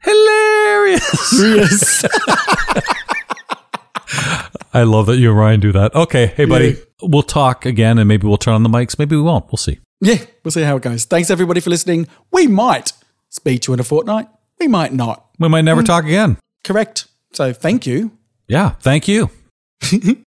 hilarious. 0.00 2.04
I 4.72 4.82
love 4.82 5.06
that 5.06 5.18
you 5.18 5.30
and 5.30 5.38
Ryan 5.38 5.60
do 5.60 5.72
that. 5.72 5.94
Okay, 5.94 6.26
hey 6.26 6.44
buddy, 6.44 6.76
we'll 7.02 7.22
talk 7.22 7.64
again, 7.64 7.98
and 7.98 8.08
maybe 8.08 8.26
we'll 8.26 8.36
turn 8.36 8.54
on 8.54 8.62
the 8.62 8.68
mics. 8.68 8.98
Maybe 8.98 9.16
we 9.16 9.22
won't. 9.22 9.46
We'll 9.46 9.56
see. 9.56 9.78
yeah, 10.00 10.18
we'll 10.42 10.52
see 10.52 10.62
how 10.62 10.76
it 10.76 10.82
goes. 10.82 11.04
Thanks 11.04 11.30
everybody 11.30 11.60
for 11.60 11.70
listening. 11.70 12.08
We 12.32 12.46
might 12.46 12.92
speak 13.30 13.62
to 13.62 13.70
you 13.70 13.74
in 13.74 13.80
a 13.80 13.84
fortnight. 13.84 14.28
We 14.58 14.68
might 14.68 14.92
not. 14.92 15.26
We 15.38 15.48
might 15.48 15.62
never 15.62 15.80
hmm. 15.80 15.86
talk 15.86 16.04
again. 16.04 16.38
Correct. 16.64 17.06
So 17.32 17.52
thank 17.52 17.86
you. 17.86 18.12
Yeah, 18.48 18.70
thank 18.80 19.08
you. 19.08 19.30